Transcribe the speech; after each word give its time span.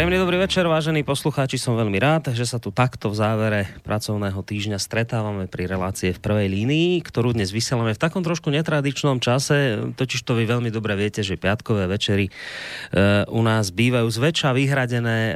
Príjemný 0.00 0.16
dobrý 0.16 0.40
večer, 0.40 0.64
vážení 0.64 1.04
poslucháči. 1.04 1.60
Som 1.60 1.76
veľmi 1.76 2.00
rád, 2.00 2.32
že 2.32 2.48
sa 2.48 2.56
tu 2.56 2.72
takto 2.72 3.12
v 3.12 3.20
závere 3.20 3.60
pracovného 3.84 4.40
týždňa 4.40 4.80
stretávame 4.80 5.44
pri 5.44 5.68
relácie 5.68 6.16
v 6.16 6.22
prvej 6.24 6.48
línii, 6.48 7.04
ktorú 7.04 7.36
dnes 7.36 7.52
vysielame 7.52 7.92
v 7.92 8.00
takom 8.00 8.24
trošku 8.24 8.48
netradičnom 8.48 9.20
čase. 9.20 9.92
Totiž 9.92 10.24
to 10.24 10.40
vy 10.40 10.48
veľmi 10.48 10.72
dobre 10.72 10.96
viete, 10.96 11.20
že 11.20 11.36
piatkové 11.36 11.84
večery 11.84 12.32
e, 12.32 13.28
u 13.28 13.44
nás 13.44 13.76
bývajú 13.76 14.08
zväčša 14.08 14.56
vyhradené 14.56 15.18
e, 15.20 15.34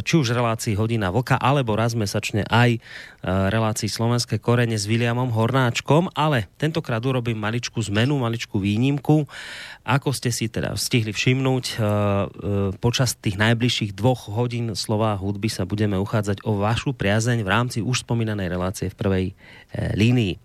či 0.00 0.16
už 0.16 0.32
relácii 0.32 0.80
Hodina 0.80 1.12
Voka, 1.12 1.36
alebo 1.36 1.76
raz 1.76 1.92
mesačne 1.92 2.48
aj 2.48 2.70
e, 2.72 2.80
relácii 3.28 3.92
Slovenské 3.92 4.40
korene 4.40 4.80
s 4.80 4.88
Williamom 4.88 5.28
Hornáčkom, 5.28 6.08
ale 6.16 6.48
tentokrát 6.56 7.04
urobím 7.04 7.36
maličku 7.36 7.84
zmenu, 7.92 8.16
maličku 8.16 8.56
výnimku. 8.64 9.28
Ako 9.84 10.10
ste 10.10 10.32
si 10.34 10.48
teda 10.48 10.74
stihli 10.74 11.12
všimnúť, 11.12 11.64
e, 11.68 11.74
e, 11.76 11.84
počas 12.80 13.12
tých 13.20 13.36
najbližších 13.36 13.92
dvoch 13.92 14.05
hodín 14.14 14.76
slova 14.76 15.16
hudby 15.16 15.48
sa 15.48 15.64
budeme 15.64 15.96
uchádzať 15.96 16.44
o 16.44 16.60
vašu 16.60 16.92
priazeň 16.92 17.42
v 17.42 17.48
rámci 17.48 17.78
už 17.80 18.04
spomínanej 18.04 18.52
relácie 18.52 18.92
v 18.92 18.98
prvej 18.98 19.26
e, 19.30 19.34
línii. 19.96 20.36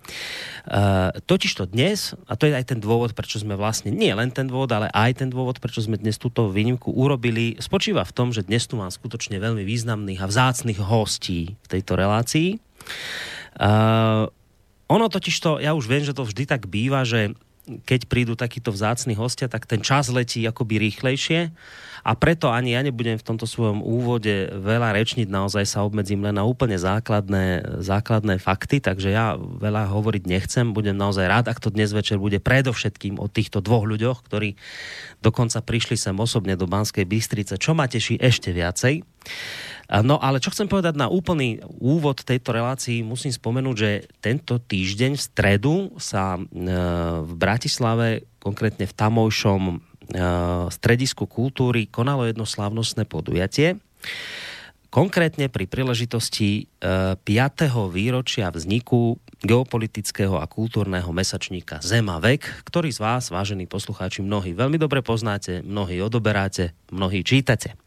Totiž 1.25 1.51
to 1.57 1.65
dnes, 1.65 2.13
a 2.29 2.37
to 2.37 2.45
je 2.47 2.53
aj 2.53 2.71
ten 2.71 2.79
dôvod, 2.79 3.17
prečo 3.17 3.41
sme 3.41 3.57
vlastne, 3.57 3.89
nie 3.89 4.13
len 4.13 4.29
ten 4.29 4.45
dôvod, 4.45 4.69
ale 4.71 4.87
aj 4.93 5.25
ten 5.25 5.29
dôvod, 5.29 5.57
prečo 5.57 5.81
sme 5.81 5.97
dnes 5.97 6.21
túto 6.21 6.47
výnimku 6.53 6.93
urobili, 6.93 7.57
spočíva 7.57 8.05
v 8.05 8.13
tom, 8.13 8.29
že 8.29 8.45
dnes 8.45 8.69
tu 8.69 8.77
mám 8.77 8.93
skutočne 8.93 9.41
veľmi 9.41 9.65
významných 9.65 10.21
a 10.21 10.29
vzácných 10.29 10.79
hostí 10.79 11.57
v 11.59 11.67
tejto 11.67 11.97
relácii. 11.97 12.61
ono 14.85 15.07
totiž 15.09 15.35
to, 15.41 15.57
ja 15.57 15.73
už 15.73 15.89
viem, 15.89 16.05
že 16.05 16.13
to 16.13 16.23
vždy 16.23 16.45
tak 16.45 16.69
býva, 16.69 17.01
že 17.03 17.33
keď 17.85 18.09
prídu 18.09 18.33
takíto 18.37 18.73
vzácni 18.73 19.13
hostia, 19.13 19.49
tak 19.49 19.69
ten 19.69 19.81
čas 19.81 20.09
letí 20.09 20.41
akoby 20.45 20.81
rýchlejšie 20.89 21.53
a 22.01 22.11
preto 22.17 22.49
ani 22.49 22.73
ja 22.73 22.81
nebudem 22.81 23.17
v 23.17 23.25
tomto 23.25 23.45
svojom 23.45 23.85
úvode 23.85 24.49
veľa 24.49 24.97
rečniť, 24.97 25.29
naozaj 25.29 25.65
sa 25.69 25.85
obmedzím 25.85 26.25
len 26.25 26.37
na 26.37 26.45
úplne 26.45 26.77
základné, 26.77 27.79
základné 27.85 28.41
fakty, 28.41 28.81
takže 28.81 29.13
ja 29.13 29.37
veľa 29.37 29.89
hovoriť 29.93 30.23
nechcem, 30.25 30.73
budem 30.73 30.97
naozaj 30.97 31.25
rád, 31.29 31.45
ak 31.53 31.61
to 31.61 31.69
dnes 31.69 31.93
večer 31.93 32.17
bude 32.17 32.41
predovšetkým 32.41 33.21
o 33.21 33.29
týchto 33.29 33.61
dvoch 33.61 33.85
ľuďoch, 33.85 34.25
ktorí 34.25 34.57
dokonca 35.21 35.61
prišli 35.61 35.95
sem 35.95 36.17
osobne 36.17 36.57
do 36.57 36.65
Banskej 36.65 37.05
Bystrice, 37.05 37.61
čo 37.61 37.77
ma 37.77 37.85
teší 37.85 38.17
ešte 38.17 38.49
viacej. 38.49 39.05
No 39.91 40.23
ale 40.23 40.39
čo 40.39 40.55
chcem 40.55 40.71
povedať 40.71 40.95
na 40.95 41.11
úplný 41.11 41.59
úvod 41.83 42.23
tejto 42.23 42.55
relácii, 42.55 43.03
musím 43.03 43.35
spomenúť, 43.35 43.75
že 43.75 43.91
tento 44.23 44.55
týždeň 44.55 45.19
v 45.19 45.25
stredu 45.27 45.75
sa 45.99 46.39
e, 46.39 46.41
v 47.19 47.33
Bratislave, 47.35 48.23
konkrétne 48.39 48.87
v 48.87 48.95
tamojšom 48.95 49.90
stredisku 50.71 51.27
kultúry, 51.27 51.87
konalo 51.87 52.27
jedno 52.27 52.43
slávnostné 52.43 53.07
podujatie. 53.07 53.79
Konkrétne 54.91 55.47
pri 55.47 55.71
príležitosti 55.71 56.67
5. 56.83 57.23
E, 57.23 57.67
výročia 57.95 58.51
vzniku 58.51 59.15
geopolitického 59.39 60.35
a 60.35 60.43
kultúrneho 60.51 61.07
mesačníka 61.15 61.79
Zema 61.79 62.19
vek, 62.19 62.67
ktorý 62.67 62.91
z 62.91 62.99
vás, 62.99 63.31
vážení 63.31 63.71
poslucháči, 63.71 64.19
mnohí 64.19 64.51
veľmi 64.51 64.75
dobre 64.75 64.99
poznáte, 64.99 65.63
mnohí 65.63 65.95
odoberáte, 66.03 66.75
mnohí 66.91 67.23
čítate. 67.23 67.79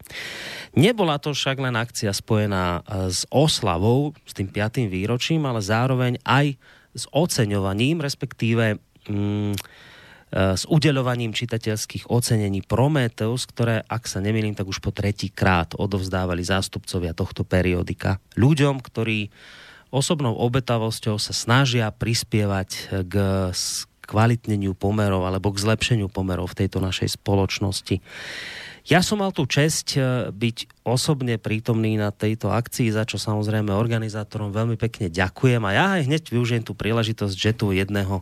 Nebola 0.72 1.20
to 1.20 1.36
však 1.36 1.60
len 1.60 1.76
akcia 1.76 2.08
spojená 2.08 2.80
e, 2.80 3.12
s 3.12 3.28
oslavou, 3.28 4.16
s 4.24 4.32
tým 4.32 4.48
5. 4.48 4.88
výročím, 4.88 5.44
ale 5.44 5.60
zároveň 5.60 6.16
aj 6.24 6.56
s 6.96 7.04
oceňovaním, 7.12 8.00
respektíve 8.00 8.80
mm, 9.12 9.52
s 10.34 10.66
udeľovaním 10.66 11.30
čitateľských 11.30 12.10
ocenení 12.10 12.66
Prometeus, 12.66 13.46
ktoré, 13.46 13.86
ak 13.86 14.10
sa 14.10 14.18
nemýlim, 14.18 14.58
tak 14.58 14.66
už 14.66 14.82
po 14.82 14.90
tretí 14.90 15.30
krát 15.30 15.78
odovzdávali 15.78 16.42
zástupcovia 16.42 17.14
tohto 17.14 17.46
periodika 17.46 18.18
ľuďom, 18.34 18.82
ktorí 18.82 19.30
osobnou 19.94 20.34
obetavosťou 20.34 21.22
sa 21.22 21.30
snažia 21.30 21.86
prispievať 21.94 22.98
k 23.06 23.14
kvalitneniu 24.04 24.76
pomerov 24.76 25.24
alebo 25.24 25.54
k 25.54 25.62
zlepšeniu 25.62 26.12
pomerov 26.12 26.52
v 26.52 26.66
tejto 26.66 26.82
našej 26.82 27.16
spoločnosti. 27.16 28.02
Ja 28.84 29.00
som 29.00 29.24
mal 29.24 29.32
tú 29.32 29.48
čest 29.48 29.96
e, 29.96 30.28
byť 30.28 30.84
osobne 30.84 31.40
prítomný 31.40 31.96
na 31.96 32.12
tejto 32.12 32.52
akcii, 32.52 32.92
za 32.92 33.08
čo 33.08 33.16
samozrejme 33.16 33.72
organizátorom 33.72 34.52
veľmi 34.52 34.76
pekne 34.76 35.08
ďakujem 35.08 35.64
a 35.64 35.70
ja 35.72 35.84
aj 35.96 36.02
hneď 36.04 36.22
využijem 36.28 36.68
tú 36.68 36.76
príležitosť, 36.76 37.32
že 37.32 37.56
tu 37.56 37.72
jedného 37.72 38.20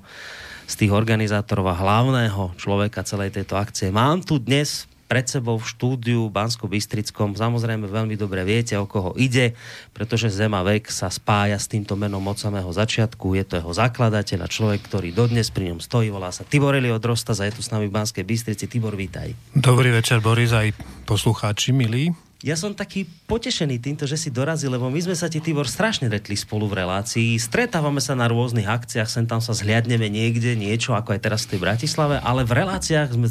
z 0.73 0.89
tých 0.89 0.93
organizátorov 0.97 1.69
a 1.69 1.77
hlavného 1.77 2.57
človeka 2.57 3.05
celej 3.05 3.37
tejto 3.37 3.61
akcie 3.61 3.93
mám 3.93 4.25
tu 4.25 4.41
dnes 4.41 4.89
pred 5.05 5.29
sebou 5.29 5.61
v 5.61 5.69
štúdiu 5.69 6.33
bansko 6.33 6.65
bystrickom 6.65 7.37
Samozrejme 7.37 7.85
veľmi 7.85 8.17
dobre 8.17 8.41
viete, 8.49 8.81
o 8.81 8.89
koho 8.89 9.13
ide, 9.21 9.53
pretože 9.93 10.33
Zema 10.33 10.65
Vek 10.65 10.89
sa 10.89 11.13
spája 11.13 11.61
s 11.61 11.69
týmto 11.69 11.93
menom 12.01 12.25
od 12.25 12.41
samého 12.41 12.73
začiatku. 12.73 13.37
Je 13.37 13.45
to 13.45 13.61
jeho 13.61 13.77
zakladateľ 13.77 14.41
a 14.41 14.49
človek, 14.49 14.81
ktorý 14.89 15.13
dodnes 15.13 15.53
pri 15.53 15.77
ňom 15.77 15.85
stojí, 15.85 16.09
volá 16.09 16.33
sa 16.33 16.49
Tibor 16.49 16.73
Eliot 16.73 17.05
Rosta, 17.05 17.37
je 17.37 17.53
tu 17.53 17.61
s 17.61 17.69
nami 17.69 17.93
v 17.93 17.97
Banskej 18.01 18.25
Bystrici. 18.25 18.65
Tibor, 18.65 18.97
vítaj. 18.97 19.37
Dobrý 19.53 19.93
večer, 19.93 20.25
Boris, 20.25 20.57
aj 20.57 20.73
poslucháči, 21.05 21.77
milí. 21.77 22.17
Ja 22.43 22.59
som 22.59 22.75
taký 22.75 23.07
potešený 23.31 23.79
týmto, 23.79 24.03
že 24.03 24.19
si 24.19 24.27
dorazil, 24.27 24.75
lebo 24.75 24.91
my 24.91 24.99
sme 24.99 25.15
sa 25.15 25.31
ti, 25.31 25.39
Tibor, 25.39 25.71
strašne 25.71 26.11
retli 26.11 26.35
spolu 26.35 26.67
v 26.67 26.83
relácii. 26.83 27.39
Stretávame 27.39 28.03
sa 28.03 28.19
na 28.19 28.27
rôznych 28.27 28.67
akciách, 28.67 29.07
sem 29.07 29.31
tam 29.31 29.39
sa 29.39 29.55
zhliadneme 29.55 30.11
niekde, 30.11 30.59
niečo, 30.59 30.99
ako 30.99 31.15
aj 31.15 31.23
teraz 31.23 31.47
v 31.47 31.55
tej 31.55 31.61
Bratislave, 31.63 32.19
ale 32.19 32.43
v 32.43 32.59
reláciách 32.59 33.15
sme 33.15 33.31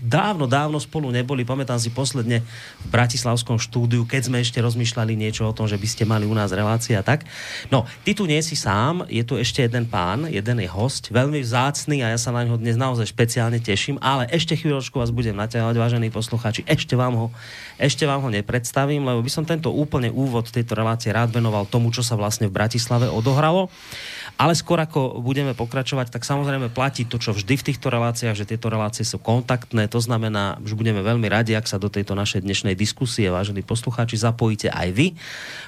dávno, 0.00 0.48
dávno 0.48 0.80
spolu 0.80 1.12
neboli. 1.12 1.44
Pamätám 1.44 1.76
si 1.76 1.92
posledne 1.92 2.40
v 2.82 2.88
Bratislavskom 2.88 3.60
štúdiu, 3.60 4.08
keď 4.08 4.32
sme 4.32 4.40
ešte 4.40 4.58
rozmýšľali 4.58 5.14
niečo 5.14 5.44
o 5.44 5.54
tom, 5.54 5.68
že 5.68 5.76
by 5.76 5.86
ste 5.86 6.08
mali 6.08 6.24
u 6.24 6.32
nás 6.32 6.50
relácie 6.50 6.96
a 6.96 7.04
tak. 7.04 7.28
No, 7.68 7.84
ty 8.02 8.16
tu 8.16 8.24
nie 8.24 8.40
si 8.40 8.56
sám, 8.56 9.04
je 9.06 9.20
tu 9.22 9.36
ešte 9.36 9.62
jeden 9.62 9.84
pán, 9.86 10.26
jeden 10.26 10.56
je 10.58 10.68
host, 10.68 11.12
veľmi 11.12 11.44
vzácný 11.44 12.00
a 12.00 12.16
ja 12.16 12.18
sa 12.18 12.32
na 12.32 12.48
ňo 12.48 12.56
dnes 12.56 12.80
naozaj 12.80 13.12
špeciálne 13.12 13.60
teším, 13.60 14.00
ale 14.00 14.26
ešte 14.32 14.56
chvíľočku 14.56 14.96
vás 14.96 15.12
budem 15.12 15.36
naťahovať, 15.36 15.76
vážení 15.76 16.08
poslucháči, 16.08 16.64
ešte 16.64 16.96
vám 16.96 17.14
ho, 17.14 17.26
ešte 17.76 18.08
vám 18.08 18.24
ho 18.24 18.28
nepredstavím, 18.32 19.04
lebo 19.04 19.20
by 19.20 19.30
som 19.30 19.44
tento 19.44 19.68
úplne 19.68 20.08
úvod 20.08 20.48
tejto 20.48 20.72
relácie 20.72 21.12
rád 21.12 21.30
venoval 21.30 21.68
tomu, 21.68 21.92
čo 21.92 22.00
sa 22.00 22.16
vlastne 22.16 22.48
v 22.48 22.56
Bratislave 22.56 23.06
odohralo. 23.06 23.68
Ale 24.40 24.56
skôr 24.56 24.80
ako 24.80 25.20
budeme 25.20 25.52
pokračovať, 25.52 26.08
tak 26.08 26.24
samozrejme 26.24 26.72
platí 26.72 27.04
to, 27.04 27.20
čo 27.20 27.36
vždy 27.36 27.60
v 27.60 27.66
týchto 27.68 27.92
reláciách, 27.92 28.32
že 28.32 28.48
tieto 28.48 28.72
relácie 28.72 29.04
sú 29.04 29.20
kontaktné. 29.20 29.84
To 29.92 30.00
znamená, 30.00 30.56
že 30.64 30.72
budeme 30.72 31.04
veľmi 31.04 31.28
radi, 31.28 31.52
ak 31.52 31.68
sa 31.68 31.76
do 31.76 31.92
tejto 31.92 32.16
našej 32.16 32.40
dnešnej 32.40 32.72
diskusie, 32.72 33.28
vážení 33.28 33.60
poslucháči, 33.60 34.16
zapojíte 34.16 34.72
aj 34.72 34.96
vy. 34.96 35.12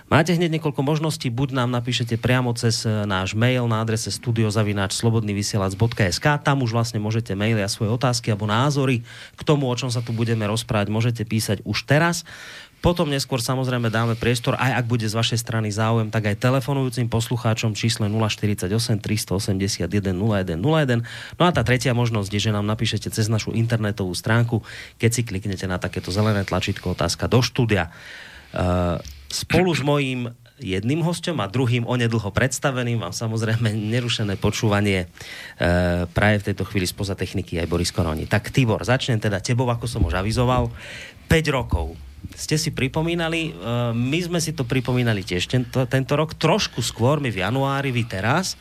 Máte 0.09 0.33
hneď 0.33 0.57
niekoľko 0.57 0.89
možností, 0.89 1.29
buď 1.29 1.53
nám 1.53 1.69
napíšete 1.69 2.17
priamo 2.17 2.57
cez 2.57 2.89
e, 2.89 3.05
náš 3.05 3.37
mail 3.37 3.69
na 3.69 3.85
adrese 3.85 4.09
studiozavináčslobodnyvysielac.sk, 4.09 6.27
tam 6.41 6.65
už 6.65 6.73
vlastne 6.73 6.97
môžete 6.97 7.37
maily 7.37 7.61
a 7.61 7.69
svoje 7.69 7.93
otázky 7.93 8.33
alebo 8.33 8.49
názory 8.49 9.05
k 9.37 9.43
tomu, 9.45 9.69
o 9.69 9.77
čom 9.77 9.93
sa 9.93 10.01
tu 10.01 10.17
budeme 10.17 10.49
rozprávať, 10.49 10.89
môžete 10.89 11.29
písať 11.29 11.61
už 11.69 11.85
teraz. 11.85 12.25
Potom 12.83 13.07
neskôr 13.07 13.39
samozrejme 13.39 13.95
dáme 13.95 14.19
priestor, 14.19 14.59
aj 14.59 14.83
ak 14.83 14.91
bude 14.91 15.07
z 15.07 15.15
vašej 15.15 15.39
strany 15.39 15.71
záujem, 15.71 16.11
tak 16.11 16.35
aj 16.35 16.43
telefonujúcim 16.43 17.07
poslucháčom 17.07 17.79
čísle 17.79 18.11
048 18.11 18.67
381 18.99 19.87
0101. 19.87 21.07
No 21.39 21.43
a 21.47 21.51
tá 21.55 21.63
tretia 21.63 21.95
možnosť 21.95 22.31
je, 22.35 22.51
že 22.51 22.51
nám 22.51 22.67
napíšete 22.67 23.07
cez 23.15 23.31
našu 23.31 23.55
internetovú 23.55 24.11
stránku, 24.19 24.67
keď 24.99 25.11
si 25.15 25.23
kliknete 25.23 25.71
na 25.71 25.79
takéto 25.79 26.11
zelené 26.11 26.43
tlačítko 26.43 26.99
otázka 26.99 27.31
do 27.31 27.39
štúdia. 27.39 27.95
Uh, 28.51 28.99
spolu 29.31 29.71
s 29.73 29.81
mojím 29.87 30.35
jedným 30.59 31.07
hostom 31.07 31.39
a 31.39 31.47
druhým 31.47 31.87
onedlho 31.87 32.35
predstaveným 32.35 32.99
vám 32.99 33.15
samozrejme 33.15 33.75
nerušené 33.75 34.39
počúvanie 34.39 35.05
e, 35.05 35.07
praje 36.07 36.37
v 36.39 36.47
tejto 36.53 36.63
chvíli 36.71 36.87
spoza 36.87 37.19
techniky 37.19 37.59
aj 37.59 37.67
Boris 37.67 37.91
Koroni. 37.91 38.31
Tak 38.31 38.55
Tibor, 38.55 38.87
začnem 38.87 39.19
teda 39.19 39.43
tebou, 39.43 39.67
ako 39.67 39.91
som 39.91 40.07
už 40.07 40.23
avizoval. 40.23 40.71
5 41.27 41.35
rokov 41.51 41.99
ste 42.35 42.57
si 42.57 42.71
pripomínali, 42.71 43.51
e, 43.51 43.93
my 43.93 44.19
sme 44.23 44.39
si 44.39 44.55
to 44.55 44.63
pripomínali 44.63 45.27
tiež 45.27 45.51
tento, 45.51 45.85
tento 45.87 46.13
rok, 46.15 46.39
trošku 46.39 46.81
skôr, 46.81 47.19
my 47.19 47.29
v 47.29 47.43
januári, 47.43 47.91
vy 47.91 48.05
teraz. 48.07 48.55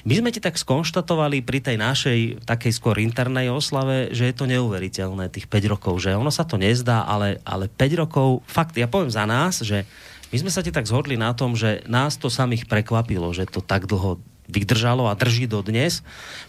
My 0.00 0.16
sme 0.16 0.32
ti 0.32 0.40
tak 0.40 0.56
skonštatovali 0.56 1.44
pri 1.44 1.60
tej 1.60 1.76
našej 1.76 2.18
takej 2.48 2.72
skôr 2.72 2.96
internej 3.04 3.52
oslave, 3.52 4.08
že 4.16 4.32
je 4.32 4.34
to 4.34 4.48
neuveriteľné 4.48 5.28
tých 5.28 5.44
5 5.44 5.72
rokov, 5.76 6.00
že 6.00 6.16
ono 6.16 6.32
sa 6.32 6.48
to 6.48 6.56
nezdá, 6.56 7.04
ale, 7.04 7.44
ale 7.44 7.68
5 7.68 8.00
rokov, 8.00 8.40
fakt, 8.48 8.80
ja 8.80 8.88
poviem 8.88 9.12
za 9.12 9.28
nás, 9.28 9.60
že 9.60 9.84
my 10.32 10.36
sme 10.46 10.50
sa 10.54 10.64
ti 10.64 10.72
tak 10.72 10.88
zhodli 10.88 11.20
na 11.20 11.36
tom, 11.36 11.52
že 11.52 11.84
nás 11.90 12.16
to 12.16 12.32
samých 12.32 12.64
prekvapilo, 12.70 13.34
že 13.36 13.50
to 13.50 13.60
tak 13.60 13.90
dlho 13.90 14.22
vydržalo 14.50 15.06
a 15.06 15.18
drží 15.18 15.46
do 15.46 15.60
dnes. 15.62 16.02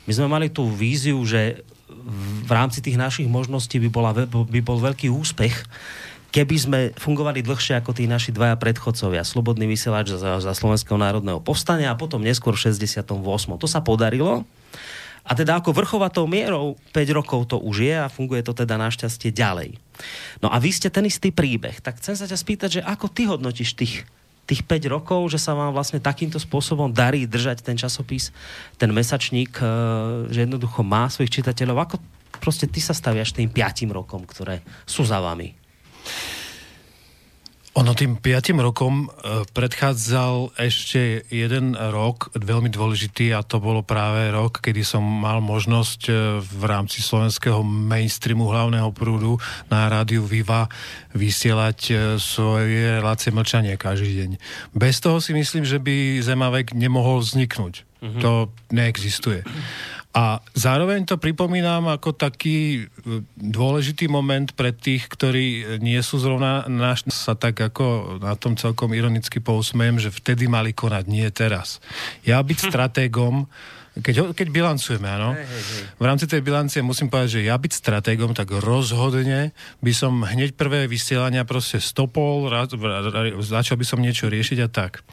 My 0.10 0.14
sme 0.16 0.28
mali 0.30 0.48
tú 0.50 0.70
víziu, 0.70 1.22
že 1.26 1.66
v 2.46 2.52
rámci 2.52 2.82
tých 2.82 2.98
našich 2.98 3.28
možností 3.30 3.78
by, 3.78 3.90
bola, 3.92 4.12
by 4.26 4.62
bol 4.64 4.80
veľký 4.82 5.12
úspech, 5.12 5.54
keby 6.32 6.56
sme 6.56 6.80
fungovali 6.96 7.44
dlhšie 7.44 7.78
ako 7.78 7.92
tí 7.92 8.08
naši 8.08 8.32
dvaja 8.32 8.56
predchodcovia, 8.56 9.28
Slobodný 9.28 9.68
vysielač 9.68 10.16
za, 10.16 10.40
za 10.40 10.52
Slovenského 10.56 10.96
národného 10.96 11.44
povstania 11.44 11.92
a 11.92 12.00
potom 12.00 12.24
neskôr 12.24 12.56
v 12.56 12.72
68. 12.72 13.12
To 13.60 13.68
sa 13.68 13.84
podarilo. 13.84 14.48
A 15.22 15.38
teda 15.38 15.62
ako 15.62 15.76
vrchovatou 15.76 16.26
mierou 16.26 16.80
5 16.98 17.14
rokov 17.14 17.46
to 17.46 17.62
už 17.62 17.86
je 17.86 17.94
a 17.94 18.10
funguje 18.10 18.42
to 18.42 18.58
teda 18.58 18.74
našťastie 18.82 19.30
ďalej. 19.30 19.78
No 20.42 20.50
a 20.50 20.58
vy 20.58 20.74
ste 20.74 20.90
ten 20.90 21.06
istý 21.06 21.30
príbeh, 21.30 21.78
tak 21.78 22.02
chcem 22.02 22.18
sa 22.18 22.26
ťa 22.26 22.38
spýtať, 22.42 22.70
že 22.74 22.82
ako 22.82 23.06
ty 23.06 23.30
hodnotíš 23.30 23.78
tých, 23.78 24.02
tých 24.50 24.62
5 24.66 24.90
rokov, 24.90 25.30
že 25.30 25.38
sa 25.38 25.54
vám 25.54 25.78
vlastne 25.78 26.02
takýmto 26.02 26.42
spôsobom 26.42 26.90
darí 26.90 27.30
držať 27.30 27.62
ten 27.62 27.78
časopis, 27.78 28.34
ten 28.82 28.90
mesačník, 28.90 29.62
eh, 29.62 29.68
že 30.34 30.50
jednoducho 30.50 30.82
má 30.82 31.06
svojich 31.06 31.38
čitateľov. 31.38 31.78
Ako 31.86 31.96
proste 32.42 32.66
ty 32.66 32.82
sa 32.82 32.98
staviaš 32.98 33.38
tým 33.38 33.54
5 33.54 33.94
rokom, 33.94 34.26
ktoré 34.26 34.66
sú 34.90 35.06
za 35.06 35.22
vami? 35.22 35.61
Ono 37.72 37.96
tým 37.96 38.20
piatim 38.20 38.60
rokom 38.60 39.08
e, 39.08 39.48
predchádzal 39.56 40.60
ešte 40.60 41.24
jeden 41.32 41.72
rok, 41.72 42.28
veľmi 42.36 42.68
dôležitý, 42.68 43.32
a 43.32 43.48
to 43.48 43.64
bolo 43.64 43.80
práve 43.80 44.28
rok, 44.28 44.60
kedy 44.60 44.84
som 44.84 45.00
mal 45.00 45.40
možnosť 45.40 46.02
e, 46.12 46.14
v 46.44 46.64
rámci 46.68 47.00
slovenského 47.00 47.64
mainstreamu 47.64 48.52
hlavného 48.52 48.92
prúdu 48.92 49.40
na 49.72 49.88
rádiu 49.88 50.28
Viva 50.28 50.68
vysielať 51.16 51.80
e, 51.88 51.94
svoje 52.20 53.00
relácie 53.00 53.32
mlčania 53.32 53.80
každý 53.80 54.20
deň. 54.20 54.32
Bez 54.76 55.00
toho 55.00 55.24
si 55.24 55.32
myslím, 55.32 55.64
že 55.64 55.80
by 55.80 56.20
Zemavek 56.20 56.76
nemohol 56.76 57.24
vzniknúť. 57.24 57.88
Mm-hmm. 58.04 58.20
To 58.20 58.52
neexistuje. 58.76 59.48
A 60.12 60.44
zároveň 60.52 61.08
to 61.08 61.16
pripomínam 61.16 61.88
ako 61.88 62.12
taký 62.12 62.84
e, 62.84 63.24
dôležitý 63.40 64.12
moment 64.12 64.52
pre 64.52 64.76
tých, 64.76 65.08
ktorí 65.08 65.80
nie 65.80 66.00
sú 66.04 66.20
zrovna 66.20 66.68
náš, 66.68 67.08
sa 67.08 67.32
tak 67.32 67.56
ako 67.56 68.20
na 68.20 68.36
tom 68.36 68.60
celkom 68.60 68.92
ironicky 68.92 69.40
pousmejem, 69.40 70.04
že 70.04 70.12
vtedy 70.12 70.52
mali 70.52 70.76
konať, 70.76 71.04
nie 71.08 71.28
teraz. 71.32 71.80
Ja 72.28 72.44
byť 72.44 72.58
stratégom, 72.70 73.48
keď, 73.92 74.32
keď 74.32 74.48
bilancujeme, 74.56 75.04
áno. 75.04 75.36
V 76.00 76.04
rámci 76.08 76.24
tej 76.24 76.40
bilancie 76.40 76.80
musím 76.80 77.12
povedať, 77.12 77.44
že 77.44 77.52
ja 77.52 77.60
byť 77.60 77.72
stratégom, 77.76 78.32
tak 78.32 78.48
rozhodne 78.56 79.52
by 79.84 79.92
som 79.92 80.24
hneď 80.24 80.56
prvé 80.56 80.88
vysielania 80.88 81.44
proste 81.44 81.84
stopol, 81.84 82.48
rád, 82.48 82.80
začal 83.44 83.76
by 83.76 83.84
som 83.84 84.00
niečo 84.00 84.32
riešiť 84.32 84.60
a 84.64 84.72
tak. 84.72 85.04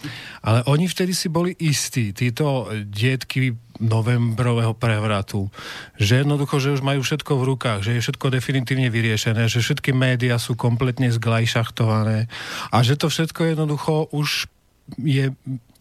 Ale 0.46 0.62
oni 0.70 0.86
vtedy 0.86 1.10
si 1.10 1.26
boli 1.26 1.58
istí, 1.58 2.14
títo 2.14 2.70
dietky 2.86 3.58
novembrového 3.78 4.74
prevratu, 4.74 5.50
že 5.96 6.22
jednoducho, 6.22 6.58
že 6.58 6.74
už 6.74 6.82
majú 6.82 7.00
všetko 7.02 7.32
v 7.38 7.46
rukách, 7.54 7.80
že 7.86 7.90
je 7.98 8.04
všetko 8.04 8.26
definitívne 8.34 8.90
vyriešené, 8.90 9.46
že 9.46 9.62
všetky 9.62 9.94
médiá 9.94 10.36
sú 10.36 10.58
kompletne 10.58 11.08
zglajšachtované 11.14 12.26
a 12.74 12.76
že 12.82 12.98
to 12.98 13.06
všetko 13.06 13.54
jednoducho 13.54 14.10
už 14.10 14.50
je 14.98 15.30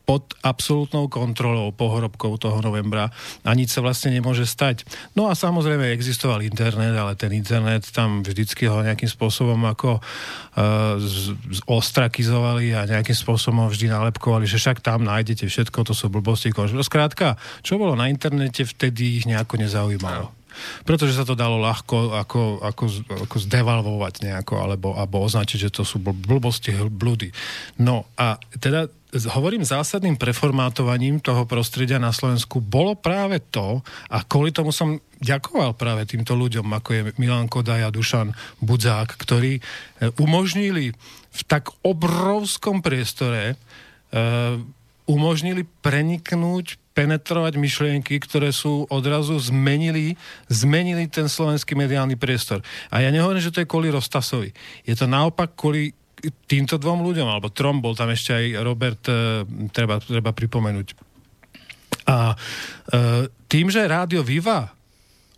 pod 0.07 0.24
absolútnou 0.39 1.12
kontrolou 1.12 1.75
pohrobkou 1.75 2.39
toho 2.39 2.63
novembra 2.63 3.12
a 3.44 3.51
nič 3.51 3.75
sa 3.75 3.83
vlastne 3.83 4.15
nemôže 4.15 4.48
stať. 4.48 4.88
No 5.19 5.27
a 5.27 5.36
samozrejme 5.36 5.92
existoval 5.92 6.48
internet, 6.48 6.95
ale 6.95 7.19
ten 7.19 7.36
internet 7.36 7.83
tam 7.92 8.24
vždycky 8.24 8.71
ho 8.71 8.80
nejakým 8.80 9.12
spôsobom 9.12 9.59
ako 9.68 10.00
uh, 10.00 10.95
z, 10.95 11.36
z 11.36 11.59
ostrakizovali 11.68 12.71
a 12.71 12.88
nejakým 12.88 13.19
spôsobom 13.19 13.68
vždy 13.68 13.92
nalepkovali, 13.92 14.48
že 14.48 14.56
však 14.63 14.80
tam 14.80 15.04
nájdete 15.04 15.44
všetko, 15.44 15.83
to 15.83 15.92
sú 15.92 16.07
blbosti. 16.07 16.56
Skrátka, 16.56 17.36
čo 17.60 17.75
bolo 17.75 18.00
na 18.00 18.07
internete, 18.07 18.63
vtedy 18.63 19.19
ich 19.19 19.27
nejako 19.27 19.60
nezaujímalo 19.60 20.38
pretože 20.89 21.13
sa 21.13 21.21
to 21.21 21.38
dalo 21.38 21.62
ľahko 21.62 22.18
ako, 22.18 22.65
ako, 22.65 22.83
ako 23.30 23.36
zdevalvovať 23.45 24.25
nejako, 24.25 24.53
alebo, 24.57 24.98
alebo 24.98 25.21
označiť, 25.21 25.69
že 25.69 25.74
to 25.74 25.83
sú 25.86 26.01
blbosti, 26.01 26.74
blúdy. 26.89 27.30
No 27.77 28.10
a 28.18 28.42
teda 28.57 28.89
hovorím 29.25 29.66
zásadným 29.66 30.19
preformátovaním 30.19 31.18
toho 31.18 31.50
prostredia 31.50 31.98
na 31.98 32.14
Slovensku 32.14 32.62
bolo 32.62 32.94
práve 32.94 33.42
to, 33.50 33.81
a 34.12 34.22
kvôli 34.22 34.54
tomu 34.54 34.69
som 34.69 35.02
ďakoval 35.18 35.74
práve 35.74 36.06
týmto 36.06 36.38
ľuďom, 36.38 36.69
ako 36.69 36.90
je 36.94 37.02
Milan 37.18 37.50
Kodaj 37.50 37.88
a 37.88 37.94
Dušan 37.94 38.38
Budzák, 38.62 39.18
ktorí 39.18 39.58
e, 39.58 39.62
umožnili 40.22 40.94
v 41.38 41.42
tak 41.46 41.69
obrovskom 41.86 42.81
priestore 42.81 43.54
uh, 43.54 44.58
umožnili 45.08 45.63
preniknúť 45.86 46.81
penetrovať 46.98 47.54
myšlienky, 47.62 48.18
ktoré 48.18 48.50
sú 48.50 48.90
odrazu 48.90 49.38
zmenili, 49.38 50.18
zmenili 50.50 51.06
ten 51.06 51.30
slovenský 51.30 51.78
mediálny 51.78 52.18
priestor. 52.18 52.66
A 52.90 53.06
ja 53.06 53.13
nehovorím, 53.13 53.40
že 53.40 53.54
to 53.54 53.62
je 53.62 53.70
kvôli 53.70 53.94
Rostasovi. 53.94 54.52
Je 54.84 54.98
to 54.98 55.06
naopak 55.06 55.54
kvôli 55.54 55.94
týmto 56.50 56.81
dvom 56.81 57.06
ľuďom, 57.06 57.28
alebo 57.30 57.54
trom, 57.54 57.80
bol 57.80 57.94
tam 57.94 58.10
ešte 58.10 58.34
aj 58.34 58.46
Robert, 58.66 59.04
e, 59.06 59.46
treba, 59.69 60.02
treba 60.02 60.34
pripomenúť. 60.34 60.88
A 62.08 62.34
e, 62.34 62.36
tým, 63.48 63.68
že 63.69 63.86
rádio 63.86 64.25
Viva 64.25 64.72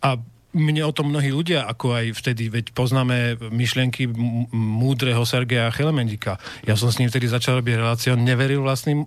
a 0.00 0.08
mne 0.50 0.82
o 0.82 0.94
tom 0.94 1.14
mnohí 1.14 1.30
ľudia, 1.30 1.62
ako 1.70 1.94
aj 1.94 2.06
vtedy, 2.18 2.50
veď 2.50 2.74
poznáme 2.74 3.38
myšlienky 3.54 4.10
múdreho 4.50 5.22
Sergeja 5.22 5.70
Chelemendika. 5.70 6.42
Ja 6.66 6.74
som 6.74 6.90
s 6.90 6.98
ním 6.98 7.06
vtedy 7.06 7.30
začal 7.30 7.62
robiť 7.62 7.78
reláciu, 7.78 8.18
on 8.18 8.26
neveril 8.26 8.66
vlastným 8.66 9.06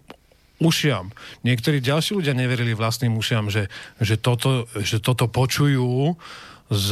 ušiam. 0.64 1.12
Niektorí 1.44 1.84
ďalší 1.84 2.16
ľudia 2.16 2.32
neverili 2.32 2.72
vlastným 2.72 3.20
ušiam, 3.20 3.52
že, 3.52 3.68
že, 4.00 4.16
toto, 4.16 4.72
že 4.80 5.04
toto 5.04 5.28
počujú 5.28 6.16
z 6.74 6.90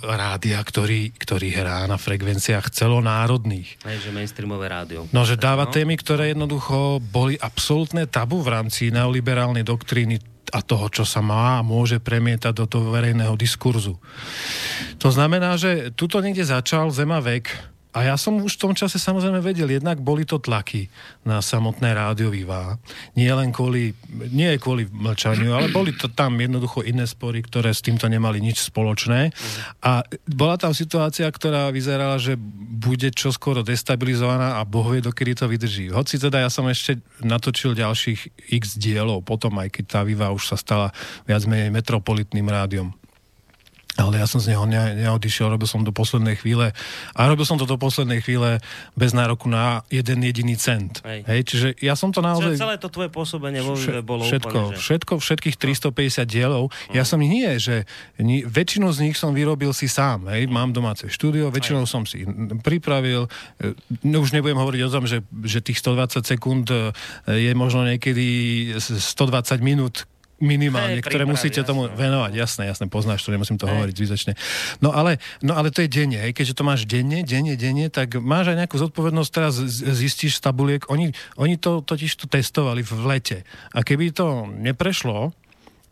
rádia, 0.00 0.62
ktorý, 0.62 1.12
ktorý 1.14 1.48
hrá 1.52 1.84
na 1.90 1.98
frekvenciách 1.98 2.70
celonárodných. 2.70 3.82
Aj, 3.82 3.98
že 3.98 4.14
mainstreamové 4.14 4.70
rádio. 4.70 5.10
No, 5.10 5.26
že 5.26 5.34
dáva 5.34 5.68
no. 5.68 5.72
témy, 5.74 5.98
ktoré 5.98 6.32
jednoducho 6.32 7.02
boli 7.02 7.34
absolútne 7.38 8.06
tabu 8.06 8.40
v 8.40 8.54
rámci 8.54 8.94
neoliberálnej 8.94 9.66
doktríny 9.66 10.22
a 10.54 10.62
toho, 10.62 10.86
čo 10.86 11.02
sa 11.02 11.18
má 11.18 11.58
a 11.58 11.66
môže 11.66 11.98
premietať 11.98 12.54
do 12.54 12.66
toho 12.70 12.94
verejného 12.94 13.34
diskurzu. 13.34 13.98
To 15.02 15.08
znamená, 15.10 15.58
že 15.58 15.90
tuto 15.98 16.22
niekde 16.22 16.46
začal 16.46 16.94
Zemavek, 16.94 17.73
a 17.94 18.02
ja 18.02 18.18
som 18.18 18.42
už 18.42 18.58
v 18.58 18.62
tom 18.66 18.74
čase 18.74 18.98
samozrejme 18.98 19.38
vedel, 19.38 19.70
jednak 19.70 20.02
boli 20.02 20.26
to 20.26 20.42
tlaky 20.42 20.90
na 21.22 21.38
samotné 21.38 21.94
rádio 21.94 22.34
Viva. 22.34 22.74
Nie 23.14 23.30
len 23.38 23.54
kvôli, 23.54 23.94
nie 24.34 24.50
kvôli 24.58 24.90
mlčaniu, 24.90 25.54
ale 25.54 25.70
boli 25.70 25.94
to 25.94 26.10
tam 26.10 26.34
jednoducho 26.34 26.82
iné 26.82 27.06
spory, 27.06 27.46
ktoré 27.46 27.70
s 27.70 27.86
týmto 27.86 28.10
nemali 28.10 28.42
nič 28.42 28.66
spoločné. 28.66 29.30
A 29.78 30.02
bola 30.26 30.58
tam 30.58 30.74
situácia, 30.74 31.30
ktorá 31.30 31.70
vyzerala, 31.70 32.18
že 32.18 32.34
bude 32.74 33.14
čoskoro 33.14 33.62
destabilizovaná 33.62 34.58
a 34.58 34.66
boh 34.66 34.90
vie, 34.90 34.98
dokedy 34.98 35.38
to 35.38 35.46
vydrží. 35.46 35.94
Hoci 35.94 36.18
teda 36.18 36.42
ja 36.42 36.50
som 36.50 36.66
ešte 36.66 36.98
natočil 37.22 37.78
ďalších 37.78 38.50
x 38.58 38.74
dielov, 38.74 39.22
potom 39.22 39.54
aj 39.62 39.70
keď 39.70 39.84
tá 39.86 40.00
Viva 40.02 40.34
už 40.34 40.50
sa 40.50 40.58
stala 40.58 40.90
viac 41.30 41.46
menej 41.46 41.70
metropolitným 41.70 42.50
rádiom 42.50 42.90
ale 43.94 44.18
ja 44.18 44.26
som 44.26 44.42
z 44.42 44.50
neho 44.54 44.66
ne, 44.66 45.06
neodišiel, 45.06 45.54
robil 45.54 45.70
som 45.70 45.86
do 45.86 45.94
poslednej 45.94 46.34
chvíle 46.34 46.74
a 47.14 47.20
robil 47.30 47.46
som 47.46 47.54
to 47.54 47.66
do 47.66 47.78
poslednej 47.78 48.18
chvíle 48.26 48.58
bez 48.98 49.14
nároku 49.14 49.46
na 49.46 49.86
jeden 49.86 50.26
jediný 50.26 50.58
cent. 50.58 50.98
Hej. 51.06 51.22
Hej, 51.30 51.40
čiže 51.46 51.68
ja 51.78 51.94
som 51.94 52.10
to 52.10 52.18
naozaj... 52.18 52.58
Čiže 52.58 52.64
celé 52.66 52.76
to 52.82 52.90
tvoje 52.90 53.10
pôsobenie 53.14 53.62
vo 53.62 53.78
Vše, 53.78 54.02
bolo 54.02 54.26
všetko, 54.26 54.50
úplne, 54.50 54.74
že... 54.74 54.82
všetko, 54.82 55.12
všetkých 55.22 55.56
350 55.58 56.26
dielov. 56.26 56.70
Uh-huh. 56.70 56.94
Ja 56.94 57.06
som 57.06 57.22
nie, 57.22 57.46
že 57.62 57.86
ni, 58.18 58.42
väčšinu 58.42 58.90
z 58.90 58.98
nich 59.06 59.16
som 59.18 59.30
vyrobil 59.30 59.70
si 59.70 59.86
sám. 59.86 60.26
Hej, 60.26 60.50
mám 60.50 60.74
domáce 60.74 61.06
štúdio, 61.06 61.54
väčšinou 61.54 61.86
Hej. 61.86 61.90
som 61.90 62.02
si 62.02 62.26
pripravil. 62.66 63.30
No, 64.02 64.16
už 64.26 64.34
nebudem 64.34 64.58
hovoriť 64.58 64.80
o 64.86 64.90
tom, 64.90 65.06
že, 65.06 65.22
že 65.46 65.62
tých 65.62 65.78
120 65.78 66.26
sekúnd 66.26 66.66
e, 66.70 66.90
je 67.30 67.52
možno 67.54 67.86
niekedy 67.86 68.26
120 68.78 69.62
minút 69.62 70.10
minimálne, 70.44 71.00
hey, 71.00 71.04
ktoré 71.04 71.24
musíte 71.24 71.64
jasné. 71.64 71.70
tomu 71.72 71.88
venovať. 71.88 72.32
Jasné, 72.36 72.62
jasné, 72.68 72.84
poznáš 72.92 73.24
to, 73.24 73.32
nemusím 73.32 73.56
to 73.56 73.64
hey. 73.64 73.72
hovoriť 73.72 73.94
zbytočne. 73.96 74.32
No 74.84 74.92
ale, 74.92 75.16
no 75.40 75.56
ale 75.56 75.72
to 75.72 75.80
je 75.80 75.88
denne, 75.88 76.20
hej, 76.20 76.36
keďže 76.36 76.54
to 76.54 76.62
máš 76.62 76.84
denne, 76.84 77.24
denne, 77.24 77.56
denne, 77.56 77.88
tak 77.88 78.20
máš 78.20 78.52
aj 78.52 78.60
nejakú 78.60 78.76
zodpovednosť, 78.76 79.30
teraz 79.32 79.56
zistíš 79.96 80.38
z 80.38 80.44
tabuliek. 80.44 80.84
Oni, 80.92 81.16
oni 81.40 81.56
to 81.56 81.80
totiž 81.80 82.12
to 82.20 82.28
testovali 82.28 82.84
v 82.84 82.92
lete. 83.08 83.38
A 83.72 83.80
keby 83.80 84.12
to 84.12 84.44
neprešlo, 84.46 85.32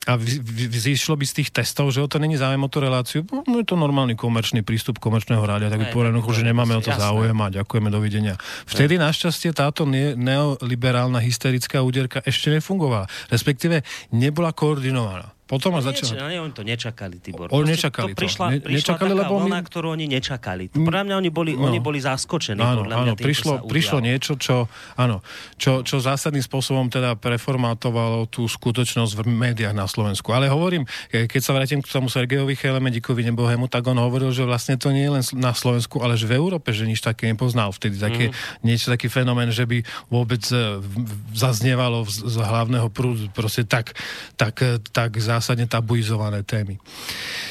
a 0.02 0.18
vzýšlo 0.18 1.14
by 1.14 1.24
z 1.26 1.34
tých 1.42 1.50
testov, 1.54 1.94
že 1.94 2.02
o 2.02 2.10
to 2.10 2.18
není 2.18 2.34
záujem 2.34 2.58
o 2.58 2.70
tú 2.70 2.82
reláciu, 2.82 3.22
no 3.46 3.62
je 3.62 3.66
to 3.66 3.78
normálny 3.78 4.18
komerčný 4.18 4.66
prístup 4.66 4.98
komerčného 4.98 5.42
rádia, 5.42 5.70
tak 5.70 5.78
by 5.78 5.88
povedal, 5.94 6.18
že 6.18 6.42
nemáme 6.42 6.74
o 6.74 6.82
to 6.82 6.90
záujem 6.90 7.38
a 7.38 7.46
ďakujeme, 7.54 7.86
dovidenia. 7.86 8.34
Vtedy 8.66 8.98
našťastie 8.98 9.54
táto 9.54 9.86
neoliberálna 9.86 11.22
hysterická 11.22 11.86
úderka 11.86 12.18
ešte 12.26 12.50
nefungovala, 12.50 13.06
respektíve 13.30 13.86
nebola 14.10 14.50
koordinovaná 14.50 15.30
Potom 15.52 15.76
No 15.76 15.84
Nieč, 15.84 16.00
začal... 16.00 16.16
nie, 16.24 16.40
oni 16.40 16.54
to 16.56 16.64
nečakali, 16.64 17.20
Tibor. 17.20 17.52
Oni 17.52 17.76
nečakali 17.76 18.16
to. 18.16 18.18
prišla, 18.18 18.46
Ne- 18.48 18.64
prišla 18.64 18.72
nečakali, 18.72 19.12
taká 19.12 19.20
lebo 19.20 19.34
my- 19.36 19.42
vlna, 19.44 19.58
ktorú 19.60 19.86
oni 19.92 20.06
nečakali. 20.08 20.64
Podľa 20.72 21.02
mňa 21.04 21.14
oni 21.20 21.28
boli, 21.28 21.52
No. 21.52 21.68
oni 21.68 21.76
boli 21.76 22.00
zaskočení. 22.00 22.56
Áno, 22.56 22.82
podľa 22.82 22.96
mňa 22.96 23.04
áno, 23.04 23.14
tým, 23.14 23.26
prišlo, 23.28 23.52
prišlo 23.68 23.98
niečo, 24.00 24.32
čo, 24.34 24.64
áno, 24.96 25.20
čo, 25.54 25.84
čo 25.84 26.00
zásadným 26.00 26.40
spôsobom 26.40 26.88
teda 26.88 27.20
preformátovalo 27.20 28.24
tú 28.26 28.48
skutočnosť 28.48 29.12
v 29.12 29.28
médiách 29.28 29.72
na 29.72 29.84
Slovensku. 29.84 30.32
Ale 30.32 30.48
hovorím, 30.48 30.88
keď 31.10 31.40
sa 31.42 31.52
vrátim 31.52 31.78
k 31.78 31.86
tomu 31.86 32.08
Sergejovi 32.08 32.56
Chelemedikovi 32.56 33.20
nebohému, 33.26 33.68
tak 33.68 33.84
on 33.84 33.98
hovoril, 33.98 34.30
že 34.30 34.42
vlastne 34.42 34.80
to 34.80 34.88
nie 34.88 35.04
je 35.04 35.12
len 35.12 35.24
na 35.36 35.52
Slovensku, 35.52 36.00
ale 36.00 36.16
že 36.16 36.24
v 36.24 36.34
Európe, 36.34 36.72
že 36.72 36.86
nič 36.86 36.98
také 36.98 37.28
nepoznal 37.28 37.68
vtedy. 37.70 37.98
Také, 37.98 38.24
mm. 38.30 38.62
niečo 38.62 38.88
taký 38.88 39.12
fenomén, 39.12 39.52
že 39.52 39.68
by 39.68 39.82
vôbec 40.08 40.40
e, 40.48 40.78
v- 40.78 41.04
zaznievalo 41.34 42.04
z, 42.04 42.24
z 42.24 42.36
hlavného 42.38 42.88
prúdu 42.88 43.28
proste 43.28 43.66
tak, 43.66 43.92
tak, 44.34 44.56
e, 44.58 44.80
tak 44.88 45.18
zásadne 45.42 45.66
tabuizované 45.66 46.46
témy. 46.46 46.78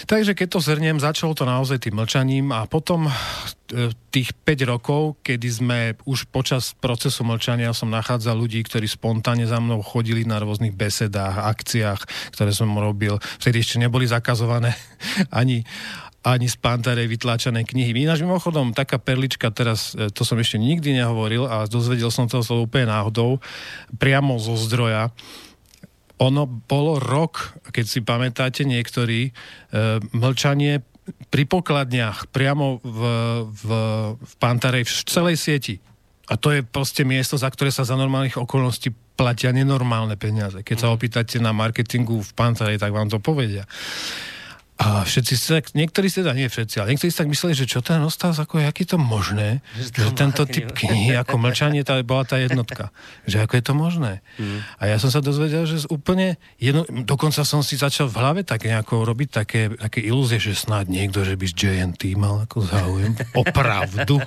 Takže 0.07 0.31
keď 0.31 0.47
to 0.47 0.59
zhrniem, 0.63 1.03
začalo 1.03 1.35
to 1.35 1.43
naozaj 1.43 1.83
tým 1.83 1.99
mlčaním 1.99 2.55
a 2.55 2.63
potom 2.63 3.11
e, 3.11 3.11
tých 4.07 4.31
5 4.47 4.71
rokov, 4.71 5.19
kedy 5.19 5.47
sme 5.51 5.79
už 6.07 6.31
počas 6.31 6.71
procesu 6.71 7.27
mlčania 7.27 7.75
som 7.75 7.91
nachádzal 7.91 8.39
ľudí, 8.39 8.63
ktorí 8.63 8.87
spontánne 8.87 9.43
za 9.43 9.59
mnou 9.59 9.83
chodili 9.83 10.23
na 10.23 10.39
rôznych 10.39 10.71
besedách, 10.71 11.43
akciách, 11.51 12.31
ktoré 12.31 12.55
som 12.55 12.71
robil. 12.71 13.19
Vtedy 13.43 13.59
ešte 13.59 13.83
neboli 13.83 14.07
zakazované 14.07 14.71
ani, 15.39 15.67
ani 16.23 16.47
z 16.47 16.55
Pantarej 16.63 17.11
vytláčané 17.11 17.67
knihy. 17.67 17.91
Ináč 17.91 18.23
mimochodom, 18.23 18.71
taká 18.71 19.03
perlička 19.03 19.51
teraz, 19.51 19.93
e, 19.99 20.07
to 20.07 20.23
som 20.23 20.39
ešte 20.39 20.55
nikdy 20.55 20.95
nehovoril 20.95 21.43
a 21.43 21.67
dozvedel 21.67 22.07
som 22.07 22.31
to 22.31 22.39
úplne 22.55 22.87
náhodou, 22.87 23.43
priamo 23.99 24.39
zo 24.39 24.55
zdroja. 24.55 25.11
Ono 26.21 26.45
bolo 26.45 27.01
rok, 27.01 27.57
keď 27.73 27.85
si 27.85 27.99
pamätáte 28.05 28.61
niektorí, 28.61 29.29
e, 29.29 29.31
mlčanie 30.13 30.85
pri 31.33 31.43
pokladniach 31.49 32.29
priamo 32.29 32.77
v, 32.85 33.01
v, 33.49 33.69
v 34.21 34.33
Pantarej, 34.37 34.85
v 34.85 34.93
celej 35.09 35.35
sieti. 35.41 35.75
A 36.29 36.37
to 36.37 36.53
je 36.53 36.61
proste 36.61 37.03
miesto, 37.03 37.35
za 37.35 37.49
ktoré 37.49 37.73
sa 37.73 37.83
za 37.83 37.97
normálnych 37.97 38.39
okolností 38.39 38.93
platia 39.17 39.51
nenormálne 39.51 40.15
peniaze. 40.15 40.63
Keď 40.63 40.77
sa 40.77 40.93
opýtate 40.93 41.41
na 41.43 41.51
marketingu 41.51 42.21
v 42.23 42.31
Pantarej, 42.37 42.79
tak 42.79 42.93
vám 42.95 43.11
to 43.11 43.19
povedia. 43.19 43.67
A 44.81 45.05
všetci 45.05 45.33
tak, 45.45 45.77
niektorí 45.77 46.09
si 46.09 46.25
teda, 46.25 46.33
nie 46.33 46.49
všetci, 46.49 46.81
ale 46.81 46.97
niektorí 46.97 47.13
si 47.13 47.19
tak 47.21 47.29
mysleli, 47.29 47.53
že 47.53 47.69
čo 47.69 47.85
ten 47.85 48.01
Ostas, 48.01 48.41
ako 48.41 48.57
je, 48.57 48.65
aký 48.65 48.89
to 48.89 48.97
možné, 48.97 49.61
Že 49.77 50.09
že, 50.09 50.17
tento 50.17 50.41
typ 50.49 50.73
knihy, 50.73 51.13
ako 51.21 51.37
mlčanie, 51.37 51.85
tá 51.85 52.01
bola 52.01 52.25
tá 52.25 52.41
jednotka. 52.41 52.89
Že 53.29 53.45
ako 53.45 53.53
je 53.53 53.63
to 53.63 53.73
možné. 53.77 54.13
A 54.81 54.89
ja 54.89 54.97
som 54.97 55.13
sa 55.13 55.21
dozvedel, 55.21 55.69
že 55.69 55.85
úplne, 55.93 56.41
jedno, 56.57 56.81
dokonca 56.89 57.45
som 57.45 57.61
si 57.61 57.77
začal 57.77 58.09
v 58.09 58.17
hlave 58.17 58.41
tak 58.41 58.65
nejako 58.65 59.05
robiť 59.05 59.29
také, 59.29 59.69
také 59.69 60.01
ilúzie, 60.01 60.41
že 60.41 60.57
snáď 60.57 60.89
niekto, 60.89 61.21
že 61.21 61.37
by 61.37 61.45
z 61.45 61.53
JNT 61.61 62.17
mal 62.17 62.49
ako 62.49 62.65
záujem. 62.65 63.13
Opravdu. 63.45 64.17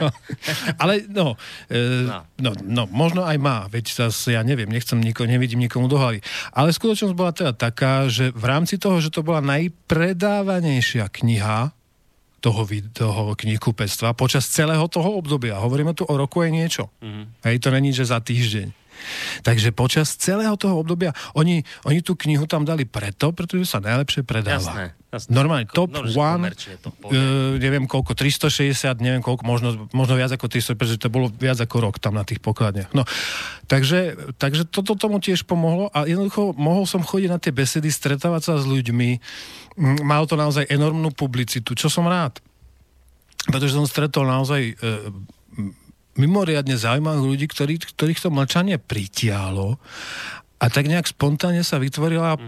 ale 0.82 1.04
no, 1.12 1.36
e, 1.68 2.08
No. 2.08 2.24
no, 2.40 2.50
no, 2.64 2.82
možno 2.88 3.26
aj 3.26 3.36
má, 3.36 3.68
veď 3.68 4.08
zase 4.08 4.32
ja 4.32 4.40
neviem, 4.40 4.70
nechcem 4.70 4.96
nikoho, 4.96 5.28
nevidím 5.28 5.60
nikomu 5.60 5.90
do 5.90 6.00
hlavy. 6.00 6.24
Ale 6.56 6.72
skutočnosť 6.72 7.14
bola 7.16 7.32
teda 7.34 7.52
taká, 7.52 8.08
že 8.08 8.32
v 8.32 8.44
rámci 8.48 8.80
toho, 8.80 8.96
že 9.02 9.12
to 9.12 9.20
bola 9.20 9.44
najpredávanejšia 9.84 11.12
kniha 11.12 11.76
toho, 12.40 12.62
toho 12.92 13.22
knihkupectva 13.36 14.12
počas 14.16 14.48
celého 14.48 14.84
toho 14.88 15.16
obdobia. 15.16 15.60
Hovoríme 15.60 15.96
tu 15.96 16.04
o 16.04 16.14
roku 16.16 16.44
aj 16.44 16.50
niečo. 16.52 16.84
Mm. 17.00 17.32
Hej, 17.44 17.56
to 17.60 17.68
není, 17.72 17.92
že 17.92 18.08
za 18.08 18.20
týždeň. 18.20 18.72
Takže 19.42 19.70
počas 19.74 20.14
celého 20.16 20.54
toho 20.56 20.80
obdobia 20.80 21.14
oni, 21.34 21.62
oni 21.84 22.00
tú 22.00 22.14
knihu 22.18 22.44
tam 22.44 22.66
dali 22.66 22.84
preto, 22.84 23.30
pretože 23.30 23.68
sa 23.68 23.78
najlepšie 23.80 24.22
predáva. 24.26 24.58
Jasné, 24.60 24.84
jasné. 25.12 25.30
Normálne 25.30 25.66
top 25.70 25.94
No, 25.94 26.02
one, 26.10 26.50
to 26.54 26.90
e, 27.12 27.60
neviem 27.62 27.86
koľko, 27.86 28.18
360, 28.18 28.98
neviem 28.98 29.22
koľko, 29.22 29.42
možno, 29.46 29.68
možno 29.94 30.18
viac 30.18 30.34
ako 30.34 30.50
300, 30.50 30.74
pretože 30.74 30.98
to 30.98 31.12
bolo 31.12 31.30
viac 31.30 31.60
ako 31.62 31.76
rok 31.86 32.02
tam 32.02 32.18
na 32.18 32.26
tých 32.26 32.42
pokladniach. 32.42 32.90
No, 32.90 33.06
takže, 33.70 34.34
takže 34.40 34.66
toto 34.66 34.98
tomu 34.98 35.22
tiež 35.22 35.46
pomohlo 35.46 35.86
a 35.94 36.08
jednoducho 36.10 36.56
mohol 36.58 36.88
som 36.90 37.06
chodiť 37.06 37.30
na 37.30 37.38
tie 37.38 37.54
besedy, 37.54 37.94
stretávať 37.94 38.42
sa 38.42 38.54
s 38.58 38.66
ľuďmi. 38.66 39.22
Malo 40.02 40.26
to 40.26 40.34
naozaj 40.34 40.66
enormnú 40.66 41.14
publicitu, 41.14 41.78
čo 41.78 41.86
som 41.86 42.10
rád. 42.10 42.42
Pretože 43.44 43.76
som 43.76 43.86
stretol 43.86 44.24
naozaj 44.26 44.62
e, 44.72 44.74
mimoriadne 46.16 46.78
zaujímavých 46.78 47.26
ľudí, 47.26 47.46
ktorí, 47.50 47.74
ktorých 47.80 48.22
to 48.22 48.30
mlčanie 48.30 48.76
pritialo 48.78 49.78
a 50.62 50.66
tak 50.70 50.86
nejak 50.86 51.10
spontánne 51.10 51.66
sa 51.66 51.82
vytvorila 51.82 52.38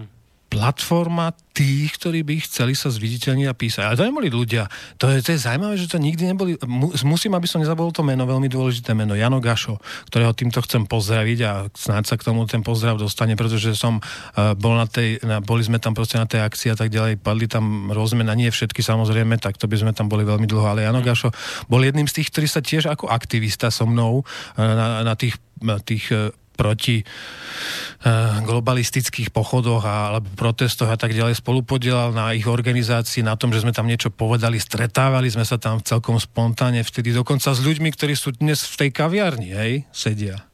platforma 0.56 1.36
tých, 1.52 2.00
ktorí 2.00 2.25
by 2.25 2.40
chceli 2.48 2.72
sa 2.72 2.88
zviditeľniť 2.88 3.46
a 3.48 3.54
písať. 3.56 3.84
Ale 3.84 3.96
to 3.96 4.08
neboli 4.08 4.32
ľudia. 4.32 4.68
To 4.96 5.12
je, 5.12 5.20
to 5.20 5.36
je 5.36 5.44
zaujímavé, 5.44 5.76
že 5.76 5.88
to 5.88 6.00
nikdy 6.00 6.25
neboli... 6.32 6.56
Mu, 6.64 6.96
musím, 7.04 7.36
aby 7.36 7.44
som 7.44 7.60
nezabol 7.60 7.92
to 7.92 8.00
meno, 8.00 8.25
veľmi 8.25 8.48
dôležité 8.48 8.96
meno, 8.96 9.12
Jano 9.12 9.40
Gašo, 9.40 9.76
ktorého 10.08 10.32
týmto 10.32 10.64
chcem 10.64 10.88
pozdraviť 10.88 11.38
a 11.44 11.52
snáď 11.72 12.04
sa 12.08 12.16
k 12.16 12.28
tomu 12.28 12.48
ten 12.48 12.64
pozdrav 12.64 12.96
dostane, 12.96 13.36
pretože 13.36 13.76
som 13.76 14.00
uh, 14.00 14.56
bol 14.56 14.76
na 14.76 14.88
tej, 14.88 15.20
na, 15.20 15.44
boli 15.44 15.60
sme 15.60 15.76
tam 15.76 15.92
proste 15.92 16.16
na 16.16 16.28
tej 16.28 16.40
akcii 16.40 16.72
a 16.72 16.76
tak 16.76 16.88
ďalej, 16.88 17.20
padli 17.20 17.48
tam 17.48 17.92
rôzne, 17.92 18.25
na 18.25 18.32
nie 18.32 18.48
všetky 18.48 18.80
samozrejme, 18.80 19.36
tak 19.36 19.60
to 19.60 19.68
by 19.68 19.76
sme 19.76 19.92
tam 19.92 20.08
boli 20.08 20.25
veľmi 20.25 20.48
dlho, 20.48 20.64
ale 20.64 20.84
Jano 20.88 21.04
Gašo 21.04 21.32
bol 21.68 21.84
jedným 21.84 22.08
z 22.08 22.20
tých, 22.20 22.32
ktorí 22.32 22.48
sa 22.48 22.64
tiež 22.64 22.88
ako 22.88 23.12
aktivista 23.12 23.68
so 23.68 23.84
mnou 23.84 24.25
uh, 24.25 24.60
na, 24.60 25.04
na 25.04 25.14
tých, 25.16 25.36
na 25.60 25.76
tých 25.80 26.08
uh, 26.12 26.32
proti 26.56 27.04
uh, 27.04 28.40
globalistických 28.40 29.28
pochodoch 29.28 29.84
alebo 29.84 30.26
protestoch 30.32 30.88
a 30.88 30.96
tak 30.96 31.12
ďalej 31.12 31.36
spolupodielal 31.36 32.16
na 32.16 32.32
ich 32.32 32.48
organizácii, 32.48 33.20
na 33.20 33.36
tom, 33.36 33.52
že 33.52 33.60
sme 33.60 33.76
tam 33.76 33.84
niečo 33.84 34.08
povedali, 34.08 34.56
stretávali 34.56 35.28
sme 35.28 35.44
sa 35.44 35.60
tam 35.60 35.84
celkom 35.84 36.16
spontánne 36.16 36.80
vtedy, 36.80 37.12
dokonca 37.12 37.52
s 37.52 37.60
ľuďmi, 37.60 37.92
ktorí 37.92 38.16
sú 38.16 38.32
dnes 38.32 38.64
v 38.64 38.88
tej 38.88 38.90
kaviarni, 38.96 39.52
hej, 39.52 39.72
sedia. 39.92 40.45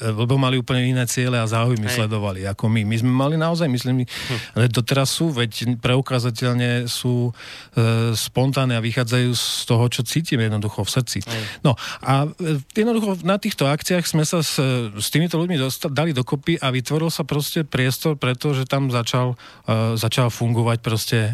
E, 0.00 0.12
Lebo 0.12 0.36
mali 0.36 0.60
úplne 0.60 0.84
iné 0.84 1.04
ciele 1.08 1.40
a 1.40 1.46
záujmy 1.48 1.88
Hej. 1.88 2.04
sledovali 2.04 2.44
ako 2.44 2.68
my. 2.68 2.82
My 2.84 2.96
sme 3.00 3.12
mali 3.12 3.36
naozaj, 3.40 3.68
myslím, 3.68 4.04
ale 4.52 4.68
doteraz 4.68 5.08
sú, 5.08 5.32
veď 5.32 5.80
preukázateľne 5.80 6.86
sú 6.86 7.30
e, 7.30 8.12
spontánne 8.12 8.76
a 8.76 8.84
vychádzajú 8.84 9.30
z 9.32 9.46
toho, 9.64 9.84
čo 9.88 10.00
cítim 10.04 10.40
jednoducho 10.40 10.84
v 10.84 10.90
srdci. 10.90 11.18
No 11.64 11.74
a 12.04 12.28
e, 12.28 12.60
jednoducho 12.76 13.24
na 13.24 13.40
týchto 13.40 13.64
akciách 13.66 14.04
sme 14.04 14.24
sa 14.28 14.44
s, 14.44 14.60
s 14.92 15.08
týmito 15.08 15.40
ľuďmi 15.40 15.56
dosta- 15.56 15.88
dali 15.88 16.12
dokopy 16.12 16.60
a 16.60 16.68
vytvoril 16.68 17.08
sa 17.08 17.24
proste 17.24 17.64
priestor, 17.64 18.20
pretože 18.20 18.68
tam 18.68 18.92
začal, 18.92 19.34
e, 19.64 19.96
začal 19.96 20.28
fungovať 20.28 20.78
proste 20.84 21.18
e, 21.18 21.30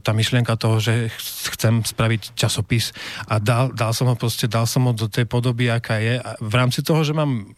tá 0.00 0.10
myšlienka 0.16 0.56
toho, 0.56 0.80
že 0.80 1.12
ch- 1.12 1.52
chcem 1.56 1.84
spraviť 1.84 2.32
časopis 2.32 2.96
a 3.28 3.36
dal, 3.38 3.72
dal 3.72 3.92
som 3.92 4.08
ho 4.08 4.16
proste, 4.16 4.48
dal 4.48 4.64
som 4.64 4.88
ho 4.88 4.92
do 4.96 5.06
tej 5.10 5.28
podoby, 5.28 5.68
aká 5.68 6.00
je. 6.00 6.16
A 6.18 6.36
v 6.40 6.54
rámci 6.56 6.80
toho, 6.80 7.04
že 7.04 7.12
mám 7.12 7.52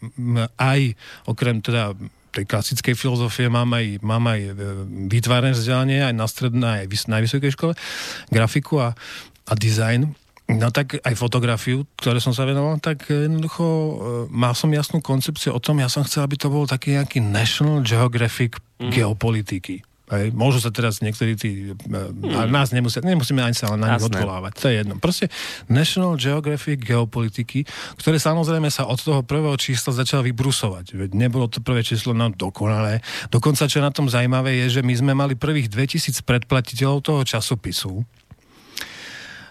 aj, 0.57 0.95
okrem 1.27 1.59
teda 1.61 1.93
tej 2.29 2.45
klasickej 2.45 2.93
filozofie 2.93 3.49
mám 3.49 3.73
aj, 3.73 3.99
mám 4.05 4.23
aj 4.29 4.39
e, 4.39 4.51
výtvarné 5.09 5.51
vzdelanie, 5.57 6.05
aj 6.05 6.15
na 6.15 6.27
strednej, 6.29 6.85
aj 6.85 6.87
na 7.09 7.17
vysokej 7.19 7.51
škole, 7.57 7.73
grafiku 8.29 8.79
a, 8.79 8.89
a 9.49 9.53
design. 9.57 10.13
No 10.49 10.73
tak 10.73 10.97
aj 11.05 11.13
fotografiu, 11.13 11.85
ktoré 12.01 12.17
som 12.17 12.33
sa 12.33 12.41
venoval, 12.45 12.81
tak 12.81 13.05
jednoducho 13.05 13.65
e, 13.65 13.93
mal 14.33 14.53
som 14.53 14.69
jasnú 14.69 15.01
koncepciu 15.01 15.53
o 15.53 15.61
tom, 15.61 15.81
ja 15.81 15.89
som 15.89 16.05
chcel, 16.05 16.25
aby 16.25 16.37
to 16.37 16.49
bol 16.49 16.65
taký 16.69 16.97
nejaký 16.97 17.21
National 17.21 17.81
Geographic 17.85 18.57
mm. 18.81 18.93
geopolitiky. 18.93 19.88
Hej, 20.09 20.33
môžu 20.33 20.57
sa 20.57 20.73
teraz 20.73 21.05
niektorí 21.05 21.37
tí, 21.37 21.77
ale 22.33 22.49
nás 22.49 22.73
nemusia, 22.73 22.97
nemusíme 23.05 23.45
ani 23.45 23.53
sa 23.53 23.69
na 23.77 23.93
nich 23.93 24.01
odvolávať. 24.09 24.51
To 24.57 24.65
je 24.65 24.75
jedno. 24.81 24.93
Proste 24.97 25.29
National 25.69 26.17
Geographic 26.17 26.81
geopolitiky, 26.81 27.61
ktoré 28.01 28.17
samozrejme 28.17 28.73
sa 28.73 28.89
od 28.89 28.97
toho 28.97 29.21
prvého 29.21 29.53
čísla 29.61 29.93
začali 29.93 30.33
vybrusovať. 30.33 30.97
Veď 30.97 31.09
nebolo 31.13 31.45
to 31.45 31.61
prvé 31.61 31.85
číslo 31.85 32.17
nám 32.17 32.33
dokonalé. 32.33 33.05
Dokonca, 33.29 33.69
čo 33.69 33.85
na 33.85 33.93
tom 33.93 34.09
zaujímavé, 34.09 34.65
je, 34.65 34.79
že 34.79 34.81
my 34.81 34.93
sme 34.97 35.13
mali 35.13 35.37
prvých 35.37 35.69
2000 35.69 36.25
predplatiteľov 36.25 37.05
toho 37.05 37.21
časopisu. 37.21 38.01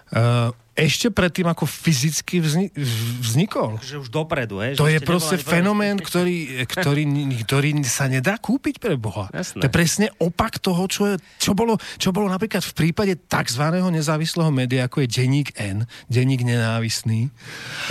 Uh, 0.09 0.49
ešte 0.73 1.11
predtým, 1.11 1.43
ako 1.43 1.67
fyzicky 1.67 2.39
vzni- 2.39 2.71
vznikol. 3.19 3.75
Že 3.83 3.99
už 3.99 4.09
dopredu? 4.09 4.63
To 4.79 4.87
že 4.87 4.95
je 4.95 4.99
ešte 5.03 5.09
proste 5.11 5.35
fenomén, 5.35 5.99
ktorý, 5.99 6.63
ktorý, 6.63 7.03
ktorý 7.43 7.83
sa 7.83 8.07
nedá 8.07 8.39
kúpiť 8.39 8.79
pre 8.79 8.95
Boha. 8.95 9.27
Jasné. 9.35 9.59
To 9.59 9.67
je 9.67 9.73
presne 9.75 10.07
opak 10.23 10.55
toho, 10.57 10.87
čo, 10.87 11.03
je, 11.03 11.15
čo, 11.35 11.51
bolo, 11.51 11.75
čo 11.99 12.15
bolo 12.15 12.31
napríklad 12.31 12.63
v 12.63 12.73
prípade 12.73 13.19
tzv. 13.19 13.59
nezávislého 13.91 14.47
média, 14.55 14.87
ako 14.87 15.03
je 15.03 15.19
denník 15.19 15.51
N, 15.59 15.83
denník 16.07 16.47
nenávistný. 16.47 17.27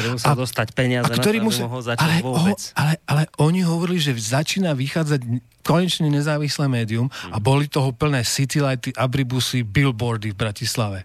Ktorý 0.01 0.09
musel 0.17 0.33
A- 0.33 0.39
dostať 0.41 0.69
peniaze 0.73 1.13
na 1.13 1.21
to, 1.21 1.29
musel- 1.45 1.69
mohol 1.69 1.83
začať 1.85 2.01
ale, 2.01 2.15
vôbec. 2.25 2.57
O, 2.57 2.73
ale, 2.73 2.93
ale 3.05 3.23
oni 3.37 3.69
hovorili, 3.69 4.01
že 4.01 4.17
začína 4.17 4.73
vychádzať 4.73 5.21
konečne 5.61 6.09
nezávislé 6.09 6.65
médium 6.67 7.13
a 7.29 7.37
Hm. 7.37 7.45
boli 7.45 7.69
toho 7.69 7.93
plné 7.93 8.25
citylighty, 8.25 8.97
abribusy, 8.97 9.61
billboardy 9.61 10.33
v 10.33 10.41
Bratislave. 10.41 11.05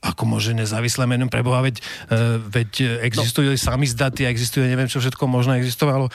Ako 0.00 0.24
môže 0.24 0.56
nezávislé 0.56 1.04
médium 1.04 1.28
preboha, 1.28 1.60
veď, 1.60 1.80
uh, 2.08 2.40
veď 2.40 3.04
existujú 3.04 3.52
no. 3.52 3.60
sami 3.60 3.84
zdaty, 3.84 4.24
existuje 4.24 4.64
neviem, 4.64 4.88
čo 4.88 4.96
všetko 4.96 5.28
možno 5.28 5.56
existovalo 5.60 6.08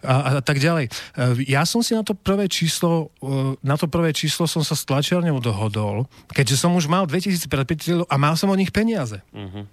a, 0.00 0.40
a 0.40 0.44
tak 0.44 0.56
ďalej. 0.56 0.88
Uh, 0.88 1.36
ja 1.44 1.68
som 1.68 1.84
si 1.84 1.92
na 1.92 2.00
to 2.00 2.16
prvé 2.16 2.48
číslo, 2.48 3.12
uh, 3.20 3.52
na 3.60 3.76
to 3.76 3.92
prvé 3.92 4.16
číslo 4.16 4.48
som 4.48 4.64
sa 4.64 4.72
s 4.72 4.88
tlačiarňou 4.88 5.38
dohodol, 5.44 6.08
keďže 6.32 6.64
som 6.64 6.72
už 6.72 6.88
mal 6.88 7.04
2000 7.04 7.44
predplatiteľov 7.46 8.06
a 8.08 8.16
mal 8.16 8.34
som 8.40 8.48
od 8.48 8.56
nich 8.56 8.72
peniaze. 8.72 9.20
Uh-huh. 9.36 9.68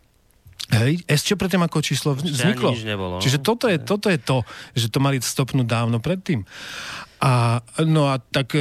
Hej, 0.72 1.04
ešte 1.06 1.36
predtým 1.36 1.60
ako 1.60 1.84
číslo 1.84 2.16
vzniklo. 2.16 2.72
Nebolo, 2.72 3.20
Čiže 3.20 3.44
toto 3.44 3.68
je, 3.68 3.78
toto 3.78 4.08
je 4.08 4.16
to, 4.16 4.48
že 4.74 4.88
to 4.88 5.04
mali 5.04 5.20
stopnúť 5.20 5.68
dávno 5.68 6.00
predtým. 6.00 6.48
A, 7.20 7.60
no 7.84 8.08
a 8.12 8.20
tak 8.20 8.56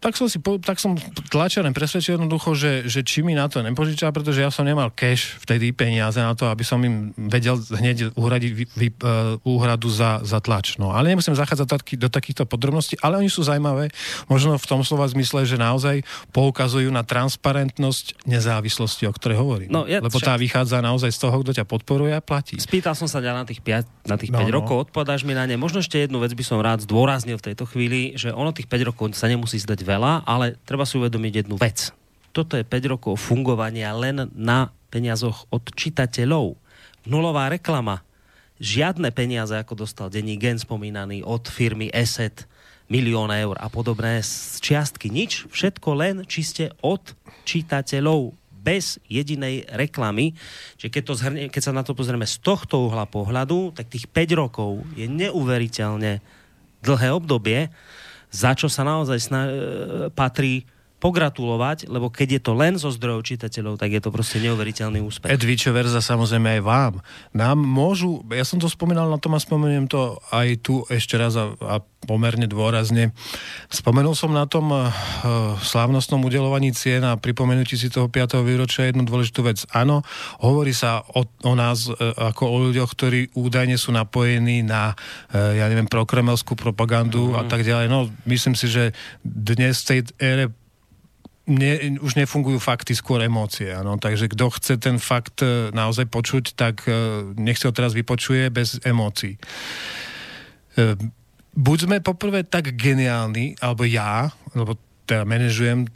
tak 0.00 0.16
som, 0.16 0.32
si, 0.32 0.40
tak 0.40 0.80
som 0.80 0.96
tlačenem 1.28 1.76
presvedčil 1.76 2.16
jednoducho, 2.16 2.56
že, 2.56 2.88
že 2.88 3.04
či 3.04 3.20
mi 3.20 3.36
na 3.36 3.52
to 3.52 3.60
nepožičal, 3.60 4.16
pretože 4.16 4.40
ja 4.40 4.48
som 4.48 4.64
nemal 4.64 4.88
cash 4.88 5.36
vtedy 5.44 5.76
peniaze 5.76 6.16
na 6.16 6.32
to, 6.32 6.48
aby 6.48 6.64
som 6.64 6.80
im 6.80 7.12
vedel 7.14 7.60
hneď 7.60 8.16
uhradiť 8.16 8.52
vy, 8.56 8.64
vy, 8.72 8.88
uh, 9.04 9.36
úhradu 9.44 9.92
za, 9.92 10.24
za 10.24 10.40
tlač. 10.40 10.80
No, 10.80 10.96
ale 10.96 11.12
nemusím 11.12 11.36
zachádzať 11.36 11.68
taký, 11.68 11.94
do 12.00 12.08
takýchto 12.08 12.48
podrobností, 12.48 12.96
ale 13.04 13.20
oni 13.20 13.28
sú 13.28 13.44
zaujímavé, 13.44 13.92
možno 14.24 14.56
v 14.56 14.66
tom 14.66 14.80
slova 14.80 15.04
zmysle, 15.04 15.44
že 15.44 15.60
naozaj 15.60 16.00
poukazujú 16.32 16.88
na 16.88 17.04
transparentnosť 17.04 18.24
nezávislosti, 18.24 19.04
o 19.04 19.12
ktorej 19.12 19.36
hovorím. 19.36 19.68
No, 19.68 19.84
ja, 19.84 20.00
Lebo 20.00 20.16
tá 20.16 20.32
vychádza 20.40 20.80
naozaj 20.80 21.12
z 21.12 21.20
toho, 21.20 21.36
kto 21.44 21.52
ťa 21.60 21.68
podporuje 21.68 22.16
a 22.16 22.24
platí. 22.24 22.56
Spýtal 22.56 22.96
som 22.96 23.04
sa 23.04 23.20
ťa 23.20 23.36
na 23.36 23.44
tých 23.44 23.60
5, 23.60 24.08
na 24.08 24.16
tých 24.16 24.32
5 24.32 24.40
no, 24.40 24.48
no. 24.48 24.56
rokov, 24.64 24.76
odpovedáš 24.88 25.28
mi 25.28 25.36
na 25.36 25.44
ne. 25.44 25.60
Možno 25.60 25.84
ešte 25.84 26.00
jednu 26.00 26.24
vec 26.24 26.32
by 26.32 26.44
som 26.46 26.56
rád 26.56 26.88
zdôraznil 26.88 27.36
v 27.36 27.52
tejto 27.52 27.68
chvíli, 27.68 28.16
že 28.16 28.32
ono 28.32 28.56
tých 28.56 28.64
5 28.64 28.88
rokov 28.88 29.04
sa 29.12 29.28
nemusí 29.28 29.60
zdať 29.60 29.89
veľa, 29.90 30.22
ale 30.22 30.54
treba 30.62 30.86
si 30.86 30.94
uvedomiť 30.94 31.44
jednu 31.44 31.58
vec. 31.58 31.90
Toto 32.30 32.54
je 32.54 32.62
5 32.62 32.92
rokov 32.94 33.18
fungovania 33.18 33.90
len 33.90 34.30
na 34.38 34.70
peniazoch 34.94 35.50
od 35.50 35.66
čitateľov. 35.74 36.54
Nulová 37.10 37.50
reklama. 37.50 38.06
Žiadne 38.60 39.10
peniaze, 39.10 39.56
ako 39.56 39.82
dostal 39.82 40.12
denní 40.12 40.36
gen 40.36 40.60
spomínaný 40.60 41.24
od 41.24 41.48
firmy 41.48 41.88
ESET, 41.90 42.44
milión 42.92 43.32
eur 43.32 43.56
a 43.56 43.72
podobné 43.72 44.20
z 44.20 44.60
čiastky. 44.60 45.08
Nič, 45.08 45.48
všetko 45.48 45.88
len 45.96 46.16
čiste 46.28 46.70
od 46.84 47.00
čitateľov 47.48 48.36
bez 48.60 49.00
jedinej 49.08 49.64
reklamy. 49.72 50.36
Čiže 50.76 50.92
keď, 50.92 51.02
to 51.08 51.14
zhrnie, 51.16 51.44
keď 51.48 51.62
sa 51.64 51.72
na 51.72 51.80
to 51.80 51.96
pozrieme 51.96 52.28
z 52.28 52.36
tohto 52.44 52.92
uhla 52.92 53.08
pohľadu, 53.08 53.72
tak 53.72 53.88
tých 53.88 54.04
5 54.12 54.36
rokov 54.36 54.84
je 54.92 55.08
neuveriteľne 55.08 56.20
dlhé 56.84 57.08
obdobie 57.16 57.72
za 58.30 58.54
čo 58.54 58.70
sa 58.70 58.86
naozaj 58.86 59.18
sna- 59.18 59.50
e, 59.50 59.58
patrí 60.14 60.64
pogratulovať, 61.00 61.88
lebo 61.88 62.12
keď 62.12 62.28
je 62.36 62.40
to 62.44 62.52
len 62.52 62.76
zo 62.76 62.92
zdrojov 62.92 63.24
čitateľov, 63.24 63.80
tak 63.80 63.96
je 63.96 64.04
to 64.04 64.12
proste 64.12 64.44
neuveriteľný 64.44 65.00
úspech. 65.00 65.32
Ed 65.32 65.40
vice 65.40 65.72
verza 65.72 66.04
samozrejme 66.04 66.60
aj 66.60 66.62
vám. 66.62 66.94
Nám 67.32 67.56
môžu, 67.56 68.20
ja 68.28 68.44
som 68.44 68.60
to 68.60 68.68
spomínal 68.68 69.08
na 69.08 69.16
tom 69.16 69.32
a 69.32 69.40
spomeniem 69.40 69.88
to 69.88 70.20
aj 70.28 70.60
tu 70.60 70.84
ešte 70.92 71.16
raz 71.16 71.40
a, 71.40 71.56
a 71.64 71.80
pomerne 72.04 72.48
dôrazne. 72.48 73.12
Spomenul 73.68 74.16
som 74.16 74.32
na 74.32 74.48
tom 74.48 74.72
uh, 74.72 74.88
slávnostnom 75.60 76.20
udelovaní 76.24 76.72
cien 76.72 77.04
a 77.04 77.20
pripomenutí 77.20 77.76
si 77.76 77.92
toho 77.92 78.08
5. 78.08 78.40
výročia 78.40 78.88
jednu 78.88 79.04
dôležitú 79.04 79.44
vec. 79.44 79.64
Áno, 79.72 80.00
hovorí 80.40 80.72
sa 80.72 81.04
o, 81.16 81.24
o 81.24 81.52
nás 81.56 81.88
uh, 81.88 81.96
ako 82.16 82.44
o 82.44 82.56
ľuďoch, 82.68 82.90
ktorí 82.92 83.20
údajne 83.36 83.76
sú 83.76 83.92
napojení 83.92 84.64
na, 84.64 84.96
uh, 85.32 85.52
ja 85.56 85.68
neviem, 85.68 85.88
prokremelskú 85.88 86.56
propagandu 86.56 87.32
mm. 87.32 87.36
a 87.36 87.42
tak 87.48 87.64
ďalej. 87.64 87.86
No, 87.92 88.08
myslím 88.24 88.56
si, 88.56 88.68
že 88.68 88.96
dnes 89.24 89.84
v 89.84 89.88
tej 89.88 90.00
ére 90.20 90.44
ne, 91.48 91.96
už 92.00 92.18
nefungujú 92.18 92.60
fakty, 92.60 92.92
skôr 92.92 93.22
emócie. 93.24 93.72
Ano? 93.72 93.96
Takže 93.96 94.28
kto 94.28 94.52
chce 94.52 94.74
ten 94.76 95.00
fakt 95.00 95.40
e, 95.40 95.72
naozaj 95.72 96.10
počuť, 96.10 96.44
tak 96.58 96.84
e, 96.84 97.32
nech 97.38 97.56
si 97.56 97.64
ho 97.64 97.72
teraz 97.72 97.96
vypočuje 97.96 98.52
bez 98.52 98.82
emócií. 98.84 99.36
E, 99.36 99.40
buď 101.56 101.78
sme 101.88 101.96
poprvé 102.04 102.44
tak 102.44 102.76
geniálni, 102.76 103.56
alebo 103.62 103.88
ja, 103.88 104.30
lebo 104.52 104.76
teda 105.08 105.26
manažujem 105.26 105.88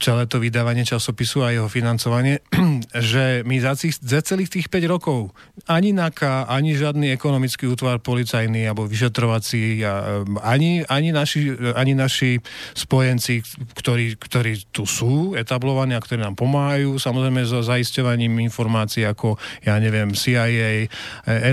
celé 0.00 0.26
to 0.26 0.42
vydávanie 0.42 0.82
časopisu 0.82 1.46
a 1.46 1.54
jeho 1.54 1.70
financovanie, 1.70 2.42
že 3.12 3.46
my 3.46 3.56
za, 3.62 3.78
tých, 3.78 4.02
za 4.02 4.20
celých 4.26 4.50
tých 4.50 4.66
5 4.66 4.90
rokov 4.90 5.30
ani 5.70 5.94
NAKA, 5.94 6.50
ani 6.50 6.74
žiadny 6.74 7.14
ekonomický 7.14 7.70
útvar 7.70 8.02
policajný 8.02 8.66
alebo 8.66 8.90
vyšetrovací, 8.90 9.86
a, 9.86 10.24
ani, 10.42 10.82
ani, 10.90 11.14
naši, 11.14 11.54
ani 11.78 11.94
naši 11.94 12.42
spojenci, 12.74 13.46
ktorí, 13.78 14.18
ktorí 14.18 14.74
tu 14.74 14.82
sú 14.82 15.38
etablovaní 15.38 15.94
a 15.94 16.02
ktorí 16.02 16.18
nám 16.18 16.34
pomáhajú, 16.34 16.98
samozrejme 16.98 17.46
so 17.46 17.62
zaisťovaním 17.62 18.42
informácií 18.42 19.06
ako, 19.06 19.38
ja 19.62 19.78
neviem, 19.78 20.10
CIA, 20.10 20.90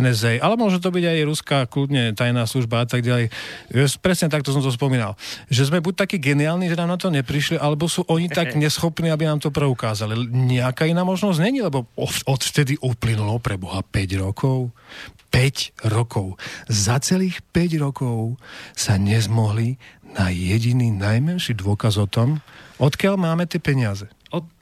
NSA, 0.02 0.42
ale 0.42 0.58
môže 0.58 0.82
to 0.82 0.90
byť 0.90 1.06
aj 1.06 1.20
ruská 1.28 1.60
kľudne 1.70 2.18
tajná 2.18 2.50
služba 2.50 2.84
a 2.84 2.88
tak 2.90 3.06
ďalej. 3.06 3.30
Presne 4.02 4.34
takto 4.34 4.50
som 4.50 4.66
to 4.66 4.74
spomínal. 4.74 5.14
Že 5.52 5.74
sme 5.74 5.80
buď 5.84 6.08
takí 6.08 6.18
geniálni, 6.18 6.72
že 6.72 6.80
nám 6.80 6.96
na 6.96 6.98
to 6.98 7.14
neprišli, 7.14 7.62
alebo 7.62 7.86
sú 7.86 8.02
oni 8.10 8.31
tak 8.32 8.56
neschopní, 8.56 9.12
aby 9.12 9.28
nám 9.28 9.40
to 9.44 9.52
preukázali. 9.52 10.16
Nejaká 10.32 10.88
iná 10.88 11.04
možnosť 11.04 11.40
není, 11.44 11.60
lebo 11.62 11.88
odvtedy 12.26 12.80
uplynulo 12.80 13.38
pre 13.44 13.60
Boha 13.60 13.84
5 13.84 14.24
rokov. 14.24 14.72
5 15.32 15.88
rokov. 15.88 16.36
Za 16.68 17.00
celých 17.00 17.40
5 17.56 17.80
rokov 17.80 18.36
sa 18.76 19.00
nezmohli 19.00 19.80
na 20.12 20.28
jediný 20.28 20.92
najmenší 20.92 21.56
dôkaz 21.56 21.96
o 21.96 22.08
tom, 22.08 22.44
odkiaľ 22.84 23.16
máme 23.16 23.48
tie 23.48 23.64
peniaze. 23.64 24.12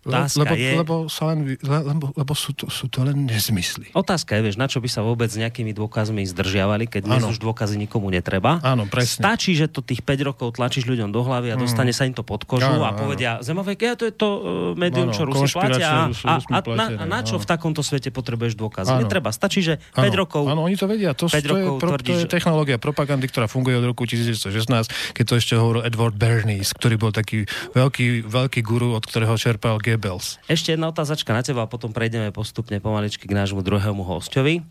Otázka 0.09 0.41
lebo, 0.41 0.53
je... 0.57 0.71
Lebo, 0.75 0.95
sa 1.07 1.23
len, 1.31 1.37
lebo, 1.61 2.05
lebo 2.13 2.33
sú, 2.33 2.51
to, 2.57 2.67
sú 2.67 2.89
to 2.89 3.05
len 3.05 3.29
nezmysly. 3.29 3.93
Otázka 3.93 4.35
je, 4.37 4.41
vieš, 4.49 4.57
na 4.57 4.65
čo 4.65 4.81
by 4.81 4.89
sa 4.89 5.05
vôbec 5.05 5.29
nejakými 5.29 5.71
dôkazmi 5.77 6.25
zdržiavali, 6.25 6.89
keď 6.89 7.05
dnes 7.05 7.23
už 7.29 7.37
dôkazy 7.37 7.77
nikomu 7.77 8.09
netreba. 8.09 8.57
Áno, 8.65 8.89
presne. 8.89 9.23
Stačí, 9.23 9.53
že 9.53 9.69
to 9.69 9.85
tých 9.85 10.01
5 10.01 10.29
rokov 10.33 10.47
tlačíš 10.57 10.89
ľuďom 10.89 11.13
do 11.13 11.21
hlavy 11.21 11.53
a 11.53 11.55
mm. 11.55 11.61
dostane 11.61 11.93
sa 11.93 12.09
im 12.09 12.17
to 12.17 12.25
pod 12.25 12.43
kožu 12.43 12.67
áno, 12.67 12.83
a 12.83 12.91
povedia, 12.97 13.39
áno. 13.39 13.45
Zemovek, 13.45 13.79
ja 13.85 13.93
to 13.93 14.09
je 14.09 14.13
to 14.13 14.27
uh, 14.27 14.39
médium, 14.73 15.13
čo 15.13 15.23
Rusi 15.29 15.53
platia 15.53 16.09
a, 16.09 16.11
a, 16.11 16.33
a, 16.41 16.59
na, 16.73 16.85
a 16.99 17.03
na 17.05 17.19
čo 17.21 17.37
áno. 17.37 17.43
v 17.43 17.45
takomto 17.45 17.81
svete 17.85 18.09
potrebuješ 18.09 18.57
dôkazy? 18.57 18.89
Áno. 18.89 19.05
Netreba, 19.05 19.29
stačí, 19.29 19.61
že 19.61 19.77
5 19.93 20.01
áno. 20.01 20.15
rokov... 20.25 20.43
Áno, 20.49 20.61
oni 20.65 20.75
to 20.75 20.89
vedia. 20.89 21.13
To, 21.13 21.29
5 21.29 21.39
to, 21.39 21.47
rokov 21.47 21.73
je, 21.77 21.81
pro, 21.81 21.89
tvrdíš, 21.93 22.17
to 22.17 22.25
je 22.25 22.31
technológia 22.31 22.77
propagandy, 22.81 23.29
ktorá 23.29 23.45
funguje 23.45 23.77
od 23.77 23.85
roku 23.85 24.07
1916, 24.07 25.15
keď 25.15 25.23
to 25.23 25.33
ešte 25.37 25.53
hovoril 25.59 25.85
Edward 25.85 26.15
Bernays, 26.15 26.71
ktorý 26.73 26.95
bol 26.97 27.11
taký 27.13 27.45
veľký, 27.75 28.25
veľký 28.25 28.61
guru, 28.65 28.95
od 28.95 29.03
ktorého 29.05 29.35
čerpal 29.37 29.77
Goebbels. 29.99 30.39
Ešte 30.47 30.71
jedna 30.71 30.87
otázačka 30.87 31.35
na 31.35 31.43
teba 31.43 31.67
a 31.67 31.71
potom 31.71 31.91
prejdeme 31.91 32.31
postupne 32.31 32.79
pomaličky 32.79 33.27
k 33.27 33.35
nášmu 33.35 33.59
druhému 33.59 34.07
hostovi. 34.07 34.63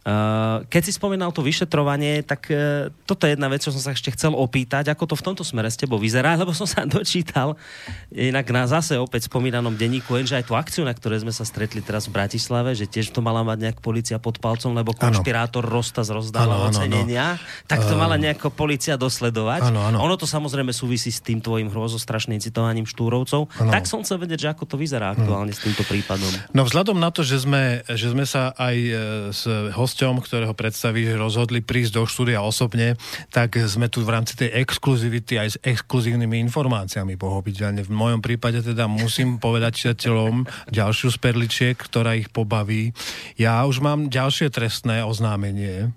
Eh, 0.00 0.56
keď 0.72 0.82
si 0.88 0.96
spomínal 0.96 1.28
to 1.28 1.44
vyšetrovanie, 1.44 2.24
tak 2.24 2.48
eh, 2.48 2.88
toto 3.04 3.28
je 3.28 3.36
jedna 3.36 3.52
vec, 3.52 3.60
čo 3.60 3.68
som 3.68 3.84
sa 3.84 3.92
ešte 3.92 4.08
chcel 4.16 4.32
opýtať, 4.32 4.88
ako 4.88 5.12
to 5.12 5.14
v 5.20 5.24
tomto 5.28 5.44
smere 5.44 5.68
s 5.68 5.76
tebou 5.76 6.00
vyzerá, 6.00 6.36
lebo 6.40 6.56
som 6.56 6.64
sa 6.64 6.88
dočítal 6.88 7.60
inak 8.08 8.48
na 8.48 8.64
zase 8.64 8.96
opäť 8.96 9.28
spomínanom 9.28 9.76
denníku, 9.76 10.16
že 10.24 10.40
aj 10.40 10.48
tú 10.48 10.56
akciu, 10.56 10.88
na 10.88 10.96
ktorej 10.96 11.20
sme 11.28 11.36
sa 11.36 11.44
stretli 11.44 11.84
teraz 11.84 12.08
v 12.08 12.16
Bratislave, 12.16 12.72
že 12.72 12.88
tiež 12.88 13.12
to 13.12 13.20
mala 13.20 13.44
mať 13.44 13.60
nejak 13.60 13.78
policia 13.84 14.16
pod 14.16 14.40
palcom, 14.40 14.72
lebo 14.72 14.96
konšpirátor 14.96 15.68
ano. 15.68 15.74
Rosta 15.76 16.00
zrozdával 16.00 16.72
ocenenia, 16.72 17.36
ano. 17.36 17.68
tak 17.68 17.84
to 17.84 17.92
mala 17.92 18.16
nejako 18.16 18.56
policia 18.56 18.96
dosledovať. 18.96 19.68
Ano, 19.68 19.84
ano. 19.84 20.00
Ono 20.00 20.16
to 20.16 20.24
samozrejme 20.24 20.72
súvisí 20.72 21.12
s 21.12 21.20
tým 21.20 21.44
tvojim 21.44 21.68
hrozostrašným 21.68 22.40
citovaním 22.40 22.88
Štúrovcov. 22.88 23.52
Ano. 23.60 23.68
Tak 23.68 23.84
som 23.84 24.00
chcel 24.00 24.16
vedieť, 24.16 24.48
že 24.48 24.52
ako 24.56 24.64
to 24.64 24.76
vyzerá 24.80 25.12
aktuálne 25.12 25.52
hmm. 25.52 25.60
s 25.60 25.64
týmto 25.68 25.84
prípadom. 25.84 26.32
No 26.56 26.64
vzhľadom 26.64 26.96
na 26.96 27.12
to, 27.12 27.20
že 27.20 27.44
sme, 27.44 27.84
že 27.84 28.16
sme 28.16 28.24
sa 28.24 28.56
aj 28.56 28.76
e, 28.80 28.92
s 29.36 29.44
hosťom, 29.90 30.22
ktorého 30.22 30.54
predstaví, 30.54 31.02
že 31.02 31.18
rozhodli 31.18 31.58
prísť 31.66 31.98
do 31.98 32.06
štúdia 32.06 32.46
osobne, 32.46 32.94
tak 33.34 33.58
sme 33.58 33.90
tu 33.90 34.06
v 34.06 34.14
rámci 34.14 34.38
tej 34.38 34.54
exkluzivity 34.62 35.34
aj 35.34 35.48
s 35.50 35.56
exkluzívnymi 35.66 36.38
informáciami 36.46 37.18
pochopiteľne. 37.18 37.82
V 37.82 37.90
mojom 37.90 38.22
prípade 38.22 38.62
teda 38.62 38.86
musím 38.86 39.36
povedať 39.44 39.90
čitateľom 39.90 40.46
ďalšiu 40.70 41.10
z 41.10 41.18
perličiek, 41.18 41.74
ktorá 41.74 42.14
ich 42.14 42.30
pobaví. 42.30 42.94
Ja 43.34 43.66
už 43.66 43.82
mám 43.82 44.06
ďalšie 44.06 44.54
trestné 44.54 45.02
oznámenie. 45.02 45.90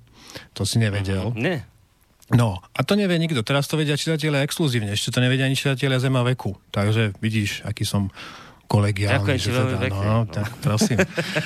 To 0.57 0.65
si 0.65 0.81
nevedel. 0.81 1.29
Nie. 1.37 1.69
No, 2.33 2.65
a 2.73 2.81
to 2.81 2.97
nevie 2.97 3.21
nikto. 3.21 3.45
Teraz 3.45 3.69
to 3.69 3.77
vedia 3.77 3.93
čitatelia 3.93 4.41
exkluzívne. 4.41 4.97
Ešte 4.97 5.13
to 5.13 5.21
nevedia 5.21 5.45
ani 5.45 5.53
čitatelia 5.53 6.01
Zema 6.01 6.25
veku. 6.25 6.57
Takže 6.73 7.13
vidíš, 7.21 7.61
aký 7.61 7.85
som 7.85 8.09
kolegiálny. 8.67 9.21
Ďakujem 9.21 9.39
že 9.39 9.49
teda, 9.53 9.87
no, 9.93 10.01
no, 10.01 10.17
tak 10.25 10.49
prosím. 10.63 10.97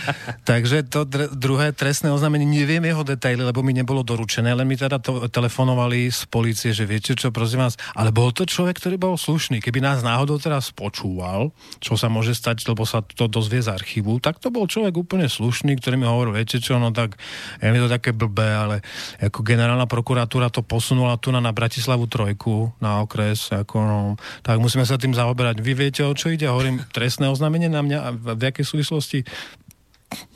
Takže 0.49 0.87
to 0.87 1.03
dr- 1.03 1.33
druhé 1.35 1.75
trestné 1.75 2.07
oznámenie, 2.13 2.47
neviem 2.47 2.81
jeho 2.85 3.03
detaily, 3.03 3.43
lebo 3.43 3.59
mi 3.65 3.75
nebolo 3.75 4.05
doručené, 4.05 4.55
len 4.55 4.63
mi 4.63 4.79
teda 4.79 5.01
to 5.01 5.27
telefonovali 5.27 6.07
z 6.07 6.23
policie, 6.31 6.71
že 6.71 6.87
viete 6.87 7.17
čo, 7.17 7.33
prosím 7.35 7.67
vás, 7.67 7.75
ale 7.97 8.15
bol 8.15 8.31
to 8.31 8.47
človek, 8.47 8.79
ktorý 8.79 8.95
bol 8.95 9.19
slušný. 9.19 9.59
Keby 9.59 9.83
nás 9.83 10.05
náhodou 10.05 10.39
teraz 10.39 10.71
počúval, 10.71 11.51
čo 11.83 11.99
sa 11.99 12.07
môže 12.07 12.31
stať, 12.31 12.63
lebo 12.69 12.87
sa 12.87 13.03
to 13.03 13.27
dozvie 13.27 13.59
z 13.59 13.75
archívu, 13.75 14.23
tak 14.23 14.39
to 14.39 14.47
bol 14.47 14.63
človek 14.63 14.95
úplne 14.95 15.27
slušný, 15.27 15.75
ktorý 15.83 15.99
mi 15.99 16.07
hovoril, 16.07 16.31
viete 16.37 16.63
čo, 16.63 16.79
no 16.79 16.95
tak 16.95 17.19
je 17.59 17.67
mi 17.67 17.81
to 17.81 17.91
také 17.91 18.15
blbé, 18.15 18.47
ale 18.55 18.75
ako 19.19 19.43
generálna 19.43 19.89
prokuratúra 19.89 20.47
to 20.47 20.63
posunula 20.63 21.19
tu 21.19 21.35
na, 21.35 21.43
na 21.43 21.51
Bratislavu 21.51 22.07
trojku, 22.07 22.71
na 22.79 23.03
okres, 23.03 23.51
ako 23.51 23.75
no, 23.83 23.99
tak 24.45 24.63
musíme 24.63 24.87
sa 24.87 24.95
tým 24.95 25.11
zaoberať. 25.11 25.59
Vy 25.59 25.73
viete, 25.75 26.01
o 26.07 26.13
čo 26.15 26.31
ide? 26.31 26.47
Hovorím, 26.47 26.85
trest 26.93 27.16
trestné 27.17 27.33
oznámenie 27.33 27.65
na 27.65 27.81
mňa 27.81 27.97
a 27.97 28.09
v, 28.13 28.41
jakej 28.45 28.61
súvislosti? 28.61 29.25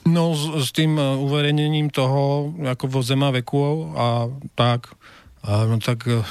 No 0.01 0.33
s, 0.33 0.65
s 0.65 0.69
tým 0.73 0.97
e, 0.97 1.05
uverejnením 1.21 1.93
toho, 1.93 2.49
ako 2.57 2.89
vo 2.89 3.01
zema 3.05 3.29
veku 3.29 3.93
a 3.93 4.25
tak. 4.57 4.89
A, 5.41 5.65
no 5.65 5.81
tak 5.81 6.05
e, 6.05 6.21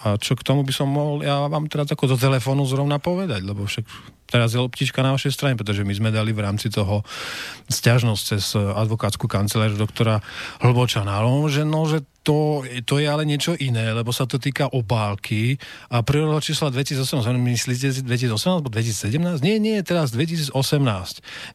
a 0.00 0.16
čo 0.16 0.32
k 0.38 0.46
tomu 0.46 0.62
by 0.62 0.72
som 0.72 0.88
mohol, 0.88 1.20
ja 1.26 1.44
vám 1.50 1.66
teraz 1.66 1.90
ako 1.90 2.14
do 2.14 2.16
telefónu 2.16 2.64
zrovna 2.64 2.96
povedať, 2.96 3.44
lebo 3.44 3.66
však 3.66 3.84
teraz 4.30 4.54
je 4.54 4.62
loptička 4.62 5.02
na 5.02 5.12
vašej 5.12 5.34
strane, 5.34 5.58
pretože 5.58 5.82
my 5.82 5.90
sme 5.90 6.14
dali 6.14 6.30
v 6.30 6.40
rámci 6.40 6.70
toho 6.70 7.02
stiažnosť 7.66 8.22
cez 8.22 8.54
advokátsku 8.56 9.26
kanceláriu 9.26 9.74
doktora 9.74 10.22
Hlbočana, 10.62 11.20
no, 11.20 11.50
že, 11.50 11.66
no, 11.66 11.84
že 11.84 12.06
to, 12.22 12.62
to 12.86 13.02
je 13.02 13.10
ale 13.10 13.26
niečo 13.26 13.58
iné, 13.58 13.90
lebo 13.90 14.14
sa 14.14 14.24
to 14.24 14.38
týka 14.38 14.70
obálky 14.70 15.58
a 15.90 16.00
príroda 16.06 16.38
čísla 16.38 16.70
2018, 16.70 17.26
myslíte 17.36 17.90
si 17.90 18.00
2018 18.06 18.62
alebo 18.62 18.70
2017? 18.70 19.42
Nie, 19.42 19.58
nie, 19.58 19.76
teraz 19.82 20.14
2018, 20.14 20.54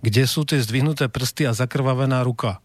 kde 0.04 0.24
sú 0.28 0.44
tie 0.44 0.60
zdvihnuté 0.60 1.08
prsty 1.08 1.48
a 1.48 1.56
zakrvavená 1.56 2.22
ruka. 2.22 2.60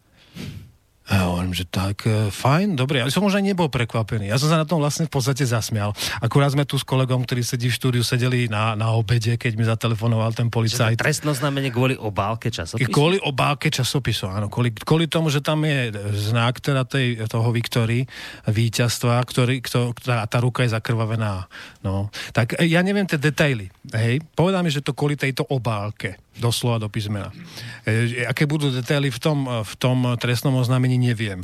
A 1.10 1.18
ja 1.18 1.24
hovorím, 1.26 1.50
že 1.50 1.66
tak, 1.66 2.06
e, 2.06 2.30
fajn, 2.30 2.78
dobre. 2.78 3.02
Ja 3.02 3.10
som 3.10 3.26
už 3.26 3.42
aj 3.42 3.44
nebol 3.50 3.66
prekvapený. 3.66 4.30
Ja 4.30 4.38
som 4.38 4.46
sa 4.46 4.62
na 4.62 4.62
tom 4.62 4.78
vlastne 4.78 5.10
v 5.10 5.12
podstate 5.12 5.42
zasmial. 5.42 5.90
Akurát 6.22 6.54
sme 6.54 6.62
tu 6.62 6.78
s 6.78 6.86
kolegom, 6.86 7.26
ktorý 7.26 7.42
sedí 7.42 7.66
v 7.66 7.74
štúdiu, 7.74 8.06
sedeli 8.06 8.46
na, 8.46 8.78
na 8.78 8.94
obede, 8.94 9.34
keď 9.34 9.52
mi 9.58 9.66
zatelefonoval 9.66 10.38
ten 10.38 10.46
policajt. 10.46 11.02
Trestno 11.02 11.34
znamenie 11.34 11.74
kvôli 11.74 11.98
obálke 11.98 12.54
časopisu? 12.54 12.94
Kvôli 12.94 13.18
obálke 13.26 13.74
časopisu, 13.74 14.30
áno. 14.30 14.46
Kvôli, 14.46 14.70
kvôli 14.70 15.10
tomu, 15.10 15.34
že 15.34 15.42
tam 15.42 15.66
je 15.66 15.90
znak 16.30 16.62
teda 16.62 16.86
tej, 16.86 17.26
toho 17.26 17.50
Viktory, 17.50 18.06
víťazstva, 18.46 19.18
ktorý, 19.26 19.66
kto, 19.66 19.90
tá, 19.98 20.22
tá 20.30 20.38
ruka 20.38 20.62
je 20.62 20.78
zakrvavená. 20.78 21.50
No. 21.82 22.14
Tak 22.30 22.54
e, 22.62 22.70
ja 22.70 22.86
neviem 22.86 23.10
tie 23.10 23.18
detaily. 23.18 23.66
Hej. 23.90 24.22
Povedal 24.38 24.62
mi, 24.62 24.70
že 24.70 24.78
to 24.78 24.94
kvôli 24.94 25.18
tejto 25.18 25.42
obálke 25.50 26.29
doslova 26.38 26.78
do 26.78 26.88
písmena. 26.92 27.34
E, 27.82 28.26
aké 28.28 28.46
budú 28.46 28.70
detaily 28.70 29.10
v 29.10 29.18
tom, 29.18 29.38
v 29.46 29.74
tom 29.80 30.14
trestnom 30.20 30.54
oznámení, 30.54 31.00
neviem 31.00 31.42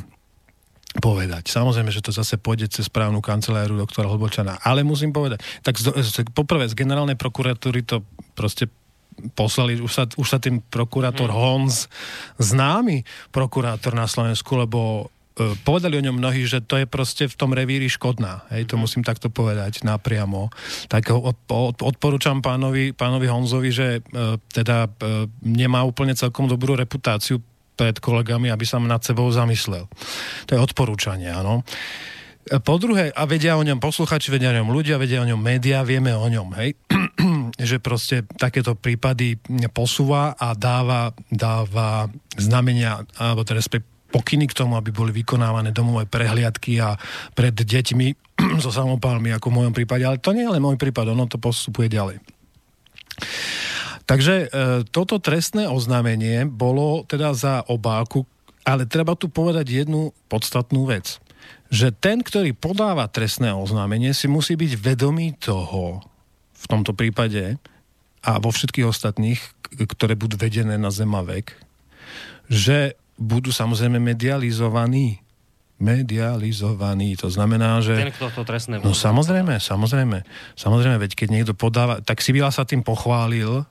povedať. 0.97 1.51
Samozrejme, 1.51 1.93
že 1.93 2.01
to 2.01 2.15
zase 2.15 2.41
pôjde 2.41 2.73
cez 2.73 2.89
správnu 2.89 3.21
kanceláriu 3.21 3.77
doktora 3.77 4.09
Hlbočana. 4.09 4.57
Ale 4.65 4.81
musím 4.81 5.13
povedať, 5.13 5.43
tak 5.61 5.77
z, 5.77 5.93
z, 5.93 6.25
poprvé 6.33 6.65
z 6.65 6.73
generálnej 6.73 7.19
prokuratúry 7.19 7.85
to 7.85 8.01
proste 8.33 8.71
poslali, 9.37 9.77
už 9.77 9.91
sa, 9.93 10.03
už 10.09 10.27
sa 10.27 10.37
tým 10.41 10.61
prokurátor 10.61 11.29
hmm. 11.29 11.37
Hons 11.37 11.89
známy 12.41 13.05
prokurátor 13.29 13.93
na 13.93 14.09
Slovensku, 14.09 14.57
lebo 14.57 15.09
E, 15.09 15.16
povedali 15.61 16.01
o 16.01 16.05
ňom 16.09 16.17
mnohí, 16.17 16.49
že 16.49 16.65
to 16.65 16.81
je 16.81 16.89
proste 16.89 17.29
v 17.29 17.35
tom 17.37 17.53
revíri 17.53 17.85
škodná. 17.85 18.49
Hej, 18.49 18.73
to 18.73 18.75
mhm. 18.75 18.81
musím 18.83 19.03
takto 19.05 19.29
povedať 19.29 19.85
napriamo. 19.85 20.49
Tak 20.89 21.13
odporúčam 21.81 22.41
pánovi, 22.41 22.97
pánovi 22.97 23.27
Honzovi, 23.29 23.69
že 23.69 23.87
e, 24.01 24.39
teda 24.49 24.89
e, 24.89 25.29
nemá 25.45 25.85
úplne 25.85 26.17
celkom 26.17 26.49
dobrú 26.49 26.73
reputáciu 26.73 27.37
pred 27.77 28.01
kolegami, 28.01 28.49
aby 28.49 28.65
sa 28.65 28.81
nad 28.81 29.05
sebou 29.05 29.29
zamyslel. 29.29 29.85
To 30.49 30.51
je 30.57 30.59
odporúčanie, 30.59 31.29
áno. 31.29 31.61
Po 32.47 32.79
druhé, 32.79 33.11
a 33.11 33.27
vedia 33.27 33.59
o 33.59 33.61
ňom 33.61 33.77
posluchači, 33.77 34.31
vedia 34.31 34.55
o 34.55 34.57
ňom 34.63 34.71
ľudia, 34.71 34.95
vedia 34.95 35.19
o 35.19 35.27
ňom 35.27 35.37
médiá, 35.37 35.83
vieme 35.83 36.15
o 36.15 36.25
ňom, 36.31 36.55
hej, 36.63 36.79
že 37.69 37.83
proste 37.83 38.23
takéto 38.39 38.73
prípady 38.73 39.35
posúva 39.75 40.31
a 40.39 40.55
dáva, 40.55 41.11
dáva 41.27 42.07
znamenia, 42.39 43.03
alebo 43.19 43.43
teda 43.43 43.59
pokyny 44.07 44.47
k 44.47 44.57
tomu, 44.57 44.79
aby 44.79 44.89
boli 44.91 45.11
vykonávané 45.11 45.75
domové 45.75 46.07
prehliadky 46.07 46.79
a 46.79 46.95
pred 47.35 47.53
deťmi 47.53 48.07
so 48.63 48.71
samopálmi, 48.71 49.35
ako 49.35 49.51
v 49.51 49.57
mojom 49.63 49.73
prípade. 49.75 50.03
Ale 50.07 50.21
to 50.21 50.31
nie 50.31 50.47
je 50.47 50.53
len 50.55 50.63
môj 50.63 50.79
prípad, 50.79 51.11
ono 51.11 51.27
to 51.27 51.37
postupuje 51.37 51.91
ďalej. 51.91 52.23
Takže 54.07 54.33
e, 54.33 54.47
toto 54.87 55.19
trestné 55.19 55.67
oznámenie 55.67 56.47
bolo 56.47 57.03
teda 57.03 57.35
za 57.35 57.67
obálku, 57.67 58.23
ale 58.63 58.87
treba 58.87 59.19
tu 59.19 59.27
povedať 59.27 59.83
jednu 59.83 60.15
podstatnú 60.31 60.87
vec. 60.87 61.19
Že 61.67 61.91
ten, 61.99 62.23
ktorý 62.23 62.55
podáva 62.55 63.11
trestné 63.11 63.51
oznámenie, 63.51 64.15
si 64.15 64.31
musí 64.31 64.55
byť 64.55 64.71
vedomý 64.79 65.35
toho, 65.35 65.99
v 66.57 66.65
tomto 66.65 66.95
prípade 66.95 67.59
a 68.23 68.31
vo 68.39 68.49
všetkých 68.49 68.87
ostatných, 68.87 69.39
ktoré 69.75 70.15
budú 70.15 70.39
vedené 70.39 70.79
na 70.79 70.89
Zemavek, 70.89 71.53
že 72.47 72.95
budú 73.17 73.49
samozrejme 73.49 73.97
medializovaní. 73.97 75.19
Medializovaní. 75.77 77.13
To 77.21 77.29
znamená, 77.29 77.77
že... 77.85 77.93
Ten, 77.93 78.13
kto 78.13 78.33
to 78.33 78.41
trestné... 78.45 78.81
No 78.81 78.97
samozrejme, 78.97 79.61
samozrejme. 79.61 80.25
Samozrejme, 80.57 80.97
veď 80.97 81.11
keď 81.13 81.27
niekto 81.29 81.53
podáva... 81.53 82.01
Tak 82.01 82.21
Sibila 82.21 82.49
sa 82.49 82.65
tým 82.65 82.81
pochválil, 82.81 83.61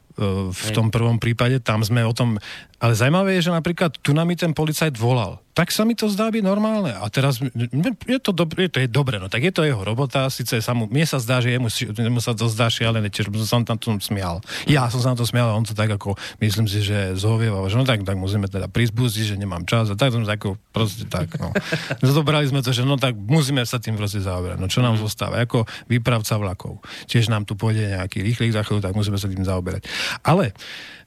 v 0.49 0.69
tom 0.73 0.89
prvom 0.89 1.21
prípade, 1.21 1.61
tam 1.61 1.85
sme 1.85 2.01
o 2.01 2.13
tom... 2.17 2.41
Ale 2.81 2.93
zaujímavé 2.97 3.37
je, 3.41 3.49
že 3.49 3.53
napríklad 3.53 4.01
tu 4.01 4.17
nám 4.17 4.33
ten 4.37 4.53
policajt 4.53 4.97
volal 4.97 5.41
tak 5.57 5.73
sa 5.73 5.89
mi 5.89 5.97
to 5.97 6.13
zdá 6.13 6.29
byť 6.29 6.45
normálne. 6.45 6.93
A 6.93 7.09
teraz 7.09 7.41
je 7.41 8.19
to, 8.21 8.37
dobre, 8.37 8.69
je 8.69 8.71
to 8.77 8.79
je 8.85 8.89
dobre, 8.93 9.17
no 9.17 9.33
tak 9.33 9.41
je 9.41 9.49
to 9.49 9.65
jeho 9.65 9.81
robota, 9.81 10.29
síce 10.29 10.61
sa 10.61 10.77
mu, 10.77 10.85
mne 10.85 11.09
sa 11.09 11.17
zdá, 11.17 11.41
že 11.41 11.57
jemu, 11.57 11.73
jemu 11.73 12.21
sa 12.21 12.37
to 12.37 12.45
zdá 12.53 12.69
šialené, 12.69 13.09
tiež 13.09 13.33
som 13.49 13.65
sa 13.65 13.73
na 13.73 13.81
tom 13.81 13.97
smial. 13.97 14.45
Ja 14.69 14.93
som 14.93 15.01
sa 15.01 15.17
na 15.17 15.17
to 15.17 15.25
smial 15.25 15.49
a 15.49 15.57
on 15.57 15.65
to 15.65 15.73
tak 15.73 15.89
ako, 15.89 16.13
myslím 16.45 16.69
si, 16.69 16.85
že 16.85 17.17
zhovieval, 17.17 17.65
že 17.73 17.81
no 17.81 17.89
tak, 17.89 18.05
tak 18.05 18.21
musíme 18.21 18.53
teda 18.53 18.69
prísť 18.69 18.93
že 19.17 19.41
nemám 19.41 19.65
čas 19.65 19.89
a 19.89 19.97
tak 19.97 20.13
som 20.13 20.29
ako 20.29 20.61
proste 20.77 21.09
tak, 21.09 21.41
no. 21.41 21.49
Zobrali 22.05 22.45
sme 22.53 22.61
to, 22.61 22.77
že 22.77 22.85
no 22.85 23.01
tak 23.01 23.17
musíme 23.17 23.65
sa 23.65 23.81
tým 23.81 23.97
proste 23.97 24.21
zaoberať. 24.21 24.61
No 24.61 24.69
čo 24.69 24.85
nám 24.85 25.01
mhm. 25.01 25.09
zostáva? 25.09 25.41
Ako 25.41 25.65
výpravca 25.89 26.37
vlakov. 26.37 26.85
Tiež 27.09 27.33
nám 27.33 27.49
tu 27.49 27.57
pôjde 27.57 27.97
nejaký 27.97 28.21
rýchly 28.21 28.53
za 28.53 28.61
tak 28.61 28.93
musíme 28.93 29.17
sa 29.17 29.25
tým 29.25 29.41
zaoberať. 29.41 29.89
Ale 30.23 30.53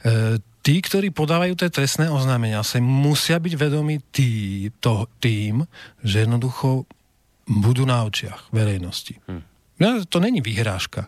e, 0.03 0.39
tí, 0.63 0.75
ktorí 0.81 1.09
podávajú 1.09 1.55
tie 1.59 1.69
trestné 1.71 2.07
oznámenia, 2.07 2.65
sa 2.65 2.81
musia 2.83 3.39
byť 3.39 3.53
vedomí 3.55 3.99
tý, 4.13 4.67
to, 4.79 5.07
tým, 5.19 5.65
že 6.03 6.27
jednoducho 6.27 6.85
budú 7.49 7.83
na 7.89 8.05
očiach 8.05 8.53
verejnosti. 8.53 9.17
Hm. 9.25 9.43
No, 9.79 9.87
to 10.05 10.19
není 10.19 10.43
vyhrážka. 10.43 11.07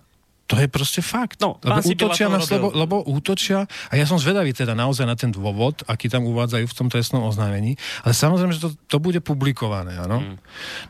To 0.52 0.60
je 0.60 0.68
proste 0.68 1.00
fakt. 1.00 1.40
No, 1.40 1.56
lebo 1.64 1.80
útočia, 1.80 2.28
na 2.28 2.44
slobo, 2.44 2.76
lebo 2.76 3.00
útočia, 3.08 3.72
a 3.88 3.94
ja 3.96 4.04
som 4.04 4.20
zvedavý 4.20 4.52
teda 4.52 4.76
naozaj 4.76 5.08
na 5.08 5.16
ten 5.16 5.32
dôvod, 5.32 5.88
aký 5.88 6.12
tam 6.12 6.28
uvádzajú 6.28 6.68
v 6.68 6.76
tom 6.76 6.92
trestnom 6.92 7.24
oznámení, 7.24 7.80
ale 8.04 8.12
samozrejme, 8.12 8.52
že 8.52 8.68
to, 8.68 8.70
to 8.92 8.98
bude 9.00 9.24
publikované, 9.24 9.96
áno. 9.96 10.20
Mm. 10.20 10.36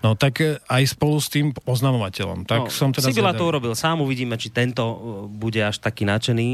No 0.02 0.17
tak 0.17 0.41
e, 0.41 0.58
aj 0.65 0.97
spolu 0.97 1.21
s 1.21 1.30
tým 1.30 1.54
oznamovateľom. 1.69 2.50
Tak 2.50 2.62
no, 2.67 2.74
som 2.74 2.89
teda 2.89 3.13
Sibila 3.13 3.38
to 3.38 3.45
urobil 3.45 3.78
sám, 3.78 4.02
uvidíme, 4.02 4.34
či 4.41 4.50
tento 4.50 4.82
e, 4.82 4.95
bude 5.30 5.62
až 5.62 5.78
taký 5.78 6.10
nadšený, 6.10 6.47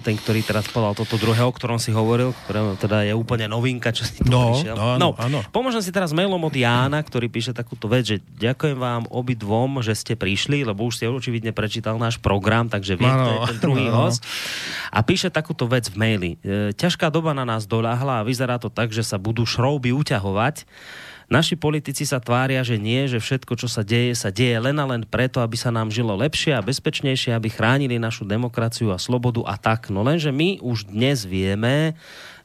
ten, 0.00 0.16
ktorý 0.16 0.40
teraz 0.40 0.72
povedal 0.72 0.96
toto 0.96 1.20
druhého, 1.20 1.44
o 1.44 1.52
ktorom 1.52 1.76
si 1.76 1.92
hovoril, 1.92 2.32
ktoré 2.48 2.80
teda 2.80 3.04
je 3.04 3.12
úplne 3.12 3.44
novinka, 3.44 3.92
čo 3.92 4.08
si 4.08 4.24
tu 4.24 4.32
no, 4.32 4.56
prišiel. 4.56 4.72
No, 4.72 4.96
áno, 4.96 5.12
no, 5.12 5.20
áno. 5.20 5.38
Pomôžem 5.52 5.84
si 5.84 5.92
teraz 5.92 6.16
mailom 6.16 6.40
od 6.40 6.54
Jána, 6.56 6.96
ktorý 7.04 7.28
píše 7.28 7.52
takúto 7.52 7.92
vec, 7.92 8.08
že 8.08 8.24
ďakujem 8.40 8.80
vám 8.80 9.04
obidvom, 9.12 9.84
že 9.84 9.92
ste 9.92 10.16
prišli, 10.16 10.64
lebo 10.64 10.88
už 10.88 10.96
ste 10.96 11.12
očividne 11.12 11.52
prečítal 11.52 12.00
náš 12.00 12.16
program 12.16 12.37
program, 12.38 12.70
takže 12.70 12.94
vie, 12.94 13.10
no, 13.10 13.18
to 13.18 13.30
je 13.34 13.40
ten 13.50 13.58
druhý 13.58 13.90
no. 13.90 14.06
host. 14.06 14.22
A 14.94 15.02
píše 15.02 15.26
takúto 15.34 15.66
vec 15.66 15.90
v 15.90 15.98
maili. 15.98 16.30
E, 16.46 16.70
ťažká 16.70 17.10
doba 17.10 17.34
na 17.34 17.42
nás 17.42 17.66
doľahla 17.66 18.22
a 18.22 18.26
vyzerá 18.26 18.62
to 18.62 18.70
tak, 18.70 18.94
že 18.94 19.02
sa 19.02 19.18
budú 19.18 19.42
šrouby 19.42 19.90
uťahovať. 19.90 20.62
Naši 21.28 21.60
politici 21.60 22.08
sa 22.08 22.22
tvária, 22.22 22.64
že 22.64 22.80
nie, 22.80 23.04
že 23.04 23.20
všetko, 23.20 23.52
čo 23.60 23.68
sa 23.68 23.84
deje, 23.84 24.16
sa 24.16 24.32
deje 24.32 24.56
len 24.56 24.80
a 24.80 24.88
len 24.88 25.04
preto, 25.04 25.44
aby 25.44 25.60
sa 25.60 25.68
nám 25.68 25.92
žilo 25.92 26.16
lepšie 26.16 26.56
a 26.56 26.64
bezpečnejšie, 26.64 27.36
aby 27.36 27.52
chránili 27.52 28.00
našu 28.00 28.24
demokraciu 28.24 28.96
a 28.96 29.02
slobodu 29.02 29.44
a 29.44 29.60
tak. 29.60 29.92
No 29.92 30.00
lenže 30.00 30.32
my 30.32 30.64
už 30.64 30.88
dnes 30.88 31.28
vieme, 31.28 31.92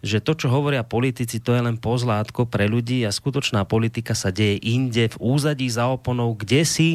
že 0.04 0.20
to, 0.20 0.36
čo 0.36 0.52
hovoria 0.52 0.84
politici, 0.84 1.40
to 1.40 1.56
je 1.56 1.64
len 1.64 1.80
pozlátko 1.80 2.44
pre 2.44 2.68
ľudí 2.68 3.08
a 3.08 3.16
skutočná 3.16 3.64
politika 3.64 4.12
sa 4.12 4.36
deje 4.36 4.60
inde, 4.60 5.08
v 5.08 5.18
úzadí 5.18 5.72
za 5.72 5.88
oponou, 5.88 6.36
kde 6.36 6.68
si, 6.68 6.90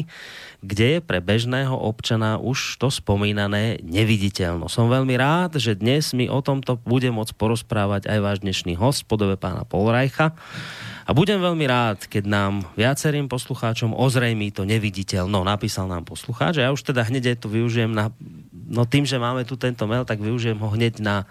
kde 0.61 0.97
je 0.97 0.99
pre 1.01 1.17
bežného 1.17 1.73
občana 1.73 2.37
už 2.37 2.77
to 2.77 2.93
spomínané 2.93 3.81
neviditeľno. 3.81 4.69
Som 4.69 4.93
veľmi 4.93 5.17
rád, 5.17 5.57
že 5.57 5.73
dnes 5.73 6.13
mi 6.13 6.29
o 6.29 6.37
tomto 6.45 6.77
bude 6.85 7.09
môcť 7.09 7.33
porozprávať 7.33 8.05
aj 8.05 8.19
váš 8.21 8.37
dnešný 8.45 8.77
host, 8.77 9.09
podobe 9.09 9.41
pána 9.41 9.65
Polrajcha. 9.65 10.37
A 11.09 11.11
budem 11.17 11.41
veľmi 11.41 11.65
rád, 11.65 12.05
keď 12.05 12.29
nám 12.29 12.69
viacerým 12.77 13.25
poslucháčom 13.25 13.97
ozrejmí 13.97 14.53
to 14.53 14.69
neviditeľno. 14.69 15.41
Napísal 15.41 15.89
nám 15.89 16.05
poslucháč 16.05 16.61
a 16.61 16.69
ja 16.69 16.75
už 16.75 16.85
teda 16.85 17.09
hneď 17.09 17.41
to 17.41 17.49
využijem 17.49 17.89
na... 17.89 18.13
No 18.69 18.85
tým, 18.85 19.09
že 19.09 19.17
máme 19.17 19.41
tu 19.49 19.57
tento 19.57 19.89
mail, 19.89 20.05
tak 20.05 20.21
využijem 20.21 20.61
ho 20.61 20.69
hneď 20.69 21.01
na 21.01 21.25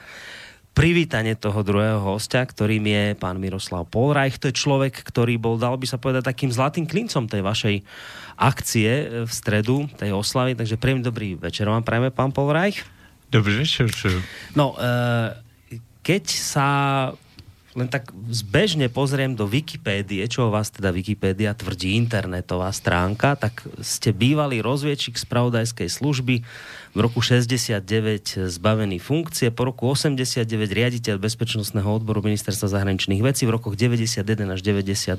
privítanie 0.78 1.34
toho 1.34 1.66
druhého 1.66 1.98
hostia, 1.98 2.46
ktorým 2.46 2.86
je 2.86 3.04
pán 3.18 3.42
Miroslav 3.42 3.82
Polrajch. 3.90 4.38
To 4.38 4.46
je 4.46 4.54
človek, 4.54 4.94
ktorý 4.94 5.34
bol, 5.34 5.58
dal 5.58 5.74
by 5.74 5.90
sa 5.90 5.98
povedať, 5.98 6.30
takým 6.30 6.54
zlatým 6.54 6.86
klincom 6.86 7.26
tej 7.26 7.42
vašej 7.42 7.76
akcie 8.38 9.26
v 9.26 9.30
stredu, 9.30 9.90
tej 9.98 10.14
oslavy. 10.14 10.54
Takže 10.54 10.78
príjemný 10.78 11.02
dobrý 11.02 11.34
večer 11.34 11.66
vám 11.66 11.82
prajeme, 11.82 12.14
pán 12.14 12.30
Polrajch. 12.30 12.86
Dobrý 13.26 13.66
večer. 13.66 13.90
No, 14.54 14.78
e, 14.78 15.34
keď 16.06 16.24
sa 16.30 16.68
len 17.78 17.86
tak 17.86 18.10
zbežne 18.28 18.90
pozriem 18.90 19.38
do 19.38 19.46
Wikipédie, 19.46 20.26
čo 20.26 20.50
o 20.50 20.52
vás 20.52 20.74
teda 20.74 20.90
Wikipédia 20.90 21.54
tvrdí 21.54 21.94
internetová 21.94 22.74
stránka, 22.74 23.38
tak 23.38 23.62
ste 23.78 24.10
bývalý 24.10 24.58
rozviečik 24.58 25.14
spravodajskej 25.14 25.86
služby, 25.86 26.42
v 26.96 26.98
roku 26.98 27.22
69 27.22 28.50
zbavený 28.50 28.98
funkcie, 28.98 29.54
po 29.54 29.70
roku 29.70 29.86
89 29.86 30.48
riaditeľ 30.50 31.22
bezpečnostného 31.22 31.86
odboru 31.86 32.24
ministerstva 32.26 32.66
zahraničných 32.66 33.22
vecí, 33.22 33.46
v 33.46 33.54
rokoch 33.54 33.78
91 33.78 34.26
až 34.50 34.60
92 34.66 35.14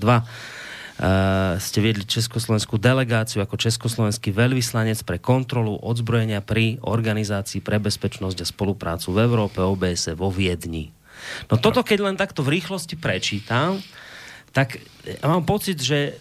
Uh, 0.99 1.55
ste 1.63 1.79
viedli 1.79 2.03
československú 2.03 2.75
delegáciu 2.75 3.39
ako 3.39 3.55
československý 3.55 4.35
veľvyslanec 4.35 4.99
pre 5.07 5.15
kontrolu 5.15 5.79
odzbrojenia 5.79 6.43
pri 6.43 6.75
Organizácii 6.83 7.63
pre 7.63 7.79
bezpečnosť 7.79 8.43
a 8.43 8.49
spoluprácu 8.51 9.15
v 9.15 9.23
Európe 9.23 9.63
OBS 9.63 10.11
vo 10.19 10.27
Viedni. 10.27 10.98
No 11.51 11.55
toto, 11.57 11.83
keď 11.83 11.99
len 12.05 12.15
takto 12.15 12.41
v 12.45 12.59
rýchlosti 12.59 12.95
prečítam, 12.95 13.79
tak 14.51 14.81
ja 15.05 15.25
mám 15.29 15.45
pocit, 15.45 15.77
že 15.79 16.17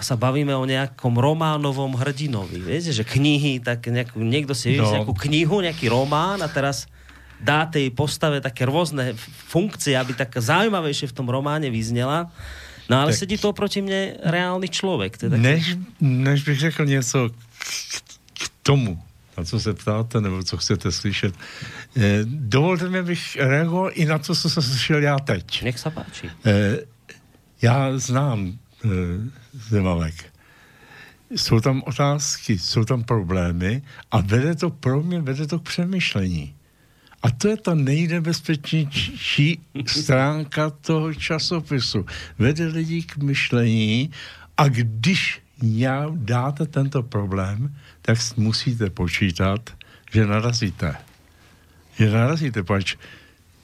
sa 0.00 0.16
bavíme 0.16 0.56
o 0.56 0.64
nejakom 0.64 1.12
románovom 1.12 1.92
hrdinovi. 1.92 2.56
Viete, 2.56 2.88
že 2.88 3.04
knihy, 3.04 3.60
tak 3.60 3.84
nejak, 3.84 4.16
niekto 4.16 4.56
si 4.56 4.80
no. 4.80 4.88
nejakú 4.88 5.12
knihu, 5.28 5.60
nejaký 5.60 5.92
román 5.92 6.40
a 6.40 6.48
teraz 6.48 6.88
dá 7.36 7.68
tej 7.68 7.92
postave 7.92 8.40
také 8.40 8.64
rôzne 8.64 9.12
funkcie, 9.52 9.92
aby 9.92 10.16
tak 10.16 10.32
zaujímavejšie 10.32 11.12
v 11.12 11.16
tom 11.16 11.28
románe 11.28 11.68
vyznela. 11.68 12.32
No 12.88 13.00
ale 13.00 13.12
tak, 13.12 13.20
sedí 13.24 13.36
to 13.36 13.52
oproti 13.52 13.84
mne 13.84 14.16
reálný 14.24 14.68
člověk. 14.72 15.20
Teda 15.20 15.36
než, 15.36 15.76
než 16.00 16.44
bych 16.44 16.58
řekl 16.58 16.84
něco 16.84 17.28
k, 17.28 17.64
k 18.32 18.44
tomu, 18.62 19.00
na 19.36 19.44
co 19.44 19.60
se 19.60 19.74
ptáte, 19.74 20.20
nebo 20.20 20.42
co 20.42 20.56
chcete 20.56 20.92
slyšet, 20.92 21.34
dovolte 22.24 22.88
mi, 22.88 22.98
abych 22.98 23.36
reagoval 23.36 23.90
i 23.94 24.04
na 24.04 24.18
to, 24.18 24.34
co 24.34 24.50
jsem 24.50 24.62
slyšel 24.62 25.02
já 25.02 25.18
teď. 25.18 25.62
Nech 25.62 25.78
se 25.78 25.90
páči. 25.90 26.30
Eh, 26.46 26.78
já 27.62 27.98
znám 27.98 28.58
eh, 28.84 28.88
Zemavek. 29.52 30.14
Jsou 31.30 31.60
tam 31.60 31.82
otázky, 31.86 32.58
jsou 32.58 32.84
tam 32.84 33.02
problémy 33.02 33.82
a 34.10 34.20
vede 34.20 34.54
to 34.54 34.70
pro 34.70 35.02
mě, 35.02 35.20
vede 35.20 35.46
to 35.46 35.58
k 35.58 35.62
přemýšlení. 35.62 36.54
A 37.22 37.30
to 37.30 37.48
je 37.48 37.56
ta 37.56 37.74
nejnebezpečnější 37.74 39.60
stránka 39.86 40.70
toho 40.70 41.14
časopisu. 41.14 42.06
Vede 42.38 42.66
lidi 42.66 43.02
k 43.02 43.16
myšlení 43.16 44.10
a 44.56 44.68
když 44.68 45.42
dáte 46.14 46.66
tento 46.66 47.02
problém, 47.02 47.74
tak 48.02 48.18
musíte 48.36 48.90
počítat, 48.90 49.70
že 50.12 50.26
narazíte. 50.26 50.96
Že 51.98 52.10
narazíte, 52.10 52.62
pač 52.62 52.96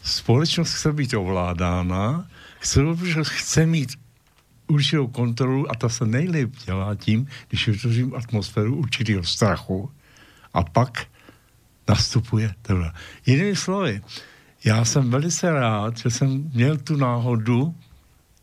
společnost 0.03 0.73
chce 0.73 0.93
být 0.93 1.15
ovládána, 1.15 2.27
chce, 2.59 2.81
chce 3.23 3.67
mít 3.67 3.99
určitou 4.67 5.07
kontrolu 5.07 5.71
a 5.71 5.75
ta 5.75 5.89
se 5.89 6.07
nejlépe 6.07 6.57
dělá 6.67 6.95
tím, 6.95 7.27
když 7.49 7.69
vytvořím 7.69 8.15
atmosféru 8.15 8.77
určitého 8.77 9.25
strachu 9.25 9.91
a 10.55 10.63
pak 10.63 11.07
nastupuje 11.89 12.55
tohle. 12.63 12.93
Jinými 13.27 13.57
slovy, 13.57 14.01
já 14.65 14.85
jsem 14.85 15.11
velice 15.11 15.53
rád, 15.53 15.97
že 15.97 16.11
jsem 16.11 16.51
měl 16.55 16.77
tu 16.77 16.97
náhodu, 16.97 17.75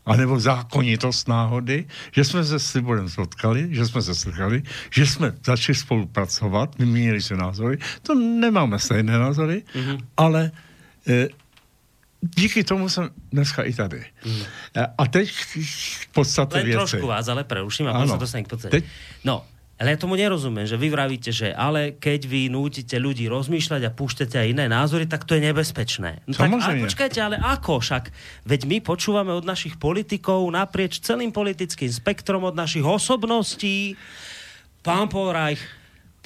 anebo 0.08 0.40
zákonitost 0.40 1.28
náhody, 1.28 1.86
že 2.12 2.24
jsme 2.24 2.44
se 2.44 2.58
s 2.58 2.74
Liborem 2.74 3.08
spotkali, 3.08 3.68
že 3.70 3.86
jsme 3.86 4.02
se 4.02 4.14
slychali, 4.14 4.62
že 4.90 5.06
jsme 5.06 5.32
začali 5.44 5.76
spolupracovat, 5.76 6.78
vyměnili 6.78 7.22
se 7.22 7.36
názory. 7.36 7.78
To 8.02 8.14
nemáme 8.14 8.78
stejné 8.78 9.18
názory, 9.18 9.62
mm-hmm. 9.74 9.98
ale 10.16 10.50
e, 11.08 11.28
díky 12.20 12.64
tomu 12.64 12.88
jsem 12.88 13.10
dneska 13.32 13.62
i 13.62 13.72
tady. 13.72 14.04
Mm. 14.26 14.42
A 14.98 15.06
teď 15.06 15.30
v 15.30 16.08
podstatě 16.12 16.56
Len 16.56 16.66
věci. 16.66 16.78
trošku 16.78 17.06
vás, 17.06 17.28
ale 17.28 17.44
preuším 17.44 17.86
a 17.88 17.92
potom 17.92 18.08
sa 18.08 18.16
dostanem 18.18 18.44
k 18.44 18.50
podstate. 18.50 18.70
Teď... 18.70 18.84
No, 19.24 19.44
ale 19.78 19.94
ja 19.94 19.98
tomu 20.02 20.18
nerozumiem, 20.18 20.66
že 20.66 20.74
vy 20.74 20.90
vravíte, 20.90 21.30
že 21.30 21.54
ale 21.54 21.94
keď 21.94 22.26
vy 22.26 22.50
nútite 22.50 22.98
ľudí 22.98 23.30
rozmýšľať 23.30 23.86
a 23.86 23.94
púšťate 23.94 24.34
aj 24.34 24.46
iné 24.50 24.66
názory, 24.66 25.06
tak 25.06 25.22
to 25.22 25.38
je 25.38 25.46
nebezpečné. 25.46 26.26
No 26.26 26.34
tak, 26.34 26.50
ale 26.50 26.82
počkajte, 26.82 27.18
ale 27.22 27.36
ako 27.38 27.78
však? 27.78 28.10
Veď 28.42 28.60
my 28.66 28.82
počúvame 28.82 29.30
od 29.30 29.46
našich 29.46 29.78
politikov 29.78 30.50
naprieč 30.50 30.98
celým 30.98 31.30
politickým 31.30 31.94
spektrom, 31.94 32.42
od 32.42 32.58
našich 32.58 32.82
osobností, 32.82 33.94
pán 34.82 35.06
Polrajch, 35.06 35.62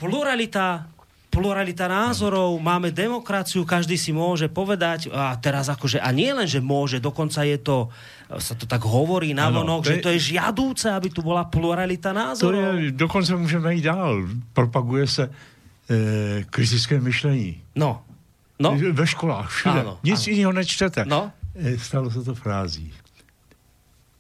pluralita 0.01 0.89
pluralita 1.33 1.89
názorov, 1.89 2.61
máme 2.61 2.93
demokraciu, 2.93 3.65
každý 3.65 3.97
si 3.97 4.13
môže 4.13 4.53
povedať 4.53 5.09
a 5.09 5.33
teraz 5.41 5.73
akože, 5.73 5.97
a 5.97 6.13
nie 6.13 6.29
len, 6.29 6.45
že 6.45 6.61
môže, 6.61 7.01
dokonca 7.01 7.41
je 7.49 7.57
to, 7.57 7.89
sa 8.37 8.53
to 8.53 8.69
tak 8.69 8.85
hovorí 8.85 9.33
na 9.33 9.49
vonok, 9.49 9.89
že 9.89 10.05
to 10.05 10.13
je 10.13 10.37
žiadúce, 10.37 10.93
aby 10.93 11.09
tu 11.09 11.25
bola 11.25 11.49
pluralita 11.49 12.13
názorov. 12.13 12.77
To 12.77 12.77
je, 12.77 12.93
dokonce 12.93 13.33
můžeme 13.37 13.75
jít 13.75 13.89
dál. 13.89 14.29
Propaguje 14.53 15.07
se 15.09 15.25
e, 15.25 16.45
kritické 16.53 17.01
myšlení. 17.01 17.65
No. 17.73 18.05
no. 18.61 18.77
Ve 18.93 19.07
školách, 19.07 19.49
všude. 19.49 19.81
Ano, 19.81 19.99
Nic 20.05 20.21
ano. 20.21 20.29
jiného 20.29 20.53
nečtete. 20.53 21.09
No. 21.09 21.33
E, 21.57 21.79
stalo 21.81 22.11
se 22.13 22.21
to 22.21 22.35
frází. 22.35 22.93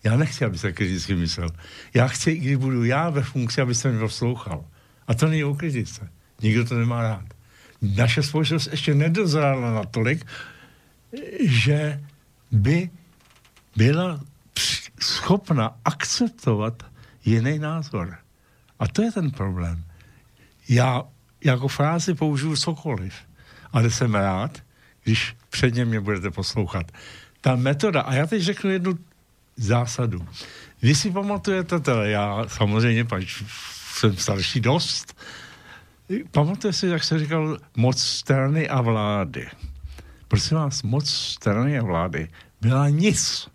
Já 0.04 0.16
nechci, 0.16 0.44
aby 0.44 0.58
se 0.58 0.72
kriticky 0.72 1.14
myslel. 1.14 1.48
Já 1.94 2.08
chci, 2.08 2.34
když 2.34 2.56
budu 2.56 2.84
já 2.84 3.10
ve 3.10 3.22
funkci, 3.22 3.60
aby 3.60 3.74
se 3.74 3.92
mi 3.92 3.98
poslouchal. 3.98 4.64
A 5.06 5.14
to 5.14 5.28
není 5.28 5.44
o 5.44 5.54
kritice. 5.54 6.08
Nikdo 6.42 6.64
to 6.64 6.74
nemá 6.74 7.02
rád. 7.02 7.24
Naše 7.82 8.22
společnost 8.22 8.68
ještě 8.70 8.94
nedozrála 8.94 9.74
natolik, 9.74 10.26
že 11.40 12.00
by 12.50 12.90
byla 13.76 14.20
schopna 15.00 15.76
akceptovat 15.84 16.82
jiný 17.24 17.58
názor. 17.58 18.16
A 18.78 18.88
to 18.88 19.02
je 19.02 19.12
ten 19.12 19.30
problém. 19.30 19.84
Já 20.68 21.02
jako 21.44 21.68
frázi 21.68 22.14
použiju 22.14 22.56
cokoliv, 22.56 23.14
ale 23.72 23.90
jsem 23.90 24.14
rád, 24.14 24.62
když 25.04 25.36
předně 25.50 25.84
mě 25.84 26.00
budete 26.00 26.30
poslouchat. 26.30 26.92
Ta 27.40 27.56
metoda, 27.56 28.00
a 28.00 28.14
já 28.14 28.26
teď 28.26 28.42
řeknu 28.42 28.70
jednu 28.70 28.98
zásadu. 29.56 30.26
Vy 30.82 30.94
si 30.94 31.10
pamatujete, 31.10 31.80
teda 31.80 32.04
já 32.04 32.48
samozřejmě, 32.48 33.04
pač 33.04 33.42
jsem 33.94 34.16
starší 34.16 34.60
dost, 34.60 35.16
Pamatujete 36.30 36.72
si, 36.72 36.86
jak 36.86 37.04
se 37.04 37.18
říkal, 37.18 37.58
moc 37.76 38.02
strany 38.02 38.68
a 38.68 38.80
vlády. 38.80 39.48
Prosím 40.28 40.56
vás, 40.56 40.82
moc 40.82 41.10
strany 41.10 41.78
a 41.78 41.82
vlády 41.82 42.28
byla 42.60 42.88
nic 42.88 43.48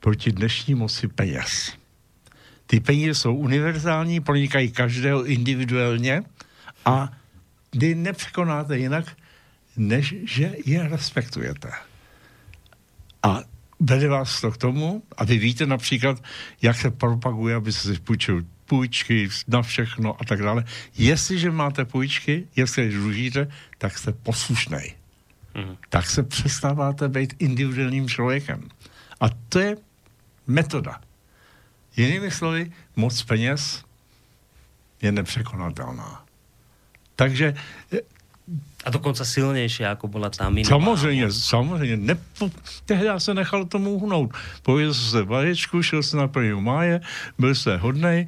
proti 0.00 0.32
dnešní 0.32 0.74
moci 0.74 1.08
peněz. 1.08 1.72
Ty 2.66 2.80
peníze 2.80 3.14
jsou 3.14 3.34
univerzální, 3.34 4.20
pronikají 4.20 4.70
každého 4.70 5.24
individuálně 5.24 6.22
a 6.84 7.12
kdy 7.70 7.94
nepřekonáte 7.94 8.78
jinak, 8.78 9.16
než 9.76 10.14
že 10.24 10.54
je 10.66 10.88
respektujete. 10.88 11.70
A 13.22 13.40
vede 13.80 14.08
vás 14.08 14.40
to 14.40 14.50
k 14.50 14.56
tomu, 14.56 15.02
a 15.16 15.24
vy 15.24 15.38
víte 15.38 15.66
například, 15.66 16.22
jak 16.62 16.76
se 16.76 16.90
propaguje, 16.90 17.54
aby 17.54 17.72
se 17.72 17.94
si 17.94 18.00
půjčil 18.00 18.42
půjčky 18.66 19.28
na 19.48 19.62
všechno 19.62 20.20
a 20.20 20.24
tak 20.24 20.42
dále. 20.42 20.64
Jestliže 20.98 21.50
máte 21.50 21.84
půjčky, 21.84 22.48
jestli 22.56 22.82
je 22.82 22.90
dlužíte, 22.90 23.48
tak 23.78 23.98
jste 23.98 24.12
poslušný. 24.12 24.94
Mm. 25.54 25.76
Tak 25.88 26.06
se 26.06 26.22
přestáváte 26.22 27.08
být 27.08 27.34
individuálním 27.38 28.08
člověkem. 28.08 28.68
A 29.20 29.26
to 29.48 29.58
je 29.58 29.76
metoda. 30.46 31.00
Jinými 31.96 32.30
slovy, 32.30 32.72
moc 32.96 33.22
peněz 33.22 33.84
je 35.02 35.12
nepřekonatelná. 35.12 36.24
Takže 37.16 37.54
a 38.84 38.90
dokonce 38.90 39.24
silnější, 39.24 39.82
jako 39.82 40.08
byla 40.08 40.30
ta 40.30 40.50
minulá. 40.50 40.68
Samozřejmě, 40.68 41.32
samozřejmě. 41.32 41.96
Nepo, 41.96 42.50
tehdy 42.84 43.08
se 43.18 43.34
nechal 43.34 43.64
tomu 43.64 43.90
uhnout. 43.90 44.30
Pověděl 44.62 44.94
se 44.94 45.22
vaječku, 45.22 45.82
šel 45.82 46.02
se 46.02 46.16
na 46.16 46.28
první 46.28 46.62
máje, 46.62 47.00
byl 47.38 47.54
se 47.54 47.76
hodnej, 47.76 48.26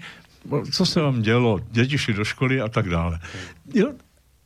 co 0.73 0.87
se 0.87 1.01
vám 1.01 1.23
dělo, 1.23 1.61
děti 1.71 1.99
šli 1.99 2.15
do 2.15 2.25
školy 2.25 2.61
a 2.61 2.69
tak 2.69 2.89
dále. 2.89 3.21
Jo, 3.75 3.93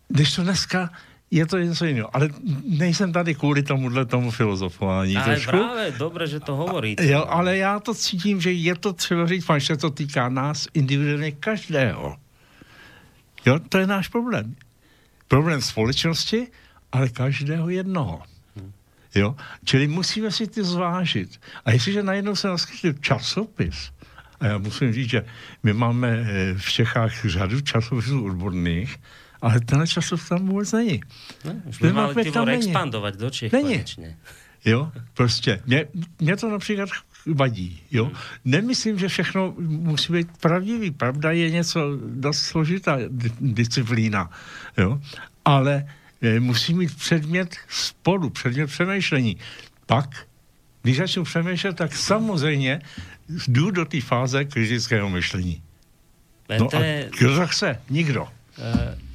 když 0.08 0.34
to 0.34 0.42
dneska 0.42 0.90
je 1.30 1.46
to 1.46 1.58
něco 1.58 1.84
jiného. 1.84 2.16
Ale 2.16 2.28
nejsem 2.68 3.12
tady 3.12 3.34
kvůli 3.34 3.62
tomuhle 3.62 4.04
tomu 4.04 4.30
filozofování. 4.30 5.16
Ale 5.16 5.24
trošku. 5.24 5.50
právě, 5.50 5.92
dobře, 5.98 6.26
že 6.26 6.40
to 6.40 6.56
hovoríte. 6.56 7.06
Jo, 7.06 7.24
ale 7.28 7.56
já 7.56 7.80
to 7.80 7.94
cítím, 7.94 8.40
že 8.40 8.52
je 8.52 8.74
to 8.74 8.92
třeba 8.92 9.26
říct, 9.26 9.46
že 9.58 9.66
se 9.66 9.76
to 9.76 9.90
týká 9.90 10.28
nás 10.28 10.68
individuálně 10.74 11.32
každého. 11.32 12.16
Jo, 13.46 13.58
to 13.68 13.78
je 13.78 13.86
náš 13.86 14.08
problém. 14.08 14.56
Problém 15.28 15.62
společnosti, 15.62 16.46
ale 16.92 17.08
každého 17.08 17.68
jednoho. 17.68 18.22
Jo? 19.14 19.36
Čili 19.64 19.88
musíme 19.88 20.30
si 20.30 20.46
ty 20.46 20.64
zvážit. 20.64 21.40
A 21.64 21.72
jestliže 21.72 22.02
najednou 22.02 22.36
se 22.36 22.48
naskytl 22.48 22.98
časopis, 23.00 23.92
a 24.42 24.46
já 24.46 24.58
musím 24.58 24.92
říct, 24.92 25.10
že 25.10 25.24
my 25.62 25.72
máme 25.72 26.08
eh, 26.08 26.54
v 26.54 26.72
Čechách 26.72 27.26
řadu 27.26 27.60
časopisů 27.60 28.24
odborných, 28.24 28.96
ale 29.42 29.60
tenhle 29.60 29.86
časopis 29.86 30.28
tam 30.28 30.46
vůbec 30.46 30.72
není. 30.72 31.00
No, 31.44 31.52
už 31.64 31.78
by 31.78 31.92
mali 31.92 32.30
tam 32.30 32.48
expandovat 32.48 33.16
do 33.16 33.30
Čech 33.30 33.52
není. 33.52 33.84
Jo, 34.64 34.92
prostě. 35.14 35.60
Mě, 35.66 35.86
mě 36.20 36.36
to 36.36 36.50
například 36.50 36.88
vadí. 37.26 37.80
Jo? 37.90 38.10
Nemyslím, 38.44 38.98
že 38.98 39.08
všechno 39.08 39.54
musí 39.58 40.12
být 40.12 40.28
pravdivý. 40.40 40.90
Pravda 40.90 41.30
je 41.30 41.50
něco 41.50 41.98
dost 42.06 42.42
složitá 42.42 42.98
disciplína. 43.40 44.30
Jo? 44.78 45.00
Ale 45.44 45.86
e, 46.22 46.40
musí 46.40 46.74
mít 46.74 46.96
předmět 46.96 47.56
sporu, 47.68 48.30
předmět 48.30 48.66
přemýšlení. 48.66 49.36
Pak, 49.86 50.26
když 50.82 50.96
začnu 50.96 51.24
přemýšlet, 51.24 51.76
tak 51.76 51.96
samozřejmě 51.96 52.80
jdu 53.48 53.70
do 53.70 53.84
té 53.84 54.00
fáze 54.00 54.44
kritického 54.44 55.10
myšlení. 55.10 55.62
No 56.58 56.68
a 56.74 56.78
kdo 57.18 57.36
to 57.36 57.46
chce? 57.46 57.80
Nikdo. 57.90 58.28
Uh 58.58 59.12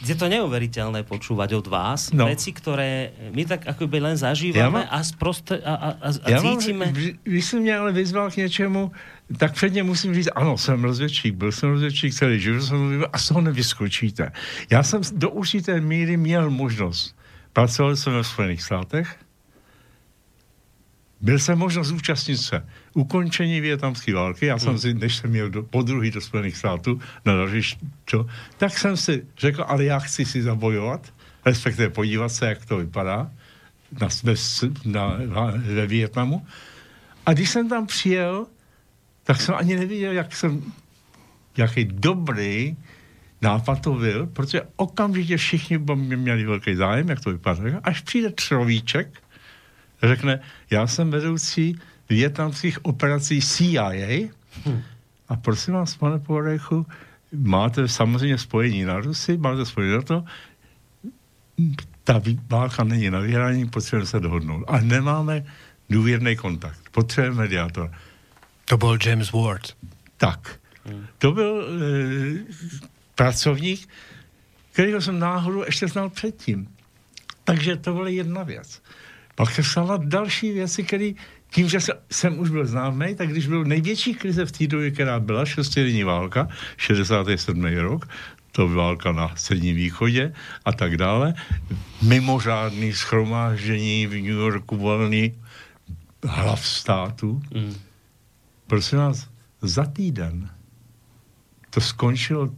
je 0.00 0.16
to 0.16 0.32
neuveriteľné 0.32 1.04
počúvať 1.04 1.60
od 1.60 1.66
vás. 1.68 2.08
No. 2.16 2.24
Veci, 2.24 2.56
ktoré 2.56 3.12
my 3.36 3.44
tak 3.44 3.68
akoby 3.68 4.00
len 4.00 4.16
zažívame 4.16 4.88
ja 4.88 4.88
mám, 4.88 4.88
a, 4.88 4.98
sproste, 5.04 5.60
a, 5.60 5.74
a, 5.76 5.88
a, 6.00 6.28
ja 6.32 6.40
cítime. 6.40 6.88
Mám, 6.88 7.20
vy 7.20 7.40
si 7.44 7.60
mě 7.60 7.76
ale 7.76 7.92
vyzval 7.92 8.30
k 8.32 8.36
něčemu, 8.36 8.92
tak 9.36 9.52
předně 9.52 9.82
musím 9.82 10.14
říct, 10.14 10.28
ano, 10.34 10.58
jsem 10.58 10.84
rozvědčík, 10.84 11.34
byl 11.34 11.52
jsem 11.52 11.70
rozvědčík 11.70 12.14
celý 12.14 12.40
život, 12.40 12.62
jsem 12.62 12.80
rozvědčík, 12.80 13.10
a 13.12 13.18
z 13.18 13.28
toho 13.28 13.40
nevyskočíte. 13.40 14.32
Já 14.70 14.82
jsem 14.82 15.00
do 15.12 15.30
určité 15.30 15.80
míry 15.80 16.16
měl 16.16 16.50
možnost. 16.50 17.16
Pracoval 17.52 17.96
jsem 17.96 18.12
ve 18.12 18.24
Spojených 18.24 18.62
státech, 18.62 19.16
byl 21.20 21.38
jsem 21.38 21.58
možnost 21.58 21.88
zúčastnit 21.88 22.36
se 22.36 22.64
ukončení 22.94 23.60
větnamské 23.60 24.14
války, 24.14 24.46
já 24.46 24.58
jsem 24.58 24.68
hmm. 24.68 24.78
si, 24.78 24.94
než 24.94 25.16
jsem 25.16 25.30
měl 25.30 25.50
do, 25.50 25.62
po 25.62 25.82
druhý 25.82 26.10
do 26.10 26.20
Spojených 26.20 26.56
států 26.56 27.00
na 27.24 27.36
další 27.36 27.78
čo, 28.06 28.26
tak 28.58 28.78
jsem 28.78 28.96
si 28.96 29.26
řekl, 29.38 29.64
ale 29.68 29.84
já 29.84 29.98
chci 29.98 30.24
si 30.24 30.42
zabojovat, 30.42 31.12
respektive 31.44 31.88
podívat 31.88 32.28
se, 32.28 32.46
jak 32.46 32.66
to 32.66 32.76
vypadá 32.76 33.30
na, 34.00 34.08
na, 34.84 35.18
na, 35.26 35.52
ve 35.56 35.86
Větnamu. 35.86 36.46
A 37.26 37.32
když 37.32 37.50
jsem 37.50 37.68
tam 37.68 37.86
přijel, 37.86 38.46
tak 39.24 39.40
jsem 39.40 39.54
ani 39.54 39.76
neviděl, 39.76 40.12
jak 40.12 40.36
jsem, 40.36 40.62
jaký 41.56 41.84
dobrý 41.84 42.76
nápad 43.42 43.82
to 43.82 43.92
byl, 43.92 44.26
protože 44.26 44.62
okamžitě 44.76 45.36
všichni 45.36 45.78
měli 45.96 46.44
velký 46.44 46.74
zájem, 46.74 47.08
jak 47.08 47.20
to 47.20 47.30
vypadá. 47.30 47.80
Až 47.82 48.00
přijde 48.00 48.32
človíček, 48.36 49.22
řekne, 50.02 50.40
já 50.70 50.86
jsem 50.86 51.10
vedoucí 51.10 51.78
větnamských 52.10 52.84
operací 52.84 53.40
CIA 53.40 53.90
hm. 54.66 54.82
a 55.28 55.36
prosím 55.36 55.74
vás, 55.74 55.96
pane 55.96 56.18
Porechu, 56.18 56.86
máte 57.32 57.88
samozřejmě 57.88 58.38
spojení 58.38 58.84
na 58.84 59.00
Rusy, 59.00 59.36
máte 59.36 59.66
spojení 59.66 59.94
na 59.94 60.02
to, 60.02 60.24
ta 62.04 62.22
válka 62.50 62.84
není 62.84 63.10
na 63.10 63.18
vyhrání, 63.18 63.68
potřebujeme 63.68 64.06
se 64.06 64.20
dohodnout. 64.20 64.64
A 64.68 64.80
nemáme 64.80 65.46
důvěrný 65.90 66.36
kontakt. 66.36 66.90
Potřebujeme 66.90 67.36
mediátor. 67.36 67.92
To 68.64 68.76
byl 68.76 68.98
James 69.06 69.32
Ward. 69.32 69.76
Tak. 70.16 70.60
Hmm. 70.84 71.06
To 71.18 71.32
byl 71.32 71.62
e, 71.62 72.52
pracovník, 73.14 73.88
kterého 74.72 75.00
jsem 75.00 75.18
náhodou 75.18 75.64
ještě 75.64 75.88
znal 75.88 76.10
předtím. 76.10 76.68
Takže 77.44 77.76
to 77.76 77.92
byla 77.92 78.08
jedna 78.08 78.42
věc. 78.42 78.82
Pak 79.34 79.50
se 79.50 79.62
stala 79.62 79.96
další 79.96 80.52
věci, 80.52 80.84
které 80.84 81.12
tím, 81.50 81.68
že 81.68 81.78
jsem 82.10 82.38
už 82.38 82.50
byl 82.50 82.66
známý, 82.66 83.14
tak 83.14 83.28
když 83.28 83.46
byl 83.46 83.64
největší 83.64 84.14
krize 84.14 84.46
v 84.46 84.52
té 84.52 84.66
době, 84.66 84.90
která 84.90 85.20
byla 85.20 85.44
šestidenní 85.44 86.04
válka, 86.04 86.48
67. 86.76 87.64
rok, 87.64 88.08
to 88.52 88.68
válka 88.68 89.12
na 89.12 89.36
Středním 89.36 89.76
východě 89.76 90.32
a 90.64 90.72
tak 90.72 90.96
dále, 90.96 91.34
mimořádný 92.02 92.92
schromáždění 92.92 94.06
v 94.06 94.10
New 94.10 94.38
Yorku 94.38 94.76
volný 94.76 95.34
hlav 96.24 96.66
státu. 96.66 97.42
Mm. 97.54 97.74
Prosím 98.66 98.98
vás, 98.98 99.28
za 99.62 99.84
týden 99.84 100.50
to 101.70 101.80
skončilo 101.80 102.50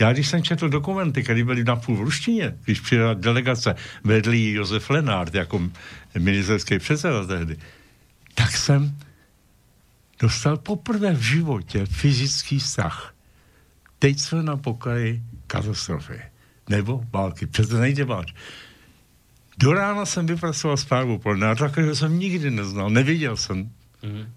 já, 0.00 0.12
když 0.12 0.28
jsem 0.28 0.42
četl 0.42 0.68
dokumenty, 0.68 1.22
které 1.22 1.44
byly 1.44 1.64
na 1.64 1.76
půl 1.76 1.96
v 1.96 2.00
ruštině, 2.00 2.54
když 2.64 2.80
přijela 2.80 3.14
delegace, 3.14 3.74
vedli 4.04 4.52
Josef 4.52 4.90
Lenard 4.90 5.34
jako 5.34 5.70
ministerský 6.18 6.78
předseda 6.78 7.26
tehdy, 7.26 7.56
tak 8.34 8.56
jsem 8.56 8.98
dostal 10.20 10.56
poprvé 10.56 11.12
v 11.12 11.22
životě 11.22 11.86
fyzický 11.86 12.58
vztah. 12.58 13.14
Teď 13.98 14.18
jsme 14.18 14.42
na 14.42 14.56
pokraji 14.56 15.22
katastrofy. 15.46 16.20
Nebo 16.68 17.04
války. 17.12 17.46
Přece 17.46 17.78
nejde 17.78 18.04
báč. 18.04 18.32
Do 19.58 19.72
rána 19.72 20.06
jsem 20.06 20.26
vypracoval 20.26 20.76
zprávu 20.76 21.18
pro 21.18 21.38
takového 21.38 21.94
jsem 21.94 22.18
nikdy 22.18 22.50
neznal. 22.50 22.90
Neviděl 22.90 23.36
jsem, 23.36 23.70
mm. 24.02 24.32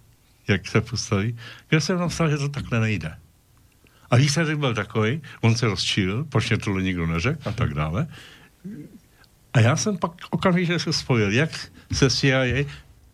jak 0.47 0.67
se 0.67 0.81
postaví. 0.81 1.37
Já 1.71 1.79
jsem 1.79 1.99
napsal, 1.99 2.29
že 2.29 2.37
to 2.37 2.49
takhle 2.49 2.79
nejde. 2.79 3.17
A 4.09 4.15
výsledek 4.15 4.57
byl 4.57 4.73
takový, 4.73 5.21
on 5.41 5.55
se 5.55 5.65
rozčíl, 5.65 6.23
proč 6.23 6.49
mě 6.49 6.57
tohle 6.57 6.83
nikdo 6.83 7.07
neřekl 7.07 7.49
a 7.49 7.51
tak 7.51 7.73
dále. 7.73 8.07
A 9.53 9.59
já 9.59 9.75
jsem 9.75 9.97
pak 9.97 10.11
okamžitě 10.29 10.79
se 10.79 10.93
spojil, 10.93 11.31
jak 11.31 11.71
se 11.93 12.09
CIA, 12.09 12.65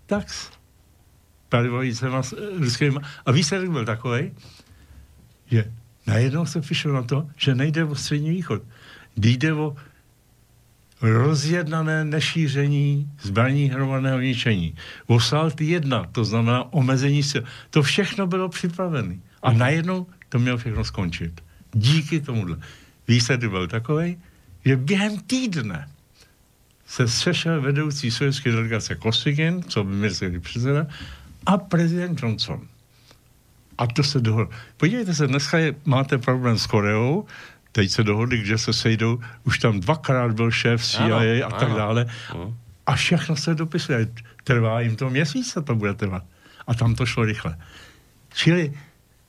tak 0.06 0.30
s 0.30 0.52
palivovícema 1.52 2.22
ruskými. 2.58 3.00
A 3.26 3.32
výsledek 3.32 3.70
byl 3.70 3.86
takový, 3.86 4.32
že 5.46 5.72
najednou 6.08 6.46
se 6.46 6.62
přišlo 6.62 6.94
na 6.94 7.04
to, 7.04 7.28
že 7.38 7.56
nejde 7.56 7.84
o 7.84 7.96
střední 7.96 8.30
východ. 8.30 8.64
Jde 9.16 9.54
o 9.54 9.76
rozjednané 11.02 12.06
nešíření 12.06 13.12
zbraní 13.22 13.70
hromadného 13.70 14.20
ničení. 14.20 14.76
O 15.08 15.20
SALT 15.20 15.62
1, 15.62 16.06
to 16.12 16.26
znamená 16.26 16.74
omezení 16.74 17.24
sil. 17.32 17.44
To 17.70 17.84
všechno 17.84 18.28
bylo 18.28 18.50
připravené. 18.50 19.20
A 19.44 19.54
najednou 19.54 20.08
to 20.30 20.40
mělo 20.40 20.58
všechno 20.58 20.84
skončit. 20.86 21.44
Díky 21.74 22.22
tomuhle. 22.22 22.58
Výsledek 23.08 23.50
byl 23.50 23.68
takový, 23.68 24.18
že 24.66 24.78
během 24.78 25.20
týdne 25.20 25.90
se 26.86 27.08
sešel 27.08 27.62
vedoucí 27.62 28.12
sovětské 28.12 28.52
delegace 28.52 28.96
Kosygin, 28.96 29.64
co 29.64 29.84
by 29.84 29.92
ministerský 29.96 30.40
předseda, 30.40 30.88
a 31.46 31.58
prezident 31.58 32.22
Johnson. 32.22 32.68
A 33.78 33.88
to 33.88 34.04
se 34.04 34.20
dohodlo. 34.20 34.54
Podívejte 34.78 35.14
se, 35.14 35.28
dneska 35.28 35.58
je, 35.58 35.76
máte 35.86 36.18
problém 36.18 36.58
s 36.58 36.68
Koreou, 36.68 37.26
teď 37.72 37.92
se 37.92 38.04
dohodli, 38.04 38.38
kde 38.38 38.58
se 38.58 38.74
sejdou, 38.74 39.20
už 39.44 39.60
tam 39.60 39.80
dvakrát 39.80 40.32
byl 40.32 40.52
šéf 40.52 40.86
CIA 40.86 41.06
ano, 41.06 41.46
a 41.46 41.60
tak 41.60 41.70
ano. 41.70 41.78
dále. 41.78 42.06
A 42.86 42.96
všechno 42.96 43.36
se 43.36 43.56
dopisuje. 43.56 44.08
Trvá 44.44 44.82
jim 44.82 44.96
to 44.96 45.10
měsíc, 45.10 45.58
to 45.64 45.76
bude 45.76 45.94
trvat. 45.94 46.24
A 46.68 46.74
tam 46.74 46.96
to 46.96 47.06
šlo 47.06 47.26
rychle. 47.26 47.58
Čili 48.34 48.74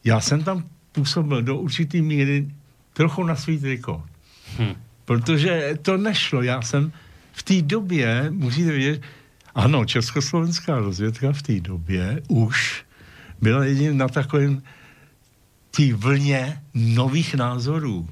já 0.04 0.20
jsem 0.20 0.44
tam 0.44 0.64
působil 0.92 1.42
do 1.42 1.56
určitý 1.56 2.02
míry 2.02 2.48
trochu 2.92 3.24
na 3.24 3.36
svý 3.36 3.58
triko. 3.58 4.04
Hm. 4.58 4.74
Protože 5.04 5.78
to 5.82 5.96
nešlo. 5.96 6.42
Já 6.42 6.62
jsem 6.62 6.92
v 7.32 7.42
té 7.42 7.62
době, 7.62 8.26
musíte 8.30 8.70
vědět, 8.70 9.02
ano, 9.54 9.84
československá 9.84 10.78
rozvědka 10.78 11.32
v 11.32 11.42
té 11.42 11.60
době 11.60 12.22
už 12.28 12.84
byla 13.40 13.64
jedině 13.64 13.92
na 13.92 14.08
takovém 14.08 14.62
té 15.70 15.94
vlně 15.94 16.62
nových 16.74 17.34
názorů. 17.34 18.08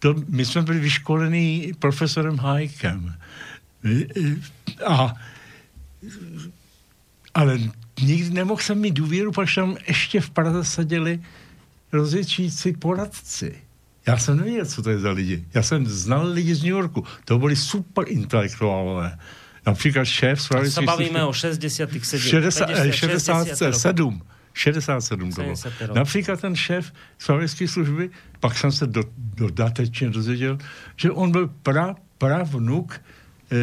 To, 0.00 0.14
my 0.28 0.44
jsme 0.44 0.62
byli 0.62 0.78
vyškolení 0.78 1.72
profesorem 1.78 2.38
Hajkem. 2.38 3.14
A, 4.86 5.14
ale 7.34 7.58
nikdy 8.02 8.30
nemohl 8.30 8.60
jsem 8.60 8.78
mít 8.78 8.94
důvěru, 8.94 9.32
protože 9.32 9.54
tam 9.54 9.76
ještě 9.88 10.20
v 10.20 10.30
Praze 10.30 10.64
seděli 10.64 11.22
rozvědčící 11.92 12.72
poradci. 12.72 13.54
Já 14.06 14.18
jsem 14.18 14.36
nevěděl, 14.36 14.66
co 14.66 14.82
to 14.82 14.90
je 14.90 14.98
za 14.98 15.10
lidi. 15.10 15.44
Já 15.54 15.62
jsem 15.62 15.86
znal 15.86 16.26
lidi 16.26 16.54
z 16.54 16.62
New 16.62 16.70
Yorku. 16.70 17.04
To 17.24 17.38
byli 17.38 17.56
super 17.56 18.04
intelektuálové. 18.08 19.18
Například 19.66 20.04
šéf 20.04 20.42
spravedlnosti... 20.42 20.80
Se 20.80 20.86
bavíme 20.86 21.24
o 21.24 21.32
67. 21.32 22.00
60, 22.20 22.68
67. 22.90 24.22
67 24.54 25.32
to 25.32 25.42
bylo. 25.42 25.54
Například 25.94 26.40
ten 26.40 26.56
šéf 26.56 26.92
spravedlské 27.18 27.68
služby, 27.68 28.10
pak 28.40 28.58
jsem 28.58 28.72
se 28.72 28.86
do, 28.86 29.04
dodatečně 29.16 30.10
dozvěděl, 30.10 30.58
že 30.96 31.10
on 31.10 31.30
byl 31.30 31.50
pra, 31.62 31.94
pravnuk 32.18 33.00
eh, 33.50 33.56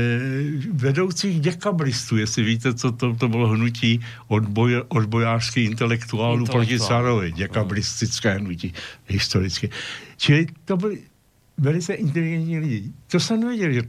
vedoucích 0.74 1.40
děkabristů, 1.40 2.18
jestli 2.18 2.44
víte, 2.44 2.74
co 2.74 2.92
to, 2.92 3.16
to 3.16 3.28
bylo 3.28 3.48
hnutí 3.48 4.00
odboj, 4.28 4.84
odbojářských 4.88 5.70
intelektuálů 5.70 6.46
proti 6.46 6.80
carovi, 6.80 7.32
děkabristické 7.32 8.34
hnutí 8.34 8.74
historicky. 9.08 9.70
Čili 10.18 10.48
to 10.66 10.78
byli 10.78 11.00
velice 11.58 11.94
inteligentní 11.94 12.60
lidi. 12.60 12.92
To 13.08 13.20
jsem 13.20 13.40
nevěděl, 13.40 13.72
že 13.72 13.82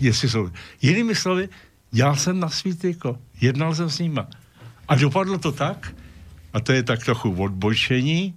jestli 0.00 0.28
jsou. 0.28 0.50
Jinými 0.82 1.14
slovy, 1.14 1.48
já 1.92 2.16
jsem 2.16 2.40
na 2.40 2.48
svítyko, 2.48 3.18
jednal 3.40 3.74
jsem 3.74 3.90
s 3.90 3.98
nima. 3.98 4.26
A 4.88 4.94
dopadlo 4.94 5.38
to 5.38 5.52
tak, 5.52 5.94
a 6.52 6.60
to 6.60 6.72
je 6.72 6.82
tak 6.82 7.04
trochu 7.04 7.42
odbočení, 7.42 8.34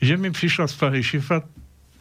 že 0.00 0.16
mi 0.16 0.30
přišla 0.30 0.66
z 0.66 0.74
Prahy 0.74 1.02
šifra, 1.02 1.42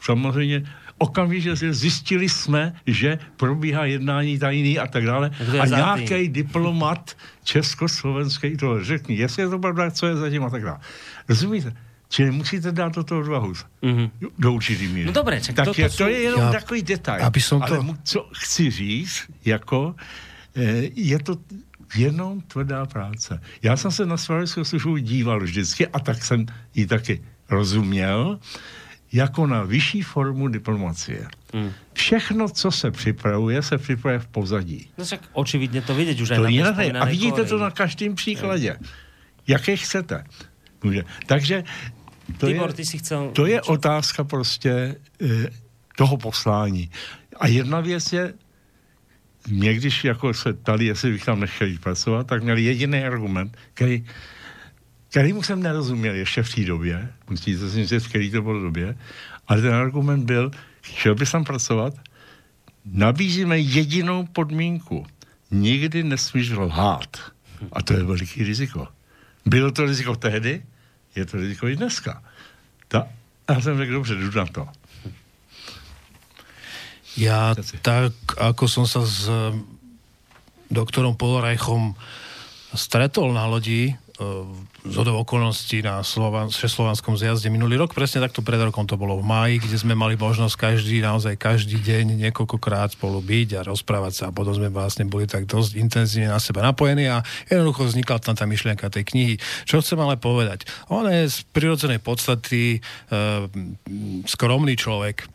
samozřejmě, 0.02 0.64
okamžitě 0.98 1.74
zjistili 1.74 2.30
jsme, 2.30 2.76
že 2.88 3.20
probíhá 3.38 3.86
jednání 3.86 4.40
tajný 4.40 4.80
a 4.80 4.88
tak 4.88 5.06
dále. 5.06 5.32
A 5.62 5.66
nějaký 5.66 6.30
diplomat 6.30 7.18
československý 7.44 8.58
to 8.58 8.84
řekni, 8.84 9.16
jestli 9.16 9.44
je 9.44 9.50
to 9.50 9.60
pravda, 9.60 9.92
co 9.92 10.08
je 10.08 10.16
zatím 10.16 10.44
a 10.44 10.50
tak 10.50 10.64
dále. 10.64 10.80
Rozumíte? 11.30 11.74
Čili 12.16 12.32
musíte 12.32 12.72
dát 12.72 12.96
do 12.96 13.04
toho 13.04 13.20
odvahu. 13.22 13.54
Mhm. 13.84 14.32
Do 14.40 14.54
určitý 14.56 14.88
míry. 14.88 15.06
No 15.06 15.12
dobré, 15.12 15.42
čak 15.44 15.52
tak 15.56 15.66
toto 15.68 15.82
je, 15.84 15.90
sú- 15.92 15.98
to 16.00 16.08
je 16.08 16.20
jenom 16.32 16.40
Ja- 16.48 16.52
takový 16.64 16.80
detail. 16.82 17.20
aby 17.28 17.42
som 17.44 17.60
to- 17.60 17.68
Ale 17.76 17.84
mu, 17.84 17.94
co 18.04 18.30
chci 18.40 18.72
říct, 18.72 19.28
jako, 19.46 19.96
eh, 20.56 20.88
je 20.96 21.20
to 21.20 21.36
jenom 21.96 22.40
tvrdá 22.48 22.86
práce. 22.88 23.36
Já 23.64 23.76
jsem 23.78 23.92
se 23.92 24.06
na 24.08 24.16
spravodajskou 24.18 24.64
službu 24.64 24.98
díval 24.98 25.40
vždycky 25.44 25.88
a 25.88 26.00
tak 26.00 26.24
jsem 26.24 26.46
ji 26.76 26.88
taky 26.88 27.20
rozuměl, 27.52 28.40
jako 29.12 29.48
na 29.48 29.64
vyšší 29.64 30.02
formu 30.02 30.48
diplomacie. 30.48 31.28
Hmm. 31.54 31.72
Všechno, 31.94 32.50
co 32.50 32.72
se 32.72 32.92
připravuje, 32.92 33.62
se 33.62 33.78
připravuje 33.78 34.20
v 34.20 34.28
pozadí. 34.28 34.88
No 34.98 35.04
však 35.06 35.20
očividne 35.36 35.82
to 35.84 35.96
vidieť 35.96 36.18
už 36.24 36.30
To 36.32 36.44
na 36.44 36.50
je, 36.50 36.92
a 36.96 37.06
vidíte 37.06 37.44
to 37.44 37.60
Kórei. 37.60 37.64
na 37.68 37.72
každém 37.72 38.16
příkladě. 38.16 38.80
Jaké 39.48 39.76
chcete. 39.78 40.24
Takže 41.26 41.64
to 42.38 42.48
Tibor, 42.48 42.70
je, 42.70 42.74
ty 42.74 42.86
si 42.86 42.98
chcel... 42.98 43.32
to 43.34 43.46
je 43.46 43.62
otázka 43.62 44.24
prostě 44.24 44.72
e, 44.72 44.96
toho 45.98 46.18
poslání. 46.18 46.90
A 47.40 47.48
jedna 47.48 47.80
věc 47.82 48.14
je, 48.14 48.34
mě 49.50 49.74
když 49.74 50.04
jako 50.04 50.34
se 50.34 50.54
ptali, 50.54 50.86
jestli 50.86 51.12
bych 51.12 51.26
tam 51.26 51.40
nechtěl 51.40 51.68
jít 51.68 51.82
pracovat, 51.82 52.28
tak 52.28 52.44
měli 52.44 52.64
jediný 52.64 53.04
argument, 53.04 53.58
který, 53.74 54.06
kterýmu 55.10 55.44
jsem 55.44 55.64
nerozuměl 55.64 56.16
ještě 56.16 56.44
v 56.44 56.56
té 56.56 56.62
době, 56.62 57.10
musíte 57.30 57.70
si 57.70 57.86
říct, 57.86 58.04
v 58.04 58.10
který 58.10 58.32
to 58.32 58.42
bylo 58.42 58.62
době, 58.62 58.98
ale 59.48 59.62
ten 59.62 59.74
argument 59.74 60.26
byl, 60.26 60.52
chtěl 60.82 61.16
bys 61.16 61.32
tam 61.32 61.44
pracovat, 61.44 61.94
nabízíme 62.86 63.60
jedinou 63.60 64.26
podmínku. 64.26 65.06
Nikdy 65.52 66.04
nesmíš 66.04 66.50
lhát. 66.50 67.18
A 67.72 67.82
to 67.82 67.94
je 67.94 68.04
veliký 68.04 68.44
riziko. 68.44 68.88
Bylo 69.46 69.72
to 69.72 69.86
riziko 69.86 70.16
tehdy, 70.16 70.64
je 71.16 71.26
to 71.26 71.38
riziko 71.38 71.68
i 71.68 71.76
dneska. 71.76 72.24
Ta, 72.88 73.08
já 73.50 73.62
jsem 73.62 73.78
řekl, 73.78 73.92
dobře, 73.92 74.16
jdu 74.16 74.32
na 74.32 74.46
to. 74.46 74.68
Ja 77.16 77.56
tak, 77.80 78.12
ako 78.36 78.68
som 78.68 78.84
sa 78.84 79.08
s 79.08 79.32
doktorom 80.68 81.16
Polorajchom 81.16 81.96
stretol 82.76 83.32
na 83.32 83.48
lodi 83.48 83.96
z 84.16 84.96
okolností 84.96 85.84
na 85.84 86.00
Slovan- 86.00 86.48
Všeslovanskom 86.48 87.20
zjazde 87.20 87.52
minulý 87.52 87.76
rok, 87.76 87.92
presne 87.92 88.24
takto 88.24 88.40
pred 88.40 88.56
rokom 88.64 88.88
to 88.88 88.96
bolo 88.96 89.20
v 89.20 89.28
máji, 89.28 89.56
kde 89.60 89.76
sme 89.76 89.92
mali 89.92 90.16
možnosť 90.16 90.56
každý, 90.56 91.04
naozaj 91.04 91.36
každý 91.36 91.84
deň 91.84 92.16
niekoľkokrát 92.24 92.96
spolu 92.96 93.20
byť 93.20 93.60
a 93.60 93.68
rozprávať 93.68 94.14
sa 94.16 94.24
a 94.32 94.36
potom 94.36 94.56
sme 94.56 94.72
vlastne 94.72 95.04
boli 95.04 95.28
tak 95.28 95.44
dosť 95.44 95.76
intenzívne 95.76 96.32
na 96.32 96.40
seba 96.40 96.64
napojení 96.64 97.12
a 97.12 97.28
jednoducho 97.52 97.92
vznikla 97.92 98.24
tam 98.24 98.40
tá 98.40 98.48
myšlienka 98.48 98.88
tej 98.88 99.04
knihy. 99.04 99.36
Čo 99.68 99.84
chcem 99.84 100.00
ale 100.00 100.16
povedať? 100.16 100.64
On 100.88 101.04
je 101.04 101.28
z 101.28 101.44
prirodzenej 101.52 102.00
podstaty 102.00 102.80
e, 102.80 102.80
skromný 104.24 104.80
človek, 104.80 105.28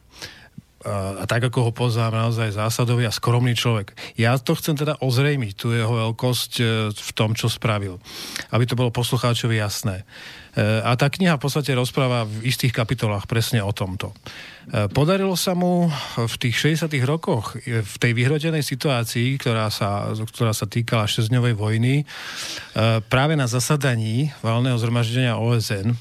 a, 0.80 1.28
tak 1.28 1.52
ako 1.52 1.68
ho 1.68 1.72
poznám 1.76 2.16
naozaj 2.16 2.56
zásadový 2.56 3.04
a 3.04 3.12
skromný 3.12 3.52
človek. 3.52 3.92
Ja 4.16 4.40
to 4.40 4.56
chcem 4.56 4.80
teda 4.80 4.96
ozrejmiť, 5.04 5.52
tu 5.52 5.76
jeho 5.76 5.92
veľkosť 5.92 6.52
e, 6.56 6.64
v 6.88 7.10
tom, 7.12 7.36
čo 7.36 7.52
spravil. 7.52 8.00
Aby 8.48 8.64
to 8.64 8.80
bolo 8.80 8.88
poslucháčovi 8.88 9.60
jasné. 9.60 10.08
E, 10.56 10.80
A 10.80 10.96
tá 10.96 11.12
kniha 11.12 11.36
v 11.36 11.44
podstate 11.44 11.76
rozpráva 11.76 12.24
v 12.24 12.48
istých 12.48 12.72
kapitolách 12.72 13.28
presne 13.28 13.60
o 13.60 13.76
tomto. 13.76 14.16
E, 14.72 14.88
Podarilo 14.88 15.36
sa 15.36 15.52
mu 15.52 15.92
v 16.16 16.34
tých 16.40 16.80
60 16.80 16.88
rokoch, 17.04 17.60
v 17.60 17.96
tej 18.00 18.16
vyhrodenej 18.16 18.64
situácii, 18.64 19.36
ktorá 19.36 19.68
sa, 19.68 20.16
ktorá 20.16 20.56
sa 20.56 20.64
týkala 20.64 21.04
šesťdňovej 21.04 21.54
vojny, 21.60 21.94
práve 23.12 23.34
na 23.36 23.44
zasadaní 23.44 24.32
valného 24.40 24.80
zhromaždenia 24.80 25.36
OSN, 25.36 25.92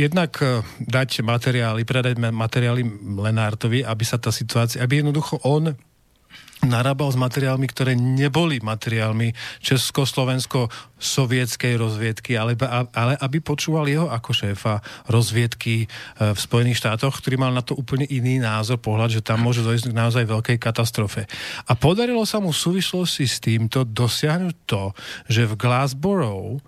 jednak 0.00 0.40
uh, 0.40 0.64
dať 0.80 1.20
materiály, 1.20 1.84
predať 1.84 2.16
ma- 2.16 2.32
materiály 2.32 2.80
Lenártovi, 3.20 3.84
aby 3.84 4.04
sa 4.08 4.16
tá 4.16 4.32
situácia, 4.32 4.80
aby 4.80 5.04
jednoducho 5.04 5.36
on 5.44 5.76
narábal 6.62 7.10
s 7.10 7.18
materiálmi, 7.18 7.66
ktoré 7.66 7.98
neboli 7.98 8.62
materiálmi 8.62 9.34
československo-sovietskej 9.60 11.74
rozviedky, 11.74 12.38
ale, 12.38 12.54
ale 12.94 13.18
aby 13.18 13.42
počúval 13.42 13.90
jeho 13.90 14.06
ako 14.06 14.30
šéfa 14.30 14.78
rozviedky 15.10 15.90
v 16.22 16.38
Spojených 16.38 16.78
štátoch, 16.78 17.18
ktorý 17.18 17.42
mal 17.42 17.50
na 17.50 17.66
to 17.66 17.74
úplne 17.74 18.06
iný 18.06 18.38
názor, 18.38 18.78
pohľad, 18.78 19.18
že 19.18 19.26
tam 19.26 19.42
môže 19.42 19.66
dojsť 19.66 19.90
k 19.90 19.98
naozaj 19.98 20.22
veľkej 20.22 20.62
katastrofe. 20.62 21.26
A 21.66 21.74
podarilo 21.74 22.22
sa 22.22 22.38
mu 22.38 22.54
v 22.54 22.62
súvislosti 22.62 23.26
s 23.26 23.42
týmto 23.42 23.82
dosiahnuť 23.82 24.54
to, 24.66 24.94
že 25.26 25.50
v 25.50 25.58
Glassboro 25.58 26.62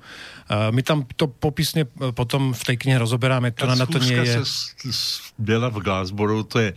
Uh, 0.45 0.68
my 0.76 0.84
tam 0.84 1.09
to 1.16 1.24
popisne 1.24 1.88
potom 2.12 2.53
v 2.53 2.62
tej 2.68 2.76
knihe 2.76 3.01
rozoberáme, 3.01 3.57
to 3.57 3.64
na 3.64 3.88
to 3.88 3.97
nie 3.97 4.12
je... 4.12 4.28
se 4.28 4.45
s- 4.45 4.76
s- 4.92 5.32
byla 5.40 5.72
v 5.72 5.80
Glasgowu, 5.80 6.45
to 6.45 6.61
je 6.61 6.76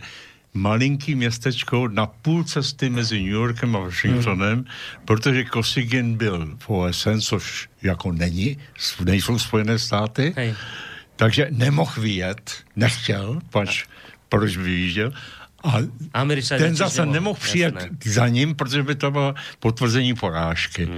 malinký 0.54 1.14
městečko 1.14 1.88
na 1.88 2.06
půl 2.06 2.44
cesty 2.44 2.90
mezi 2.90 3.20
New 3.22 3.32
Yorkem 3.32 3.76
a 3.76 3.78
Washingtonem, 3.78 4.64
protože 5.04 5.44
Kosygin 5.44 6.16
byl 6.16 6.56
v 6.58 6.70
OSN, 6.70 7.18
což 7.20 7.68
jako 7.82 8.12
není, 8.12 8.58
nejsou 9.04 9.38
Spojené 9.38 9.78
státy, 9.78 10.34
Hej. 10.36 10.54
takže 11.16 11.48
nemohl 11.50 12.00
vyjet, 12.00 12.52
nechtěl, 12.76 13.40
pač, 13.50 13.84
proč 14.28 14.56
by 14.56 14.62
vyjížděl. 14.62 15.12
A 15.64 15.74
Američania 16.14 16.66
ten 16.66 16.76
zase 16.76 17.06
nemohl 17.06 17.40
přijet 17.40 17.74
jasné. 17.74 17.90
za 18.04 18.28
ním, 18.28 18.54
protože 18.54 18.82
by 18.82 18.94
to 18.94 19.10
bylo 19.10 19.34
potvrzení 19.58 20.14
porážky. 20.14 20.88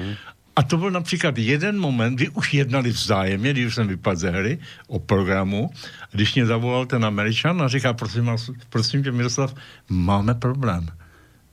A 0.57 0.63
to 0.63 0.77
byl 0.77 0.91
například 0.91 1.39
jeden 1.39 1.79
moment, 1.79 2.15
kdy 2.15 2.29
už 2.29 2.55
jednali 2.55 2.91
vzájemně, 2.91 3.53
když 3.53 3.67
už 3.67 3.75
jsem 3.75 3.89
vypadl 3.89 4.17
ze 4.17 4.31
hry 4.31 4.59
o 4.87 4.99
programu, 4.99 5.71
když 6.13 6.35
mě 6.35 6.47
zavolal 6.47 6.87
ten 6.87 7.05
Američan 7.05 7.63
a 7.63 7.69
říká, 7.69 7.93
prosím, 7.93 8.25
vás, 8.25 8.51
prosím 8.71 9.03
tě, 9.03 9.13
Miroslav, 9.13 9.55
máme 9.89 10.35
problém. 10.35 10.89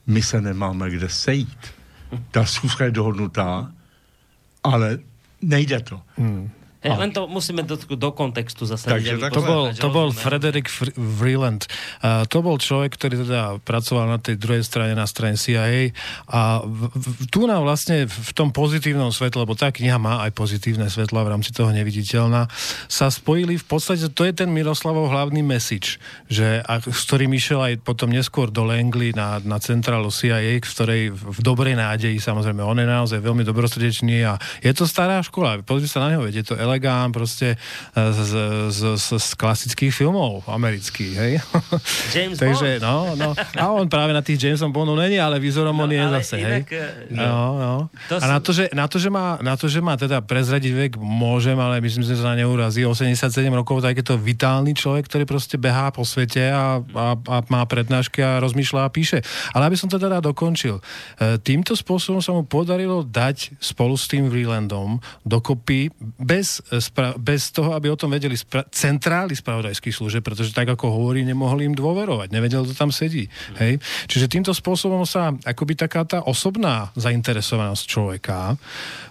My 0.07 0.21
se 0.21 0.41
nemáme 0.41 0.89
kde 0.89 1.09
sejít. 1.09 1.57
Ta 2.31 2.45
schůzka 2.45 2.85
je 2.85 2.91
dohodnutá, 2.91 3.71
ale 4.63 4.99
nejde 5.41 5.79
to. 5.79 6.01
Hej, 6.87 6.97
len 6.97 7.11
to 7.11 7.27
musíme 7.27 7.61
do, 7.61 7.75
do 7.75 8.09
kontextu 8.11 8.63
zasadiť. 8.63 8.93
Takže 8.93 9.13
tak- 9.19 9.33
To 9.33 9.41
bol, 9.41 9.63
to 9.71 9.89
bol. 9.89 10.07
Frederick 10.09 10.67
Fr- 10.67 10.95
Vreeland. 10.95 11.67
Uh, 11.99 12.23
to 12.25 12.39
bol 12.39 12.55
človek, 12.55 12.95
ktorý 12.95 13.27
teda 13.27 13.59
pracoval 13.61 14.07
na 14.07 14.19
tej 14.19 14.39
druhej 14.39 14.63
strane, 14.63 14.95
na 14.95 15.03
strane 15.03 15.35
CIA 15.35 15.91
a 16.25 16.63
v, 16.63 16.87
v, 16.89 17.05
tu 17.27 17.45
nám 17.45 17.63
vlastne 17.63 18.07
v 18.07 18.31
tom 18.31 18.49
pozitívnom 18.49 19.11
svetle, 19.11 19.43
lebo 19.43 19.53
tá 19.53 19.69
kniha 19.69 19.97
má 19.97 20.23
aj 20.23 20.31
pozitívne 20.31 20.87
svetla 20.87 21.23
v 21.23 21.31
rámci 21.35 21.51
toho 21.51 21.69
neviditeľná, 21.69 22.47
sa 22.87 23.11
spojili 23.11 23.59
v 23.59 23.65
podstate, 23.65 24.07
to 24.09 24.23
je 24.23 24.33
ten 24.33 24.47
Miroslavov 24.47 25.11
hlavný 25.11 25.43
message, 25.43 25.99
že, 26.27 26.63
a, 26.63 26.79
s 26.79 27.01
ktorým 27.05 27.33
išiel 27.33 27.59
aj 27.59 27.73
potom 27.83 28.07
neskôr 28.09 28.47
do 28.47 28.63
Langley 28.63 29.11
na, 29.11 29.41
na 29.43 29.57
centrálu 29.57 30.07
CIA, 30.07 30.57
v 30.57 30.65
ktorej 30.65 31.01
v, 31.11 31.21
v 31.33 31.39
dobrej 31.41 31.75
nádeji, 31.75 32.17
samozrejme, 32.17 32.61
on 32.61 32.77
je 32.77 32.87
naozaj 32.87 33.19
veľmi 33.19 33.43
dobrosrdečný 33.43 34.23
a 34.23 34.37
je 34.61 34.71
to 34.71 34.85
stará 34.85 35.19
škola, 35.19 35.59
pozri 35.61 35.89
sa 35.89 36.05
na 36.05 36.15
neho, 36.15 36.23
je 36.27 36.43
to 36.43 36.53
elegán 36.77 37.09
proste 37.09 37.57
e, 37.57 37.57
z, 38.13 38.21
z, 38.69 38.81
z, 39.01 39.07
z 39.17 39.27
klasických 39.33 39.89
filmov 39.89 40.45
amerických, 40.45 41.13
hej? 41.17 41.33
James 42.15 42.37
Takže, 42.37 42.77
no, 42.77 43.17
no. 43.17 43.33
A 43.57 43.73
on 43.73 43.89
práve 43.89 44.13
na 44.13 44.21
tých 44.21 44.37
Jamesom 44.37 44.69
Bondov 44.69 45.01
není, 45.01 45.17
ale 45.17 45.41
výzorom 45.41 45.73
No, 45.73 45.89
on 45.89 45.91
je 45.91 46.05
zase, 46.21 46.37
inak, 46.37 46.69
hej? 46.69 47.09
e, 47.09 47.17
No, 47.17 47.57
no. 47.57 47.73
To 48.13 48.21
A 48.21 48.25
na 48.29 48.37
to, 48.37 48.53
že, 48.53 48.69
na, 48.77 48.85
to, 48.85 49.01
že 49.01 49.09
má, 49.09 49.41
na 49.41 49.57
to, 49.57 49.65
že 49.65 49.81
má 49.81 49.97
teda 49.97 50.21
prezradiť 50.21 50.73
vek, 50.77 50.91
môžem, 51.01 51.57
ale 51.57 51.81
myslím, 51.81 52.05
že 52.05 52.13
sa 52.13 52.37
neurazí. 52.37 52.85
87 52.85 53.25
rokov, 53.49 53.81
tak 53.81 53.97
je 53.97 54.05
to 54.05 54.15
vitálny 54.21 54.77
človek, 54.77 55.09
ktorý 55.09 55.25
proste 55.25 55.57
behá 55.57 55.89
po 55.89 56.05
svete 56.05 56.53
a, 56.53 56.77
a, 56.77 57.05
a 57.17 57.35
má 57.49 57.65
prednášky 57.65 58.21
a 58.21 58.37
rozmýšľa 58.37 58.85
a 58.85 58.93
píše. 58.93 59.25
Ale 59.57 59.65
aby 59.65 59.77
som 59.79 59.89
to 59.89 59.97
teda 59.97 60.21
dokončil. 60.21 60.77
E, 61.17 61.41
Týmto 61.41 61.73
spôsobom 61.73 62.21
sa 62.21 62.35
mu 62.35 62.43
podarilo 62.43 63.01
dať 63.01 63.55
spolu 63.57 63.95
s 63.95 64.05
tým 64.05 64.27
Vreelandom 64.27 64.99
dokopy 65.23 65.89
bez, 66.19 66.59
spra- 66.77 67.15
bez 67.15 67.49
toho, 67.55 67.71
aby 67.71 67.87
o 67.87 67.99
tom 67.99 68.11
vedeli 68.11 68.35
spra- 68.35 68.67
centrály 68.69 69.33
spravodajských 69.33 69.95
služieb, 69.95 70.23
pretože 70.23 70.51
tak 70.51 70.67
ako 70.67 70.91
hovorí, 70.91 71.23
nemohli 71.23 71.67
im 71.67 71.75
dôverovať. 71.75 72.31
Nevedel, 72.31 72.67
kto 72.67 72.75
tam 72.75 72.91
sedí. 72.91 73.31
Hej? 73.59 73.79
Čiže 74.11 74.27
týmto 74.27 74.51
spôsobom 74.51 75.07
sa 75.07 75.31
akoby 75.47 75.79
taká 75.79 76.03
tá 76.03 76.19
osobná 76.27 76.91
zainteresovanosť 76.99 77.83
človeka 77.87 78.59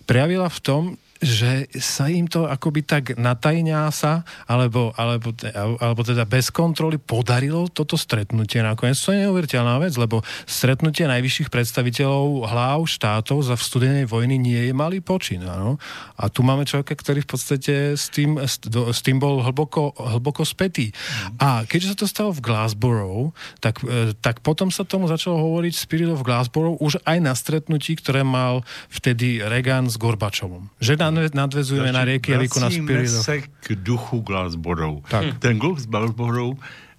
prejavila 0.05 0.53
v 0.53 0.61
tom, 0.61 0.83
že 1.21 1.69
sa 1.81 2.09
im 2.13 2.29
to 2.29 2.45
akoby 2.45 2.85
tak 2.85 3.17
natajňá 3.17 3.89
sa, 3.93 4.23
alebo, 4.45 4.93
alebo, 4.97 5.33
alebo 5.81 6.01
teda 6.05 6.29
bez 6.29 6.53
kontroly 6.53 7.01
podarilo 7.01 7.69
toto 7.73 7.97
stretnutie 7.97 8.61
nakoniec. 8.61 8.99
To 9.01 9.13
je 9.15 9.25
neuveriteľná 9.27 9.81
vec, 9.81 9.97
lebo 9.97 10.21
stretnutie 10.45 11.09
najvyšších 11.09 11.49
predstaviteľov 11.49 12.49
hlav 12.49 12.81
štátov 12.85 13.45
za 13.45 13.57
studenej 13.57 14.07
vojny 14.09 14.37
nie 14.37 14.61
je 14.71 14.73
malý 14.77 15.01
počin. 15.01 15.43
Áno? 15.45 15.81
A 16.21 16.29
tu 16.29 16.45
máme 16.45 16.69
človeka, 16.69 16.95
ktorý 16.95 17.25
v 17.25 17.31
podstate 17.31 17.75
s 17.97 18.13
tým, 18.13 18.37
s, 18.41 18.61
tým 19.03 19.19
bol 19.19 19.41
hlboko, 19.41 19.97
hlboko 19.97 20.45
spätý. 20.45 20.93
A 21.41 21.65
keďže 21.65 21.93
sa 21.93 21.97
to 21.97 22.07
stalo 22.07 22.31
v 22.33 22.45
Glassboro, 22.45 23.33
tak, 23.61 23.81
e, 23.83 24.13
tak 24.19 24.45
potom 24.45 24.69
sa 24.69 24.85
tomu 24.85 25.09
začalo 25.09 25.41
hovoriť 25.41 25.75
Spirit 25.75 26.11
of 26.13 26.25
Glassboro 26.25 26.77
už 26.81 27.01
aj 27.09 27.19
na 27.21 27.33
stretnutí, 27.33 27.97
ktoré 27.99 28.23
mal 28.23 28.63
vtedy 28.93 29.41
Reagan 29.41 29.89
s 29.89 29.97
Gorbačovom. 29.97 30.69
Že 30.79 31.06
nadvezujeme 31.11 31.93
na 31.93 32.05
Reykjaviku 32.05 32.61
na 32.61 32.71
Spirit 32.71 33.11
of... 33.11 33.25
se 33.25 33.41
k 33.41 33.75
duchu 33.75 34.21
Glassboro. 34.21 35.01
Tak. 35.09 35.39
Ten 35.39 35.59
duch 35.59 35.79
z 35.79 35.87
Glassboro 35.87 36.53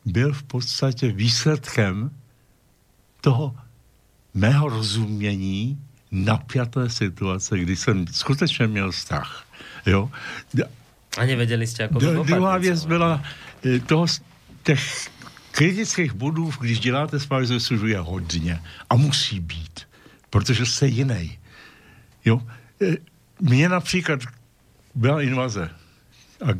byl 0.06 0.34
v 0.34 0.44
podstatě 0.44 1.12
výsledkem 1.12 2.12
toho 3.22 3.56
mého 4.34 4.70
rozumění 4.70 5.78
napjaté 6.12 6.90
situace, 6.90 7.60
kdy 7.60 7.76
jsem 7.76 8.08
skutečně 8.08 8.68
měl 8.68 8.92
strach. 8.92 9.46
Jo? 9.86 10.12
A 11.18 11.26
nevěděli 11.26 11.68
jste, 11.68 11.84
jako 11.84 12.00
to 12.00 12.24
Druhá 12.24 12.58
věc 12.58 12.86
byla 12.86 13.24
e, 13.66 13.80
toho, 13.80 14.06
těch 14.64 15.10
kritických 15.52 16.14
bodů, 16.14 16.54
když 16.60 16.80
děláte 16.80 17.20
spářové 17.20 17.60
službu, 17.60 17.88
je 17.88 18.00
hodně. 18.00 18.62
A 18.90 18.96
musí 18.96 19.40
být. 19.40 19.88
Protože 20.30 20.66
jste 20.66 20.88
jiný. 20.88 21.38
Jo? 22.26 22.42
Mně 23.40 23.70
například 23.70 24.20
byla 24.96 25.22
invaze. 25.22 25.70
A 26.42 26.54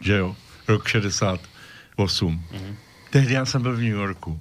že 0.00 0.12
jo, 0.12 0.36
rok 0.68 0.88
68. 0.88 2.44
Mm-hmm. 2.52 2.74
Tehdy 3.10 3.34
já 3.34 3.44
jsem 3.44 3.62
byl 3.62 3.76
v 3.76 3.80
New 3.80 3.96
Yorku. 3.98 4.40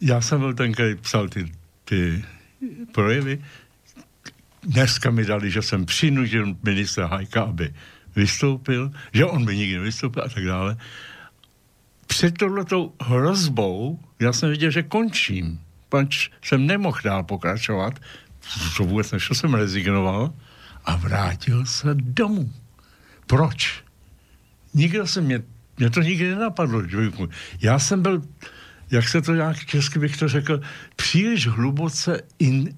Já 0.00 0.20
jsem 0.20 0.40
byl 0.40 0.54
ten, 0.54 0.72
který 0.72 0.94
psal 0.94 1.28
ty, 1.28 1.52
ty 1.84 2.24
projevy. 2.92 3.44
Dneska 4.62 5.10
mi 5.10 5.24
dali, 5.24 5.50
že 5.50 5.62
jsem 5.62 5.86
přinutil 5.86 6.56
ministra 6.62 7.06
Hajka, 7.06 7.42
aby 7.42 7.74
vystoupil, 8.16 8.92
že 9.12 9.24
on 9.24 9.44
by 9.44 9.56
nikdy 9.56 9.76
nevystoupil 9.76 10.22
a 10.22 10.28
tak 10.28 10.44
dále. 10.44 10.76
Před 12.06 12.38
tohletou 12.38 12.92
hrozbou 13.00 14.00
já 14.20 14.32
jsem 14.32 14.50
viděl, 14.50 14.70
že 14.70 14.82
končím. 14.82 15.60
Pač 15.88 16.30
jsem 16.42 16.66
nemohl 16.66 16.98
dál 17.04 17.22
pokračovat, 17.24 18.00
to 18.76 18.84
vůbec 18.84 19.12
nešlo, 19.12 19.34
jsem 19.34 19.54
rezignoval 19.54 20.32
a 20.84 20.96
vrátil 20.96 21.66
se 21.66 21.94
domů. 21.94 22.52
Proč? 23.26 23.84
Nikdo 24.74 25.06
se 25.06 25.20
mě, 25.20 25.42
mě 25.78 25.90
to 25.90 26.02
nikdy 26.02 26.30
nenapadlo. 26.30 26.82
Já 27.60 27.78
jsem 27.78 28.02
byl, 28.02 28.22
jak 28.90 29.08
se 29.08 29.22
to 29.22 29.34
nějak 29.34 29.64
česky 29.64 29.98
bych 29.98 30.16
to 30.16 30.28
řekl, 30.28 30.60
příliš 30.96 31.46
hluboce 31.46 32.20
in, 32.38 32.76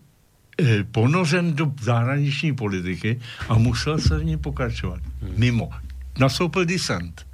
eh, 0.63 0.85
ponořen 0.85 1.55
do 1.55 1.73
zahraniční 1.81 2.55
politiky 2.55 3.21
a 3.49 3.55
musel 3.55 3.99
se 3.99 4.19
v 4.19 4.25
ní 4.25 4.37
pokračovat. 4.37 5.01
Hmm. 5.21 5.35
Mimo. 5.37 5.71
Nastoupil 6.19 6.65
disent. 6.65 7.27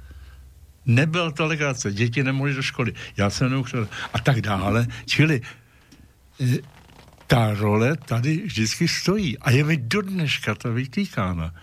Nebyla 0.85 1.31
to 1.31 1.45
legrace, 1.45 1.91
děti 1.91 2.23
nemohly 2.23 2.53
do 2.53 2.61
školy, 2.61 2.93
já 3.17 3.29
jsem 3.29 3.49
neuchtěl 3.49 3.87
a 4.13 4.19
tak 4.19 4.41
dále. 4.41 4.87
Čili 5.05 5.41
eh, 6.39 6.57
ta 7.31 7.53
role 7.53 7.97
tady 7.97 8.37
vždycky 8.37 8.87
stojí. 8.87 9.37
A 9.37 9.51
je 9.51 9.63
mi 9.63 9.77
do 9.77 10.01
dneška 10.01 10.55
to 10.55 10.73
vytýkána. 10.73 11.55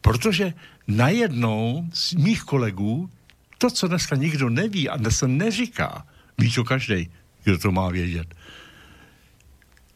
Protože 0.00 0.54
najednou 0.88 1.86
z 1.92 2.12
mých 2.12 2.42
kolegů 2.42 3.10
to, 3.58 3.70
co 3.70 3.88
dneska 3.88 4.16
nikdo 4.16 4.50
neví 4.50 4.88
a 4.88 4.96
dnes 4.96 5.18
se 5.18 5.28
neříká, 5.28 6.06
ví 6.38 6.52
to 6.52 6.64
každý, 6.64 7.10
kdo 7.44 7.58
to 7.58 7.72
má 7.72 7.88
vědět. 7.88 8.34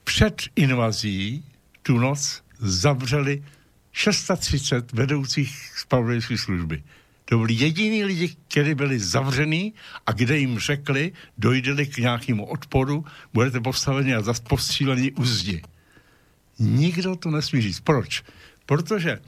Před 0.05 0.43
invazí 0.57 1.45
tu 1.83 1.99
noc 1.99 2.43
zavřeli 2.59 3.45
630 3.93 4.93
vedoucích 4.93 5.73
spravodajské 5.77 6.39
služby. 6.39 6.83
To 7.29 7.39
byli 7.39 7.55
jediní 7.55 8.05
lidi, 8.05 8.37
kteří 8.49 8.75
byli 8.75 8.99
zavření 8.99 9.75
a 10.07 10.13
kde 10.13 10.39
jim 10.39 10.59
řekli, 10.59 11.13
dojdeli 11.39 11.87
k 11.87 11.99
nějakému 11.99 12.47
odporu, 12.47 13.05
budete 13.35 13.61
postaveni 13.61 14.15
a 14.15 14.23
zase 14.23 14.43
postříleni 14.43 15.13
u 15.13 15.25
zdi. 15.25 15.63
Nikdo 16.59 17.17
to 17.17 17.31
nesmí 17.31 17.61
říct. 17.61 17.81
Proč? 17.81 18.23
Protože 18.67 19.19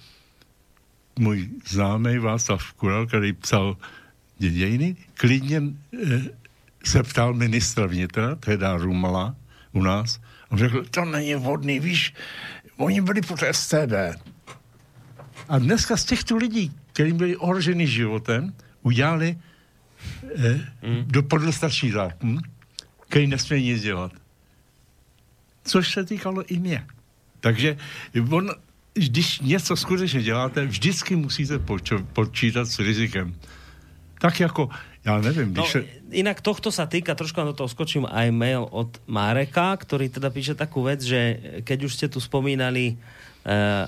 můj 1.19 1.49
známý 1.67 2.19
Václav 2.19 2.73
Kural, 2.73 3.07
který 3.07 3.33
psal 3.33 3.77
dějiny, 4.39 4.97
klidně 5.15 5.63
eh, 6.07 6.23
se 6.85 7.03
ptal 7.03 7.35
ministra 7.35 7.87
vnitra, 7.87 8.35
teda 8.35 8.77
Rumala 8.77 9.37
u 9.73 9.83
nás, 9.83 10.21
a 10.51 10.57
řekl, 10.57 10.85
to 10.91 11.05
není 11.05 11.35
vhodný, 11.35 11.81
víš, 11.81 12.15
oni 12.77 13.01
byli 13.01 13.21
pod 13.21 13.41
STB. 13.53 13.93
A 15.49 15.59
dneska 15.59 15.97
z 15.97 16.05
těchto 16.05 16.37
lidí, 16.37 16.73
kterým 16.99 17.15
byli 17.15 17.39
ohroženi 17.39 17.87
životem, 17.87 18.51
udělali 18.83 19.39
eh, 20.35 20.67
mm. 20.83 21.07
dopadl 21.07 21.55
zákon, 21.95 22.43
který 23.07 23.31
nesmí 23.31 23.63
nic 23.63 23.83
dělat. 23.83 24.11
Což 25.63 25.95
se 25.95 26.03
týkalo 26.03 26.43
i 26.51 26.59
mě. 26.59 26.83
Takže 27.41 27.79
on, 28.31 28.51
když 28.99 29.47
něco 29.47 29.77
skutečně 29.79 30.27
děláte, 30.27 30.67
vždycky 30.67 31.15
musíte 31.15 31.63
počo- 31.63 32.03
počítat 32.03 32.67
s 32.67 32.83
rizikem. 32.83 33.31
Tak 34.19 34.41
jako, 34.41 34.69
nevím, 35.23 35.55
když... 35.55 35.75
No, 35.75 35.81
inak 36.11 36.43
tohto 36.43 36.75
sa 36.75 36.91
týka, 36.91 37.15
trošku 37.15 37.39
do 37.47 37.55
toho 37.55 37.71
skočím, 37.71 38.11
aj 38.11 38.35
mail 38.35 38.67
od 38.67 38.99
Mareka, 39.07 39.79
ktorý 39.79 40.11
teda 40.11 40.35
píše 40.35 40.59
takú 40.59 40.83
vec, 40.83 40.99
že 40.99 41.39
keď 41.63 41.79
už 41.87 41.95
ste 41.95 42.07
tu 42.11 42.19
spomínali 42.19 42.99
Eh, 42.99 43.18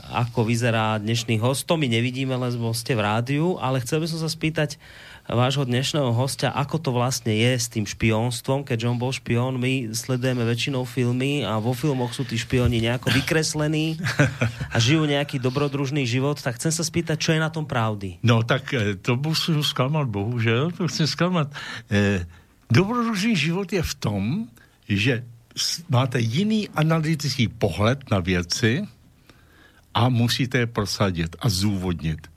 ako 0.08 0.48
vyzerá 0.48 0.96
dnešný 0.96 1.36
host. 1.36 1.68
To 1.68 1.76
my 1.76 1.84
nevidíme, 1.84 2.32
lebo 2.32 2.72
ste 2.72 2.96
v 2.96 3.04
rádiu, 3.04 3.60
ale 3.60 3.84
chcel 3.84 4.00
by 4.00 4.08
som 4.08 4.20
sa 4.24 4.30
spýtať 4.32 4.80
vášho 5.30 5.62
dnešného 5.62 6.10
hostia, 6.10 6.50
ako 6.50 6.76
to 6.82 6.90
vlastne 6.90 7.30
je 7.30 7.52
s 7.54 7.70
tým 7.70 7.86
špionstvom, 7.86 8.66
keďže 8.66 8.90
on 8.90 8.98
bol 8.98 9.14
špión, 9.14 9.62
my 9.62 9.94
sledujeme 9.94 10.42
väčšinou 10.42 10.82
filmy 10.82 11.46
a 11.46 11.62
vo 11.62 11.70
filmoch 11.70 12.10
sú 12.10 12.26
tí 12.26 12.34
špioni 12.34 12.82
nejako 12.82 13.14
vykreslení 13.14 14.00
a 14.74 14.76
žijú 14.82 15.06
nejaký 15.06 15.38
dobrodružný 15.38 16.02
život, 16.02 16.40
tak 16.42 16.58
chcem 16.58 16.74
sa 16.74 16.82
spýtať, 16.82 17.16
čo 17.20 17.30
je 17.34 17.40
na 17.40 17.52
tom 17.52 17.62
pravdy. 17.68 18.18
No 18.26 18.42
tak 18.42 18.74
eh, 18.74 18.98
to 18.98 19.14
musím 19.14 19.62
sklamať, 19.62 20.06
bohužel, 20.10 20.74
to 20.74 20.90
chcem 20.90 21.06
sklamať. 21.06 21.54
E, 21.90 22.26
dobrodružný 22.66 23.38
život 23.38 23.70
je 23.70 23.82
v 23.82 23.94
tom, 23.98 24.22
že 24.90 25.22
máte 25.86 26.18
jiný 26.18 26.66
analytický 26.74 27.46
pohled 27.50 28.02
na 28.10 28.18
věci, 28.18 28.86
a 29.94 30.08
musíte 30.08 30.58
je 30.58 30.66
prosadit 30.66 31.36
a 31.40 31.48
zúvodnit. 31.48 32.28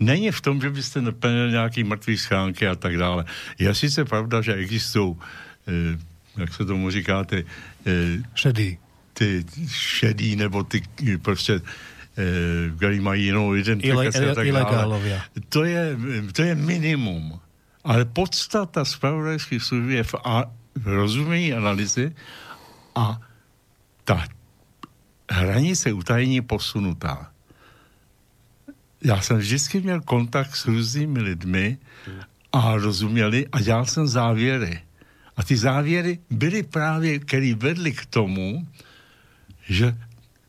Není 0.00 0.30
v 0.30 0.40
tom, 0.40 0.60
že 0.60 0.70
byste 0.70 1.00
naplnili 1.00 1.50
nějaký 1.50 1.84
mrtvý 1.84 2.18
schránky 2.18 2.68
a 2.68 2.74
tak 2.74 2.96
dále. 2.96 3.24
Je 3.58 3.74
sice 3.74 4.04
pravda, 4.04 4.40
že 4.40 4.54
existují, 4.54 5.16
eh, 5.68 5.98
jak 6.36 6.54
se 6.54 6.64
tomu 6.64 6.90
říká, 6.90 7.24
ty... 7.24 7.46
Eh, 7.86 8.22
šedý. 8.34 8.78
Ty 9.12 9.44
šedý, 9.68 10.36
nebo 10.36 10.64
ty 10.64 10.82
prostě 11.22 11.60
eh, 12.18 12.76
který 12.76 13.00
mají 13.00 13.24
jinou 13.24 13.54
identifikaci 13.54 14.18
Ile, 14.18 14.30
a 14.30 14.34
tak 14.34 14.52
dále. 14.52 15.22
To 15.48 15.64
je, 15.64 15.96
to 16.32 16.42
je 16.42 16.54
minimum. 16.54 17.40
Ale 17.84 18.04
podstata 18.04 18.84
spravodajských 18.84 19.62
služby 19.62 19.94
je 19.94 20.04
v, 20.04 20.14
a, 20.24 20.44
v 20.74 20.86
rozumění 20.88 21.52
analýzy 21.52 22.12
a 22.94 23.20
ta 24.04 24.24
hranice 25.30 25.92
utajení 25.92 26.40
posunutá. 26.40 27.32
Já 29.04 29.20
jsem 29.20 29.38
vždycky 29.38 29.80
měl 29.80 30.00
kontakt 30.00 30.56
s 30.56 30.66
různými 30.66 31.20
lidmi 31.20 31.78
a 32.52 32.76
rozuměli 32.76 33.46
a 33.52 33.60
dělal 33.60 33.86
jsem 33.86 34.06
závěry. 34.06 34.82
A 35.36 35.42
ty 35.42 35.56
závěry 35.56 36.18
byly 36.30 36.62
právě, 36.62 37.18
které 37.18 37.54
vedly 37.54 37.92
k 37.92 38.06
tomu, 38.06 38.68
že 39.68 39.96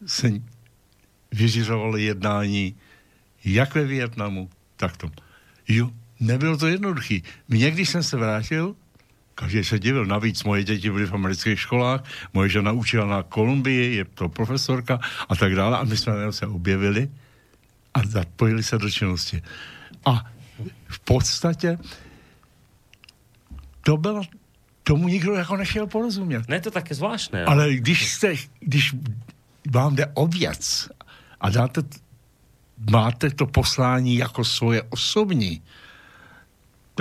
se 0.06 0.32
vyřizovalo 1.32 1.98
jednání 1.98 2.76
jak 3.46 3.76
ve 3.76 3.86
Větnamu, 3.86 4.50
tak 4.76 4.98
to. 4.98 5.12
Jo, 5.68 5.92
nebylo 6.20 6.58
to 6.58 6.68
jednoduché. 6.68 7.20
Mě, 7.48 7.72
když 7.72 7.90
jsem 7.90 8.04
se 8.04 8.18
vrátil, 8.18 8.76
Každý 9.42 9.64
se 9.64 9.80
divil. 9.80 10.06
Navíc 10.06 10.44
moje 10.44 10.64
děti 10.64 10.90
byly 10.90 11.06
v 11.06 11.14
amerických 11.14 11.60
školách, 11.60 12.04
moje 12.34 12.50
žena 12.50 12.72
učila 12.72 13.06
na 13.06 13.24
Kolumbii, 13.24 13.96
je 13.96 14.06
to 14.06 14.30
profesorka 14.30 15.00
a 15.30 15.36
tak 15.36 15.56
dále. 15.56 15.78
A 15.78 15.84
my 15.84 15.98
jsme 15.98 16.14
se 16.30 16.48
objevili 16.48 17.10
a 17.94 18.00
zapojili 18.06 18.64
se 18.64 18.78
do 18.78 18.90
činnosti. 18.90 19.42
A 20.06 20.26
v 20.88 21.00
podstatě 21.00 21.78
to 23.82 23.98
bylo, 23.98 24.22
tomu 24.84 25.08
nikdo 25.08 25.34
jako 25.34 25.58
nechtěl 25.58 25.88
porozumět. 25.88 26.50
Ne, 26.50 26.62
to 26.62 26.72
také 26.72 26.96
zvláštné. 26.96 27.46
Ale 27.46 27.74
když, 27.74 28.14
jste, 28.14 28.36
když 28.60 28.96
vám 29.72 29.96
jde 29.96 30.06
o 30.14 30.28
věc 30.28 30.90
a 31.42 31.50
dáte, 31.50 31.82
máte 32.92 33.30
to 33.30 33.46
poslání 33.46 34.18
jako 34.18 34.46
svoje 34.46 34.84
osobní, 34.90 35.62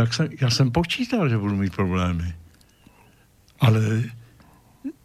tak 0.01 0.15
jsem, 0.15 0.29
já 0.41 0.51
jsem 0.51 0.71
počítal, 0.71 1.29
že 1.29 1.39
budu 1.39 1.57
mít 1.57 1.77
problémy. 1.77 2.35
Ale 3.61 3.81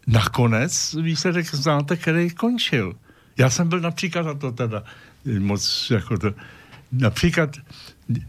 nakonec 0.06 0.94
výsledek 0.94 1.54
znáte, 1.54 1.96
který 1.96 2.30
končil. 2.30 2.96
Já 3.36 3.50
jsem 3.50 3.68
byl 3.68 3.80
například, 3.80 4.22
na 4.22 4.34
to 4.34 4.52
teda 4.52 4.84
moc 5.38 5.90
jako 5.90 6.18
to, 6.18 6.34
například 6.92 7.56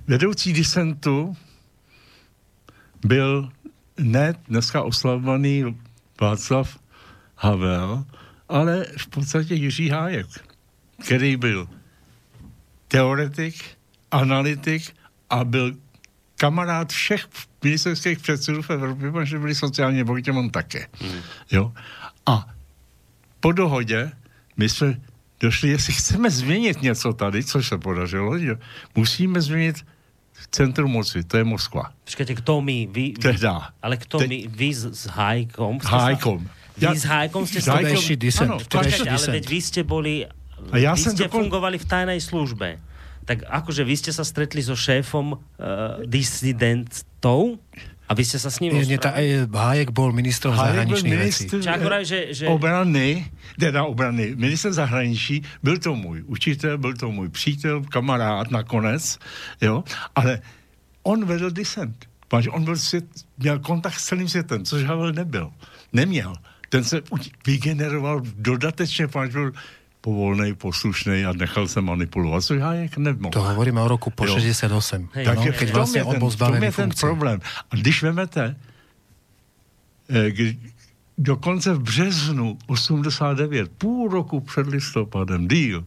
vedoucí 0.08 0.54
disentu 0.54 1.38
byl 3.06 3.50
ne 3.98 4.36
dneska 4.48 4.84
oslavovaný 4.84 5.80
Václav 6.22 6.80
Havel, 7.36 8.06
ale 8.50 8.86
v 8.98 9.08
podstatě 9.08 9.56
Jiří 9.56 9.90
Hájek, 9.90 10.28
který 11.06 11.38
byl 11.38 11.70
teoretik, 12.88 13.56
analytik 14.12 14.96
a 15.30 15.44
byl 15.44 15.87
kamarád 16.38 16.92
všech 16.94 17.28
ministerských 17.64 18.20
předsedů 18.20 18.62
v 18.62 18.70
Evropě, 18.70 19.12
protože 19.12 19.40
byli 19.40 19.56
sociálně 19.56 20.04
bohatí, 20.04 20.32
on 20.32 20.50
také. 20.50 20.88
Hmm. 21.02 21.22
Jo? 21.52 21.74
A 22.26 22.46
po 23.40 23.52
dohodě 23.52 24.12
my 24.58 24.70
jsme 24.70 25.02
došli, 25.40 25.70
jestli 25.70 25.94
chceme 25.94 26.30
změnit 26.30 26.82
něco 26.82 27.14
tady, 27.14 27.44
což 27.44 27.68
se 27.68 27.78
podařilo, 27.78 28.40
že 28.40 28.56
musíme 28.96 29.42
změnit 29.42 29.86
centrum 30.52 30.92
moci, 30.92 31.24
to 31.24 31.38
je 31.38 31.44
Moskva. 31.44 31.92
Počkajte, 32.04 32.36
kto 32.36 32.62
my? 32.62 32.88
Vy, 32.92 33.14
vy, 33.18 33.22
Teda. 33.22 33.70
ale 33.82 33.98
kto 33.98 34.18
Te- 34.18 34.28
my? 34.28 34.48
Vy 34.48 34.74
s, 34.74 34.86
s 34.86 35.06
Hajkom? 35.10 35.82
Sa, 35.82 36.14
vy 36.78 36.94
s 36.94 37.06
Hajkom 37.10 37.44
ste 37.50 37.60
sa... 37.62 37.82
Hajkom- 37.82 37.98
Vtedajší 37.98 38.16
disent. 38.22 38.50
áno, 38.54 38.58
vtedajší 38.62 39.02
Počkajte, 39.02 39.10
ale 39.10 39.26
veď 39.42 39.46
vy 39.50 39.60
ste 39.62 39.82
boli... 39.82 40.14
A 40.74 40.76
ja 40.78 40.94
vy 40.94 41.02
som 41.02 41.14
ste 41.18 41.26
dokon- 41.26 41.50
fungovali 41.50 41.78
v 41.82 41.86
tajnej 41.90 42.20
službe. 42.22 42.78
Tak 43.28 43.44
akože 43.44 43.84
vy 43.84 43.96
ste 44.00 44.16
sa 44.16 44.24
stretli 44.24 44.64
so 44.64 44.72
šéfom 44.72 45.36
uh, 45.36 45.40
disidentov 46.08 47.60
a 48.08 48.16
vy 48.16 48.24
ste 48.24 48.40
sa 48.40 48.48
s 48.48 48.64
ním 48.64 48.72
Nie, 48.72 48.88
nie, 48.88 48.96
tá, 48.96 49.12
rozprávali? 49.20 49.52
e, 49.52 49.52
Hájek 49.52 49.90
bol 49.92 50.16
ministrom 50.16 50.56
Hájek 50.56 50.64
byl 50.64 50.72
zahraničných 50.72 51.12
vecí. 51.12 51.44
ministr 51.44 51.56
Či 51.60 51.70
akorát, 51.70 52.04
že, 52.08 52.20
že... 52.32 52.44
obrany, 52.48 53.28
teda 53.60 53.84
obrany, 53.84 54.32
minister 54.40 54.72
zahraničí, 54.72 55.44
byl 55.60 55.78
to 55.78 55.92
můj 55.92 56.24
učitel, 56.32 56.80
byl 56.80 56.96
to 56.96 57.12
můj 57.12 57.30
přítel, 57.30 57.84
kamarád 57.92 58.48
nakonec, 58.52 59.20
jo, 59.60 59.84
ale 60.16 60.40
on 61.04 61.26
vedl 61.28 61.52
disent. 61.52 62.08
On 62.32 62.64
byl 62.64 62.76
svět, 62.76 63.06
měl 63.40 63.60
kontakt 63.60 64.00
s 64.00 64.06
celým 64.06 64.28
světem, 64.28 64.66
což 64.66 64.84
Havel 64.84 65.12
nebyl. 65.14 65.52
Neměl. 65.94 66.36
Ten 66.70 66.84
se 66.84 67.02
vygeneroval 67.48 68.22
dodatečně, 68.40 69.08
páč 69.08 69.32
byl 69.32 69.52
povolnej, 70.02 70.54
poslušnej 70.54 71.26
a 71.26 71.34
nechal 71.34 71.68
se 71.68 71.82
manipulovat, 71.82 72.44
což 72.44 72.60
Hájek 72.62 72.98
nemohl. 72.98 73.34
To 73.34 73.44
hovoríme 73.44 73.82
o 73.82 73.88
roku 73.88 74.10
po 74.10 74.26
Jo. 74.26 74.34
68. 74.40 75.10
Hej, 75.14 75.26
Takže 75.26 75.50
no, 75.52 75.58
keď 75.58 75.70
vlastne 75.74 76.02
on 76.06 76.16
bol 76.20 76.32
zbavený 76.32 76.70
je 76.70 76.80
ten 76.80 76.92
problém. 76.94 77.38
A 77.44 77.76
když 77.76 78.04
vemete, 78.04 78.56
eh, 80.10 80.32
kdy, 80.32 80.58
dokonce 81.18 81.74
v 81.74 81.80
březnu 81.82 82.58
89, 82.68 83.72
půl 83.78 84.10
roku 84.10 84.40
před 84.40 84.68
listopadem, 84.68 85.48
díl, 85.48 85.84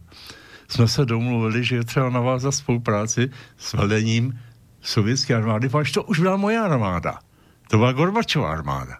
jsme 0.67 0.87
se 0.87 1.05
domluvili, 1.05 1.63
že 1.63 1.75
je 1.75 1.83
třeba 1.83 2.09
navázat 2.09 2.55
spolupráci 2.55 3.29
s 3.57 3.73
vedením 3.73 4.39
sovětské 4.81 5.35
armády, 5.35 5.69
protože 5.69 5.93
to 5.93 6.03
už 6.03 6.19
byla 6.19 6.37
moje 6.37 6.59
armáda. 6.59 7.19
To 7.69 7.77
byla 7.77 7.91
Gorbačová 7.91 8.51
armáda. 8.51 8.97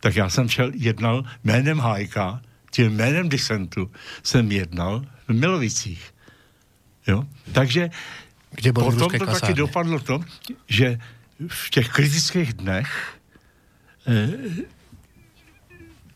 Tak 0.00 0.16
já 0.16 0.28
jsem 0.28 0.48
šel, 0.48 0.70
jednal 0.74 1.24
jménem 1.44 1.78
Hájka, 1.78 2.40
tím 2.76 2.92
jménem 2.92 3.28
disentu 3.28 3.90
jsem 4.22 4.52
jednal 4.52 5.06
v 5.28 5.32
Milovicích. 5.32 6.14
Jo? 7.06 7.24
Takže 7.52 7.90
Kde 8.50 8.72
potom 8.72 8.98
to 8.98 9.08
taky 9.08 9.24
kasárne. 9.24 9.54
dopadlo 9.54 10.00
to, 10.00 10.20
že 10.68 10.98
v 11.48 11.70
těch 11.70 11.88
kritických 11.88 12.52
dnech 12.54 13.16
eh, 14.06 14.28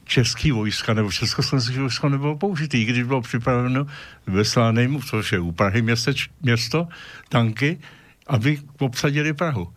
český 0.04 0.52
vojska 0.52 0.94
nebo 0.94 1.12
československé 1.12 1.80
vojsko 1.80 2.08
nebylo 2.08 2.36
použitý, 2.36 2.84
když 2.84 3.02
bylo 3.02 3.20
připraveno 3.20 3.86
ve 4.26 4.44
Slánejmu, 4.44 5.02
což 5.02 5.32
je 5.32 5.38
u 5.40 5.52
Prahy 5.52 5.82
městeč, 5.82 6.28
město, 6.42 6.88
tanky, 7.28 7.80
aby 8.26 8.60
obsadili 8.78 9.32
Prahu. 9.32 9.72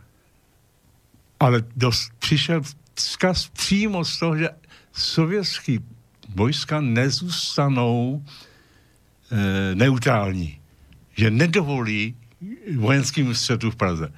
Ale 1.40 1.64
dost, 1.76 2.12
přišel 2.20 2.62
vzkaz 2.96 3.48
přímo 3.48 4.06
z 4.06 4.20
toho, 4.20 4.38
že 4.38 4.50
sovětský 4.94 5.80
vojska 6.36 6.82
nezůstanou 6.82 8.26
e, 9.32 9.76
neutrální. 9.76 10.60
Že 11.16 11.32
nedovolí 11.32 12.16
vojenským 12.76 13.36
střetu 13.36 13.72
v 13.72 13.76
Praze. 13.76 14.14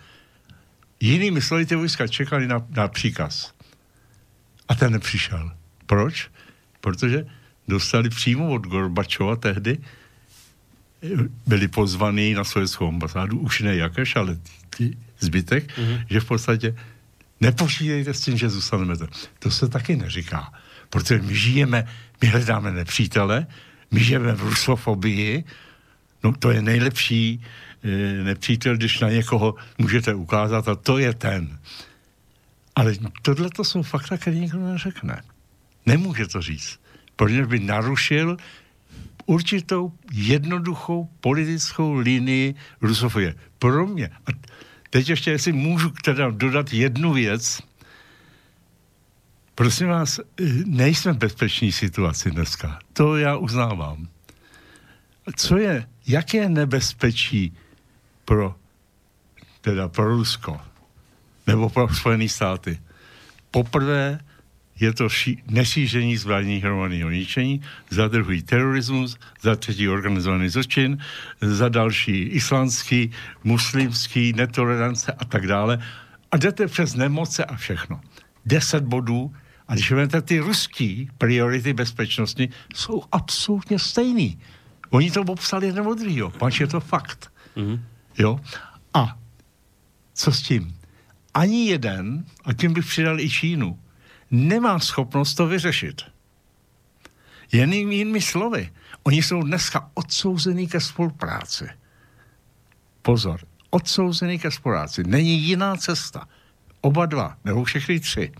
Jinými 0.99 1.41
slovy, 1.41 1.66
ty 1.66 1.76
vojska 1.76 2.07
čekali 2.07 2.47
na, 2.47 2.66
na 2.70 2.88
příkaz. 2.88 3.53
A 4.68 4.76
ten 4.76 4.91
nepřišel. 4.91 5.51
Proč? 5.86 6.32
Protože 6.82 7.26
dostali 7.68 8.09
přímo 8.09 8.49
od 8.49 8.68
Gorbačova 8.68 9.36
tehdy, 9.36 9.78
eh, 11.03 11.07
byli 11.47 11.68
pozvaní 11.68 12.34
na 12.34 12.43
sovětskou 12.43 12.88
ambasádu, 12.88 13.39
už 13.39 13.61
ne 13.61 13.76
Jakeš, 13.76 14.16
ale 14.16 14.38
ty 14.78 14.97
zbytek, 15.20 15.78
mm-hmm. 15.78 16.05
že 16.09 16.20
v 16.20 16.26
podstatě 16.26 16.76
nepočítejte 17.41 18.13
s 18.13 18.22
tím, 18.22 18.38
že 18.38 18.49
zůstaneme 18.49 18.97
to. 18.97 19.07
To 19.39 19.51
se 19.51 19.70
taky 19.70 19.95
neříká. 19.95 20.53
Protože 20.90 21.22
my 21.22 21.36
žijeme, 21.36 21.88
my 22.22 22.28
hledáme 22.28 22.72
nepřítele, 22.72 23.48
my 23.92 24.04
žijeme 24.04 24.32
v 24.32 24.44
rusofobii, 24.44 25.44
no 26.24 26.34
to 26.34 26.52
je 26.52 26.62
nejlepší 26.62 27.42
e, 27.84 28.24
nepřítel, 28.24 28.78
když 28.78 29.00
na 29.00 29.10
někoho 29.10 29.56
můžete 29.78 30.14
ukázat 30.14 30.68
a 30.68 30.76
to 30.76 30.98
je 30.98 31.14
ten. 31.14 31.60
Ale 32.76 32.94
tohle 33.22 33.50
to 33.50 33.64
jsou 33.64 33.84
fakta, 33.84 34.18
které 34.18 34.36
nikdo 34.36 34.60
neřekne. 34.60 35.22
Nemůže 35.86 36.28
to 36.28 36.42
říct. 36.42 36.80
Protože 37.16 37.46
by 37.46 37.60
narušil 37.60 38.38
určitou 39.26 39.94
jednoduchou 40.12 41.10
politickou 41.22 41.94
linii 41.94 42.56
rusofobie. 42.82 43.36
Pro 43.60 43.88
mě. 43.88 44.08
A 44.08 44.30
teď 44.90 45.10
ještě, 45.10 45.32
jestli 45.32 45.52
můžu 45.52 45.90
teda 45.90 46.30
dodat 46.30 46.74
jednu 46.74 47.14
věc, 47.14 47.62
Prosím 49.56 49.88
vás, 49.88 50.20
eh, 50.20 50.43
nejsme 50.66 51.14
v 51.14 51.18
bezpečné 51.18 51.72
situaci 51.72 52.32
dneska. 52.32 52.80
To 52.93 53.18
já 53.18 53.38
uznávám. 53.38 54.08
Co 55.36 55.58
je, 55.58 55.88
jaké 56.08 56.49
nebezpečí 56.49 57.53
pro, 58.26 58.56
teda 59.62 59.88
pro 59.88 60.08
Rusko 60.08 60.62
nebo 61.47 61.70
pro 61.70 61.88
Spojené 61.88 62.30
státy? 62.30 62.80
Poprvé 63.51 64.20
je 64.80 64.93
to 64.93 65.10
ší, 65.10 65.43
nešíření 65.47 66.18
zbraní 66.18 66.60
hromadného 66.60 67.10
ničení, 67.10 67.62
za 67.89 68.08
druhý 68.08 68.43
terorismus, 68.43 69.18
za 69.41 69.56
třetí 69.56 69.89
organizovaný 69.89 70.49
zločin, 70.49 70.97
za 71.41 71.70
další 71.70 72.22
islandský, 72.22 73.12
muslimský, 73.43 74.34
netolerance 74.34 75.12
a 75.12 75.26
tak 75.26 75.47
dále. 75.47 75.80
A 76.32 76.38
jdete 76.38 76.68
přes 76.68 76.95
nemoce 76.95 77.45
a 77.45 77.56
všechno. 77.56 78.01
Deset 78.45 78.84
bodů 78.84 79.32
a 79.68 79.74
když 79.74 79.91
vezmete 79.91 80.22
ty 80.22 80.39
ruský 80.39 81.09
priority 81.18 81.74
bezpečnosti, 81.74 82.49
jsou 82.76 83.03
absolutně 83.11 83.80
stejný. 83.80 84.39
Oni 84.89 85.11
to 85.11 85.22
obsali 85.22 85.68
jeden 85.68 85.88
od 85.88 85.99
druhého, 85.99 86.30
pač 86.30 86.59
je 86.59 86.68
to 86.68 86.80
fakt. 86.80 87.32
Mhm. 87.55 87.86
Jo? 88.18 88.39
A 88.93 89.18
co 90.13 90.32
s 90.32 90.41
tím? 90.41 90.76
Ani 91.34 91.66
jeden, 91.66 92.26
a 92.45 92.53
tím 92.53 92.74
bych 92.74 92.86
přidal 92.86 93.20
i 93.20 93.30
Čínu, 93.30 93.80
nemá 94.32 94.80
schopnost 94.80 95.36
to 95.36 95.47
vyřešit. 95.47 96.01
Jen 97.51 97.74
jinými 97.74 98.22
slovy, 98.22 98.70
oni 99.03 99.24
jsou 99.24 99.43
dneska 99.43 99.91
odsouzený 99.93 100.68
ke 100.68 100.80
spolupráci. 100.80 101.70
Pozor, 103.01 103.39
odsouzený 103.70 104.39
ke 104.39 104.51
spolupráci. 104.51 105.03
Není 105.03 105.41
jiná 105.41 105.76
cesta. 105.76 106.28
Oba 106.82 107.05
dva, 107.05 107.38
nebo 107.45 107.63
všechny 107.63 107.99
tři. 107.99 108.32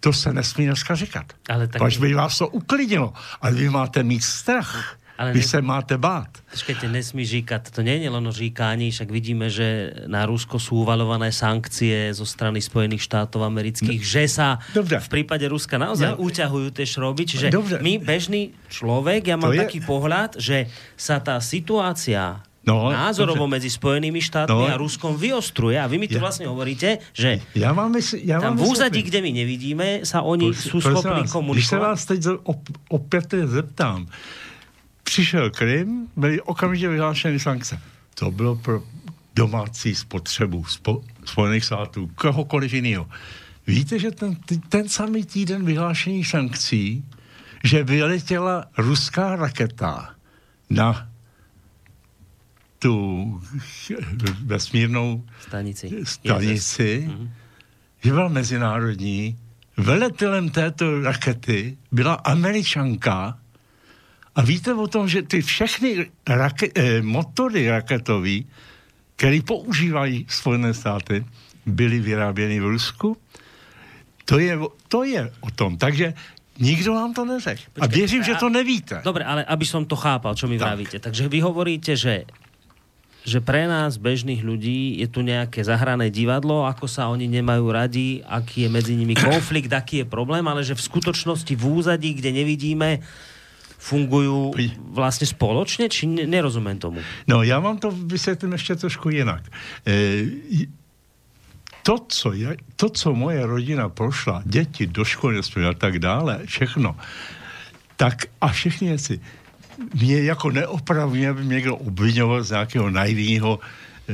To 0.00 0.12
se 0.12 0.32
nesmí 0.32 0.66
dneska 0.66 0.94
říkat. 0.94 1.26
Ale 1.48 1.66
tak- 1.66 1.82
Pač 1.82 1.96
by 1.98 2.14
vás 2.14 2.38
to 2.38 2.48
uklidnilo. 2.48 3.12
Ale 3.42 3.52
vy 3.54 3.68
máte 3.70 4.02
mít 4.02 4.22
strach. 4.24 4.94
Ale 5.18 5.34
vy 5.34 5.42
ne- 5.42 5.46
se 5.50 5.58
máte 5.62 5.98
bát. 5.98 6.30
Počkajte, 6.50 6.86
nesmí 6.88 7.26
říkať. 7.26 7.74
To 7.74 7.82
nie 7.82 7.98
je 7.98 8.06
len 8.10 8.22
říkání, 8.30 8.90
však 8.94 9.10
vidíme, 9.10 9.50
že 9.50 9.90
na 10.06 10.22
Rusko 10.22 10.62
sú 10.62 10.86
uvalované 10.86 11.34
sankcie 11.34 12.14
zo 12.14 12.22
strany 12.22 12.62
Spojených 12.62 13.02
štátov 13.02 13.42
amerických, 13.42 13.98
že 13.98 14.30
sa 14.30 14.62
Dobre. 14.70 15.02
v 15.02 15.08
prípade 15.10 15.42
Ruska 15.50 15.74
naozaj 15.74 16.14
Ja- 16.14 16.22
uťahujú 16.22 16.70
tie 16.70 16.86
šroby. 16.86 17.26
Čiže 17.26 17.50
Dobre. 17.50 17.82
my, 17.82 17.98
bežný 17.98 18.54
človek, 18.70 19.26
ja 19.26 19.34
mám 19.34 19.50
To 19.50 19.58
je- 19.58 19.62
taký 19.66 19.80
pohľad, 19.82 20.38
že 20.38 20.70
sa 20.94 21.18
tá 21.18 21.42
situácia 21.42 22.38
No, 22.66 22.92
názorovo 22.92 23.48
dobre. 23.48 23.54
medzi 23.56 23.70
Spojenými 23.70 24.20
štátmi 24.20 24.52
No. 24.54 24.68
a 24.68 24.76
Ruskom 24.76 25.16
vyostruje. 25.16 25.80
A 25.80 25.86
vy 25.88 25.96
mi 25.98 26.08
tu 26.08 26.18
Ja- 26.18 26.24
vlastne 26.28 26.44
hovoríte, 26.50 26.98
že 27.16 27.40
Já 27.54 27.72
vám 27.72 27.92
mysl, 27.96 28.18
tam 28.26 28.40
vám 28.42 28.56
v 28.60 28.62
úzadí, 28.68 29.00
kde 29.02 29.22
my 29.24 29.30
nevidíme, 29.32 29.86
sa 30.04 30.20
oni 30.20 30.52
Prosím- 30.52 30.70
sú 30.70 30.78
schopní 30.80 31.10
vás, 31.10 31.20
Když 31.22 31.30
se 31.30 31.32
komunikovať. 31.32 31.80
vás 31.80 32.00
teď 32.04 32.20
op, 32.44 32.60
opět 32.88 33.28
zeptám, 33.46 34.06
přišel 35.04 35.50
Krym, 35.50 36.08
byly 36.16 36.40
okamžitě 36.42 36.88
vyhlášeny 36.88 37.38
sankce. 37.40 37.80
To 38.14 38.30
bylo 38.30 38.56
pro 38.56 38.82
domácí 39.36 39.94
spotřebu 39.94 40.64
spo, 40.64 41.02
Spojených 41.24 41.64
států, 41.64 42.10
kohokoliv 42.14 42.72
jiného. 42.72 43.06
Víte, 43.66 43.98
že 43.98 44.10
ten, 44.10 44.36
ten 44.68 44.88
samý 44.88 45.24
týden 45.24 45.64
vyhlášení 45.64 46.24
sankcí, 46.24 47.04
že 47.64 47.84
vyletěla 47.84 48.64
ruská 48.78 49.36
raketa 49.36 50.10
na 50.70 51.08
tu 52.78 53.40
vesmírnou 54.44 55.24
Stanici. 55.40 55.90
stanici, 56.04 57.04
Mhm. 57.08 57.30
že 58.04 58.10
byla 58.12 58.28
mezinárodní. 58.28 59.36
Velitelem 59.76 60.50
této 60.50 61.02
rakety 61.02 61.78
byla 61.92 62.14
američanka 62.14 63.38
a 64.34 64.40
víte 64.42 64.74
o 64.74 64.86
tom, 64.86 65.08
že 65.08 65.22
ty 65.22 65.42
všechny 65.42 66.10
rake, 66.28 66.66
eh, 66.74 67.02
motory 67.02 67.70
raketové, 67.70 68.42
které 69.16 69.38
používají 69.42 70.26
Spojené 70.28 70.74
státy, 70.74 71.24
byly 71.66 72.00
vyráběny 72.00 72.60
v 72.60 72.66
Rusku? 72.66 73.16
To 74.24 74.38
je, 74.38 74.58
to 74.88 75.04
je 75.04 75.30
o 75.40 75.50
tom. 75.50 75.76
Takže 75.78 76.14
nikdo 76.58 76.92
vám 76.94 77.14
to 77.14 77.24
neřekl. 77.24 77.62
A 77.80 77.86
věřím, 77.86 78.22
že 78.22 78.34
to 78.34 78.48
nevíte. 78.48 79.00
Dobre, 79.04 79.24
ale 79.24 79.44
aby 79.44 79.66
som 79.66 79.86
to 79.86 79.96
chápal, 79.96 80.34
čo 80.34 80.46
mi 80.48 80.58
Tak. 80.58 80.68
vravíte. 80.68 80.98
Takže 80.98 81.28
vy 81.28 81.38
hovoríte, 81.40 81.96
že 81.96 82.24
že 83.28 83.44
pre 83.44 83.68
nás, 83.68 84.00
bežných 84.00 84.40
ľudí, 84.40 84.96
je 84.98 85.08
tu 85.12 85.20
nejaké 85.20 85.60
zahrané 85.60 86.08
divadlo, 86.08 86.64
ako 86.64 86.88
sa 86.88 87.12
oni 87.12 87.28
nemajú 87.28 87.66
radi, 87.68 88.24
aký 88.24 88.64
je 88.64 88.68
medzi 88.72 88.96
nimi 88.96 89.12
konflikt, 89.12 89.68
aký 89.68 90.02
je 90.02 90.06
problém, 90.08 90.42
ale 90.48 90.64
že 90.64 90.72
v 90.72 90.86
skutočnosti 90.88 91.52
v 91.52 91.64
úzadí, 91.68 92.16
kde 92.16 92.32
nevidíme, 92.32 93.04
fungujú 93.78 94.58
vlastne 94.90 95.24
spoločne, 95.28 95.86
či 95.86 96.10
ne- 96.10 96.26
nerozumiem 96.26 96.78
tomu? 96.82 96.98
No, 97.28 97.42
já 97.42 97.58
vám 97.58 97.78
to 97.78 97.90
vysvětlím 97.90 98.52
ještě 98.52 98.74
trošku 98.74 99.10
jinak. 99.10 99.42
E, 99.86 100.24
to, 101.82 101.98
co 102.08 102.32
je, 102.32 102.56
to, 102.76 102.88
co 102.88 103.14
moje 103.14 103.46
rodina 103.46 103.88
prošla, 103.88 104.42
děti 104.44 104.86
do 104.86 105.04
školy 105.04 105.38
a 105.38 105.72
tak 105.74 105.98
dále, 105.98 106.40
všechno, 106.44 106.96
tak 107.96 108.26
a 108.40 108.48
všechny 108.48 108.88
věci, 108.88 109.20
mě 109.94 110.22
jako 110.22 110.50
neopravně 110.50 111.32
by 111.32 111.44
mě 111.44 111.54
někdo 111.54 111.76
obvinoval 111.76 112.42
z 112.42 112.50
nějakého 112.50 112.90
naivního 112.90 113.60
e, 114.08 114.12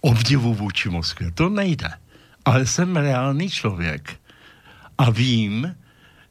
obdivu 0.00 0.54
vůči 0.54 0.88
Moskvě. 0.88 1.30
To 1.30 1.48
nejde. 1.48 1.90
Ale 2.44 2.66
jsem 2.66 2.96
reálný 2.96 3.50
člověk 3.50 4.20
a 4.98 5.10
vím, 5.10 5.74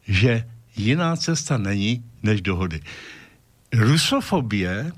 že 0.07 0.47
jiná 0.75 1.15
cesta 1.15 1.57
není 1.57 2.03
než 2.23 2.41
dohody. 2.41 2.81
Rusofobie, 3.73 4.91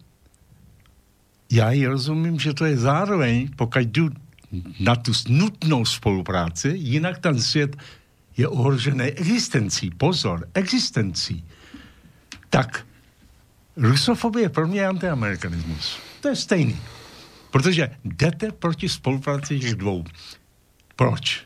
já 1.52 1.72
ji 1.72 1.86
rozumím, 1.88 2.39
že 2.39 2.54
to 2.54 2.66
je 2.66 2.78
zároveň, 2.78 3.50
pokud 3.56 3.82
jdu 3.82 4.10
na 4.80 4.95
tu 4.95 5.12
nutnou 5.28 5.86
spolupráci, 5.86 6.74
jinak 6.76 7.20
ten 7.20 7.41
svět 7.41 7.78
je 8.38 8.47
ohrožený 8.47 9.04
existencí. 9.04 9.89
Pozor, 9.89 10.47
existencí. 10.54 11.45
Tak 12.50 12.86
rusofobie 13.80 14.49
pro 14.49 14.67
mě 14.67 14.80
je 14.80 14.88
antiamerikanismus. 14.88 15.99
To 16.21 16.27
je 16.27 16.36
stejný. 16.36 16.77
Protože 17.51 17.89
jdete 18.03 18.51
proti 18.51 18.89
spolupráci 18.89 19.59
těch 19.59 19.75
dvou. 19.75 20.03
Proč? 20.95 21.43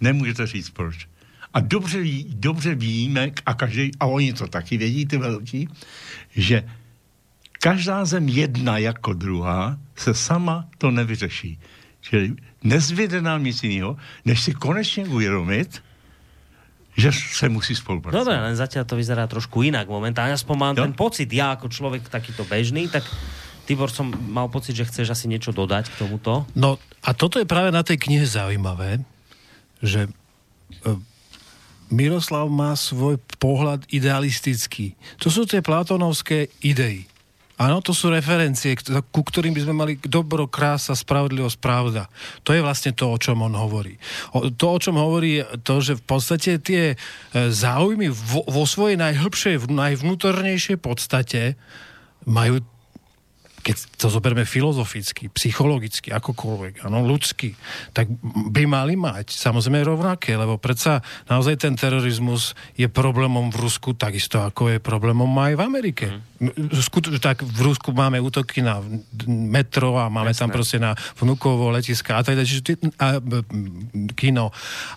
Nemůžete 0.00 0.46
říct 0.46 0.70
proč. 0.70 1.08
A 1.54 1.60
dobře, 1.60 2.00
ví, 2.00 2.26
dobře 2.34 2.74
víme, 2.74 3.30
a 3.46 3.54
každý, 3.54 3.90
a 4.00 4.06
oni 4.06 4.32
to 4.32 4.46
taky 4.46 4.76
vědí, 4.76 5.06
ty 5.06 5.18
velký, 5.18 5.68
že 6.30 6.64
každá 7.52 8.04
zem 8.04 8.28
jedna 8.28 8.78
jako 8.78 9.12
druhá 9.12 9.78
se 9.96 10.14
sama 10.14 10.68
to 10.78 10.90
nevyřeší. 10.90 11.58
Čili 12.00 12.34
nezvěde 12.64 13.22
nám 13.22 13.44
nic 13.44 13.62
jiného, 13.62 13.96
než 14.24 14.42
si 14.42 14.54
konečně 14.54 15.04
uvědomit, 15.04 15.82
že 16.96 17.12
se 17.12 17.48
musí 17.48 17.74
spolupracovat. 17.74 18.24
Dobre, 18.24 18.36
len 18.40 18.56
zatiaľ 18.58 18.84
to 18.84 18.98
vyzerá 18.98 19.24
trošku 19.30 19.62
inak 19.62 19.86
momentálne. 19.86 20.34
Aspoň 20.34 20.56
mám 20.58 20.74
Jo. 20.76 20.82
ten 20.84 20.94
pocit, 20.94 21.30
ja 21.30 21.54
ako 21.54 21.70
človek 21.70 22.10
takýto 22.10 22.42
bežný, 22.44 22.90
tak 22.90 23.06
Tibor, 23.66 23.90
som 23.90 24.10
mal 24.10 24.50
pocit, 24.50 24.74
že 24.74 24.86
chceš 24.86 25.14
asi 25.14 25.30
niečo 25.30 25.54
dodať 25.54 25.94
k 25.94 25.98
tomuto. 26.02 26.42
No 26.58 26.82
a 27.06 27.10
toto 27.14 27.38
je 27.38 27.46
práve 27.46 27.70
na 27.70 27.86
tej 27.86 28.02
knihe 28.02 28.26
zaujímavé, 28.26 29.06
že 29.78 30.10
e, 30.10 30.10
Miroslav 31.90 32.46
má 32.46 32.74
svoj 32.78 33.18
pohľad 33.42 33.86
idealistický. 33.90 34.94
To 35.22 35.30
sú 35.30 35.42
tie 35.46 35.58
platónovské 35.58 36.50
idei. 36.62 37.09
Áno, 37.60 37.84
to 37.84 37.92
sú 37.92 38.08
referencie, 38.08 38.72
ku 39.12 39.20
ktorým 39.20 39.52
by 39.52 39.60
sme 39.60 39.74
mali 39.76 39.92
dobro, 40.00 40.48
krása, 40.48 40.96
spravodlivosť, 40.96 41.60
pravda. 41.60 42.08
To 42.48 42.56
je 42.56 42.64
vlastne 42.64 42.96
to, 42.96 43.12
o 43.12 43.20
čom 43.20 43.44
on 43.44 43.52
hovorí. 43.52 44.00
To, 44.32 44.66
o 44.72 44.78
čom 44.80 44.96
hovorí, 44.96 45.44
je 45.44 45.60
to, 45.60 45.84
že 45.84 46.00
v 46.00 46.04
podstate 46.08 46.56
tie 46.56 46.84
e, 46.92 46.96
záujmy 47.52 48.08
vo, 48.08 48.48
vo 48.48 48.64
svojej 48.64 48.96
najhlbšej, 48.96 49.68
najvnútornejšej 49.68 50.80
podstate 50.80 51.60
majú 52.24 52.64
keď 53.60 53.76
to 54.00 54.08
zoberme 54.08 54.48
filozoficky, 54.48 55.28
psychologicky, 55.32 56.08
akokoľvek, 56.10 56.88
áno, 56.88 57.04
ľudsky, 57.04 57.52
tak 57.92 58.08
by 58.50 58.64
mali 58.64 58.96
mať 58.96 59.36
samozrejme 59.36 59.84
rovnaké, 59.84 60.34
lebo 60.34 60.56
predsa 60.56 61.04
naozaj 61.28 61.60
ten 61.60 61.76
terorizmus 61.76 62.56
je 62.74 62.88
problémom 62.88 63.52
v 63.52 63.56
Rusku 63.60 63.92
takisto, 63.92 64.40
ako 64.40 64.72
je 64.72 64.78
problémom 64.80 65.28
aj 65.36 65.52
v 65.56 65.62
Amerike. 65.62 66.06
Mm. 66.40 66.72
Skut- 66.80 67.12
tak 67.20 67.44
v 67.44 67.60
Rusku 67.60 67.92
máme 67.92 68.16
útoky 68.16 68.64
na 68.64 68.80
metro 69.28 70.00
a 70.00 70.08
máme 70.08 70.32
Jasné. 70.32 70.40
tam 70.40 70.48
proste 70.48 70.78
na 70.80 70.96
vnúkovo 71.20 71.68
letiska 71.68 72.16
a 72.16 72.24
tak 72.24 72.40
ďalej, 72.40 72.96
a, 72.96 73.20
kino 74.16 74.48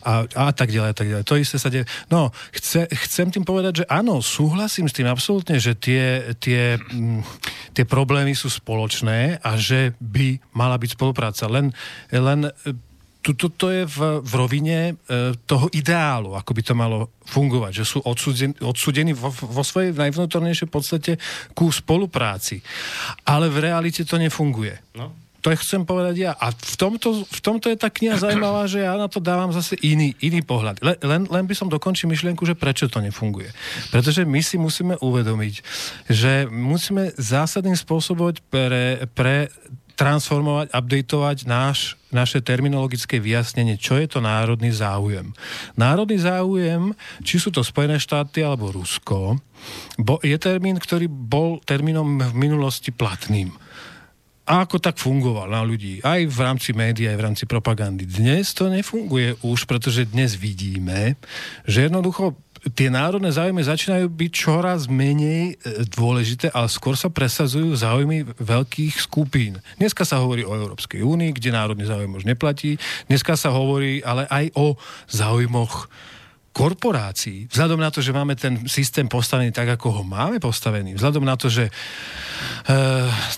a, 0.07 0.23
a 0.23 0.45
tak 0.55 0.71
ďalej, 0.71 0.89
a 0.89 0.95
tak 0.95 1.07
ďalej. 1.11 1.25
To 1.27 1.35
isté 1.35 1.59
sa 1.59 1.67
deje. 1.67 1.83
No, 2.07 2.31
chce, 2.55 2.87
chcem 2.87 3.27
tým 3.27 3.43
povedať, 3.43 3.83
že 3.83 3.85
áno, 3.91 4.23
súhlasím 4.23 4.87
s 4.87 4.95
tým 4.95 5.11
absolútne, 5.11 5.59
že 5.59 5.75
tie, 5.75 6.31
tie, 6.39 6.79
tie 7.75 7.83
problémy 7.83 8.31
sú 8.31 8.52
spoločné 8.61 9.41
a 9.41 9.57
že 9.57 9.97
by 9.97 10.37
mala 10.53 10.77
byť 10.77 10.93
spolupráca. 10.93 11.49
Len, 11.49 11.73
len 12.13 12.45
e, 12.45 12.51
tu- 13.23 13.33
to, 13.33 13.47
to 13.55 13.71
je 13.71 13.83
v, 13.87 14.19
v 14.19 14.33
rovine 14.35 14.79
e, 14.91 14.93
toho 15.47 15.71
ideálu, 15.71 16.35
ako 16.35 16.51
by 16.51 16.61
to 16.61 16.73
malo 16.75 16.99
fungovať, 17.23 17.71
že 17.71 17.85
sú 17.87 17.97
odsudení, 18.03 18.53
odsudení 18.59 19.15
vo, 19.15 19.31
vo 19.31 19.63
svojej 19.63 19.95
najvnútornejšej 19.95 20.67
podstate 20.67 21.15
ku 21.55 21.71
spolupráci. 21.71 22.59
Ale 23.23 23.47
v 23.47 23.63
realite 23.63 24.03
to 24.03 24.19
nefunguje. 24.19 24.75
No. 24.99 25.22
To 25.43 25.51
chcem 25.51 25.83
povedať 25.83 26.15
ja. 26.23 26.31
A 26.39 26.55
v 26.55 26.75
tomto, 26.79 27.27
v 27.27 27.39
tomto 27.43 27.67
je 27.67 27.75
tá 27.75 27.91
kniha 27.91 28.15
zaujímavá, 28.15 28.63
že 28.63 28.87
ja 28.87 28.95
na 28.95 29.11
to 29.11 29.19
dávam 29.19 29.51
zase 29.51 29.75
iný, 29.83 30.15
iný 30.23 30.39
pohľad. 30.39 30.79
Le, 30.79 30.95
len, 31.03 31.27
len 31.27 31.43
by 31.43 31.51
som 31.51 31.67
dokončil 31.67 32.07
myšlienku, 32.07 32.47
že 32.47 32.55
prečo 32.55 32.87
to 32.87 33.03
nefunguje. 33.03 33.51
Pretože 33.91 34.23
my 34.23 34.39
si 34.39 34.55
musíme 34.55 34.95
uvedomiť, 35.03 35.55
že 36.07 36.47
musíme 36.47 37.11
zásadným 37.19 37.75
spôsobom 37.75 38.31
pre, 38.47 39.03
pre 39.11 39.51
transformovať, 39.93 40.73
updateovať 40.73 41.37
náš, 41.45 41.99
naše 42.09 42.41
terminologické 42.41 43.21
vyjasnenie, 43.21 43.77
čo 43.77 43.99
je 43.99 44.07
to 44.09 44.19
národný 44.23 44.73
záujem. 44.73 45.35
Národný 45.77 46.17
záujem, 46.17 46.97
či 47.21 47.37
sú 47.37 47.53
to 47.53 47.61
Spojené 47.61 48.01
štáty 48.01 48.41
alebo 48.41 48.73
Rusko, 48.73 49.37
bo 49.99 50.15
je 50.25 50.37
termín, 50.41 50.81
ktorý 50.81 51.05
bol 51.11 51.61
termínom 51.61 52.19
v 52.19 52.33
minulosti 52.33 52.89
platným 52.89 53.53
a 54.43 54.67
ako 54.67 54.75
tak 54.79 54.99
fungoval 54.99 55.47
na 55.47 55.63
ľudí, 55.63 56.03
aj 56.03 56.27
v 56.27 56.39
rámci 56.43 56.75
médií, 56.75 57.07
aj 57.07 57.17
v 57.19 57.25
rámci 57.31 57.43
propagandy. 57.47 58.03
Dnes 58.03 58.51
to 58.51 58.67
nefunguje 58.67 59.39
už, 59.39 59.63
pretože 59.63 60.11
dnes 60.11 60.35
vidíme, 60.35 61.15
že 61.63 61.87
jednoducho 61.87 62.35
tie 62.71 62.87
národné 62.87 63.27
záujmy 63.31 63.59
začínajú 63.59 64.07
byť 64.07 64.31
čoraz 64.31 64.87
menej 64.87 65.55
e, 65.59 65.83
dôležité, 65.91 66.47
ale 66.55 66.71
skôr 66.71 66.95
sa 66.95 67.11
presadzujú 67.11 67.75
záujmy 67.75 68.23
veľkých 68.39 69.03
skupín. 69.03 69.59
Dneska 69.75 70.07
sa 70.07 70.23
hovorí 70.23 70.47
o 70.47 70.55
Európskej 70.55 71.03
únii, 71.03 71.35
kde 71.35 71.51
národný 71.51 71.83
záujem 71.83 72.11
už 72.11 72.23
neplatí. 72.23 72.79
Dneska 73.11 73.35
sa 73.35 73.51
hovorí 73.51 73.99
ale 74.07 74.27
aj 74.31 74.55
o 74.55 74.79
záujmoch 75.11 75.91
korporácií, 76.53 77.49
vzhľadom 77.49 77.81
na 77.81 77.89
to, 77.89 77.97
že 77.97 78.13
máme 78.13 78.37
ten 78.37 78.69
systém 78.69 79.09
postavený 79.09 79.49
tak, 79.49 79.73
ako 79.73 79.99
ho 79.99 80.03
máme 80.05 80.37
postavený, 80.37 80.93
vzhľadom 80.93 81.25
na 81.25 81.33
to, 81.33 81.49
že 81.49 81.65
e, 81.65 81.71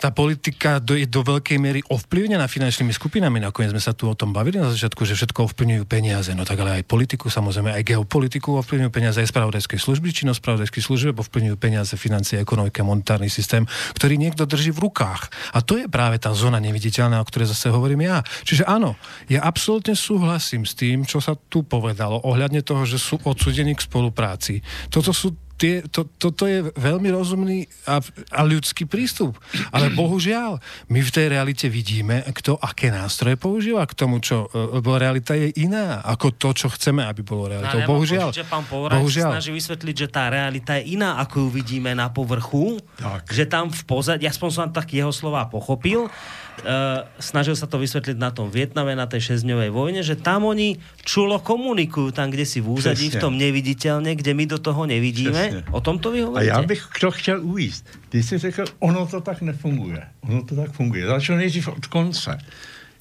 tá 0.03 0.11
politika 0.11 0.83
do, 0.83 0.99
je 0.99 1.07
do 1.07 1.23
veľkej 1.23 1.55
miery 1.55 1.79
ovplyvnená 1.87 2.43
finančnými 2.51 2.91
skupinami, 2.91 3.39
nakoniec 3.39 3.71
sme 3.71 3.79
sa 3.79 3.95
tu 3.95 4.11
o 4.11 4.15
tom 4.19 4.35
bavili 4.35 4.59
na 4.59 4.67
začiatku, 4.67 5.07
že 5.07 5.15
všetko 5.15 5.47
ovplyvňujú 5.47 5.87
peniaze, 5.87 6.35
no 6.35 6.43
tak 6.43 6.59
ale 6.59 6.83
aj 6.83 6.91
politiku, 6.91 7.31
samozrejme 7.31 7.71
aj 7.71 7.87
geopolitiku 7.87 8.59
ovplyvňujú 8.59 8.91
peniaze, 8.91 9.23
aj 9.23 9.31
spravodajskej 9.31 9.79
služby, 9.79 10.11
činnosť 10.11 10.43
spravodajských 10.43 10.83
služieb 10.83 11.15
ovplyvňujú 11.15 11.55
peniaze, 11.55 11.95
financie, 11.95 12.43
ekonomika, 12.43 12.83
monetárny 12.83 13.31
systém, 13.31 13.63
ktorý 13.95 14.19
niekto 14.19 14.43
drží 14.43 14.75
v 14.75 14.91
rukách. 14.91 15.31
A 15.55 15.63
to 15.63 15.79
je 15.79 15.87
práve 15.87 16.19
tá 16.19 16.35
zóna 16.35 16.59
neviditeľná, 16.59 17.23
o 17.23 17.25
ktorej 17.25 17.55
zase 17.55 17.71
hovorím 17.71 18.11
ja. 18.11 18.27
Čiže 18.43 18.67
áno, 18.67 18.99
ja 19.31 19.39
absolútne 19.47 19.95
súhlasím 19.95 20.67
s 20.67 20.75
tým, 20.75 21.07
čo 21.07 21.23
sa 21.23 21.39
tu 21.47 21.63
povedalo 21.63 22.19
ohľadne 22.27 22.59
toho, 22.59 22.83
že 22.83 23.04
sú 23.05 23.21
odsudení 23.21 23.77
k 23.77 23.85
spolupráci. 23.85 24.65
Toto 24.89 25.13
sú 25.13 25.44
tie, 25.55 25.83
to, 25.87 26.07
toto 26.19 26.43
je 26.45 26.67
veľmi 26.75 27.09
rozumný 27.11 27.67
a, 27.87 28.03
a 28.31 28.41
ľudský 28.43 28.85
prístup. 28.87 29.39
Ale 29.71 29.91
bohužiaľ, 29.99 30.59
my 30.91 30.99
v 30.99 31.11
tej 31.11 31.25
realite 31.31 31.67
vidíme, 31.71 32.23
kto 32.35 32.59
aké 32.59 32.91
nástroje 32.91 33.39
používa 33.39 33.83
k 33.87 33.93
tomu, 33.95 34.19
čo, 34.19 34.51
e, 34.51 34.79
lebo 34.79 34.99
realita 34.99 35.33
je 35.33 35.51
iná 35.55 36.03
ako 36.03 36.35
to, 36.35 36.49
čo 36.51 36.67
chceme, 36.71 37.03
aby 37.03 37.23
bolo 37.23 37.51
realitou. 37.51 37.81
No, 37.83 37.87
bohužiaľ. 37.87 38.29
Že 38.35 38.45
pán 38.47 38.63
Povrať 38.67 38.99
bohužiaľ. 38.99 39.31
snaží 39.39 39.51
vysvetliť, 39.55 39.95
že 39.95 40.07
tá 40.11 40.27
realita 40.27 40.75
je 40.79 40.97
iná, 40.99 41.21
ako 41.23 41.47
ju 41.47 41.49
vidíme 41.55 41.91
na 41.95 42.11
povrchu. 42.11 42.79
Tak. 42.99 43.31
Že 43.31 43.43
tam 43.47 43.65
v 43.71 43.81
pozadí, 43.87 44.25
aspoň 44.27 44.49
som 44.51 44.67
tak 44.69 44.91
jeho 44.91 45.11
slova 45.15 45.47
pochopil, 45.47 46.11
Uh, 46.55 47.03
snažil 47.19 47.51
sa 47.51 47.67
to 47.67 47.75
vysvetliť 47.75 48.15
na 48.15 48.31
tom 48.31 48.47
Vietname, 48.47 48.95
na 48.95 49.03
tej 49.03 49.27
šesťdňovej 49.27 49.69
vojne, 49.75 50.01
že 50.07 50.15
tam 50.15 50.47
oni 50.47 50.79
čulo 51.03 51.43
komunikujú, 51.43 52.15
tam, 52.15 52.31
kde 52.31 52.47
si 52.47 52.63
v 52.63 52.79
úzadí, 52.79 53.11
Přesně. 53.11 53.19
v 53.19 53.23
tom 53.27 53.35
neviditeľne, 53.35 54.15
kde 54.15 54.31
my 54.31 54.45
do 54.47 54.55
toho 54.63 54.87
nevidíme. 54.87 55.44
O 55.71 55.81
tom 55.81 55.99
to 55.99 56.11
vy 56.11 56.21
hovoríte? 56.21 56.51
A 56.51 56.55
já 56.55 56.61
bych 56.61 56.87
to 56.99 57.11
chtěl 57.11 57.41
uvíct. 57.43 57.85
Ty 58.09 58.23
jsi 58.23 58.37
řekl, 58.37 58.65
ono 58.79 59.07
to 59.07 59.21
tak 59.21 59.41
nefunguje. 59.41 60.03
Ono 60.21 60.43
to 60.43 60.55
tak 60.55 60.71
funguje. 60.71 61.07
Začal 61.07 61.37
nejdřív 61.37 61.67
od 61.67 61.85
konce. 61.85 62.37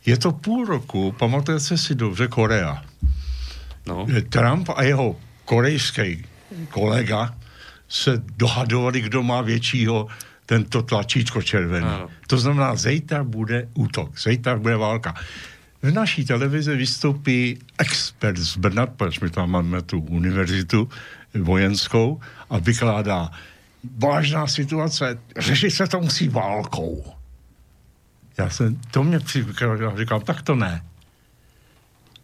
Je 0.07 0.17
to 0.19 0.33
půl 0.33 0.65
roku, 0.65 1.15
pamatujete 1.19 1.79
si 1.79 1.95
dobře, 1.95 2.29
Korea. 2.29 2.85
No. 3.87 4.07
Trump 4.29 4.69
a 4.77 4.83
jeho 4.83 5.17
korejský 5.45 6.25
kolega 6.71 7.35
se 7.89 8.23
dohadovali, 8.37 9.01
kdo 9.01 9.23
má 9.23 9.41
většího 9.41 10.07
tento 10.47 10.83
tlačítko 10.83 11.43
červený. 11.43 11.87
Ano. 11.87 12.09
To 12.27 12.39
znamená, 12.39 12.77
zítra 12.77 13.25
bude 13.25 13.69
útok, 13.75 14.19
zítra 14.19 14.57
bude 14.57 14.77
válka. 14.77 15.15
V 15.83 15.93
naší 15.93 16.25
televizi 16.25 16.77
vystoupí 16.77 17.59
expert 17.79 18.37
z 18.37 18.57
Brna, 18.57 18.87
protože 18.87 19.21
my 19.23 19.31
tam 19.31 19.51
máme 19.51 19.83
tu 19.83 20.01
univerzitu 20.01 20.89
vojenskou 21.43 22.21
a 22.51 22.59
vykládá, 22.59 23.31
vážná 23.99 24.47
situace, 24.47 25.19
řešit 25.37 25.71
se 25.71 25.87
to 25.87 26.01
musí 26.01 26.29
válkou. 26.29 27.15
Já 28.39 28.51
jsem, 28.51 28.81
to 28.91 29.05
mě 29.05 29.21
přikládal, 29.21 29.99
říkal, 29.99 30.21
tak 30.21 30.43
to 30.43 30.55
ne. 30.55 30.85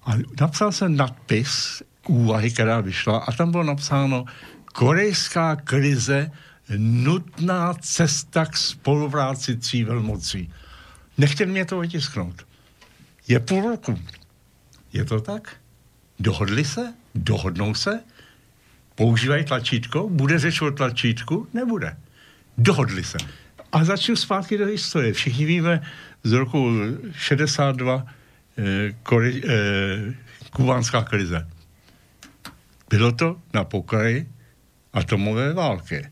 A 0.04 0.12
napsal 0.40 0.72
jsem 0.72 0.96
nadpis 0.96 1.82
úvahy, 2.08 2.50
která 2.50 2.80
vyšla 2.80 3.18
a 3.18 3.32
tam 3.32 3.50
bylo 3.50 3.62
napsáno 3.62 4.24
korejská 4.64 5.56
krize 5.56 6.30
nutná 6.76 7.74
cesta 7.74 8.46
k 8.46 8.56
spolupráci 8.56 9.56
tří 9.56 9.84
velmocí. 9.84 10.52
Nechte 11.18 11.46
mě 11.46 11.64
to 11.64 11.78
vytisknout. 11.78 12.46
Je 13.28 13.40
půl 13.40 13.70
roku. 13.70 13.98
Je 14.92 15.04
to 15.04 15.20
tak? 15.20 15.56
Dohodli 16.18 16.64
se? 16.64 16.94
Dohodnou 17.14 17.74
se? 17.74 18.00
Používají 19.00 19.44
tlačítko? 19.44 20.08
Bude 20.08 20.38
řeč 20.38 20.60
o 20.60 20.70
tlačítku? 20.70 21.48
Nebude. 21.54 21.96
Dohodli 22.58 23.04
se. 23.04 23.18
A 23.72 23.84
začnu 23.84 24.16
zpátky 24.16 24.58
do 24.58 24.66
historie. 24.66 25.12
Všichni 25.12 25.44
víme 25.44 25.80
z 26.22 26.32
roku 26.32 26.70
62 27.12 28.06
eh, 28.58 28.92
kori, 29.02 29.42
eh, 29.48 30.14
kubánská 30.50 31.02
krize. 31.02 31.48
Bylo 32.90 33.12
to 33.12 33.36
na 33.54 33.64
pokraji 33.64 34.28
atomové 34.92 35.54
války. 35.54 36.08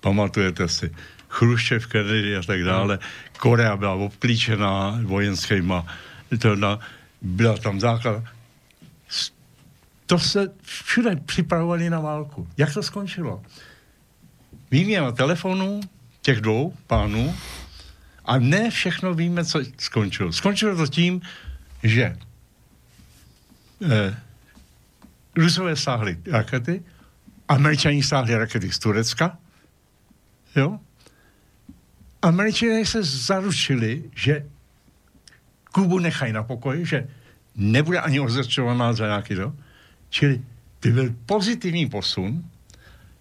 Pamatujete 0.00 0.68
si? 0.68 0.90
Chruščev, 1.28 1.86
Kennedy 1.86 2.36
a 2.36 2.42
tak 2.42 2.64
dále. 2.64 2.98
Korea 3.38 3.76
byla 3.76 3.92
obklíčená 3.92 5.00
vojenskýma. 5.02 5.86
To 6.40 6.56
na, 6.56 6.78
byla 7.22 7.56
tam 7.56 7.80
základ. 7.80 8.24
To 10.06 10.18
se 10.18 10.48
všude 10.62 11.16
připravovali 11.16 11.90
na 11.90 12.00
válku. 12.00 12.48
Jak 12.56 12.74
to 12.74 12.82
skončilo? 12.82 13.42
Výměna 14.70 15.12
telefonů 15.12 15.80
těch 16.22 16.40
dvou 16.40 16.74
pánů 16.86 17.34
a 18.24 18.38
ne 18.38 18.70
všechno 18.70 19.14
víme, 19.14 19.44
co 19.44 19.60
skončilo. 19.78 20.32
Skončilo 20.32 20.76
to 20.76 20.86
tím, 20.86 21.20
že 21.82 22.16
eh, 23.90 24.16
Rusové 25.36 25.76
stáhli 25.76 26.18
rakety, 26.30 26.82
Američani 27.48 28.02
stáhli 28.02 28.36
rakety 28.36 28.72
z 28.72 28.78
Turecka, 28.78 29.38
Jo? 30.56 30.78
Američané 32.22 32.86
se 32.86 33.02
zaručili, 33.02 34.10
že 34.14 34.46
Kubu 35.72 35.98
nechají 35.98 36.32
na 36.32 36.42
pokoji, 36.42 36.86
že 36.86 37.08
nebude 37.56 38.00
ani 38.00 38.20
označovaná 38.20 38.92
za 38.92 39.06
nějaký 39.06 39.34
to. 39.34 39.52
Čili 40.14 40.40
by 40.82 40.92
byl 40.92 41.14
pozitivní 41.26 41.88
posun. 41.88 42.44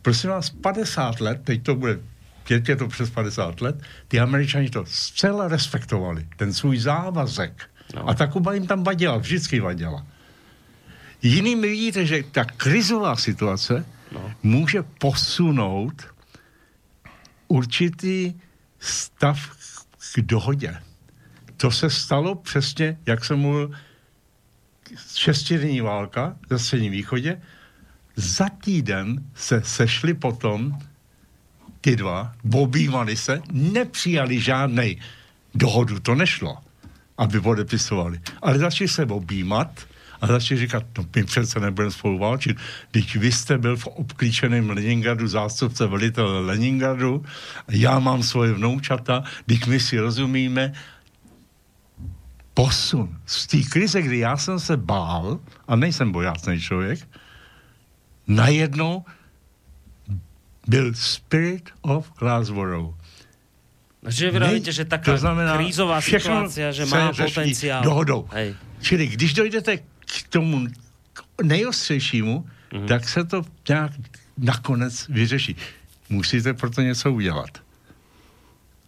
Prosím 0.02 0.30
vás, 0.30 0.50
50 0.50 1.22
let, 1.22 1.42
teď 1.44 1.64
to 1.64 1.76
bude, 1.76 2.00
teď 2.48 2.70
je 2.70 2.76
to 2.76 2.88
přes 2.88 3.10
50 3.10 3.62
let, 3.62 3.82
ty 4.08 4.20
američani 4.20 4.70
to 4.70 4.86
zcela 4.86 5.48
respektovali, 5.48 6.28
ten 6.38 6.54
svůj 6.54 6.78
závazek. 6.78 7.70
No. 7.96 8.10
A 8.10 8.14
ta 8.14 8.28
Kuba 8.28 8.54
jim 8.54 8.68
tam 8.68 8.84
vadila, 8.84 9.18
vždycky 9.18 9.60
vadila. 9.60 10.06
Jinými 11.22 11.68
vidíte, 11.68 12.06
že 12.06 12.24
ta 12.32 12.46
krizová 12.46 13.16
situace 13.16 13.86
no. 14.12 14.34
může 14.44 14.84
posunout 14.84 16.08
určitý 17.48 18.34
stav 18.80 19.40
k 20.16 20.22
dohodě. 20.22 20.78
To 21.58 21.72
se 21.72 21.90
stalo 21.90 22.36
přesně, 22.36 22.98
jak 23.06 23.26
jsem 23.26 23.40
mluvil, 23.40 23.72
šestidenní 25.16 25.82
válka 25.82 26.36
ve 26.50 26.60
středním 26.60 26.92
východě. 26.92 27.42
Za 28.16 28.50
týden 28.50 29.24
se 29.36 29.62
sešli 29.66 30.14
potom 30.14 30.78
ty 31.82 31.96
dva, 31.96 32.34
obývali 32.54 33.18
se, 33.18 33.42
nepřijali 33.52 34.40
žádnej 34.40 35.00
dohodu, 35.56 36.00
to 36.00 36.16
nešlo, 36.16 36.58
aby 37.18 37.42
podepisovali. 37.42 38.20
Ale 38.42 38.60
začali 38.60 38.88
se 38.88 39.06
objímat 39.06 39.88
a 40.22 40.28
začali 40.28 40.60
říkat, 40.60 40.84
no 40.98 41.06
my 41.16 41.24
přece 41.24 41.60
nebudeme 41.60 41.92
spolu 41.92 42.18
válčit. 42.18 42.58
Teď 42.92 43.16
vy 43.16 43.32
jste 43.32 43.58
byl 43.58 43.78
v 43.78 43.88
obklíčeném 43.88 44.70
Leningradu 44.70 45.28
zástupce 45.28 45.88
velitele 45.88 46.40
Leningradu, 46.40 47.26
já 47.70 48.00
mám 48.00 48.24
svoje 48.24 48.54
vnoučata, 48.54 49.24
teď 49.46 49.68
my 49.68 49.80
si 49.80 50.00
rozumíme, 50.00 50.74
posun. 52.54 53.18
Z 53.26 53.48
té 53.48 53.58
krize, 53.64 54.02
kdy 54.02 54.18
já 54.18 54.38
jsem 54.38 54.60
se 54.60 54.78
bál, 54.78 55.40
a 55.68 55.76
nejsem 55.76 56.12
bojácný 56.12 56.62
člověk, 56.62 57.08
najednou 58.28 59.06
byl 60.68 60.94
spirit 60.94 61.70
of 61.82 62.12
Glasgow. 62.20 62.94
Že 64.08 64.32
vy 64.32 64.40
hovoríte, 64.40 64.72
že 64.72 64.86
taká 64.86 65.12
to 65.12 65.18
znamená, 65.18 65.56
krízová 65.58 66.02
situácia, 66.02 66.72
že 66.72 66.86
má 66.86 67.12
potenciál. 67.16 67.84
Dohodou. 67.84 68.28
Hej. 68.32 68.56
Čili 68.82 69.08
když 69.08 69.34
dojdete 69.34 69.78
k 69.78 70.28
tomu 70.30 70.68
nejostřejšímu, 71.44 72.46
mm. 72.74 72.88
tak 72.88 73.10
se 73.10 73.24
to 73.24 73.42
nějak 73.70 73.92
nakonec 74.38 75.08
vyřeší. 75.08 75.56
Musíte 76.10 76.54
proto 76.54 76.82
něco 76.82 77.12
udělat. 77.12 77.64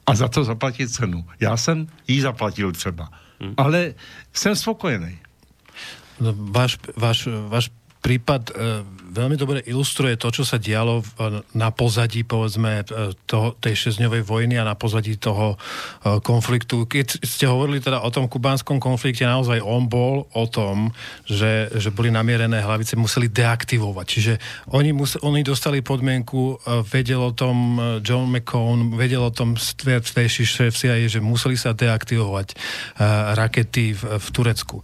A 0.06 0.16
za 0.16 0.28
to 0.28 0.44
zaplatit 0.44 0.88
cenu. 0.88 1.26
Já 1.40 1.58
jsem 1.58 1.88
jí 2.08 2.22
zaplatil 2.22 2.72
třeba. 2.72 3.10
Mm. 3.40 3.54
Ale 3.58 3.94
jsem 4.34 4.56
spokojený. 4.56 5.20
No, 6.20 6.34
váš, 6.38 6.78
váš, 6.96 7.28
váš 7.48 7.72
prípad 8.02 8.50
e, 8.50 8.54
veľmi 9.16 9.40
dobre 9.40 9.64
ilustruje 9.64 10.20
to, 10.20 10.28
čo 10.30 10.44
sa 10.44 10.60
dialo 10.60 11.00
na 11.56 11.72
pozadí, 11.72 12.28
povedzme, 12.28 12.84
e, 12.84 13.16
toho, 13.24 13.56
tej 13.58 13.88
šesťdňovej 13.88 14.22
vojny 14.28 14.56
a 14.60 14.68
na 14.68 14.76
pozadí 14.76 15.16
toho 15.16 15.56
e, 15.56 15.58
konfliktu. 16.20 16.84
Keď 16.84 17.24
ste 17.24 17.48
hovorili 17.48 17.80
teda 17.80 18.04
o 18.04 18.12
tom 18.12 18.28
kubánskom 18.28 18.84
konflikte, 18.84 19.24
naozaj 19.24 19.64
on 19.64 19.88
bol 19.88 20.28
o 20.36 20.46
tom, 20.52 20.92
že, 21.24 21.72
že 21.80 21.96
boli 21.96 22.12
namierené 22.12 22.60
hlavice, 22.60 23.00
museli 23.00 23.32
deaktivovať. 23.32 24.06
Čiže 24.06 24.34
oni, 24.76 24.92
museli, 24.92 25.24
oni 25.24 25.42
dostali 25.42 25.80
podmienku, 25.80 26.60
e, 26.60 26.84
vedel 26.84 27.24
o 27.24 27.32
tom 27.32 27.80
John 28.04 28.28
McCone, 28.28 29.00
vedel 29.00 29.24
o 29.24 29.32
tom 29.32 29.56
vtejší 29.56 30.44
šéf 30.44 30.76
CIA, 30.76 31.08
že 31.08 31.24
museli 31.24 31.56
sa 31.56 31.72
deaktivovať 31.72 32.58
rakety 33.36 33.96
v, 33.96 34.02
v 34.20 34.28
Turecku. 34.36 34.84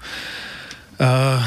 Uh, 1.02 1.41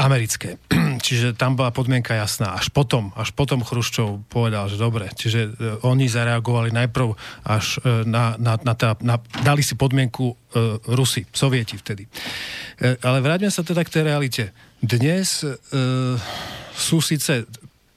americké. 0.00 0.56
Čiže 1.04 1.36
tam 1.36 1.52
bola 1.52 1.68
podmienka 1.68 2.16
jasná. 2.16 2.56
Až 2.56 2.72
potom, 2.72 3.12
až 3.12 3.28
potom 3.36 3.60
Chruščov 3.60 4.24
povedal, 4.32 4.72
že 4.72 4.80
dobre. 4.80 5.12
Čiže 5.12 5.40
uh, 5.52 5.52
oni 5.84 6.08
zareagovali 6.08 6.72
najprv 6.72 7.12
až 7.44 7.76
uh, 7.84 8.08
na, 8.08 8.40
na, 8.40 8.56
na, 8.56 8.72
tá, 8.72 8.96
na... 9.04 9.20
Dali 9.44 9.60
si 9.60 9.76
podmienku 9.76 10.48
Rusi, 10.88 11.28
Sovieti 11.28 11.76
vtedy. 11.76 12.08
Ale 12.80 13.20
vráťme 13.20 13.52
sa 13.52 13.60
teda 13.60 13.84
k 13.84 13.92
tej 13.92 14.02
realite. 14.08 14.44
Dnes 14.80 15.44
uh, 15.44 16.16
sú 16.72 17.04
síce 17.04 17.44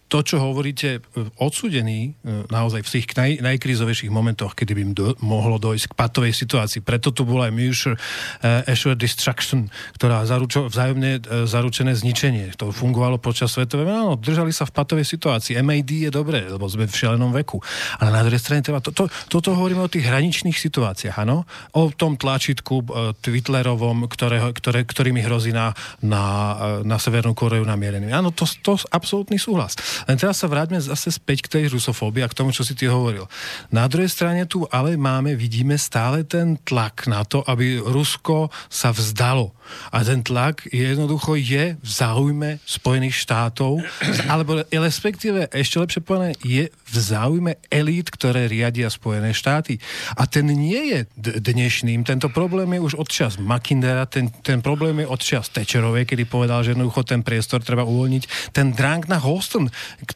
to, 0.09 0.25
čo 0.25 0.41
hovoríte, 0.41 1.05
odsudení 1.37 2.17
naozaj 2.49 2.81
v 2.81 2.89
tých 2.89 3.05
naj, 3.13 3.31
najkrízovejších 3.45 4.09
momentoch, 4.09 4.57
kedy 4.57 4.71
by 4.73 4.81
im 4.81 4.93
do, 4.97 5.13
mohlo 5.21 5.61
dojsť 5.61 5.93
k 5.93 5.93
patovej 5.93 6.33
situácii. 6.33 6.81
Preto 6.81 7.13
tu 7.13 7.23
bola 7.29 7.47
aj 7.47 7.53
Mutual 7.53 7.93
Assured 8.65 8.97
Destruction, 8.97 9.69
ktorá 9.95 10.25
zaručo, 10.25 10.65
vzájomne 10.65 11.45
zaručené 11.45 11.93
zničenie. 11.93 12.57
To 12.57 12.73
fungovalo 12.73 13.21
počas 13.21 13.53
svetovej. 13.53 13.85
No, 13.85 14.17
držali 14.17 14.49
sa 14.49 14.65
v 14.65 14.73
patovej 14.73 15.05
situácii. 15.05 15.61
MAD 15.61 16.09
je 16.09 16.09
dobré, 16.09 16.49
lebo 16.49 16.65
sme 16.65 16.89
v 16.89 16.95
šialenom 16.95 17.29
veku. 17.29 17.61
Ale 18.01 18.09
na 18.09 18.25
druhej 18.25 18.41
strane 18.41 18.65
treba... 18.65 18.81
To, 18.81 18.89
to, 18.89 19.05
toto 19.29 19.53
hovoríme 19.53 19.85
o 19.85 19.91
tých 19.91 20.09
hraničných 20.09 20.57
situáciách, 20.57 21.21
áno? 21.21 21.45
O 21.77 21.93
tom 21.93 22.17
tlačítku 22.17 22.81
Twitlerovom, 23.21 24.09
ktoré, 24.09 24.41
ktoré, 24.57 24.81
ktorými 24.87 25.21
hrozí 25.21 25.53
na, 25.53 25.77
na, 26.01 26.23
na 26.81 26.97
Severnú 26.97 27.37
Koreu 27.37 27.61
namierený. 27.61 28.09
Áno, 28.09 28.33
to, 28.33 28.49
to 28.65 28.73
absolútny 28.89 29.37
súhlas. 29.37 29.77
Len 30.05 30.15
teraz 30.15 30.39
sa 30.39 30.47
vráťme 30.47 30.79
zase 30.79 31.11
späť 31.11 31.49
k 31.49 31.51
tej 31.59 31.63
rusofóbii 31.73 32.23
a 32.23 32.31
k 32.31 32.37
tomu, 32.37 32.53
čo 32.55 32.63
si 32.63 32.77
ty 32.77 32.87
hovoril. 32.87 33.25
Na 33.73 33.89
druhej 33.89 34.07
strane 34.07 34.45
tu 34.45 34.63
ale 34.69 34.95
máme, 34.95 35.33
vidíme 35.33 35.75
stále 35.75 36.23
ten 36.23 36.55
tlak 36.61 37.09
na 37.09 37.25
to, 37.25 37.43
aby 37.43 37.81
Rusko 37.81 38.53
sa 38.69 38.93
vzdalo. 38.93 39.51
A 39.93 40.01
ten 40.01 40.25
tlak 40.25 40.65
jednoducho 40.69 41.37
je 41.37 41.77
v 41.77 41.89
záujme 41.89 42.57
Spojených 42.65 43.21
štátov, 43.21 43.81
alebo 44.25 44.65
respektíve, 44.65 45.49
ešte 45.53 45.77
lepšie 45.77 46.01
povedané, 46.01 46.33
je 46.41 46.73
v 46.73 46.95
záujme 46.97 47.53
elít, 47.69 48.09
ktoré 48.09 48.49
riadia 48.49 48.89
Spojené 48.89 49.29
štáty. 49.33 49.77
A 50.17 50.25
ten 50.25 50.49
nie 50.49 50.93
je 50.93 50.99
dnešným. 51.19 52.01
Tento 52.01 52.33
problém 52.33 52.73
je 52.77 52.81
už 52.81 52.93
odčas 52.97 53.37
Makindera, 53.37 54.09
ten, 54.09 54.33
ten 54.41 54.59
problém 54.65 55.05
je 55.05 55.07
odčas 55.07 55.53
Tečerovej, 55.53 56.09
kedy 56.09 56.25
povedal, 56.25 56.65
že 56.65 56.73
jednoducho 56.73 57.05
ten 57.05 57.21
priestor 57.21 57.61
treba 57.61 57.85
uvoľniť. 57.85 58.53
Ten 58.53 58.73
drang 58.73 59.05
na 59.05 59.21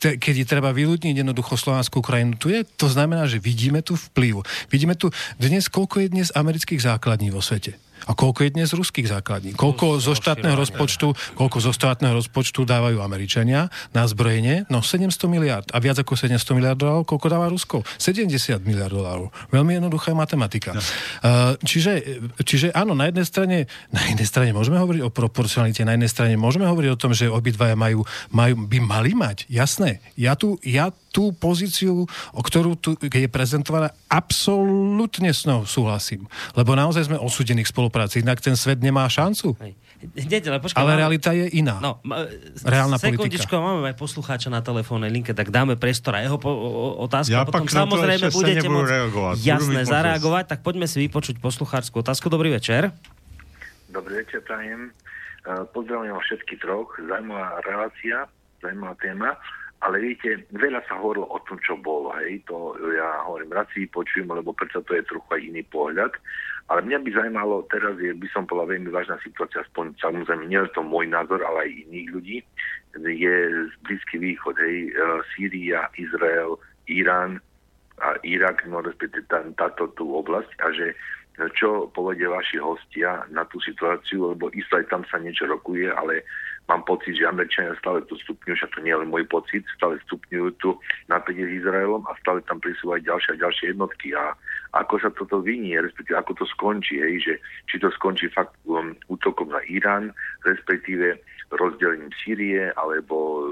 Holston, 0.04 0.20
kedy 0.20 0.42
treba 0.44 0.76
vyľudniť 0.76 1.16
jednoducho 1.24 1.56
slovanskú 1.56 2.04
krajinu, 2.04 2.36
tu 2.36 2.52
je. 2.52 2.64
To 2.80 2.88
znamená, 2.92 3.28
že 3.28 3.40
vidíme 3.40 3.80
tu 3.80 3.96
vplyv. 3.96 4.44
Vidíme 4.68 4.96
tu 5.00 5.10
dnes, 5.40 5.64
koľko 5.72 6.04
je 6.04 6.08
dnes 6.12 6.28
amerických 6.36 6.84
základní 6.84 7.32
vo 7.32 7.40
svete. 7.40 7.83
A 8.08 8.18
koľko 8.18 8.46
je 8.48 8.50
dnes 8.56 8.70
ruských 8.72 9.08
základní? 9.08 9.56
Koľko 9.56 10.00
zo 10.00 10.14
štátneho 10.18 10.56
rozpočtu, 10.58 11.16
koľko 11.36 11.58
zo 11.64 11.72
štátneho 11.72 12.14
rozpočtu 12.18 12.68
dávajú 12.68 13.00
Američania 13.00 13.72
na 13.96 14.04
zbrojenie? 14.04 14.68
No 14.68 14.84
700 14.84 15.32
miliard. 15.32 15.68
A 15.72 15.80
viac 15.80 16.00
ako 16.00 16.16
700 16.16 16.58
miliard 16.58 16.78
dolárov, 16.78 17.08
koľko 17.08 17.28
dáva 17.32 17.48
Rusko? 17.48 17.88
70 17.98 18.64
miliard 18.64 18.92
dolárov. 18.92 19.32
Veľmi 19.54 19.80
jednoduchá 19.80 20.12
matematika. 20.12 20.76
No. 20.76 20.82
Čiže, 21.64 22.22
čiže 22.44 22.68
áno, 22.76 22.94
na 22.98 23.08
jednej 23.10 23.28
strane, 23.28 23.58
na 23.90 24.02
jednej 24.08 24.28
strane 24.28 24.52
môžeme 24.52 24.78
hovoriť 24.80 25.02
o 25.06 25.14
proporcionalite, 25.14 25.88
na 25.88 25.96
jednej 25.96 26.12
strane 26.12 26.36
môžeme 26.36 26.68
hovoriť 26.68 26.90
o 26.92 27.00
tom, 27.00 27.12
že 27.16 27.32
obidvaja 27.32 27.80
majú, 27.80 28.04
majú, 28.34 28.54
by 28.68 28.78
mali 28.84 29.12
mať. 29.16 29.48
Jasné. 29.48 30.04
Ja 30.20 30.36
tu, 30.36 30.60
ja 30.66 30.92
tú 31.14 31.30
pozíciu, 31.30 32.10
o 32.34 32.42
ktorú 32.42 32.74
tu 32.74 32.98
je 32.98 33.30
prezentovaná, 33.30 33.94
absolútne 34.10 35.30
s 35.30 35.46
ňou 35.46 35.70
súhlasím. 35.70 36.26
Lebo 36.58 36.74
naozaj 36.74 37.06
sme 37.06 37.22
osudení 37.22 37.62
k 37.62 37.70
spolupráci, 37.94 38.26
inak 38.26 38.42
ten 38.42 38.58
svet 38.58 38.82
nemá 38.82 39.06
šancu. 39.06 39.54
Hej. 39.62 39.78
Hneď, 40.18 40.50
ale, 40.50 40.60
počkaj, 40.60 40.82
ale 40.82 40.92
máme... 40.98 41.02
realita 41.06 41.30
je 41.32 41.46
iná. 41.54 41.78
No, 41.78 42.02
Reálna 42.66 42.98
sekundičko, 42.98 43.54
politika. 43.54 43.62
máme 43.62 43.94
aj 43.94 43.96
poslucháča 44.02 44.50
na 44.50 44.66
telefónnej 44.66 45.14
linke, 45.14 45.32
tak 45.32 45.54
dáme 45.54 45.78
priestor 45.78 46.18
a 46.18 46.26
jeho 46.26 46.42
po, 46.42 46.50
o, 46.50 47.06
otázku. 47.06 47.32
Ja 47.32 47.46
potom 47.46 47.70
samozrejme 47.70 48.34
budete 48.34 48.68
môcť 48.68 48.90
reagovať. 48.90 49.36
jasné 49.46 49.82
zareagovať, 49.86 50.44
tak 50.50 50.60
poďme 50.66 50.90
si 50.90 51.06
vypočuť 51.06 51.38
poslucháčskú 51.38 52.02
otázku. 52.02 52.28
Dobrý 52.34 52.50
večer. 52.52 52.92
Dobrý 53.94 54.26
večer, 54.26 54.42
prajem. 54.44 54.90
Uh, 55.46 55.64
pozdravujem 55.72 56.18
všetky 56.18 56.60
troch. 56.60 56.90
Zaujímavá 56.98 57.62
relácia, 57.64 58.28
zaujímavá 58.60 58.98
téma. 59.00 59.30
Ale 59.84 60.00
viete, 60.00 60.48
veľa 60.56 60.84
sa 60.88 61.00
hovorilo 61.00 61.28
o 61.32 61.40
tom, 61.44 61.60
čo 61.64 61.76
bolo. 61.80 62.12
Hej. 62.20 62.44
To 62.48 62.76
ja 62.92 63.24
hovorím, 63.28 63.52
rád 63.56 63.68
si 63.72 63.88
počujem, 63.88 64.28
lebo 64.28 64.52
predsa 64.56 64.84
to 64.84 64.96
je 64.96 65.04
trochu 65.08 65.28
aj 65.32 65.42
iný 65.44 65.64
pohľad. 65.68 66.12
Ale 66.72 66.80
mňa 66.88 67.00
by 67.04 67.10
zaujímalo, 67.12 67.68
teraz 67.68 68.00
je, 68.00 68.16
by 68.16 68.28
som 68.32 68.48
povedal, 68.48 68.80
veľmi 68.80 68.90
vážna 68.90 69.20
situácia, 69.20 69.62
aspoň 69.68 70.00
samozrejme, 70.00 70.48
nie 70.48 70.58
je 70.64 70.72
to 70.72 70.82
môj 70.82 71.12
názor, 71.12 71.44
ale 71.44 71.68
aj 71.68 71.72
iných 71.90 72.08
ľudí. 72.16 72.38
Je 73.04 73.36
Blízky 73.84 74.16
východ, 74.22 74.56
hej, 74.64 74.90
e, 74.90 75.02
Sýria, 75.36 75.92
Izrael, 76.00 76.56
Irán 76.88 77.44
a 78.00 78.16
Irak, 78.24 78.64
no 78.66 78.80
respektíve 78.80 79.28
tá, 79.28 79.44
táto 79.60 79.92
tú 79.94 80.16
oblasť 80.18 80.50
a 80.64 80.72
že 80.72 80.88
čo 81.58 81.90
povedia 81.90 82.30
vaši 82.30 82.62
hostia 82.62 83.26
na 83.34 83.42
tú 83.50 83.58
situáciu, 83.58 84.38
lebo 84.38 84.54
isté 84.54 84.86
aj 84.86 84.94
tam 84.94 85.02
sa 85.10 85.18
niečo 85.18 85.50
rokuje, 85.50 85.90
ale 85.90 86.22
mám 86.70 86.86
pocit, 86.86 87.18
že 87.18 87.26
Američania 87.26 87.74
stále 87.82 88.06
to 88.06 88.14
stupňujú, 88.22 88.54
a 88.54 88.70
to 88.70 88.80
nie 88.86 88.94
je 88.94 89.02
len 89.02 89.10
môj 89.10 89.26
pocit, 89.26 89.66
stále 89.74 89.98
stupňujú 90.06 90.48
tu 90.62 90.78
napätie 91.10 91.42
s 91.42 91.66
Izraelom 91.66 92.06
a 92.06 92.14
stále 92.22 92.46
tam 92.46 92.62
prisúvajú 92.62 93.02
ďalšie 93.02 93.30
a 93.34 93.42
ďalšie 93.50 93.66
jednotky 93.74 94.14
a 94.14 94.38
ako 94.74 94.98
sa 94.98 95.10
toto 95.14 95.38
vynie, 95.46 95.78
respektíve 95.78 96.18
ako 96.18 96.34
to 96.34 96.46
skončí, 96.50 96.98
hej, 96.98 97.22
že 97.22 97.34
či 97.70 97.78
to 97.78 97.94
skončí 97.94 98.26
fakt 98.34 98.58
um, 98.66 98.98
útokom 99.06 99.54
na 99.54 99.62
Irán, 99.70 100.10
respektíve 100.50 101.22
rozdelením 101.54 102.10
Sýrie, 102.26 102.74
alebo 102.74 103.46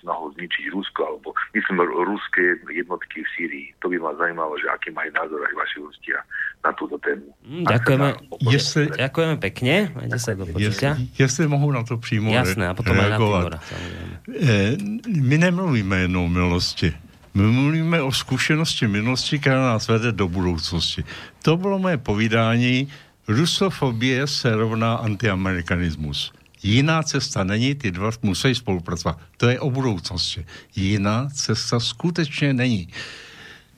snahou 0.00 0.32
zničiť 0.36 0.72
Rusko, 0.72 1.00
alebo 1.02 1.28
myslím 1.52 1.80
ruské 1.84 2.56
jednotky 2.72 3.24
v 3.24 3.28
Sýrii. 3.36 3.66
To 3.84 3.92
by 3.92 3.96
ma 4.00 4.12
zaujímalo, 4.16 4.56
že 4.56 4.68
aký 4.72 4.88
majú 4.92 5.10
názor 5.12 5.40
aj 5.44 5.54
vaši 5.56 5.78
hostia 5.80 6.18
na 6.64 6.70
túto 6.76 6.96
tému. 7.00 7.28
Mm, 7.44 7.64
ďakujeme, 7.68 8.08
jestli, 8.48 8.84
ďakujeme 8.96 9.36
pekne. 9.40 9.74
Majte 9.96 10.18
sa 10.20 10.36
do 10.36 10.44
počutia. 10.48 10.96
Jestli 11.16 11.48
mohu 11.48 11.72
na 11.72 11.82
to 11.84 11.96
přímo 11.96 12.32
Jasné, 12.32 12.68
a 12.68 12.74
potom 12.76 12.96
reagovat. 12.96 13.60
aj 13.60 13.84
na 13.96 14.04
e, 14.28 14.76
My 15.08 15.36
nemluvíme 15.40 16.08
jenom 16.08 16.24
o 16.24 16.30
milosti. 16.30 17.09
My 17.34 17.42
mluvíme 17.42 18.02
o 18.02 18.12
zkušenosti 18.12 18.88
minulosti, 18.88 19.38
která 19.38 19.60
nás 19.60 19.88
vede 19.88 20.12
do 20.12 20.28
budoucnosti. 20.28 21.04
To 21.42 21.56
bylo 21.56 21.78
moje 21.78 21.98
povídání. 21.98 22.88
Rusofobie 23.28 24.26
se 24.26 24.56
rovná 24.56 24.94
antiamerikanismus. 24.94 26.32
Jiná 26.62 27.02
cesta 27.02 27.44
není, 27.44 27.74
ty 27.74 27.90
dva 27.90 28.10
musí 28.22 28.54
spolupracovat. 28.54 29.18
To 29.36 29.48
je 29.48 29.60
o 29.60 29.70
budoucnosti. 29.70 30.46
Jiná 30.76 31.28
cesta 31.28 31.80
skutečně 31.80 32.52
není. 32.52 32.88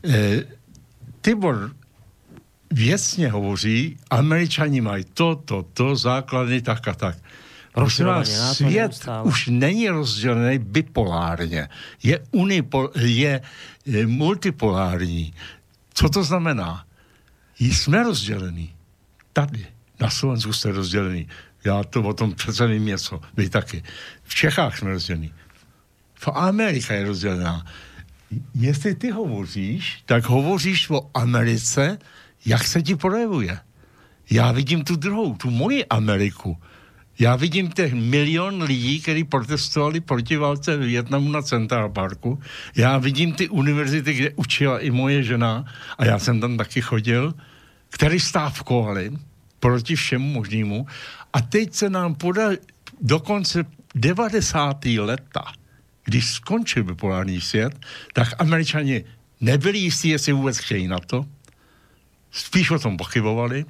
E, 0.05 0.44
Tibor 1.20 1.70
věcně 2.70 3.28
hovoří, 3.28 3.96
američani 4.11 4.80
mají 4.80 5.05
to, 5.14 5.36
to, 5.36 5.66
to, 5.72 5.96
základy, 5.96 6.62
tak 6.62 6.88
a 6.88 6.94
tak. 6.94 7.16
Prosím 7.72 8.06
vás, 8.06 8.56
svět 8.56 9.08
už 9.22 9.46
není 9.46 9.88
rozdělený 9.88 10.58
bipolárně. 10.58 11.68
Je, 12.02 12.20
unipol, 12.30 12.90
je, 12.96 13.40
je 13.86 14.06
multipolární. 14.06 15.34
Co 15.94 16.08
to 16.08 16.24
znamená? 16.24 16.84
Jsme 17.58 18.02
rozdělení. 18.02 18.74
Tady, 19.32 19.66
na 20.00 20.10
Slovensku 20.10 20.52
jste 20.52 20.72
rozdělení. 20.72 21.28
Já 21.64 21.84
to 21.84 22.02
o 22.02 22.12
tom 22.12 22.34
přece 22.34 22.66
vím 22.66 22.86
něco. 22.86 23.20
Vy 23.36 23.48
taky. 23.48 23.82
V 24.22 24.34
Čechách 24.34 24.78
jsme 24.78 24.90
rozdělení. 24.90 25.32
V 26.14 26.28
Amerika 26.28 26.94
je 26.94 27.04
rozdělená. 27.04 27.66
Jestli 28.54 28.94
ty 28.94 29.10
hovoříš, 29.10 30.02
tak 30.06 30.24
hovoříš 30.24 30.90
o 30.90 31.10
Americe, 31.14 31.98
jak 32.46 32.64
se 32.64 32.82
ti 32.82 32.96
projevuje. 32.96 33.58
Já 34.30 34.52
vidím 34.52 34.84
tu 34.84 34.96
druhou, 34.96 35.34
tu 35.34 35.50
moji 35.50 35.86
Ameriku. 35.86 36.58
Já 37.18 37.36
vidím 37.36 37.70
těch 37.70 37.92
milion 37.92 38.62
lidí, 38.62 39.00
kteří 39.00 39.24
protestovali 39.24 40.00
proti 40.00 40.36
válce 40.36 40.76
v 40.76 40.80
Větnamu 40.80 41.30
na 41.30 41.42
Central 41.42 41.88
Parku. 41.88 42.38
Já 42.76 42.98
vidím 42.98 43.32
ty 43.32 43.48
univerzity, 43.48 44.14
kde 44.14 44.30
učila 44.36 44.78
i 44.80 44.90
moje 44.90 45.22
žena, 45.22 45.64
a 45.98 46.04
já 46.04 46.18
jsem 46.18 46.40
tam 46.40 46.56
taky 46.56 46.80
chodil, 46.80 47.34
který 47.90 48.20
stávkovali 48.20 49.12
proti 49.60 49.96
všemu 49.96 50.32
možnému. 50.32 50.86
A 51.32 51.40
teď 51.40 51.74
se 51.74 51.90
nám 51.90 52.14
poda 52.14 52.50
dokonce 53.00 53.64
90. 53.94 54.84
leta, 54.84 55.44
když 56.04 56.30
skončil 56.30 56.84
bipolární 56.84 57.40
svět, 57.40 57.86
tak 58.12 58.28
američani 58.38 59.04
nebyli 59.40 59.78
jistí, 59.78 60.08
jestli 60.08 60.32
vůbec 60.32 60.58
chtějí 60.58 60.88
na 60.88 60.98
to. 60.98 61.26
Spíš 62.30 62.70
o 62.70 62.78
tom 62.78 62.96
pochybovali. 62.96 63.64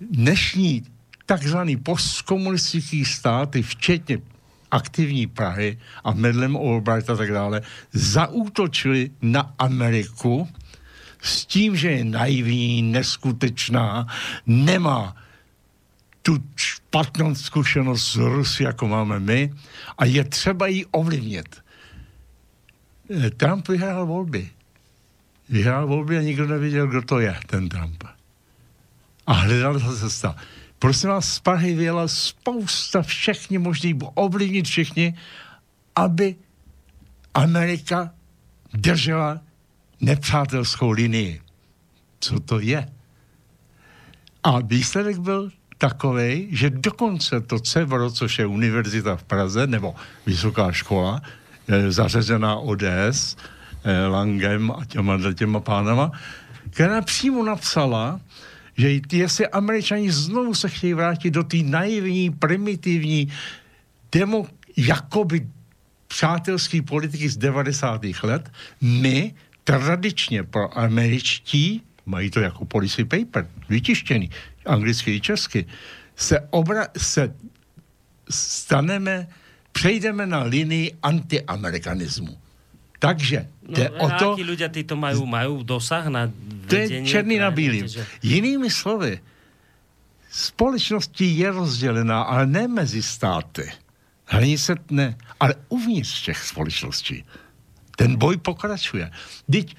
Dnešní 0.00 0.82
takzvaný 1.28 1.76
postkomunistický 1.76 3.04
státy, 3.04 3.62
včetně 3.62 4.18
aktivní 4.70 5.26
Prahy 5.26 5.78
a 6.04 6.12
Medlem 6.16 6.56
Albright 6.56 7.10
a 7.10 7.16
tak 7.16 7.32
dále, 7.32 7.60
zaútočili 7.92 9.10
na 9.22 9.52
Ameriku 9.58 10.48
s 11.20 11.44
tím, 11.46 11.76
že 11.76 11.90
je 11.90 12.04
naivní, 12.04 12.82
neskutečná, 12.82 14.06
nemá 14.46 15.16
tu 16.22 16.40
špatnou 16.56 17.34
zkušenost 17.34 18.12
z 18.12 18.16
Rusy, 18.16 18.62
jako 18.62 18.88
máme 18.88 19.20
my, 19.20 19.52
a 19.98 20.04
je 20.04 20.24
třeba 20.24 20.66
ji 20.66 20.84
ovlivnit. 20.96 21.60
Eh, 23.10 23.30
Trump 23.30 23.68
vyhrál 23.68 24.06
volby. 24.06 24.48
Vyhrál 25.48 25.86
volby 25.86 26.18
a 26.18 26.20
nikdo 26.20 26.46
nevěděl, 26.46 26.86
kdo 26.86 27.02
to 27.02 27.20
je, 27.20 27.36
ten 27.46 27.68
Trump. 27.68 28.04
A 29.26 29.32
hledal 29.32 29.80
se 29.80 29.98
cesta. 29.98 30.36
Prosím 30.78 31.10
vás, 31.10 31.28
z 31.28 31.38
Prahy 31.38 31.74
vyjela 31.74 32.08
spousta 32.08 33.02
všechny 33.02 33.58
možných, 33.58 33.96
ovlivnit 34.14 34.66
všechny 34.66 35.14
aby 35.98 36.36
Amerika 37.34 38.10
držela 38.74 39.40
nepřátelskou 40.00 40.90
linii. 40.90 41.40
Co 42.20 42.40
to 42.40 42.60
je? 42.60 42.88
A 44.42 44.60
výsledek 44.60 45.18
byl 45.18 45.50
takový, 45.78 46.48
že 46.50 46.70
dokonce 46.70 47.40
to 47.40 47.58
CEVRO, 47.58 48.10
což 48.10 48.38
je 48.38 48.46
univerzita 48.46 49.16
v 49.16 49.24
Praze, 49.24 49.66
nebo 49.66 49.94
vysoká 50.26 50.72
škola, 50.72 51.22
e, 51.68 51.90
zařazená 51.90 52.56
ODS, 52.56 53.36
e, 53.84 54.06
Langem 54.06 54.70
a 54.70 54.84
těma, 54.84 55.18
těma 55.34 55.60
pánama, 55.60 56.12
která 56.70 57.02
přímo 57.02 57.44
napsala, 57.44 58.20
že 58.78 59.00
jestli 59.12 59.46
američani 59.46 60.10
znovu 60.10 60.54
se 60.54 60.68
chtějí 60.68 60.94
vrátit 60.94 61.30
do 61.30 61.44
té 61.44 61.56
naivní, 61.56 62.30
primitivní, 62.30 63.32
demo, 64.12 64.46
jakoby 64.76 65.46
přátelské 66.08 66.82
politiky 66.82 67.28
z 67.28 67.36
90. 67.36 68.00
let, 68.22 68.52
my 68.80 69.34
tradičně 69.64 70.42
pro 70.42 70.78
američtí, 70.78 71.82
mají 72.06 72.30
to 72.30 72.40
jako 72.40 72.64
policy 72.64 73.04
paper, 73.04 73.48
vytištěný, 73.68 74.30
anglicky 74.66 75.14
i 75.14 75.20
česky, 75.20 75.66
se, 76.16 76.38
obra- 76.50 76.88
se 76.96 77.34
staneme, 78.30 79.28
přejdeme 79.72 80.26
na 80.26 80.42
linii 80.42 80.92
antiamerikanismu. 81.02 82.38
Takže 82.98 83.46
No, 83.68 83.84
o 84.00 84.08
to... 84.16 84.32
akí 84.32 84.42
ľudia 84.48 84.72
títo 84.72 84.96
majú, 84.96 85.28
majú 85.28 85.60
dosah 85.60 86.08
na 86.08 86.26
To 86.66 86.72
je 86.72 86.88
vedenie 86.88 87.04
černý 87.06 87.36
na 87.36 87.52
bílým. 87.52 87.84
že- 87.84 88.00
Jinými 88.24 88.70
slovy, 88.72 89.20
společnost 90.30 91.12
je 91.20 91.50
rozdělená, 91.50 92.22
ale 92.22 92.46
ne 92.46 92.68
mezi 92.68 93.02
státy. 93.02 93.68
Hranice 94.24 94.74
ne, 94.90 95.16
ale 95.40 95.54
uvnitř 95.68 96.24
těch 96.24 96.38
společností. 96.44 97.24
Ten 97.96 98.16
boj 98.16 98.36
pokračuje. 98.36 99.10
Teď, 99.52 99.76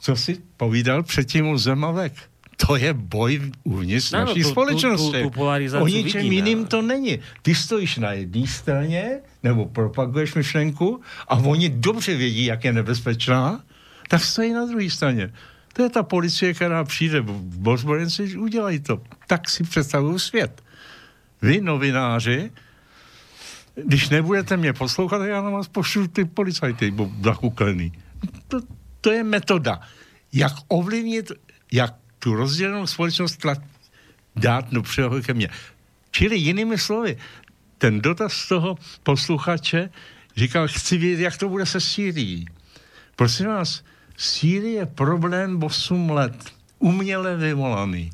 co 0.00 0.16
si 0.16 0.42
povídal 0.56 1.02
předtím 1.02 1.46
o 1.48 1.58
Zemavek? 1.58 2.12
To 2.56 2.76
je 2.76 2.94
boj 2.94 3.50
uvnitř 3.64 4.12
No, 4.12 4.18
naší 4.18 4.42
tu- 4.42 4.48
společnosti. 4.50 5.22
tu- 5.22 5.30
tu 5.30 5.76
o 5.78 5.86
ničem 5.86 6.20
vidíme. 6.22 6.34
jiným 6.34 6.66
to 6.66 6.82
není. 6.82 7.18
Ty 7.42 7.54
stojíš 7.54 7.96
na 7.96 8.12
jedné 8.12 8.46
straně, 8.46 9.18
nebo 9.42 9.66
propaguješ 9.66 10.34
myšlenku 10.34 11.00
a 11.28 11.34
oni 11.36 11.68
dobře 11.68 12.14
vědí, 12.16 12.44
jak 12.44 12.64
je 12.64 12.72
nebezpečná, 12.72 13.64
tak 14.08 14.22
stojí 14.24 14.52
na 14.52 14.66
druhé 14.66 14.90
straně. 14.90 15.32
To 15.72 15.82
je 15.82 15.88
ta 15.88 16.02
policie, 16.02 16.54
která 16.54 16.84
přijde 16.84 17.20
v 17.20 17.68
ozbrojenci, 17.68 18.36
udělají 18.36 18.80
to. 18.80 19.02
Tak 19.26 19.50
si 19.50 19.64
představují 19.64 20.18
svět. 20.18 20.62
Vy, 21.42 21.60
novináři, 21.60 22.50
když 23.74 24.08
nebudete 24.08 24.56
mě 24.56 24.72
poslouchat, 24.72 25.22
já 25.24 25.42
na 25.42 25.50
vás 25.50 25.68
pošlu 25.68 26.06
ty 26.08 26.24
policajty 26.24 26.94
zakuklený. 27.24 27.92
To, 28.48 28.60
to 29.00 29.10
je 29.12 29.24
metoda. 29.24 29.80
Jak 30.32 30.52
ovlivnit, 30.68 31.32
jak 31.72 31.94
tu 32.22 32.34
rozdělenou 32.34 32.86
společnost 32.86 33.46
dát 34.36 34.72
do 34.72 34.82
přehodu 34.82 35.22
ke 35.22 35.34
mně. 35.34 35.48
Čili 36.10 36.36
jinými 36.36 36.78
slovy, 36.78 37.16
ten 37.78 38.00
dotaz 38.00 38.48
toho 38.48 38.78
posluchače 39.02 39.90
říkal, 40.36 40.68
chci 40.68 40.98
vědět, 40.98 41.22
jak 41.22 41.36
to 41.36 41.48
bude 41.48 41.66
se 41.66 41.80
Sýrií. 41.80 42.46
Prosím 43.16 43.46
vás, 43.46 43.82
Sýrie 44.16 44.74
je 44.74 44.86
problém 44.86 45.62
8 45.62 46.10
let. 46.10 46.52
Uměle 46.78 47.36
vyvolaný. 47.36 48.10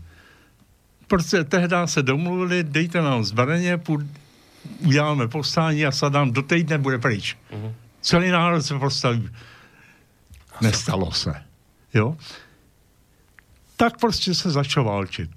Protože 1.06 1.44
tehdy 1.44 1.76
se 1.84 2.02
domluvili, 2.02 2.64
dejte 2.64 3.02
nám 3.02 3.24
zbraně, 3.24 3.80
uděláme 4.78 5.28
povstání 5.28 5.86
a 5.86 5.92
Saddam 5.92 6.32
do 6.32 6.42
týdne 6.42 6.78
bude 6.78 6.98
pryč. 6.98 7.36
Uh-huh. 7.50 7.72
Celý 8.00 8.30
národ 8.30 8.62
se 8.62 8.78
postaví. 8.78 9.30
Nestalo 10.60 11.12
se. 11.12 11.42
Jo? 11.94 12.16
Tak 13.78 14.00
prostě 14.00 14.34
se 14.34 14.50
začal 14.50 14.84
válčit. 14.84 15.30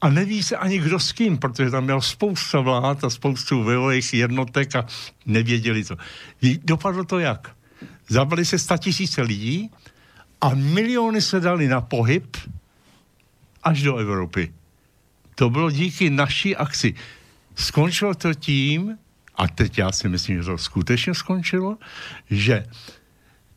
A 0.00 0.08
neví 0.08 0.42
se 0.42 0.56
ani 0.56 0.78
kdo 0.78 1.00
s 1.00 1.12
kým, 1.12 1.38
protože 1.38 1.70
tam 1.70 1.84
měl 1.84 2.00
spousta 2.00 2.60
vlád 2.60 3.04
a 3.04 3.10
spoustu 3.10 3.62
vojových 3.62 4.14
jednotek 4.14 4.76
a 4.76 4.86
nevěděli 5.26 5.84
to. 5.84 5.96
Dopadlo 6.64 7.04
to 7.04 7.18
jak? 7.18 7.56
Zabili 8.08 8.44
se 8.44 8.78
tisíce 8.78 9.22
lidí 9.22 9.70
a 10.40 10.54
miliony 10.54 11.22
se 11.22 11.40
dali 11.40 11.68
na 11.68 11.80
pohyb 11.80 12.36
až 13.62 13.82
do 13.82 13.96
Evropy. 13.96 14.52
To 15.34 15.50
bylo 15.50 15.70
díky 15.70 16.10
naší 16.10 16.56
akci. 16.56 16.94
Skončilo 17.54 18.14
to 18.14 18.34
tím, 18.34 18.98
a 19.34 19.48
teď 19.48 19.78
já 19.78 19.92
si 19.92 20.08
myslím, 20.08 20.36
že 20.36 20.44
to 20.44 20.58
skutečně 20.58 21.14
skončilo, 21.14 21.78
že 22.30 22.66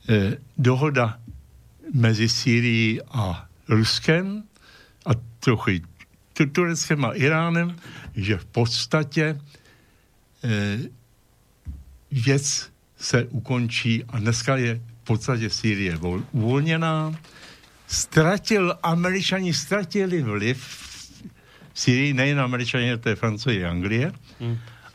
eh, 0.09 0.37
dohoda 0.57 1.19
mezi 1.93 2.29
Syrií 2.29 3.01
a 3.01 3.48
Ruskem 3.69 4.43
a 5.05 5.11
trochu 5.39 5.71
Tureckem 6.51 7.05
a 7.05 7.13
Iránem, 7.13 7.75
že 8.15 8.37
v 8.37 8.45
podstatě 8.45 9.41
eh, 10.43 10.79
věc 12.11 12.71
se 12.97 13.23
ukončí 13.23 14.03
a 14.03 14.19
dneska 14.19 14.57
je 14.57 14.75
v 14.75 15.03
podstatě 15.03 15.49
Sýrie 15.49 15.97
vol- 15.97 16.25
uvolněná. 16.31 17.15
Ztratil, 17.87 18.77
američani 18.83 19.53
ztratili 19.53 20.21
vliv 20.21 20.57
v 21.73 21.79
Syrii, 21.79 22.13
nejen 22.13 22.39
američani, 22.39 22.97
to 22.97 23.09
je 23.09 23.15
Francie 23.15 23.65
a 23.65 23.71
Anglie, 23.71 24.11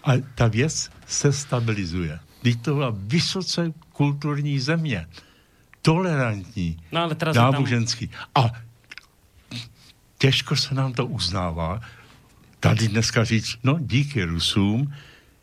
a 0.04 0.12
ta 0.34 0.48
věc 0.48 0.90
se 1.06 1.32
stabilizuje. 1.32 2.18
Teď 2.42 2.62
to 2.62 2.74
byla 2.74 2.92
vysoce 2.96 3.72
kulturní 3.92 4.60
země, 4.60 5.06
tolerantní, 5.84 6.80
No 6.92 7.00
ale 7.00 7.14
teraz 7.14 7.36
je 7.36 7.40
tam... 7.42 7.52
náboženský. 7.52 8.10
A 8.34 8.50
těžko 10.18 10.56
se 10.56 10.74
nám 10.74 10.92
to 10.92 11.06
uznává. 11.06 11.80
Tady 12.60 12.88
dneska 12.88 13.24
říct, 13.24 13.58
no 13.64 13.76
díky 13.80 14.24
Rusům, 14.24 14.92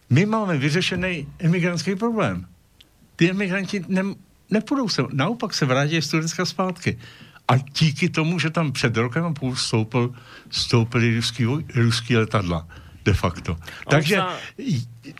my 0.09 0.25
máme 0.25 0.57
vyřešený 0.57 1.27
emigrantský 1.39 1.95
problém. 1.95 2.47
Ty 3.15 3.29
emigranti 3.29 3.85
ne, 3.87 4.01
nepůjdou 4.49 4.89
se, 4.89 5.01
naopak 5.13 5.53
se 5.53 5.65
vrátí 5.65 6.01
z 6.01 6.07
Turecka 6.07 6.45
zpátky. 6.45 6.97
A 7.47 7.57
díky 7.57 8.09
tomu, 8.09 8.39
že 8.39 8.49
tam 8.49 8.71
před 8.71 8.97
rokem 8.97 9.25
a 9.25 9.33
půl 9.33 9.53
vstoupil, 9.53 10.13
vstoupili 10.49 11.15
ruský, 11.15 11.45
ruský 11.75 12.17
letadla 12.17 12.67
de 13.05 13.13
facto. 13.13 13.57
Takže 13.89 14.15
sa- 14.15 14.37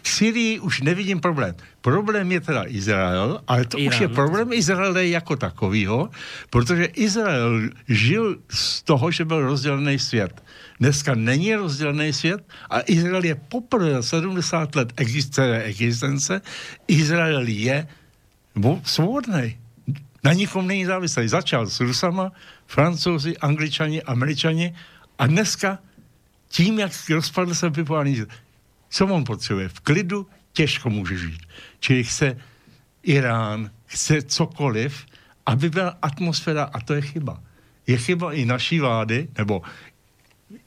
v 0.02 0.08
Syrii 0.10 0.60
už 0.60 0.82
nevidím 0.82 1.20
problém. 1.20 1.56
Problém 1.82 2.32
je 2.32 2.42
teda 2.42 2.64
Izrael, 2.70 3.42
ale 3.48 3.66
to 3.66 3.78
už 3.78 3.84
Irán. 3.98 4.02
je 4.02 4.08
problém 4.08 4.48
Izraele 4.54 5.08
jako 5.08 5.36
takovýho, 5.36 6.10
protože 6.50 6.86
Izrael 6.86 7.70
žil 7.90 8.38
z 8.50 8.82
toho, 8.86 9.12
že 9.12 9.26
byl 9.26 9.42
rozdělený 9.50 10.00
svět. 10.00 10.44
Dneska 10.80 11.16
není 11.16 11.56
rozdělený 11.56 12.14
svět 12.14 12.46
a 12.70 12.82
Izrael 12.86 13.24
je 13.26 13.36
poprvé 13.36 13.92
za 13.92 14.02
70 14.04 14.76
let 14.76 14.94
existence, 14.98 15.64
existence 15.64 16.42
Izrael 16.88 17.48
je 17.48 17.88
vo- 18.56 18.82
svobodný. 18.86 19.58
Na 20.24 20.34
nikom 20.34 20.68
není 20.68 20.86
závislý. 20.86 21.28
Začal 21.28 21.66
s 21.66 21.80
Rusama, 21.82 22.32
Francouzi, 22.68 23.38
Angličani, 23.38 24.02
Američani 24.06 24.74
a 25.20 25.28
dneska 25.28 25.80
tím, 26.52 26.80
jak 26.80 26.92
rozpadl 27.10 27.54
se 27.54 27.70
bipolární 27.70 28.26
co 28.92 29.08
on 29.08 29.24
potřebuje? 29.24 29.70
V 29.70 29.80
klidu 29.80 30.28
těžko 30.54 30.90
může 30.90 31.18
žít. 31.18 31.42
Čili 31.80 32.04
chce 32.04 32.38
Irán, 33.04 33.72
chce 33.86 34.22
cokoliv, 34.22 35.06
aby 35.46 35.70
byla 35.70 35.98
atmosféra, 36.02 36.64
a 36.64 36.80
to 36.80 36.94
je 36.94 37.02
chyba. 37.02 37.44
Je 37.88 37.98
chyba 37.98 38.34
i 38.34 38.46
naší 38.46 38.80
vlády, 38.80 39.28
nebo 39.38 39.62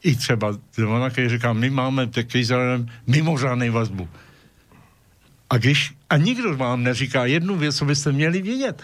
i 0.02 0.16
třeba 0.16 0.58
Zemana, 0.74 1.10
který 1.10 1.28
říká, 1.28 1.52
my 1.52 1.70
máme 1.70 2.06
k 2.06 2.34
Izraelem 2.34 2.86
mimořádnou 3.06 3.72
vazbu. 3.72 4.08
A 5.50 5.58
když, 5.58 5.94
a 6.10 6.16
nikdo 6.16 6.56
vám 6.56 6.82
neříká 6.82 7.26
jednu 7.26 7.56
věc, 7.56 7.76
co 7.76 7.84
byste 7.84 8.12
měli 8.12 8.42
vědět. 8.42 8.82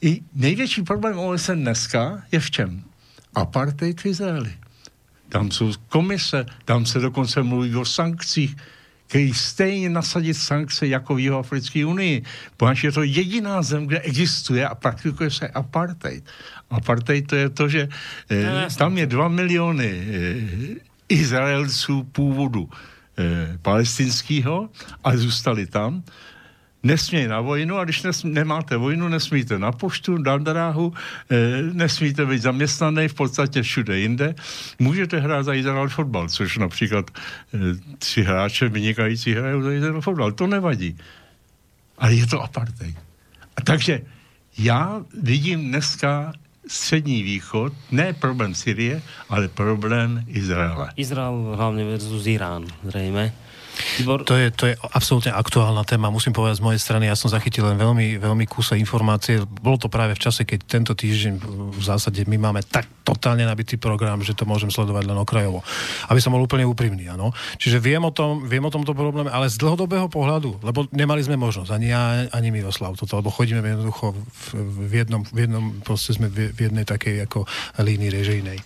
I 0.00 0.20
největší 0.34 0.82
problém 0.82 1.18
OSN 1.18 1.52
dneska 1.52 2.22
je 2.32 2.40
v 2.40 2.50
čem? 2.50 2.84
Apartheid 3.34 4.00
v 4.00 4.06
Izraeli. 4.06 4.52
Tam 5.28 5.50
jsou 5.50 5.72
komise, 5.88 6.46
tam 6.64 6.86
se 6.86 6.98
dokonce 6.98 7.42
mluví 7.42 7.76
o 7.76 7.84
sankcích, 7.84 8.56
který 9.06 9.34
stejně 9.34 9.90
nasadit 9.90 10.34
sankce 10.34 10.86
jako 10.86 11.14
v 11.14 11.20
Jihoafrické 11.20 11.86
unii. 11.86 12.22
Protože 12.56 12.88
je 12.88 12.92
to 12.92 13.02
jediná 13.02 13.62
zem, 13.62 13.86
kde 13.86 14.00
existuje 14.00 14.68
a 14.68 14.74
praktikuje 14.74 15.30
se 15.30 15.48
apartheid. 15.48 16.24
Apartheid 16.70 17.26
to 17.26 17.36
je 17.36 17.48
to, 17.48 17.68
že 17.68 17.88
eh, 18.30 18.68
tam 18.78 18.98
je 18.98 19.06
dva 19.06 19.28
miliony 19.28 19.90
eh, 19.90 20.88
Izraelců 21.08 22.04
původu 22.12 22.68
eh, 23.18 23.58
palestinského 23.62 24.68
a 25.04 25.16
zůstali 25.16 25.66
tam. 25.66 26.02
Nesmějí 26.82 27.26
na 27.26 27.40
vojnu 27.40 27.76
a 27.76 27.84
když 27.84 28.02
nes, 28.02 28.24
nemáte 28.24 28.76
vojnu, 28.76 29.08
nesmíte 29.08 29.58
na 29.58 29.72
poštu, 29.72 30.18
na 30.18 30.38
dráhu, 30.38 30.94
e, 31.30 31.62
nesmíte 31.62 32.26
být 32.26 32.42
zaměstnaný 32.42 33.08
v 33.08 33.14
podstatě 33.14 33.62
všude 33.62 33.98
jinde. 33.98 34.34
Můžete 34.78 35.20
hrát 35.20 35.42
za 35.42 35.54
Izrael 35.54 35.88
fotbal, 35.88 36.28
což 36.28 36.58
například 36.58 37.10
e, 37.10 37.58
tři 37.98 38.22
hráče 38.22 38.68
vynikající 38.68 39.34
hrají 39.34 39.62
za 39.62 39.72
Izrael 39.72 40.00
fotbal. 40.00 40.32
To 40.32 40.46
nevadí. 40.46 40.96
Ale 41.98 42.14
je 42.14 42.26
to 42.26 42.42
apartheid. 42.42 42.96
A 43.56 43.60
takže 43.60 44.00
já 44.58 45.02
vidím 45.22 45.68
dneska 45.68 46.32
střední 46.68 47.22
východ, 47.22 47.72
ne 47.90 48.12
problém 48.12 48.54
Syrie, 48.54 49.02
ale 49.28 49.48
problém 49.48 50.24
Izraele. 50.26 50.92
Izrael 50.96 51.54
hlavne 51.56 51.84
versus 51.84 52.26
Irán, 52.26 52.66
zrejme. 52.84 53.32
Tibor... 53.98 54.26
To 54.26 54.34
je, 54.34 54.50
to 54.50 54.64
je 54.70 54.74
absolútne 54.92 55.32
aktuálna 55.32 55.82
téma, 55.86 56.10
musím 56.12 56.34
povedať 56.34 56.60
z 56.60 56.64
mojej 56.64 56.80
strany. 56.80 57.04
Ja 57.06 57.16
som 57.18 57.30
zachytil 57.30 57.66
len 57.66 57.78
veľmi, 57.78 58.18
veľmi 58.18 58.44
kúse 58.46 58.74
informácie. 58.78 59.42
Bolo 59.42 59.78
to 59.78 59.90
práve 59.90 60.14
v 60.14 60.22
čase, 60.22 60.42
keď 60.46 60.58
tento 60.66 60.92
týždeň 60.94 61.34
v 61.74 61.82
zásade 61.82 62.24
my 62.26 62.36
máme 62.38 62.62
tak 62.66 62.86
totálne 63.04 63.48
nabitý 63.48 63.80
program, 63.80 64.20
že 64.20 64.36
to 64.36 64.44
môžem 64.44 64.68
sledovať 64.68 65.08
len 65.08 65.16
okrajovo. 65.16 65.64
Aby 66.12 66.20
som 66.20 66.36
bol 66.36 66.44
úplne 66.44 66.68
úprimný, 66.68 67.08
áno. 67.08 67.32
Čiže 67.56 67.80
viem 67.80 68.04
o, 68.04 68.12
tom, 68.12 68.44
viem 68.44 68.60
o 68.60 68.72
tomto 68.72 68.92
probléme, 68.92 69.32
ale 69.32 69.48
z 69.48 69.56
dlhodobého 69.56 70.12
pohľadu, 70.12 70.60
lebo 70.60 70.84
nemali 70.92 71.24
sme 71.24 71.40
možnosť, 71.40 71.70
ani 71.72 71.88
ja, 71.88 72.28
ani 72.32 72.52
Miroslav 72.52 73.00
toto, 73.00 73.16
lebo 73.16 73.32
chodíme 73.32 73.64
jednoducho 73.64 74.12
v, 74.12 74.44
v 74.88 74.92
jednom, 75.04 75.22
v 75.24 75.38
jednom 75.48 75.64
proste 75.80 76.12
sme 76.16 76.28
v 76.28 76.56
jednej 76.56 76.84
takej 76.84 77.24
ako 77.24 77.48
línii 77.80 78.12
režijnej. 78.12 78.58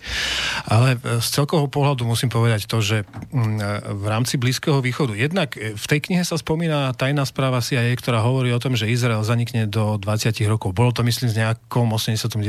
Ale 0.67 0.99
z 0.99 1.27
celkového 1.27 1.71
pohľadu 1.71 2.03
musím 2.07 2.27
povedať 2.31 2.67
to, 2.67 2.83
že 2.83 3.07
mm, 3.31 3.95
v 3.99 4.05
rámci 4.07 4.35
Blízkeho 4.35 4.83
východu 4.83 5.02
východu. 5.03 5.19
Jednak 5.19 5.49
e, 5.59 5.75
v 5.75 5.85
tej 5.85 5.99
knihe 5.99 6.23
sa 6.23 6.39
spomína 6.39 6.95
tajná 6.95 7.27
správa 7.27 7.59
CIA, 7.59 7.91
ktorá 7.99 8.23
hovorí 8.23 8.55
o 8.55 8.61
tom, 8.63 8.79
že 8.79 8.87
Izrael 8.87 9.21
zanikne 9.27 9.67
do 9.67 9.99
20 9.99 10.31
rokov. 10.47 10.71
Bolo 10.71 10.95
to, 10.95 11.03
myslím, 11.03 11.27
z 11.27 11.43
nejakom 11.43 11.91
89. 11.91 12.39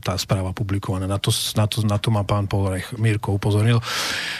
tá 0.00 0.16
správa 0.16 0.56
publikovaná. 0.56 1.04
Na 1.04 1.20
to, 1.20 1.28
na 1.54 1.68
to, 1.68 1.84
na 1.84 2.00
to 2.00 2.08
ma 2.08 2.24
pán 2.24 2.48
Polrech 2.48 2.96
Mirko 2.96 3.36
upozornil. 3.36 3.84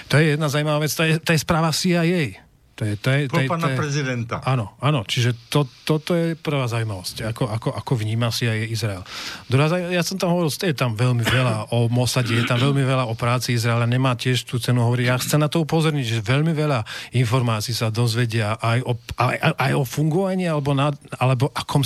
To 0.09 0.17
je 0.17 0.35
jedna 0.35 0.49
zaujímavá 0.49 0.81
vec, 0.81 0.93
to 0.97 1.05
je, 1.05 1.21
to 1.21 1.31
je 1.37 1.41
správa 1.41 1.71
CIA 1.71 2.48
to 2.79 2.87
je, 2.87 2.95
to 2.95 3.11
je, 3.11 3.21
to 3.27 3.43
je, 3.43 3.51
pána 3.51 3.75
prezidenta. 3.75 4.39
Áno, 4.47 4.79
áno, 4.79 5.03
čiže 5.03 5.35
to, 5.51 5.67
toto 5.83 6.15
je 6.15 6.39
prvá 6.39 6.71
zaujímavosť, 6.71 7.27
ako, 7.27 7.51
ako, 7.51 7.69
ako 7.75 7.93
vníma 7.99 8.31
si 8.31 8.47
aj 8.47 8.71
Izrael. 8.71 9.03
Druhá, 9.51 9.67
ja 9.91 10.07
som 10.07 10.15
tam 10.15 10.31
hovoril, 10.31 10.47
je 10.55 10.79
tam 10.79 10.95
veľmi 10.95 11.27
veľa 11.27 11.75
o 11.75 11.91
Mosade, 11.91 12.39
je 12.39 12.47
tam 12.47 12.63
veľmi 12.63 12.87
veľa 12.87 13.11
o 13.11 13.19
práci 13.19 13.59
Izraela, 13.59 13.83
nemá 13.83 14.15
tiež 14.15 14.47
tú 14.47 14.63
cenu 14.63 14.87
hovoriť. 14.87 15.05
Ja 15.11 15.19
chcem 15.19 15.43
na 15.43 15.51
to 15.51 15.67
upozorniť, 15.67 16.07
že 16.07 16.19
veľmi 16.23 16.55
veľa 16.55 16.87
informácií 17.19 17.75
sa 17.75 17.91
dozvedia 17.91 18.55
aj 18.63 18.79
o, 18.87 18.95
aj, 19.27 19.59
aj 19.59 19.73
o 19.75 19.83
fungovaní 19.83 20.47
alebo, 20.47 20.71
na, 20.71 20.95
alebo 21.19 21.51
akom 21.51 21.83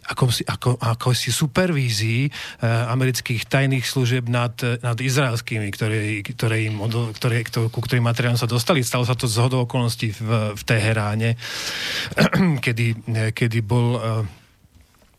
si 0.00 0.08
ako 0.08 0.24
si, 0.32 0.42
ako, 0.48 0.70
ako 0.80 1.08
si 1.12 1.28
supervízii 1.28 2.22
e, 2.26 2.30
amerických 2.66 3.44
tajných 3.46 3.84
služieb 3.84 4.26
nad, 4.32 4.56
nad 4.80 4.96
izraelskými, 4.96 5.68
ktoré, 5.70 6.24
ktoré 6.24 6.56
im, 6.72 6.80
ktoré, 7.12 7.44
ktoré, 7.44 7.68
ku 7.68 7.80
ktorým 7.84 8.08
materiálom 8.08 8.40
sa 8.40 8.48
dostali. 8.48 8.80
Stalo 8.80 9.04
sa 9.04 9.12
to 9.12 9.28
z 9.28 9.36
hodou 9.38 9.68
okolností 9.68 10.16
v, 10.16 10.56
v 10.56 10.62
Teheráne, 10.64 11.36
kedy, 12.64 13.06
kedy 13.36 13.58
bol 13.60 14.00
e, 14.00 14.39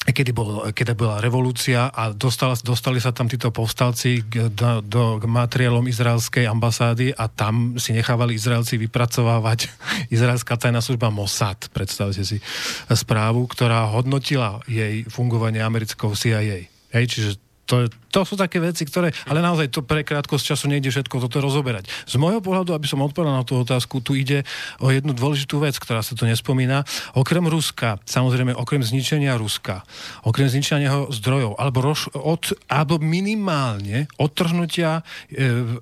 kedy, 0.01 0.33
bol, 0.33 0.73
kedy 0.73 0.97
bola 0.97 1.21
revolúcia 1.21 1.93
a 1.93 2.09
dostala, 2.09 2.57
dostali 2.57 2.97
sa 2.97 3.13
tam 3.13 3.29
títo 3.29 3.53
povstalci 3.53 4.25
k, 4.25 4.49
do, 4.49 4.81
do, 4.81 5.21
k 5.21 5.29
materiálom 5.29 5.85
izraelskej 5.85 6.49
ambasády 6.49 7.13
a 7.13 7.29
tam 7.29 7.77
si 7.77 7.93
nechávali 7.93 8.33
Izraelci 8.33 8.81
vypracovávať 8.81 9.69
izraelská 10.15 10.57
tajná 10.57 10.81
služba 10.81 11.13
Mossad, 11.13 11.69
predstavte 11.69 12.25
si, 12.25 12.41
správu, 12.89 13.45
ktorá 13.45 13.85
hodnotila 13.93 14.65
jej 14.65 15.05
fungovanie 15.05 15.61
americkou 15.61 16.17
CIA. 16.17 16.65
Hej, 16.91 17.05
čiže 17.05 17.29
to, 17.65 17.87
to 18.11 18.21
sú 18.27 18.35
také 18.35 18.59
veci, 18.59 18.83
ktoré... 18.83 19.15
Ale 19.29 19.39
naozaj 19.39 19.71
to 19.71 19.85
pre 19.85 20.03
krátkosť 20.03 20.55
času 20.55 20.67
nejde 20.67 20.91
všetko 20.91 21.23
toto 21.23 21.39
rozoberať. 21.39 21.87
Z 22.09 22.19
môjho 22.19 22.43
pohľadu, 22.43 22.75
aby 22.75 22.83
som 22.89 22.99
odpovedal 22.99 23.39
na 23.39 23.47
tú 23.47 23.61
otázku, 23.61 24.03
tu 24.03 24.17
ide 24.17 24.43
o 24.83 24.91
jednu 24.91 25.15
dôležitú 25.15 25.63
vec, 25.63 25.79
ktorá 25.79 26.03
sa 26.03 26.17
tu 26.17 26.27
nespomína. 26.27 26.83
Okrem 27.15 27.47
Ruska, 27.47 28.01
samozrejme, 28.03 28.51
okrem 28.57 28.83
zničenia 28.83 29.39
Ruska, 29.39 29.87
okrem 30.27 30.51
zničenia 30.51 30.91
jeho 30.91 31.01
zdrojov, 31.13 31.55
alebo, 31.55 31.79
roš, 31.79 32.11
od, 32.11 32.51
alebo 32.67 32.99
minimálne 32.99 34.11
odtrhnutia 34.19 35.05
e, 35.31 35.79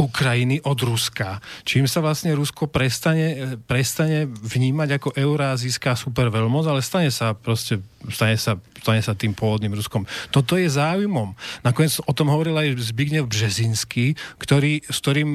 Ukrajiny 0.00 0.64
od 0.64 0.78
Ruska. 0.82 1.38
Čím 1.68 1.84
sa 1.84 2.00
vlastne 2.00 2.32
Rusko 2.32 2.66
prestane, 2.66 3.58
prestane 3.68 4.24
vnímať 4.24 4.88
ako 4.96 5.08
eurázijská 5.12 5.92
superveľmoc, 5.94 6.64
ale 6.64 6.80
stane 6.80 7.12
sa 7.12 7.36
proste, 7.36 7.78
stane 8.08 8.40
sa, 8.40 8.56
stane 8.80 9.04
sa 9.04 9.12
tým 9.12 9.36
pôvodným 9.36 9.76
Ruskom. 9.76 10.08
Toto 10.32 10.56
je 10.56 10.66
záujmom. 10.66 11.36
Nakoniec 11.60 12.00
o 12.02 12.12
tom 12.16 12.32
hovoril 12.32 12.56
aj 12.56 12.80
Zbigniew 12.80 13.28
Březinský, 13.28 14.16
ktorý, 14.40 14.80
s 14.88 14.96
ktorým 15.04 15.30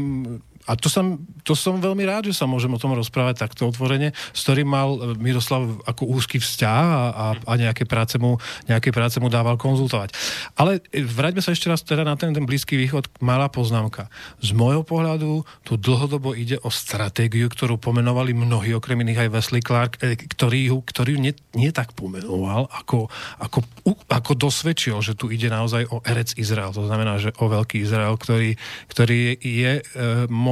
a 0.67 0.75
to 0.75 0.91
som, 0.91 1.23
to 1.47 1.55
som 1.55 1.79
veľmi 1.79 2.03
rád, 2.03 2.27
že 2.27 2.35
sa 2.35 2.43
môžem 2.43 2.67
o 2.75 2.81
tom 2.81 2.91
rozprávať 2.91 3.47
takto 3.47 3.71
otvorene, 3.71 4.11
s 4.35 4.43
ktorým 4.43 4.67
mal 4.67 4.99
e, 4.99 5.15
Miroslav 5.15 5.63
ako 5.87 6.03
úzky 6.11 6.43
vzťah 6.43 6.83
a, 6.83 7.03
a, 7.07 7.25
a 7.39 7.53
nejaké, 7.55 7.87
práce 7.87 8.19
mu, 8.19 8.35
nejaké 8.67 8.91
práce 8.91 9.15
mu 9.23 9.31
dával 9.31 9.55
konzultovať. 9.55 10.11
Ale 10.59 10.83
e, 10.91 11.07
vráťme 11.07 11.39
sa 11.39 11.55
ešte 11.55 11.71
raz 11.71 11.87
teda 11.87 12.03
na 12.03 12.19
ten, 12.19 12.35
ten 12.35 12.43
Blízky 12.43 12.75
východ. 12.75 13.07
Malá 13.23 13.47
poznámka. 13.47 14.11
Z 14.43 14.51
môjho 14.51 14.83
pohľadu 14.83 15.47
tu 15.63 15.79
dlhodobo 15.79 16.35
ide 16.35 16.59
o 16.59 16.69
stratégiu, 16.69 17.47
ktorú 17.47 17.79
pomenovali 17.79 18.35
mnohí, 18.35 18.75
okrem 18.75 18.99
iných 19.07 19.23
aj 19.23 19.31
Wesley 19.31 19.63
Clark, 19.63 20.03
e, 20.03 20.19
ktorý, 20.19 20.67
ktorý 20.83 21.15
nie, 21.15 21.31
nie 21.55 21.71
tak 21.71 21.95
pomenoval, 21.95 22.67
ako, 22.75 23.07
ako, 23.39 23.63
ako 24.11 24.31
dosvedčil, 24.35 24.99
že 24.99 25.15
tu 25.15 25.31
ide 25.31 25.47
naozaj 25.47 25.87
o 25.95 26.03
erec 26.03 26.35
Izrael. 26.35 26.75
To 26.75 26.83
znamená, 26.83 27.15
že 27.23 27.31
o 27.39 27.47
veľký 27.47 27.87
Izrael, 27.87 28.19
ktorý, 28.19 28.59
ktorý 28.91 29.39
je 29.39 29.71
e, 29.79 29.83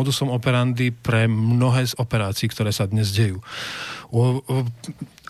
modusom 0.05 0.29
operandi 0.29 0.93
pre 0.93 1.25
mnohé 1.25 1.89
z 1.89 1.97
operácií, 1.97 2.45
ktoré 2.45 2.69
sa 2.69 2.85
dnes 2.85 3.09
dejú. 3.09 3.41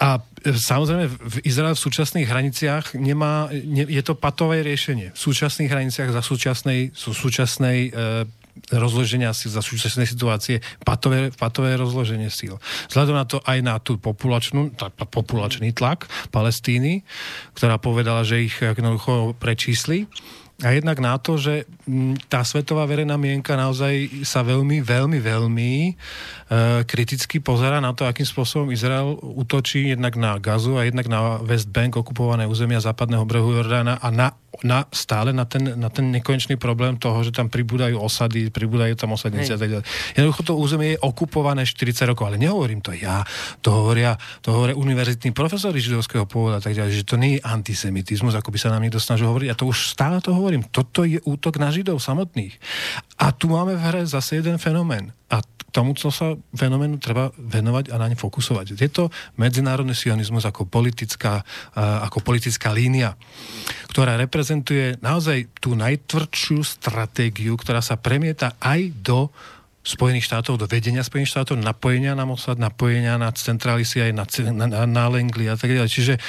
A 0.03 0.19
samozrejme 0.43 1.07
v 1.07 1.35
Izrael 1.47 1.79
v 1.79 1.85
súčasných 1.87 2.27
hraniciach 2.27 2.99
nemá, 2.99 3.47
ne, 3.55 3.87
je 3.87 4.03
to 4.03 4.19
patové 4.19 4.59
riešenie. 4.67 5.15
V 5.15 5.19
súčasných 5.31 5.71
hraniciach 5.71 6.11
za 6.11 6.19
súčasnej, 6.19 6.91
sú 6.91 7.15
súčasnej 7.15 7.95
e, 7.95 8.27
rozloženia 8.75 9.31
síl 9.31 9.55
za 9.55 9.63
súčasnej 9.63 10.03
situácie, 10.03 10.59
patové, 10.83 11.31
patové 11.31 11.79
rozloženie 11.79 12.27
síl. 12.27 12.59
Vzhľadom 12.91 13.15
na 13.15 13.23
to 13.23 13.39
aj 13.47 13.57
na 13.63 13.79
tú 13.79 13.95
populačnú, 13.95 14.75
tá, 14.75 14.91
populačný 14.91 15.71
tlak 15.71 16.11
Palestíny, 16.35 17.07
ktorá 17.55 17.79
povedala, 17.79 18.27
že 18.27 18.43
ich 18.43 18.59
jednoducho 18.59 19.39
prečísli, 19.39 20.11
a 20.63 20.71
jednak 20.71 21.03
na 21.03 21.19
to, 21.19 21.35
že 21.35 21.67
mm, 21.83 22.31
tá 22.31 22.39
svetová 22.47 22.87
verejná 22.87 23.19
mienka 23.19 23.59
naozaj 23.59 24.23
sa 24.23 24.39
veľmi, 24.39 24.79
veľmi, 24.79 25.19
veľmi 25.19 25.71
e, 25.83 25.91
kriticky 26.87 27.43
pozera 27.43 27.83
na 27.83 27.91
to, 27.91 28.07
akým 28.07 28.23
spôsobom 28.23 28.71
Izrael 28.71 29.19
útočí 29.19 29.91
jednak 29.91 30.15
na 30.15 30.39
Gazu 30.39 30.79
a 30.79 30.87
jednak 30.87 31.11
na 31.11 31.43
West 31.43 31.67
Bank, 31.67 31.99
okupované 31.99 32.47
územia 32.47 32.79
západného 32.79 33.27
brehu 33.27 33.51
Jordána 33.51 33.99
a 33.99 34.07
na 34.15 34.31
na, 34.63 34.87
stále 34.93 35.35
na 35.35 35.43
ten, 35.43 35.75
na 35.75 35.91
ten 35.91 36.07
nekonečný 36.13 36.55
problém 36.55 36.95
toho, 36.95 37.19
že 37.25 37.35
tam 37.35 37.51
pribúdajú 37.51 37.99
osady, 37.99 38.47
pribúdajú 38.53 38.95
tam 38.95 39.17
osadnice 39.17 39.57
a 39.57 39.59
tak 39.59 39.67
ďalej. 39.67 39.85
Jednoducho 40.15 40.41
to 40.45 40.53
územie 40.55 40.95
je 40.95 41.01
okupované 41.03 41.67
40 41.67 42.15
rokov, 42.15 42.31
ale 42.31 42.39
nehovorím 42.39 42.79
to 42.79 42.95
ja, 42.95 43.25
to 43.59 43.73
hovoria, 43.73 44.15
to 44.39 44.55
hovoria 44.55 44.77
univerzitní 44.77 45.35
profesori 45.35 45.83
židovského 45.83 46.23
pôvoda 46.29 46.61
a 46.61 46.63
tak 46.63 46.77
ďalej, 46.77 47.03
že 47.03 47.07
to 47.07 47.19
nie 47.19 47.35
je 47.35 47.43
antisemitizmus, 47.43 48.37
ako 48.37 48.53
by 48.53 48.59
sa 48.61 48.71
nám 48.71 48.85
niekto 48.85 49.01
snažil 49.01 49.27
hovoriť. 49.27 49.49
A 49.51 49.57
to 49.57 49.67
už 49.67 49.91
stále 49.91 50.21
to 50.23 50.31
hovorím. 50.45 50.69
Toto 50.69 51.01
je 51.01 51.17
útok 51.25 51.57
na 51.57 51.73
židov 51.73 51.97
samotných. 51.97 52.53
A 53.17 53.33
tu 53.33 53.49
máme 53.49 53.73
v 53.73 53.81
hre 53.81 54.01
zase 54.05 54.37
jeden 54.37 54.61
fenomén. 54.61 55.09
A 55.33 55.41
tomuto 55.73 56.07
sa 56.07 56.37
fenoménu 56.55 57.01
treba 57.03 57.33
venovať 57.35 57.91
a 57.91 57.99
na 57.99 58.07
ne 58.07 58.15
fokusovať. 58.15 58.79
Je 58.79 58.87
to 58.87 59.11
medzinárodný 59.35 59.91
sionizmus 59.91 60.47
ako 60.47 60.63
politická, 60.69 61.43
ako 61.75 62.23
politická 62.23 62.71
línia, 62.71 63.19
ktorá 63.91 64.15
reprezentuje 64.15 64.95
naozaj 65.03 65.51
tú 65.59 65.75
najtvrdšiu 65.75 66.63
stratégiu, 66.63 67.59
ktorá 67.59 67.83
sa 67.83 67.99
premieta 67.99 68.55
aj 68.63 68.93
do 69.03 69.27
Spojených 69.85 70.25
štátov, 70.25 70.57
do 70.57 70.65
vedenia 70.65 71.05
Spojených 71.05 71.37
štátov, 71.37 71.61
napojenia 71.61 72.17
na 72.17 72.25
Mossad, 72.25 72.57
napojenia 72.57 73.21
na 73.21 73.29
centrály 73.29 73.85
aj 73.85 74.11
na, 74.17 74.25
na, 74.65 74.89
na, 74.89 75.05
Langley 75.05 75.45
a 75.45 75.53
tak 75.53 75.69
ďalej. 75.69 75.91
Čiže 75.93 76.13
e, 76.17 76.21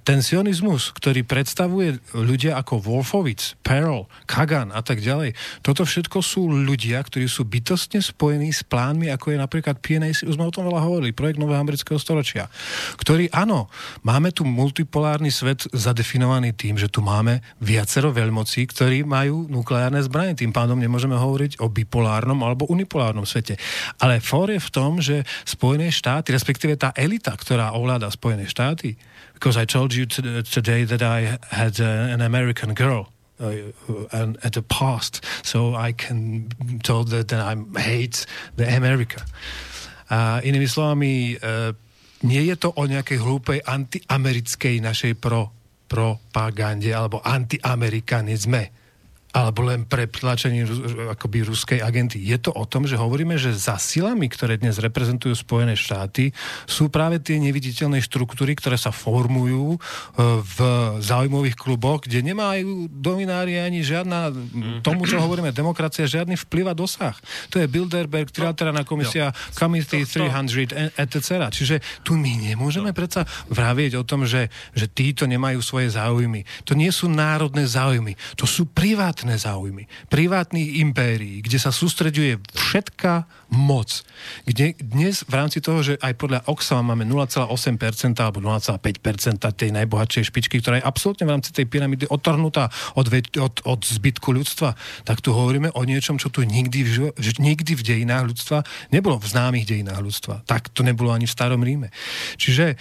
ten 0.00 0.24
sionizmus, 0.24 0.88
ktorý 0.96 1.28
predstavuje 1.28 2.00
ľudia 2.16 2.56
ako 2.56 2.80
Wolfowitz, 2.80 3.60
Pearl, 3.60 4.08
Kagan 4.24 4.72
a 4.72 4.80
tak 4.80 5.04
ďalej, 5.04 5.36
toto 5.60 5.84
všetko 5.84 6.24
sú 6.24 6.48
ľudia, 6.48 7.04
ktorí 7.04 7.28
sú 7.28 7.44
bytostne 7.44 8.00
spojení 8.00 8.48
s 8.48 8.64
plánmi, 8.64 9.12
ako 9.12 9.36
je 9.36 9.38
napríklad 9.44 9.76
PNAC, 9.84 10.24
už 10.24 10.40
sme 10.40 10.48
o 10.48 10.54
tom 10.54 10.64
veľa 10.64 10.80
hovorili, 10.80 11.12
projekt 11.12 11.36
Nového 11.36 11.60
amerického 11.60 12.00
storočia, 12.00 12.48
ktorý, 12.96 13.28
áno, 13.36 13.68
máme 14.00 14.32
tu 14.32 14.48
multipolárny 14.48 15.28
svet 15.28 15.68
zadefinovaný 15.76 16.56
tým, 16.56 16.80
že 16.80 16.88
tu 16.88 17.04
máme 17.04 17.44
viacero 17.60 18.08
veľmocí, 18.08 18.64
ktorí 18.72 19.04
majú 19.04 19.44
nukleárne 19.52 20.00
zbranie. 20.00 20.32
Tým 20.32 20.56
pádom 20.56 20.80
nemôžeme 20.80 21.18
hovoriť 21.18 21.60
o 21.60 21.68
bipolárnom 21.68 22.40
alebo 22.40 22.69
unipolárnom 22.70 23.26
svete. 23.26 23.58
Ale 23.98 24.22
for 24.22 24.46
je 24.46 24.62
v 24.62 24.70
tom, 24.70 25.02
že 25.02 25.26
Spojené 25.42 25.90
štáty, 25.90 26.30
respektíve 26.30 26.78
tá 26.78 26.94
elita, 26.94 27.34
ktorá 27.34 27.74
ovláda 27.74 28.06
Spojené 28.14 28.46
štáty, 28.46 28.94
because 29.34 29.58
I 29.58 29.66
told 29.66 29.90
you 29.90 30.06
today 30.46 30.86
that 30.86 31.02
I 31.02 31.34
had 31.50 31.82
an 31.82 32.22
American 32.22 32.78
girl, 32.78 33.10
uh, 33.42 33.74
and 34.14 34.38
at 34.46 34.54
the 34.54 34.62
past, 34.62 35.24
so 35.42 35.74
I 35.74 35.90
can 35.90 36.52
told 36.86 37.10
that, 37.10 37.34
that 37.34 37.42
I 37.42 37.58
hate 37.80 38.22
the 38.54 38.70
America. 38.70 39.26
A 40.10 40.38
inými 40.46 40.70
slovami, 40.70 41.34
uh, 41.40 41.74
nie 42.20 42.52
je 42.52 42.56
to 42.60 42.70
o 42.76 42.84
nejakej 42.84 43.16
hlúpej 43.16 43.58
antiamerickej 43.64 44.84
našej 44.84 45.16
pro, 45.16 45.48
propagande 45.88 46.92
alebo 46.92 47.24
antiamerikanizme 47.24 48.79
alebo 49.30 49.62
len 49.62 49.86
pre 49.86 50.10
tlačenie 50.10 50.66
akoby 51.14 51.46
ruskej 51.46 51.78
agenty. 51.78 52.18
Je 52.18 52.34
to 52.42 52.50
o 52.50 52.66
tom, 52.66 52.82
že 52.82 52.98
hovoríme, 52.98 53.38
že 53.38 53.54
za 53.54 53.78
silami, 53.78 54.26
ktoré 54.26 54.58
dnes 54.58 54.82
reprezentujú 54.82 55.38
Spojené 55.38 55.78
štáty, 55.78 56.34
sú 56.66 56.90
práve 56.90 57.22
tie 57.22 57.38
neviditeľné 57.38 58.02
štruktúry, 58.02 58.58
ktoré 58.58 58.74
sa 58.74 58.90
formujú 58.90 59.74
e, 59.74 59.78
v 60.42 60.58
záujmových 60.98 61.54
kluboch, 61.54 62.02
kde 62.02 62.26
nemajú 62.26 62.90
dominári 62.90 63.62
ani 63.62 63.86
žiadna, 63.86 64.34
tomu, 64.82 65.06
čo 65.06 65.22
hovoríme, 65.22 65.54
demokracia, 65.54 66.10
žiadny 66.10 66.34
vplyv 66.34 66.64
a 66.66 66.74
dosah. 66.74 67.14
To 67.54 67.62
je 67.62 67.70
Bilderberg, 67.70 68.34
trilaterálna 68.34 68.82
komisia, 68.82 69.30
Committee 69.54 70.10
300, 70.10 70.98
etc. 70.98 71.46
Čiže 71.54 72.02
tu 72.02 72.18
my 72.18 72.50
nemôžeme 72.50 72.90
predsa 72.90 73.22
vravieť 73.46 73.94
o 73.94 74.02
tom, 74.02 74.26
že, 74.26 74.50
že 74.74 74.90
títo 74.90 75.30
nemajú 75.30 75.62
svoje 75.62 75.94
záujmy. 75.94 76.42
To 76.66 76.74
nie 76.74 76.90
sú 76.90 77.06
národné 77.06 77.70
záujmy, 77.70 78.18
to 78.34 78.42
sú 78.42 78.66
privátne 78.66 79.19
privátne 79.20 79.36
záujmy, 79.36 79.84
privátnych 80.08 80.80
impérií, 80.80 81.44
kde 81.44 81.60
sa 81.60 81.68
sústreďuje 81.68 82.40
všetká 82.56 83.28
moc. 83.52 84.00
Kde 84.48 84.72
dnes 84.80 85.28
v 85.28 85.34
rámci 85.36 85.60
toho, 85.60 85.84
že 85.84 86.00
aj 86.00 86.16
podľa 86.16 86.40
Oxfam 86.48 86.88
máme 86.88 87.04
0,8% 87.04 87.52
alebo 88.16 88.40
0,5% 88.40 88.80
tej 89.52 89.70
najbohatšej 89.76 90.24
špičky, 90.24 90.64
ktorá 90.64 90.80
je 90.80 90.88
absolútne 90.88 91.28
v 91.28 91.36
rámci 91.36 91.52
tej 91.52 91.68
pyramídy 91.68 92.08
otrhnutá 92.08 92.72
od, 92.96 93.12
od, 93.12 93.54
od 93.68 93.80
zbytku 93.84 94.32
ľudstva, 94.32 94.72
tak 95.04 95.20
tu 95.20 95.36
hovoríme 95.36 95.68
o 95.76 95.84
niečom, 95.84 96.16
čo 96.16 96.32
tu 96.32 96.40
nikdy 96.40 96.80
v, 96.80 97.12
nikdy 97.20 97.76
v 97.76 97.82
dejinách 97.84 98.24
ľudstva 98.24 98.64
nebolo, 98.88 99.20
v 99.20 99.28
známych 99.28 99.68
dejinách 99.68 100.00
ľudstva. 100.00 100.48
Tak 100.48 100.72
to 100.72 100.80
nebolo 100.80 101.12
ani 101.12 101.28
v 101.28 101.36
starom 101.36 101.60
Ríme. 101.60 101.92
Čiže 102.40 102.80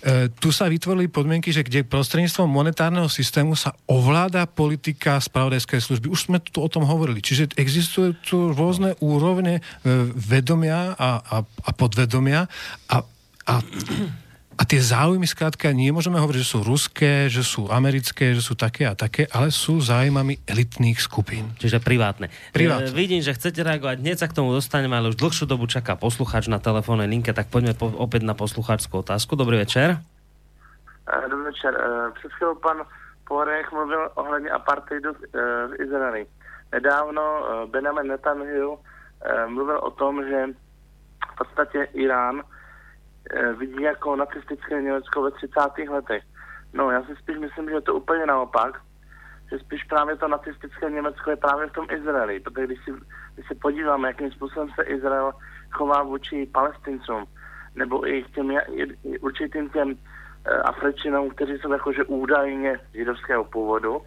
E, 0.00 0.32
tu 0.40 0.48
sa 0.48 0.64
vytvorili 0.64 1.12
podmienky, 1.12 1.52
že 1.52 1.60
kde 1.60 1.84
prostredníctvom 1.84 2.48
monetárneho 2.48 3.08
systému 3.12 3.52
sa 3.52 3.76
ovláda 3.84 4.48
politika 4.48 5.20
spravodajskej 5.20 5.80
služby. 5.80 6.08
Už 6.08 6.32
sme 6.32 6.38
tu 6.40 6.64
o 6.64 6.68
tom 6.72 6.88
hovorili. 6.88 7.20
Čiže 7.20 7.52
existujú 7.60 8.16
tu 8.24 8.38
rôzne 8.56 8.96
úrovne 9.04 9.60
e, 9.60 9.62
vedomia 10.16 10.96
a, 10.96 11.20
a, 11.20 11.36
a 11.44 11.70
podvedomia 11.76 12.48
a, 12.88 12.96
a 13.44 13.54
a 14.60 14.62
tie 14.68 14.76
záujmy 14.76 15.24
skrátka 15.24 15.72
nie 15.72 15.88
môžeme 15.88 16.20
hovoriť, 16.20 16.44
že 16.44 16.52
sú 16.52 16.60
ruské, 16.60 17.32
že 17.32 17.40
sú 17.40 17.72
americké, 17.72 18.36
že 18.36 18.44
sú 18.44 18.52
také 18.52 18.84
a 18.84 18.92
také, 18.92 19.24
ale 19.32 19.48
sú 19.48 19.80
záujmami 19.80 20.44
elitných 20.44 21.00
skupín. 21.00 21.56
Čiže 21.56 21.80
privátne. 21.80 22.28
privátne. 22.52 22.92
E, 22.92 22.94
vidím, 22.94 23.24
že 23.24 23.32
chcete 23.32 23.64
reagovať, 23.64 24.04
hneď 24.04 24.20
sa 24.20 24.28
k 24.28 24.36
tomu 24.36 24.52
dostaneme, 24.52 24.92
ale 25.00 25.08
už 25.08 25.16
dlhšiu 25.16 25.48
dobu 25.48 25.64
čaká 25.64 25.96
poslucháč 25.96 26.52
na 26.52 26.60
telefónnej 26.60 27.08
linke, 27.08 27.32
tak 27.32 27.48
poďme 27.48 27.72
po, 27.72 27.88
opäť 27.88 28.28
na 28.28 28.36
poslucháčskú 28.36 29.00
otázku. 29.00 29.32
Dobrý 29.32 29.56
večer. 29.56 29.96
E, 31.08 31.14
dobrý 31.32 31.56
večer. 31.56 31.72
E, 31.72 32.12
před 32.20 32.30
chvíľou 32.36 32.60
pan 32.60 32.84
Porech 33.24 33.72
mluvil 33.72 34.10
ohledně 34.14 34.50
apartheidu 34.50 35.14
v 35.70 35.74
Izraeli. 35.78 36.26
Nedávno 36.72 37.22
Benjamin 37.70 38.10
Netanyahu 38.10 38.78
mluvil 39.46 39.78
o 39.78 39.90
tom, 39.90 40.18
že 40.26 40.46
v 41.32 41.34
podstatě 41.38 41.88
Irán 41.94 42.42
vidí 43.56 43.82
jako 43.82 44.16
nacistické 44.16 44.82
Německo 44.82 45.22
ve 45.22 45.30
30. 45.30 45.60
letech. 45.88 46.22
No, 46.72 46.90
já 46.90 47.02
si 47.02 47.16
spíš 47.16 47.38
myslím, 47.38 47.68
že 47.68 47.74
je 47.74 47.80
to 47.80 47.94
úplně 47.94 48.26
naopak, 48.26 48.80
že 49.50 49.58
spíš 49.58 49.84
právě 49.84 50.16
to 50.16 50.28
nacistické 50.28 50.90
Německo 50.90 51.30
je 51.30 51.36
právě 51.36 51.66
v 51.66 51.72
tom 51.72 51.86
Izraeli, 51.90 52.40
protože 52.40 52.66
když 52.66 52.84
si, 52.84 52.90
když 53.34 53.48
se 53.48 53.54
podíváme, 53.54 54.08
jakým 54.08 54.30
způsobem 54.30 54.68
se 54.74 54.82
Izrael 54.82 55.32
chová 55.70 56.02
vůči 56.02 56.46
palestincům, 56.52 57.24
nebo 57.74 58.08
i 58.08 58.22
k 58.22 58.30
těm 58.30 58.58
určitým 59.20 59.70
těm 59.70 59.90
e, 59.90 61.30
kteří 61.34 61.52
jsou 61.52 61.72
jakože 61.72 62.04
údajně 62.04 62.80
židovského 62.94 63.44
původu, 63.44 64.02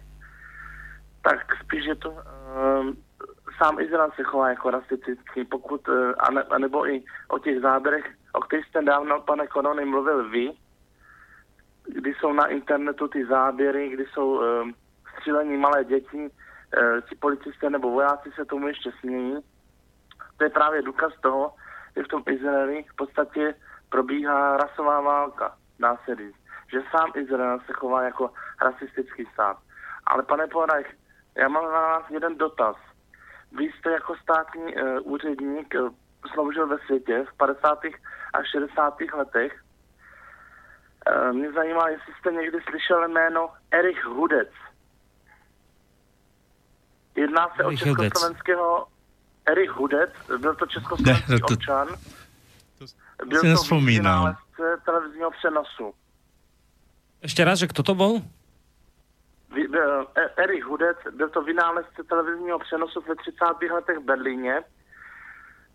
tak 1.22 1.56
spíš 1.64 1.84
je 1.84 1.94
to 1.94 2.10
e, 2.10 2.24
sám 3.58 3.80
Izrael 3.80 4.10
se 4.16 4.22
chová 4.22 4.48
jako 4.48 4.70
rasistický, 4.70 5.44
pokud, 5.44 5.88
e, 5.88 6.14
a, 6.14 6.30
ne, 6.30 6.42
a 6.42 6.58
nebo 6.58 6.88
i 6.88 7.04
o 7.28 7.38
těch 7.38 7.60
záběrech 7.60 8.04
o 8.34 8.40
kterých 8.40 8.66
jste 8.66 8.82
dávno, 8.82 9.20
pane 9.20 9.46
Korony, 9.46 9.84
mluvil 9.84 10.28
vy, 10.28 10.52
kdy 11.86 12.14
jsou 12.14 12.32
na 12.32 12.46
internetu 12.46 13.08
ty 13.08 13.26
záběry, 13.26 13.88
kdy 13.88 14.06
jsou 14.06 14.28
uh, 14.34 14.70
střílení 15.16 15.56
malé 15.56 15.84
děti, 15.84 16.16
uh, 16.18 17.00
ti 17.08 17.14
policisté 17.14 17.70
nebo 17.70 17.90
vojáci 17.90 18.32
se 18.34 18.44
tomu 18.44 18.68
ještě 18.68 18.90
smějí. 19.00 19.36
To 20.36 20.44
je 20.44 20.50
právě 20.50 20.82
důkaz 20.82 21.12
toho, 21.20 21.54
že 21.96 22.02
v 22.02 22.08
tom 22.08 22.22
Izraeli 22.30 22.84
v 22.92 22.96
podstatě 22.96 23.54
probíhá 23.88 24.56
rasová 24.56 25.00
válka, 25.00 25.56
dá 25.78 25.96
se 26.04 26.14
říct. 26.14 26.36
Že 26.72 26.82
sám 26.90 27.12
Izrael 27.14 27.60
se 27.66 27.72
chová 27.72 28.02
jako 28.02 28.30
rasistický 28.62 29.26
stát. 29.32 29.56
Ale 30.06 30.22
pane 30.22 30.46
Porajch, 30.46 30.94
já 31.36 31.48
mám 31.48 31.64
na 31.64 31.70
vás 31.70 32.10
jeden 32.10 32.38
dotaz. 32.38 32.76
Vy 33.58 33.64
jste 33.64 33.90
jako 33.90 34.16
státní 34.22 34.76
uh, 34.76 35.12
úředník 35.12 35.74
uh, 35.74 35.88
sloužil 36.32 36.66
ve 36.66 36.78
světě 36.78 37.24
v 37.32 37.36
50 37.36 37.78
a 38.32 38.44
60. 38.44 38.94
letech. 39.14 39.64
Eh, 41.06 41.32
mě 41.32 41.52
zajímá, 41.52 41.88
jestli 41.88 42.12
jste 42.20 42.32
někdy 42.32 42.58
slyšel 42.70 43.08
jméno 43.08 43.50
Erich 43.70 44.04
Hudec. 44.04 44.48
Jedná 47.16 47.48
se 47.56 47.62
Erich 47.64 47.82
o 47.82 47.84
československého 47.84 48.86
Erich 49.46 49.70
Hudec, 49.70 50.10
byl 50.38 50.54
to 50.54 50.66
československý 50.66 51.32
ne, 51.32 51.38
to... 51.38 51.54
občan. 51.54 51.88
Byl 53.26 53.40
to 53.40 53.46
nespomínám. 53.46 54.36
televizního 54.84 55.30
přenosu. 55.30 55.94
Ještě 57.22 57.44
raz, 57.44 57.58
že 57.58 57.66
kdo 57.66 57.82
to 57.82 57.94
byl? 57.94 58.22
E- 59.56 60.30
Erich 60.36 60.64
Hudec, 60.64 60.98
byl 61.10 61.28
to 61.28 61.42
vynálezce 61.42 62.04
televizního 62.04 62.58
přenosu 62.58 63.00
ve 63.00 63.14
30. 63.14 63.70
letech 63.70 63.98
v 63.98 64.04
Berlíně 64.04 64.62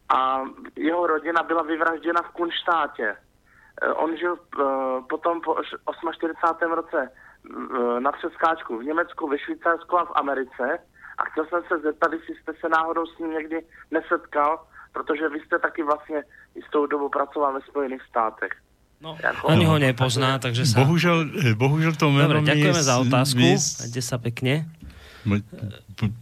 a 0.09 0.43
jeho 0.75 1.07
rodina 1.07 1.43
byla 1.43 1.63
vyvražděna 1.63 2.21
v 2.21 2.31
Kunštátě. 2.31 3.15
E, 3.81 3.93
on 3.93 4.17
žil 4.17 4.33
e, 4.33 4.63
potom 5.09 5.41
po 5.41 5.57
48. 6.17 6.71
roce 6.71 7.11
na 7.99 8.11
přeskáčku 8.11 8.77
v 8.77 8.83
Německu, 8.83 9.27
ve 9.27 9.39
Švýcarsku 9.39 9.99
a 9.99 10.05
v 10.05 10.11
Americe 10.15 10.79
a 11.17 11.25
chtěl 11.25 11.45
jsem 11.45 11.63
se 11.67 11.77
zeptat, 11.77 12.13
jestli 12.13 12.35
jste 12.35 12.53
se 12.53 12.69
náhodou 12.69 13.05
s 13.05 13.19
ním 13.19 13.31
někdy 13.31 13.65
nesetkal, 13.91 14.67
protože 14.93 15.29
vy 15.29 15.39
jste 15.39 15.59
taky 15.59 15.83
vlastně 15.83 16.23
jistou 16.55 16.85
dobu 16.85 17.09
pracoval 17.09 17.53
ve 17.53 17.61
Spojených 17.61 18.01
státech. 18.01 18.51
No, 18.99 19.15
ani 19.47 19.63
ho 19.63 19.79
nepozná, 19.79 20.43
takže 20.43 20.67
sa... 20.67 20.83
Bohužel, 20.83 21.31
bohužel 21.55 21.95
to 21.95 22.11
meno 22.11 22.43
Dobre, 22.43 22.51
ďakujeme 22.51 22.83
za 22.83 22.99
otázku. 22.99 23.39
Majte 23.39 24.01
sa 24.03 24.19
pekne. 24.19 24.67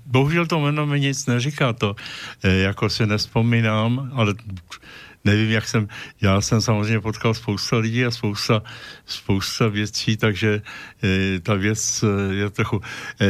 Bohužel 0.06 0.45
to 0.45 0.60
jméno 0.60 0.86
mi 0.86 0.99
nic 0.99 1.26
neříká 1.26 1.74
to, 1.74 1.95
eh, 2.44 2.70
jako 2.70 2.90
si 2.90 3.06
nespomínám, 3.06 4.12
ale 4.14 4.34
nevím, 5.26 5.52
jak 5.52 5.68
jsem, 5.68 5.88
já 6.22 6.41
jsem 6.41 6.62
samozřejmě 6.62 6.99
potkal 7.02 7.34
spousta 7.34 7.78
lidí 7.78 8.06
a 8.06 8.12
spousta, 8.12 8.64
spousta 9.06 9.68
věcí, 9.68 10.18
takže 10.18 10.62
e, 11.04 11.40
ta 11.40 11.54
věc 11.54 12.04
eh, 12.04 12.34
je 12.34 12.49
trochu... 12.49 12.82
E, 13.22 13.28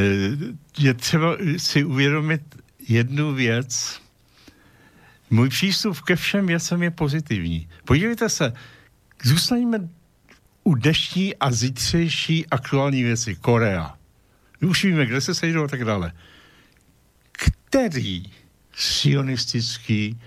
je 0.78 0.94
třeba 0.94 1.38
si 1.58 1.84
uvědomit 1.84 2.42
jednu 2.88 3.34
věc. 3.34 4.02
Můj 5.30 5.50
přístup 5.50 6.02
ke 6.02 6.16
všem 6.16 6.48
věcem 6.48 6.84
je 6.84 6.92
pozitivní. 6.92 7.70
Podívejte 7.86 8.30
se, 8.30 8.54
zůstaňme 9.24 9.90
u 10.64 10.76
dnešní 10.76 11.36
a 11.36 11.52
zítřejší 11.52 12.48
aktuální 12.48 13.04
věci. 13.04 13.36
Korea. 13.36 13.98
Už 14.62 14.84
víme, 14.84 15.06
kde 15.06 15.22
se 15.22 15.36
sejdou 15.36 15.64
a 15.64 15.68
tak 15.68 15.86
dále. 15.86 16.12
Který 17.32 18.32
sionistický 18.74 20.20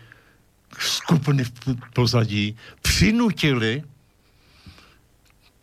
skupiny 0.79 1.45
v 1.45 1.53
pozadí 1.95 2.57
přinutili 2.83 3.83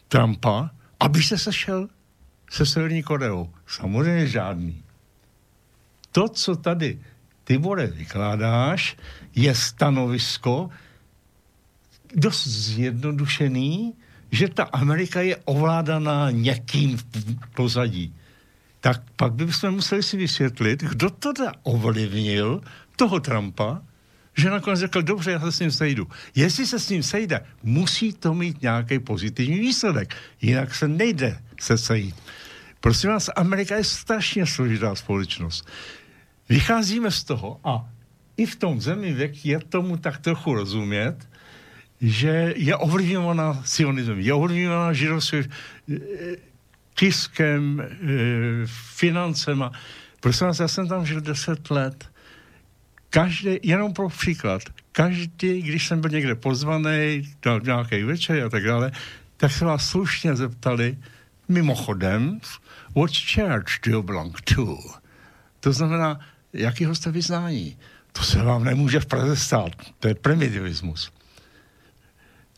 Trumpa, 0.07 0.69
aby 0.99 1.23
se 1.23 1.37
sešel 1.37 1.89
se 2.49 2.65
Severní 2.65 3.03
Koreou. 3.03 3.53
Samozřejmě 3.67 4.27
žádný. 4.27 4.83
To, 6.11 6.29
co 6.29 6.55
tady 6.55 6.99
ty 7.43 7.57
vole 7.57 7.87
vykládáš, 7.87 8.97
je 9.35 9.55
stanovisko 9.55 10.69
dost 12.15 12.47
zjednodušený, 12.47 13.93
že 14.31 14.47
ta 14.47 14.63
Amerika 14.63 15.21
je 15.21 15.37
ovládaná 15.45 16.31
někým 16.31 16.97
v 16.97 17.03
pozadí 17.55 18.13
tak 18.79 19.03
pak 19.15 19.33
bychom 19.33 19.71
museli 19.71 20.03
si 20.03 20.17
vysvětlit, 20.17 20.83
kdo 20.83 21.09
to 21.09 21.33
ovlivnil 21.63 22.61
toho 22.95 23.19
Trumpa, 23.19 23.81
že 24.37 24.49
nakonec 24.49 24.79
řekl, 24.79 25.01
dobře, 25.01 25.31
já 25.31 25.39
se 25.39 25.51
s 25.51 25.59
ním 25.59 25.71
sejdu. 25.71 26.07
Jestli 26.35 26.65
se 26.65 26.79
s 26.79 26.89
ním 26.89 27.03
sejde, 27.03 27.41
musí 27.63 28.13
to 28.13 28.33
mít 28.33 28.61
nějaký 28.61 28.99
pozitivní 28.99 29.59
výsledek. 29.59 30.15
Jinak 30.41 30.75
se 30.75 30.87
nejde 30.87 31.39
se 31.59 31.77
sejít. 31.77 32.15
Prosím 32.79 33.09
vás, 33.09 33.29
Amerika 33.35 33.75
je 33.75 33.83
strašně 33.83 34.45
složitá 34.45 34.95
společnost. 34.95 35.67
Vycházíme 36.49 37.11
z 37.11 37.23
toho 37.23 37.59
a 37.63 37.89
i 38.37 38.45
v 38.45 38.55
tom 38.55 38.81
zemi 38.81 39.13
věk 39.13 39.45
je 39.45 39.59
tomu 39.59 39.97
tak 39.97 40.17
trochu 40.17 40.53
rozumět, 40.53 41.29
že 42.01 42.53
je 42.57 42.75
ovlivňovaná 42.75 43.61
sionismem, 43.65 44.19
je 44.19 44.33
ovlivňovaná 44.33 44.93
židovskou 44.93 45.37
tiskem, 46.93 47.81
e, 47.81 47.87
financema. 48.95 49.71
Prosím 50.19 50.47
vás, 50.47 50.59
já 50.59 50.67
jsem 50.67 50.87
tam 50.87 51.05
žil 51.05 51.21
10 51.21 51.71
let. 51.71 52.09
Každý, 53.09 53.59
jenom 53.63 53.93
pro 53.93 54.09
příklad, 54.09 54.61
každý, 54.91 55.61
když 55.61 55.87
jsem 55.87 56.01
byl 56.01 56.09
někde 56.09 56.35
pozvaný, 56.35 57.33
dal 57.41 57.61
nějaký 57.61 58.03
večer 58.03 58.43
a 58.43 58.49
tak 58.49 58.63
dále, 58.63 58.91
tak 59.37 59.51
se 59.51 59.65
vás 59.65 59.89
slušně 59.89 60.35
zeptali, 60.35 60.97
mimochodem, 61.47 62.39
what 62.95 63.11
church 63.33 63.79
do 63.85 63.91
you 63.91 64.03
belong 64.03 64.41
to? 64.41 64.77
To 65.59 65.73
znamená, 65.73 66.19
jakýho 66.53 66.95
jste 66.95 67.11
vyznání? 67.11 67.77
To 68.11 68.23
se 68.23 68.43
vám 68.43 68.63
nemůže 68.63 68.99
v 68.99 69.05
Praze 69.05 69.35
stát. 69.35 69.71
To 69.99 70.07
je 70.07 70.15
primitivismus. 70.15 71.11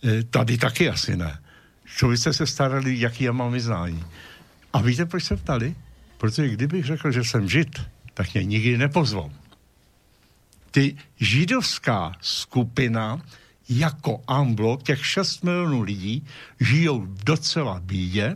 E, 0.04 0.24
tady 0.24 0.58
taky 0.58 0.90
asi 0.90 1.18
ne. 1.18 1.40
Co 1.98 2.08
byste 2.08 2.34
se 2.34 2.48
starali, 2.48 3.00
jaký 3.00 3.24
já 3.24 3.32
mám 3.32 3.52
vyznání? 3.52 4.06
A 4.74 4.82
víte, 4.82 5.06
proč 5.06 5.24
se 5.24 5.38
ptali? 5.38 5.76
Protože 6.18 6.48
kdybych 6.50 6.86
řekl, 6.86 7.12
že 7.12 7.24
jsem 7.24 7.50
žid, 7.50 7.82
tak 8.14 8.34
mě 8.34 8.44
nikdy 8.44 8.78
nepozval. 8.78 9.32
Ty 10.72 10.98
židovská 11.20 12.12
skupina 12.22 13.22
jako 13.70 14.22
Amblo, 14.28 14.78
těch 14.84 15.06
6 15.06 15.44
milionů 15.44 15.82
lidí, 15.82 16.26
žijou 16.60 17.06
docela 17.06 17.80
bídě, 17.80 18.36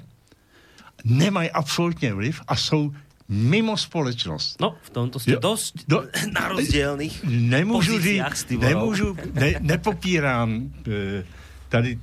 nemají 1.04 1.52
absolutně 1.52 2.14
vliv 2.14 2.42
a 2.48 2.56
jsou 2.56 2.94
mimo 3.30 3.78
společnost. 3.78 4.60
No, 4.62 4.76
v 4.82 4.90
tomto 4.90 5.20
ste 5.20 5.32
Jo, 5.32 5.40
dosť 5.40 5.76
do- 5.88 6.06
na 6.34 6.48
rozdielných 6.48 7.24
Nemůžu 7.24 8.00
říct, 8.00 8.46
nemůžu, 8.60 9.18
ne, 9.34 9.54
nepopírám 9.60 10.74
e, 10.88 11.24
tady 11.74 11.98
e, 11.98 12.00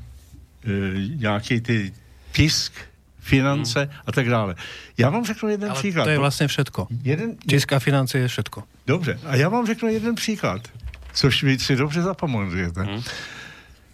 nějaký 1.15 1.61
ty 1.61 1.93
tisk, 2.35 2.73
finance 3.21 3.81
Hmm. 3.81 3.91
a 4.07 4.13
tak 4.13 4.27
dále. 4.29 4.55
Já 4.99 5.11
vám 5.11 5.25
řeknu 5.25 5.49
jeden 5.49 5.71
Ale 5.71 5.79
příklad. 5.79 6.05
to 6.05 6.11
je 6.11 6.19
vlastne 6.19 6.49
všetko. 6.51 6.89
Jeden, 7.07 7.37
Tisk 7.47 7.71
a 7.73 7.79
financie 7.79 8.19
je 8.23 8.29
všetko. 8.29 8.65
Dobře, 8.87 9.21
a 9.23 9.37
já 9.37 9.47
vám 9.49 9.67
řeknu 9.67 9.89
jeden 9.89 10.15
příklad, 10.19 10.67
což 11.15 11.43
vy 11.47 11.59
si 11.59 11.77
dobře 11.77 12.03
zapamatujete. 12.03 12.83
Hmm. 12.83 13.03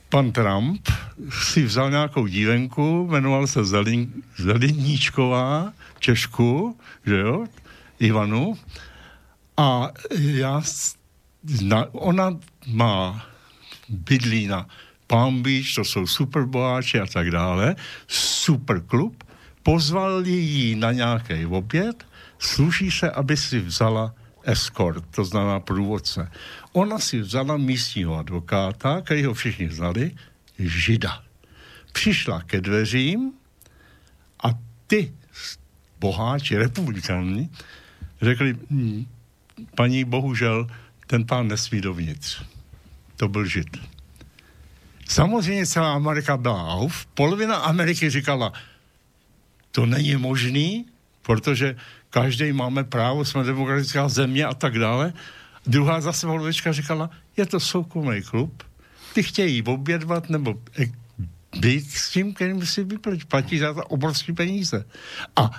Pan 0.09 0.33
Trump 0.33 0.81
si 1.53 1.63
vzal 1.69 1.91
nějakou 1.91 2.27
dívenku, 2.27 3.07
jmenoval 3.11 3.47
se 3.47 3.65
Zelin, 3.65 4.23
Zeliníčková, 4.39 5.73
Češku, 5.99 6.79
že 7.07 7.17
jo, 7.19 7.47
Ivanu, 7.99 8.55
a 9.57 9.91
já, 10.11 10.63
ona 11.93 12.39
má 12.67 13.27
bydlí 13.89 14.47
na 14.47 14.67
Palm 15.07 15.43
Beach, 15.43 15.75
to 15.75 15.85
jsou 15.85 16.07
superboháči 16.07 17.01
a 17.01 17.07
tak 17.07 17.31
dále, 17.31 17.77
super 18.09 18.81
klub, 18.81 19.25
pozval 19.63 20.27
ji 20.27 20.77
na 20.77 20.93
nějaký 20.93 21.47
oběd, 21.47 22.07
sluší 22.39 22.91
se, 22.91 23.11
aby 23.11 23.37
si 23.37 23.61
vzala 23.61 24.15
escort, 24.45 25.05
to 25.11 25.25
znamená 25.25 25.61
průvodce. 25.61 26.31
Ona 26.73 26.99
si 26.99 27.21
vzala 27.21 27.57
místního 27.57 28.19
advokáta, 28.19 29.01
který 29.01 29.25
ho 29.25 29.35
všichni 29.35 29.71
znali, 29.71 30.11
žida. 30.59 31.23
Přišla 31.93 32.43
ke 32.43 32.61
dveřím 32.61 33.33
a 34.45 34.49
ty 34.87 35.13
boháči, 36.01 36.57
republikáni, 36.57 37.51
řekli, 38.23 38.57
"Hm, 38.71 39.07
paní, 39.75 40.05
bohužel, 40.05 40.67
ten 41.07 41.27
pán 41.27 41.49
nesmí 41.49 41.81
dovnitř. 41.81 42.43
To 43.17 43.29
byl 43.29 43.47
žid. 43.47 43.96
Samozřejmě 45.09 45.67
celá 45.67 45.95
Amerika 45.95 46.37
byla 46.37 46.75
auf. 46.75 47.07
Polovina 47.07 47.57
Ameriky 47.57 48.11
říkala, 48.11 48.53
to 49.71 49.87
není 49.87 50.17
možný, 50.17 50.87
protože 51.23 51.77
každý 52.11 52.53
máme 52.53 52.85
právo, 52.85 53.25
jsme 53.25 53.45
demokratická 53.45 54.09
země 54.09 54.45
a 54.45 54.55
tak 54.55 54.79
dále. 54.79 55.13
Druhá 55.67 56.01
zase 56.01 56.27
polovička 56.27 56.73
říkala, 56.73 57.11
je 57.37 57.47
to 57.47 57.61
soukromý 57.61 58.23
klub, 58.23 58.63
ty 59.15 59.23
chtějí 59.23 59.63
obědvat 59.63 60.31
nebo 60.31 60.55
eh, 60.81 60.87
být 61.61 61.91
s 61.91 62.11
tím, 62.11 62.35
kterým 62.35 62.67
si 62.67 62.85
vyplatí, 62.85 63.25
platí 63.25 63.59
za 63.59 63.75
to 63.75 63.85
obrovské 63.85 64.33
peníze. 64.33 64.85
A 65.37 65.51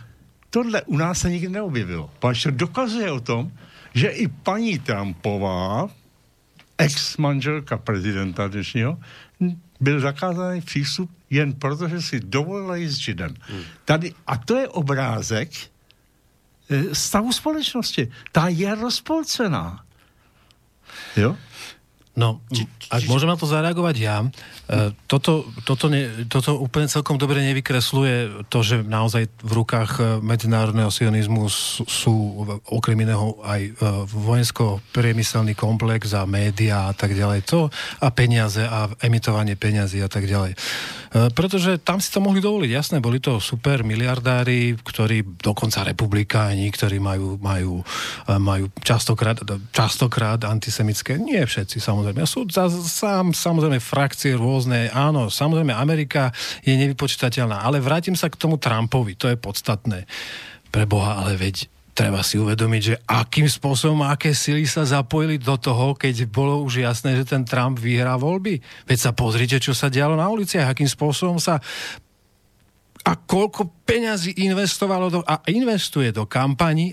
tohle 0.49 0.81
u 0.81 0.97
nás 0.97 1.19
se 1.19 1.29
nikdy 1.29 1.49
neobjevilo. 1.49 2.11
To 2.19 2.31
dokazuje 2.51 3.11
o 3.11 3.19
tom, 3.19 3.51
že 3.93 4.07
i 4.07 4.27
paní 4.27 4.79
Trumpová, 4.79 5.89
ex-manželka 6.77 7.77
prezidenta 7.77 8.47
dnešního, 8.47 8.99
byl 9.79 9.99
zakázaný 9.99 10.61
přístup 10.61 11.11
jen 11.29 11.53
proto, 11.53 11.87
že 11.87 12.01
si 12.01 12.19
dovolila 12.19 12.75
jít 12.75 12.89
s 12.89 12.97
Židem. 12.97 13.33
Tady, 13.85 14.13
a 14.27 14.37
to 14.37 14.57
je 14.57 14.67
obrázek 14.67 15.49
eh, 16.69 16.95
stavu 16.95 17.31
společnosti. 17.31 18.11
Ta 18.31 18.47
je 18.47 18.75
rozpolcená. 18.75 19.83
Jo? 21.15 21.37
No, 22.17 22.41
ak 22.89 23.05
môžem 23.05 23.29
na 23.29 23.37
to 23.37 23.45
zareagovať 23.45 23.95
ja, 24.01 24.25
e, 24.25 24.89
toto, 25.05 25.45
toto, 25.61 25.85
ne, 25.85 26.25
toto 26.25 26.57
úplne 26.57 26.89
celkom 26.89 27.13
dobre 27.13 27.45
nevykresluje 27.45 28.49
to, 28.49 28.65
že 28.65 28.81
naozaj 28.81 29.29
v 29.45 29.51
rukách 29.53 29.91
e, 30.01 30.03
medzinárodného 30.25 30.89
sionizmu 30.89 31.45
sú, 31.85 32.41
okrem 32.73 33.05
iného 33.05 33.37
aj 33.45 33.61
e, 33.61 33.71
vojensko-priemyselný 34.09 35.53
komplex 35.53 36.17
a 36.17 36.25
média 36.25 36.89
a 36.89 36.93
tak 36.97 37.13
ďalej. 37.13 37.45
To 37.53 37.69
a 38.01 38.09
peniaze 38.09 38.65
a 38.65 38.89
emitovanie 39.05 39.53
peňazí 39.53 40.01
a 40.01 40.09
tak 40.09 40.25
ďalej. 40.25 40.57
Pretože 41.37 41.79
tam 41.81 42.01
si 42.03 42.11
to 42.11 42.19
mohli 42.19 42.43
dovoliť. 42.43 42.69
Jasné, 42.69 42.97
boli 42.99 43.23
to 43.23 43.39
super 43.39 43.81
miliardári, 43.81 44.75
ktorí 44.75 45.39
dokonca 45.39 45.87
republikáni, 45.87 46.67
ktorí 46.67 46.99
majú, 46.99 47.39
majú, 47.39 47.81
majú 48.27 48.65
častokrát, 48.83 49.39
častokrát 49.71 50.43
antisemické, 50.43 51.15
nie 51.15 51.39
všetci 51.41 51.79
samozrejme, 51.79 52.06
sú 52.27 52.45
za, 52.47 52.69
sám, 52.69 53.33
samozrejme 53.33 53.81
frakcie 53.81 54.37
rôzne, 54.37 54.91
áno, 54.93 55.31
samozrejme 55.31 55.73
Amerika 55.73 56.29
je 56.61 56.75
nevypočítateľná, 56.77 57.65
ale 57.65 57.81
vrátim 57.81 58.13
sa 58.13 58.29
k 58.29 58.39
tomu 58.39 58.61
Trumpovi, 58.61 59.17
to 59.17 59.27
je 59.31 59.37
podstatné. 59.39 60.05
Pre 60.69 60.83
Boha, 60.85 61.23
ale 61.23 61.39
veď 61.39 61.67
treba 61.97 62.21
si 62.21 62.37
uvedomiť, 62.37 62.81
že 62.85 62.95
akým 63.09 63.49
spôsobom, 63.49 64.05
aké 64.05 64.37
sily 64.37 64.69
sa 64.69 64.85
zapojili 64.85 65.41
do 65.41 65.57
toho, 65.57 65.97
keď 65.97 66.29
bolo 66.29 66.61
už 66.61 66.85
jasné, 66.85 67.17
že 67.17 67.25
ten 67.25 67.41
Trump 67.41 67.81
vyhrá 67.81 68.13
voľby. 68.21 68.61
Veď 68.85 69.09
sa 69.09 69.11
pozrite, 69.17 69.57
čo 69.57 69.73
sa 69.73 69.89
dialo 69.89 70.13
na 70.13 70.29
uliciach, 70.29 70.69
akým 70.69 70.85
spôsobom 70.85 71.41
sa 71.41 71.57
a 73.07 73.15
koľko 73.15 73.87
peňazí 73.87 74.35
investovalo 74.43 75.07
do, 75.07 75.19
a 75.23 75.39
investuje 75.47 76.11
do 76.11 76.27
kampani 76.27 76.91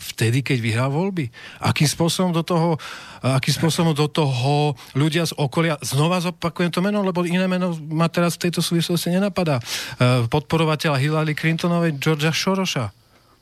vtedy, 0.00 0.40
keď 0.40 0.58
vyhral 0.64 0.88
voľby. 0.88 1.28
Akým 1.60 1.84
spôsobom 1.84 2.32
do 2.32 2.40
toho, 2.40 2.80
akým 3.20 3.52
spôsobom 3.52 3.92
do 3.92 4.08
toho 4.08 4.72
ľudia 4.96 5.28
z 5.28 5.36
okolia, 5.36 5.76
znova 5.84 6.24
zopakujem 6.24 6.72
to 6.72 6.80
meno, 6.80 7.04
lebo 7.04 7.28
iné 7.28 7.44
meno 7.44 7.76
ma 7.92 8.08
teraz 8.08 8.40
v 8.40 8.48
tejto 8.48 8.64
súvislosti 8.64 9.12
nenapadá, 9.12 9.60
eh, 9.60 10.24
podporovateľa 10.24 10.96
Hillary 10.96 11.36
Clintonovej 11.36 12.00
Georgia 12.00 12.32
Soroša. 12.32 12.99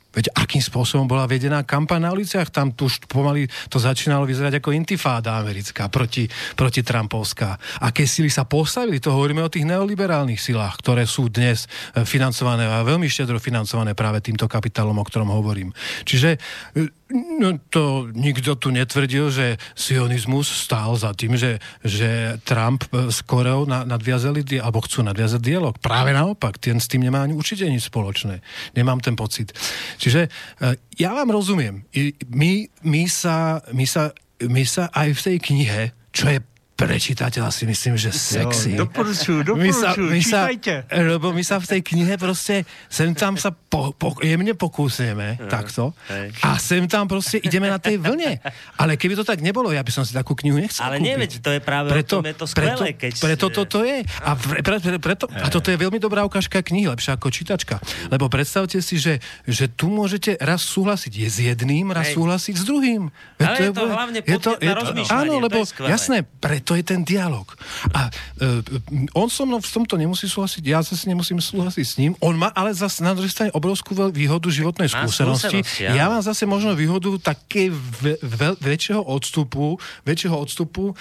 Veď 0.09 0.33
akým 0.33 0.61
spôsobom 0.61 1.05
bola 1.05 1.29
vedená 1.29 1.61
kampaň 1.61 2.09
na 2.09 2.13
uliciach, 2.13 2.49
tam 2.49 2.73
tu 2.73 2.89
už 2.89 3.05
pomaly 3.05 3.45
to 3.69 3.77
začínalo 3.77 4.25
vyzerať 4.25 4.57
ako 4.57 4.73
intifáda 4.73 5.37
americká 5.37 5.85
proti, 5.85 6.25
proti 6.57 6.81
Trumpovská. 6.81 7.55
Aké 7.85 8.09
sily 8.09 8.33
sa 8.33 8.49
postavili, 8.49 8.97
to 8.97 9.13
hovoríme 9.13 9.45
o 9.45 9.53
tých 9.53 9.69
neoliberálnych 9.69 10.41
silách, 10.41 10.81
ktoré 10.81 11.05
sú 11.05 11.29
dnes 11.29 11.69
eh, 11.93 12.01
financované 12.01 12.65
a 12.65 12.81
veľmi 12.81 13.05
štedro 13.05 13.37
financované 13.37 13.93
práve 13.93 14.25
týmto 14.25 14.49
kapitálom, 14.49 14.97
o 14.97 15.05
ktorom 15.05 15.29
hovorím. 15.29 15.69
Čiže 16.03 16.29
eh, 16.35 16.98
no, 17.13 17.57
to 17.69 18.07
nikto 18.13 18.55
tu 18.55 18.69
netvrdil, 18.69 19.33
že 19.33 19.57
sionizmus 19.73 20.45
stál 20.45 20.93
za 20.93 21.13
tým, 21.17 21.33
že, 21.33 21.57
že 21.81 22.37
Trump 22.45 22.85
eh, 22.89 23.09
s 23.09 23.25
Koreou 23.25 23.65
na, 23.65 23.83
nadviazali, 23.85 24.45
alebo 24.61 24.85
chcú 24.85 25.01
nadviazať 25.01 25.41
dialog. 25.41 25.75
Práve 25.81 26.13
naopak, 26.13 26.61
ten 26.61 26.77
s 26.77 26.89
tým 26.89 27.05
nemá 27.05 27.25
ani 27.25 27.33
určite 27.33 27.65
nič 27.65 27.89
spoločné. 27.89 28.41
Nemám 28.77 29.01
ten 29.01 29.17
pocit. 29.17 29.53
Čiže 29.97 30.29
eh, 30.29 30.75
ja 31.01 31.17
vám 31.17 31.33
rozumiem. 31.33 31.85
My, 32.29 32.69
my, 32.85 33.03
sa, 33.09 33.65
my, 33.73 33.85
sa, 33.89 34.13
my 34.45 34.63
sa 34.65 34.93
aj 34.93 35.09
v 35.17 35.23
tej 35.25 35.37
knihe, 35.41 35.81
čo 36.13 36.29
je 36.29 36.39
pre 36.79 36.95
čitateľa 36.95 37.51
si 37.51 37.67
myslím, 37.67 37.99
že 37.99 38.15
sexy. 38.15 38.79
Jo, 38.79 38.87
doporučuju, 38.87 39.51
My 39.59 39.67
sa, 39.75 39.99
my 39.99 40.21
sa, 40.23 40.47
čítajte. 40.47 40.87
lebo 40.87 41.35
my 41.35 41.43
sa 41.43 41.59
v 41.59 41.75
tej 41.75 41.81
knihe 41.83 42.15
proste 42.15 42.63
sem 42.87 43.11
tam 43.11 43.35
sa 43.35 43.51
po, 43.51 43.91
po, 43.91 44.15
jemne 44.23 44.55
pokúsime, 44.55 45.35
takto. 45.51 45.91
hej. 46.07 46.31
A 46.39 46.55
sem 46.55 46.87
tam 46.87 47.11
proste 47.11 47.35
ideme 47.43 47.67
na 47.67 47.83
tej 47.83 47.99
vlne. 47.99 48.39
Ale 48.79 48.95
keby 48.95 49.19
to 49.19 49.27
tak 49.27 49.43
nebolo, 49.43 49.75
ja 49.75 49.83
by 49.83 49.91
som 49.91 50.07
si 50.07 50.15
takú 50.15 50.39
knihu 50.39 50.55
nechcel 50.55 50.87
Ale 50.87 51.03
kúpiť. 51.03 51.03
nie, 51.03 51.15
veď 51.19 51.31
to 51.43 51.49
je 51.51 51.59
práve 51.59 51.87
o 51.91 52.03
tom, 52.07 52.23
je 52.23 52.35
to 52.39 52.45
skvelé, 52.47 52.71
preto, 52.71 52.83
keď... 52.95 53.11
Preto 53.19 53.45
toto 53.51 53.77
je. 53.83 53.97
A, 54.23 54.31
pre, 54.39 54.59
pre, 54.63 54.75
pre, 54.79 54.97
preto, 55.03 55.25
a 55.27 55.47
toto 55.51 55.67
je 55.67 55.77
veľmi 55.77 55.99
dobrá 55.99 56.23
ukážka 56.23 56.63
knihy, 56.63 56.87
lepšia 56.87 57.19
ako 57.19 57.27
čítačka. 57.27 57.83
Lebo 58.07 58.31
predstavte 58.31 58.79
si, 58.79 58.95
že, 58.95 59.19
že 59.43 59.67
tu 59.67 59.91
môžete 59.91 60.39
raz 60.39 60.63
súhlasiť 60.63 61.11
je 61.11 61.27
s 61.27 61.37
jedným, 61.43 61.91
raz 61.91 62.15
Hej. 62.15 62.15
súhlasiť 62.15 62.55
s 62.55 62.63
druhým. 62.63 63.11
Ale 63.35 63.67
je 63.67 63.75
to 63.75 63.83
hlavne 63.83 64.19
na 64.63 64.73
rozmýšľanie, 64.79 65.27
Áno, 65.27 65.33
to 65.35 65.43
lebo 65.43 65.59
je 65.59 65.67
skvelé. 65.67 65.87
jasné, 65.91 66.17
preto 66.23 66.68
je 66.75 66.83
ten 66.85 67.01
dialog. 67.05 67.47
A 67.93 68.09
uh, 68.09 69.17
on 69.17 69.29
so 69.31 69.45
mnou 69.45 69.61
v 69.61 69.69
tomto 69.69 69.95
nemusí 69.95 70.27
súhlasiť, 70.29 70.63
ja 70.65 70.83
zase 70.83 71.09
nemusím 71.09 71.39
súhlasiť 71.39 71.85
s 71.85 71.95
ním. 71.97 72.11
On 72.19 72.35
má 72.35 72.51
ale 72.53 72.73
zase 72.75 73.01
na 73.05 73.15
druhej 73.15 73.31
strane 73.31 73.51
obrovskú 73.53 73.95
výhodu 74.11 74.49
životnej 74.49 74.89
Má 74.91 75.05
skúsenosti. 75.05 75.63
skúsenosti, 75.63 75.87
áno. 75.89 75.95
ja 75.95 76.05
mám 76.09 76.23
zase 76.25 76.43
možno 76.49 76.75
výhodu 76.75 77.09
také 77.21 77.69
ve, 77.71 78.19
ve, 78.19 78.53
väčšieho 78.59 79.01
odstupu, 79.01 79.79
väčšieho 80.03 80.35
odstupu 80.35 80.93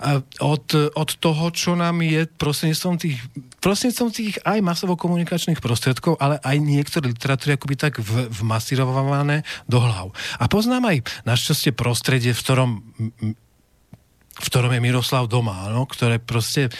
a 0.00 0.24
od, 0.40 0.64
od 0.96 1.10
toho, 1.20 1.52
čo 1.52 1.76
nám 1.76 2.00
je 2.00 2.24
prostredníctvom 2.24 2.96
tých, 2.96 3.20
prostredníctvom 3.60 4.10
tých 4.10 4.40
aj 4.48 4.58
masovo-komunikačných 4.64 5.60
prostriedkov, 5.60 6.16
ale 6.16 6.40
aj 6.40 6.56
niektoré 6.56 7.12
literatúry 7.12 7.60
akoby 7.60 7.76
tak 7.76 8.00
v, 8.00 8.32
vmasírované 8.32 9.44
do 9.68 9.76
hlav. 9.76 10.16
A 10.40 10.48
poznám 10.48 10.88
aj 10.88 10.98
našťastie 11.28 11.76
prostredie, 11.76 12.32
v 12.32 12.40
ktorom 12.40 12.70
v 14.40 14.46
ktorom 14.48 14.72
je 14.72 14.80
Miroslav 14.80 15.28
doma, 15.28 15.68
no, 15.68 15.84
ktoré 15.84 16.16
proste, 16.16 16.72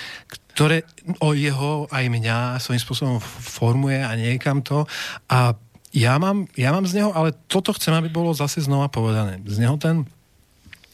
ktoré 0.57 0.89
o 1.20 1.37
jeho 1.37 1.85
aj 1.93 2.05
mňa 2.09 2.57
svojím 2.57 2.81
spôsobom 2.81 3.16
formuje 3.20 4.01
a 4.01 4.16
niekam 4.16 4.65
to. 4.65 4.89
A 5.28 5.53
ja 5.93 6.16
mám, 6.16 6.49
ja 6.57 6.73
mám 6.73 6.89
z 6.89 7.03
neho, 7.03 7.11
ale 7.12 7.37
toto 7.51 7.77
chcem, 7.77 7.93
aby 7.93 8.09
bolo 8.09 8.32
zase 8.32 8.65
znova 8.65 8.89
povedané. 8.89 9.43
Z 9.45 9.61
neho 9.61 9.77
ten 9.77 10.09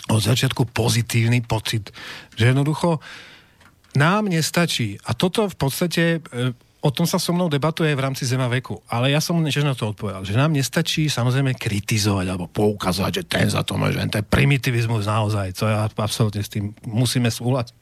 od 0.07 0.23
začiatku 0.23 0.71
pozitívny 0.71 1.43
pocit, 1.43 1.91
že 2.39 2.55
jednoducho 2.55 3.03
nám 3.99 4.31
nestačí. 4.31 4.99
A 5.03 5.19
toto 5.19 5.51
v 5.51 5.57
podstate, 5.57 6.05
e, 6.19 6.55
o 6.81 6.91
tom 6.93 7.09
sa 7.09 7.17
so 7.19 7.33
mnou 7.33 7.49
debatuje 7.51 7.91
v 7.97 8.05
rámci 8.05 8.29
Zema 8.29 8.47
veku. 8.47 8.79
Ale 8.87 9.11
ja 9.11 9.19
som 9.19 9.41
tiež 9.41 9.67
na 9.67 9.75
to 9.75 9.91
odpovedal, 9.91 10.23
že 10.23 10.39
nám 10.39 10.53
nestačí 10.55 11.09
samozrejme 11.11 11.57
kritizovať 11.57 12.27
alebo 12.31 12.47
poukazovať, 12.47 13.13
že 13.13 13.23
ten 13.27 13.47
za 13.49 13.67
to 13.67 13.75
môže, 13.81 13.99
to 14.13 14.21
je 14.21 14.27
primitivizmus 14.27 15.09
naozaj. 15.09 15.57
To 15.59 15.67
ja 15.67 15.89
absolútne 15.89 16.45
s 16.45 16.53
tým 16.53 16.77
musíme 16.87 17.33
súhlasiť. 17.33 17.75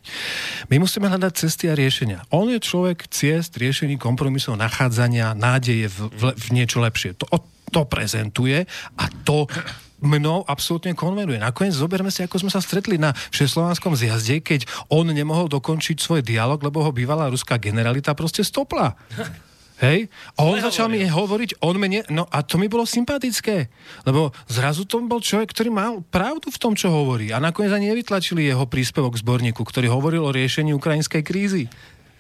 My 0.72 0.80
musíme 0.80 1.10
hľadať 1.10 1.32
cesty 1.34 1.68
a 1.68 1.74
riešenia. 1.76 2.24
On 2.32 2.48
je 2.48 2.62
človek 2.62 3.10
ciest, 3.10 3.58
riešení, 3.58 4.00
kompromisov, 4.00 4.56
nachádzania, 4.56 5.36
nádeje 5.36 5.90
v, 5.90 5.98
v, 6.08 6.22
v 6.34 6.46
niečo 6.54 6.80
lepšie. 6.80 7.18
To, 7.20 7.26
to 7.74 7.82
prezentuje 7.90 8.64
a 8.96 9.04
to 9.26 9.50
mnou 10.05 10.44
absolútne 10.44 10.93
konvenuje. 10.93 11.40
Nakoniec 11.40 11.74
zoberme 11.74 12.12
si, 12.12 12.20
ako 12.20 12.47
sme 12.47 12.51
sa 12.52 12.60
stretli 12.60 13.01
na 13.01 13.16
Všeslovanskom 13.32 13.97
zjazde, 13.97 14.44
keď 14.44 14.68
on 14.93 15.09
nemohol 15.09 15.48
dokončiť 15.48 15.97
svoj 15.98 16.20
dialog, 16.20 16.60
lebo 16.60 16.85
ho 16.85 16.93
bývalá 16.93 17.32
ruská 17.32 17.56
generalita 17.56 18.12
proste 18.12 18.44
stopla. 18.44 18.94
Hej? 19.82 20.06
A 20.39 20.47
on 20.47 20.62
začal 20.62 20.86
mi 20.86 21.02
hovoriť, 21.02 21.59
on 21.66 21.74
mene, 21.82 22.06
no 22.06 22.31
a 22.31 22.47
to 22.47 22.62
mi 22.62 22.70
bolo 22.70 22.86
sympatické, 22.86 23.66
lebo 24.06 24.31
zrazu 24.47 24.86
to 24.86 25.02
bol 25.02 25.18
človek, 25.18 25.51
ktorý 25.51 25.74
mal 25.74 25.98
pravdu 26.14 26.47
v 26.47 26.60
tom, 26.62 26.78
čo 26.78 26.94
hovorí. 26.94 27.35
A 27.35 27.43
nakoniec 27.43 27.74
ani 27.74 27.90
nevytlačili 27.90 28.47
jeho 28.47 28.70
príspevok 28.70 29.18
zborníku, 29.18 29.66
ktorý 29.66 29.90
hovoril 29.90 30.22
o 30.22 30.31
riešení 30.31 30.70
ukrajinskej 30.70 31.22
krízy. 31.26 31.66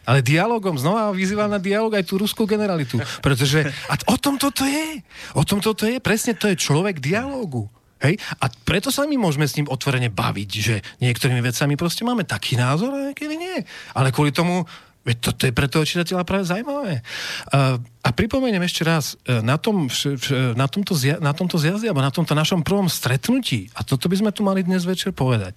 Ale 0.04 0.20
dialogom, 0.20 0.76
znova 0.76 1.12
vyzýval 1.12 1.48
na 1.48 1.60
dialog 1.60 1.92
aj 1.96 2.04
tú 2.04 2.20
ruskú 2.20 2.44
generalitu. 2.44 3.00
Pretože, 3.24 3.64
a 3.88 3.94
o 4.12 4.16
tom 4.20 4.36
toto 4.36 4.64
je. 4.64 5.00
O 5.32 5.42
tom 5.44 5.64
toto 5.64 5.88
je. 5.88 6.00
Presne 6.00 6.36
to 6.36 6.48
je 6.48 6.56
človek 6.56 7.00
dialogu. 7.00 7.68
Hej? 8.04 8.20
A 8.40 8.52
preto 8.52 8.92
sa 8.92 9.08
my 9.08 9.16
môžeme 9.16 9.48
s 9.48 9.56
ním 9.56 9.70
otvorene 9.70 10.12
baviť, 10.12 10.50
že 10.52 10.74
niektorými 11.00 11.40
vecami 11.40 11.74
proste 11.80 12.04
máme 12.04 12.28
taký 12.28 12.60
názor 12.60 12.92
a 12.92 13.10
niekedy 13.10 13.34
nie. 13.40 13.56
Ale 13.96 14.12
kvôli 14.12 14.28
tomu, 14.28 14.68
veď 15.08 15.16
toto 15.20 15.42
je 15.48 15.56
pre 15.56 15.68
toho 15.72 15.88
čitateľa 15.88 16.28
práve 16.28 16.44
zaujímavé. 16.44 17.00
Uh, 17.48 17.80
a 18.04 18.08
pripomeniem 18.12 18.60
ešte 18.68 18.84
raz, 18.84 19.16
e, 19.24 19.40
na, 19.40 19.56
tom, 19.56 19.88
vš- 19.88 20.52
na, 20.52 20.68
tomto, 20.68 20.92
zja- 20.92 21.20
na 21.24 21.32
tomto 21.32 21.56
zjazde, 21.56 21.88
alebo 21.88 22.04
na 22.04 22.12
tomto 22.12 22.36
našom 22.36 22.60
prvom 22.60 22.92
stretnutí, 22.92 23.72
a 23.72 23.80
toto 23.80 24.12
by 24.12 24.20
sme 24.20 24.30
tu 24.32 24.44
mali 24.44 24.60
dnes 24.60 24.84
večer 24.84 25.16
povedať, 25.16 25.56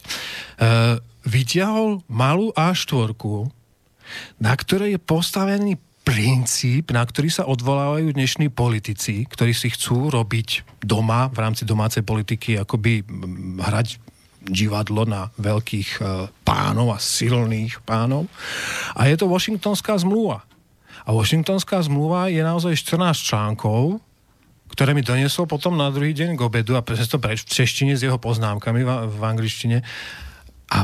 uh, 0.63 0.95
vyťahol 1.27 2.07
malú 2.07 2.55
A4, 2.55 3.11
na 4.41 4.53
ktorej 4.53 4.97
je 4.97 5.01
postavený 5.01 5.73
princíp, 6.07 6.95
na 6.95 7.03
ktorý 7.03 7.27
sa 7.27 7.43
odvolávajú 7.51 8.15
dnešní 8.15 8.47
politici, 8.47 9.27
ktorí 9.27 9.51
si 9.51 9.67
chcú 9.67 10.07
robiť 10.07 10.79
doma, 10.79 11.27
v 11.27 11.37
rámci 11.43 11.67
domácej 11.67 12.07
politiky, 12.07 12.55
akoby 12.55 13.03
hrať 13.59 13.99
divadlo 14.47 15.03
na 15.03 15.27
veľkých 15.35 15.89
e, 15.99 16.31
pánov 16.47 16.95
a 16.95 17.03
silných 17.03 17.83
pánov. 17.83 18.31
A 18.95 19.11
je 19.11 19.19
to 19.19 19.27
Washingtonská 19.27 19.99
zmluva. 19.99 20.47
A 21.03 21.11
Washingtonská 21.11 21.83
zmluva 21.83 22.31
je 22.31 22.39
naozaj 22.39 22.79
14 22.79 23.27
článkov, 23.27 23.99
ktoré 24.71 24.95
mi 24.95 25.03
doniesol 25.03 25.47
potom 25.47 25.75
na 25.75 25.91
druhý 25.91 26.15
deň 26.15 26.39
k 26.39 26.41
obedu 26.43 26.79
a 26.79 26.83
presne 26.83 27.07
to 27.07 27.19
preč 27.19 27.43
v 27.43 27.51
češtine 27.51 27.99
s 27.99 28.03
jeho 28.03 28.15
poznámkami 28.15 28.81
v, 28.83 28.89
v 29.11 29.21
angličtine. 29.23 29.83
A, 30.71 30.79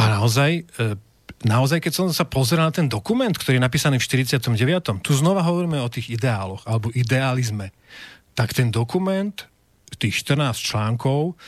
a 0.00 0.02
naozaj, 0.08 0.50
e, 0.80 0.96
naozaj, 1.44 1.78
keď 1.84 1.92
som 1.92 2.06
sa 2.10 2.24
pozeral 2.24 2.68
na 2.68 2.74
ten 2.74 2.88
dokument, 2.88 3.32
ktorý 3.32 3.60
je 3.60 3.64
napísaný 3.64 3.96
v 4.00 4.26
49. 4.26 5.04
Tu 5.04 5.12
znova 5.14 5.44
hovoríme 5.44 5.78
o 5.80 5.92
tých 5.92 6.10
ideáloch, 6.12 6.64
alebo 6.64 6.90
idealizme. 6.92 7.70
Tak 8.34 8.56
ten 8.56 8.72
dokument, 8.72 9.36
tých 9.96 10.26
14 10.26 10.58
článkov, 10.58 11.38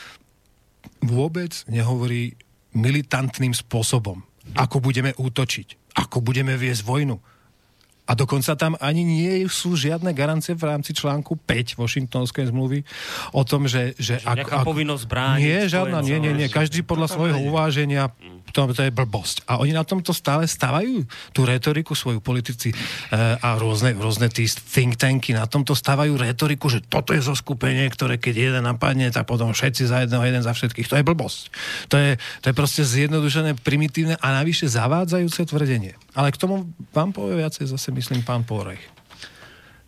vôbec 1.03 1.51
nehovorí 1.67 2.37
militantným 2.77 3.51
spôsobom. 3.51 4.23
Ako 4.55 4.79
budeme 4.79 5.11
útočiť, 5.17 5.97
ako 5.99 6.23
budeme 6.23 6.55
viesť 6.55 6.85
vojnu. 6.87 7.19
A 8.07 8.15
dokonca 8.15 8.55
tam 8.55 8.79
ani 8.79 9.03
nie 9.03 9.43
sú 9.51 9.75
žiadne 9.75 10.15
garancie 10.15 10.55
v 10.55 10.63
rámci 10.63 10.95
článku 10.95 11.35
5 11.43 11.75
Washingtonskej 11.75 12.55
zmluvy 12.55 12.87
o 13.35 13.43
tom, 13.43 13.67
že... 13.67 13.99
že 13.99 14.23
nejaká 14.23 14.63
povinnosť 14.63 15.03
brániť 15.11 15.43
Nie, 15.43 15.59
žiadna, 15.67 15.99
nie, 15.99 16.15
nie, 16.23 16.31
nie. 16.31 16.47
Každý 16.47 16.87
podľa 16.87 17.11
svojho 17.11 17.43
uváženia, 17.51 18.07
to, 18.51 18.71
to 18.71 18.81
je 18.87 18.91
blbosť. 18.91 19.43
A 19.47 19.59
oni 19.59 19.75
na 19.75 19.83
tomto 19.83 20.15
stále 20.15 20.47
stavajú 20.47 21.03
tú 21.35 21.43
retoriku 21.43 21.93
svoju 21.93 22.23
politici 22.23 22.71
e, 22.71 22.75
a 23.37 23.55
rôzne, 23.59 23.95
rôzne 23.97 24.31
tí 24.31 24.47
think 24.47 24.95
tanky 24.95 25.35
na 25.35 25.45
tomto 25.45 25.75
stavajú 25.75 26.15
retoriku, 26.17 26.71
že 26.71 26.83
toto 26.83 27.11
je 27.11 27.21
zoskupenie, 27.23 27.87
ktoré 27.91 28.15
keď 28.17 28.35
jeden 28.35 28.63
napadne, 28.63 29.11
tak 29.11 29.27
potom 29.27 29.51
všetci 29.51 29.83
za 29.87 30.03
jedného, 30.03 30.23
jeden 30.23 30.43
za 30.43 30.53
všetkých. 30.55 30.87
To 30.87 30.97
je 30.99 31.07
blbosť. 31.07 31.41
To 31.91 31.95
je, 31.95 32.11
to 32.41 32.45
je 32.51 32.55
proste 32.55 32.83
zjednodušené, 32.83 33.59
primitívne 33.61 34.15
a 34.17 34.27
navyše 34.35 34.67
zavádzajúce 34.71 35.47
tvrdenie. 35.47 35.93
Ale 36.17 36.33
k 36.33 36.41
tomu 36.41 36.71
vám 36.91 37.13
povie 37.13 37.39
viacej 37.39 37.69
zase, 37.69 37.93
myslím, 37.93 38.23
pán 38.25 38.43
Pórech. 38.43 38.81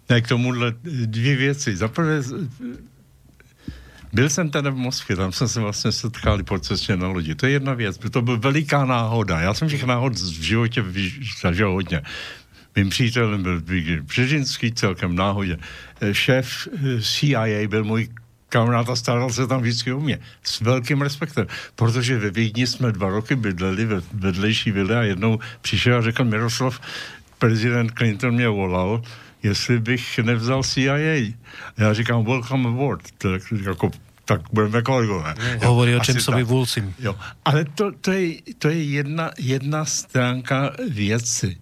Ne, 0.10 0.22
k 0.22 0.28
tomuhle 0.28 0.74
dvě 1.06 1.36
věci. 1.36 1.76
Za 1.76 1.88
prvé, 1.88 2.22
byl 4.14 4.30
jsem 4.30 4.50
tady 4.50 4.72
v 4.72 4.76
Moskvě, 4.76 5.16
tam 5.16 5.32
jsme 5.32 5.48
se 5.48 5.60
vlastně 5.60 5.92
setkali 5.92 6.44
po 6.44 6.60
cestě 6.60 6.98
na 6.98 7.08
lodi. 7.08 7.36
To 7.36 7.46
je 7.46 7.52
jedna 7.52 7.74
věc, 7.74 8.00
to 8.12 8.22
byla 8.22 8.38
veliká 8.38 8.86
náhoda. 8.86 9.40
Já 9.40 9.54
jsem 9.54 9.70
těch 9.70 9.84
náhod 9.84 10.14
v 10.14 10.42
životě 10.42 10.86
zažil 11.42 11.72
hodně. 11.72 12.02
Mým 12.76 12.90
přítelem 12.90 13.44
byl 13.44 13.62
Břežinský 14.02 14.72
celkem 14.72 15.16
náhodě. 15.16 15.58
Šéf 16.12 16.68
eh, 16.68 17.02
CIA 17.02 17.68
byl 17.68 17.84
můj 17.84 18.08
kamarád 18.50 18.90
a 18.90 18.96
staral 18.96 19.30
se 19.30 19.48
tam 19.48 19.62
vždycky 19.62 19.94
o 19.94 20.00
mě. 20.00 20.20
S 20.44 20.62
velkým 20.62 21.02
respektem. 21.02 21.48
Protože 21.76 22.18
ve 22.18 22.30
Vídni 22.30 22.68
jsme 22.68 22.92
dva 22.92 23.10
roky 23.10 23.36
bydleli 23.36 23.86
ve 23.86 24.02
vedlejší 24.14 24.72
vile 24.72 24.98
a 24.98 25.02
jednou 25.02 25.40
přišel 25.62 25.98
a 25.98 26.02
řekl 26.02 26.24
Miroslav, 26.24 26.80
prezident 27.38 27.92
Clinton 27.92 28.34
mě 28.34 28.48
volal, 28.48 29.02
jestli 29.44 29.80
bych 29.80 30.20
nevzal 30.20 30.64
CIA. 30.64 31.34
Já 31.78 31.94
říkám, 31.94 32.26
welcome 32.26 32.70
aboard. 32.70 33.02
Tak, 33.18 33.42
jako, 33.66 33.92
tak 34.26 34.42
budeme 34.54 34.82
kolegové. 34.82 35.36
Jo, 35.40 35.68
Hovorí 35.68 35.96
o 35.96 36.00
Jamesovi. 36.08 36.44
Woolsim. 36.44 36.94
Jo, 37.00 37.16
ale 37.46 37.66
to, 37.66 37.92
to 38.02 38.12
je, 38.12 38.34
to 38.58 38.70
je 38.70 38.84
jedna, 38.84 39.32
jedna 39.40 39.86
stránka 39.86 40.72
věci. 40.90 41.58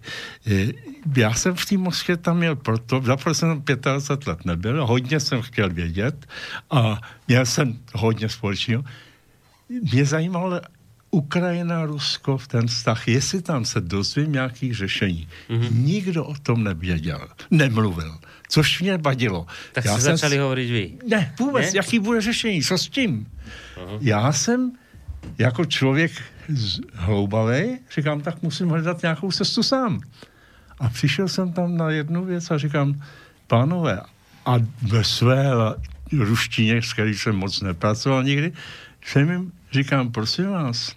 Já 1.16 1.34
jsem 1.34 1.54
v 1.54 1.66
té 1.66 1.76
Moskvě 1.76 2.16
tam 2.16 2.38
měl 2.38 2.56
proto, 2.56 3.02
zaprvé 3.04 3.34
jsem 3.34 3.62
tam 3.62 3.76
25 3.96 4.26
let 4.26 4.44
nebyl, 4.44 4.86
hodně 4.86 5.20
jsem 5.20 5.42
chtěl 5.42 5.70
vědět 5.70 6.26
a 6.70 7.00
měl 7.28 7.46
jsem 7.46 7.78
hodně 7.94 8.28
společného. 8.28 8.84
Mě 9.68 10.04
zajímalo 10.04 10.60
Ukrajina, 11.10 11.84
Rusko 11.84 12.38
v 12.38 12.46
ten 12.48 12.66
vztah, 12.66 13.08
jestli 13.08 13.42
tam 13.42 13.64
se 13.64 13.80
dozvím 13.80 14.32
nějakých 14.32 14.74
řešení. 14.76 15.28
Mm-hmm. 15.50 15.68
Nikdo 15.72 16.24
o 16.24 16.34
tom 16.34 16.64
nevěděl, 16.64 17.28
nemluvil, 17.50 18.18
což 18.48 18.80
mě 18.80 18.96
vadilo. 18.96 19.46
Tak 19.72 19.84
Já 19.84 19.92
ste 19.92 20.02
jsem 20.02 20.16
začali 20.16 20.38
hovoriť 20.38 20.70
vy. 20.70 20.92
ne, 21.08 21.34
vůbec, 21.38 21.64
Ne? 21.66 21.70
ne? 21.72 21.76
jaký 21.76 21.98
bude 21.98 22.20
řešení, 22.20 22.62
co 22.62 22.78
s 22.78 22.88
tím? 22.88 23.26
Uh-huh. 23.76 23.98
Já 24.00 24.32
jsem 24.32 24.72
jako 25.38 25.64
člověk 25.64 26.12
hloubavý, 26.94 27.78
říkám, 27.94 28.20
tak 28.20 28.42
musím 28.42 28.68
hledat 28.68 29.02
nějakou 29.02 29.32
cestu 29.32 29.62
sám. 29.62 30.00
A 30.80 30.88
přišel 30.88 31.28
jsem 31.28 31.52
tam 31.52 31.76
na 31.76 31.90
jednu 31.90 32.24
věc 32.24 32.50
a 32.50 32.58
říkám, 32.58 33.02
pánové, 33.46 34.00
a 34.46 34.56
ve 34.82 35.04
své 35.04 35.50
ruštině, 36.12 36.82
s 36.82 36.92
který 36.92 37.14
jsem 37.14 37.36
moc 37.36 37.60
nepracoval 37.60 38.24
nikdy, 38.24 38.52
jsem 39.04 39.30
jim 39.30 39.52
říkám, 39.72 40.12
prosím 40.12 40.50
vás, 40.50 40.92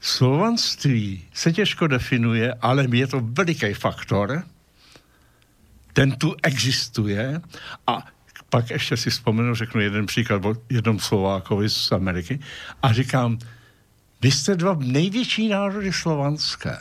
slovanství 0.00 1.24
se 1.32 1.52
těžko 1.52 1.86
definuje, 1.86 2.54
ale 2.54 2.86
je 2.92 3.06
to 3.06 3.20
veliký 3.20 3.74
faktor, 3.74 4.42
ten 5.92 6.12
tu 6.12 6.34
existuje 6.42 7.40
a 7.86 8.06
pak 8.50 8.70
ještě 8.70 8.96
si 8.96 9.10
vzpomenu, 9.10 9.54
řeknu 9.54 9.80
jeden 9.80 10.06
příklad 10.06 10.44
o 10.44 10.54
jednom 10.70 10.98
Slovákovi 10.98 11.70
z 11.70 11.92
Ameriky 11.92 12.40
a 12.82 12.92
říkám, 12.92 13.38
vy 14.22 14.30
jste 14.30 14.54
dva 14.54 14.76
největší 14.80 15.48
národy 15.48 15.92
slovanské, 15.92 16.78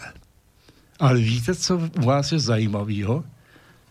ale 0.99 1.19
víte, 1.19 1.55
co 1.55 1.77
u 1.77 2.05
vás 2.05 2.31
je 2.31 2.39
zajímavého? 2.39 3.23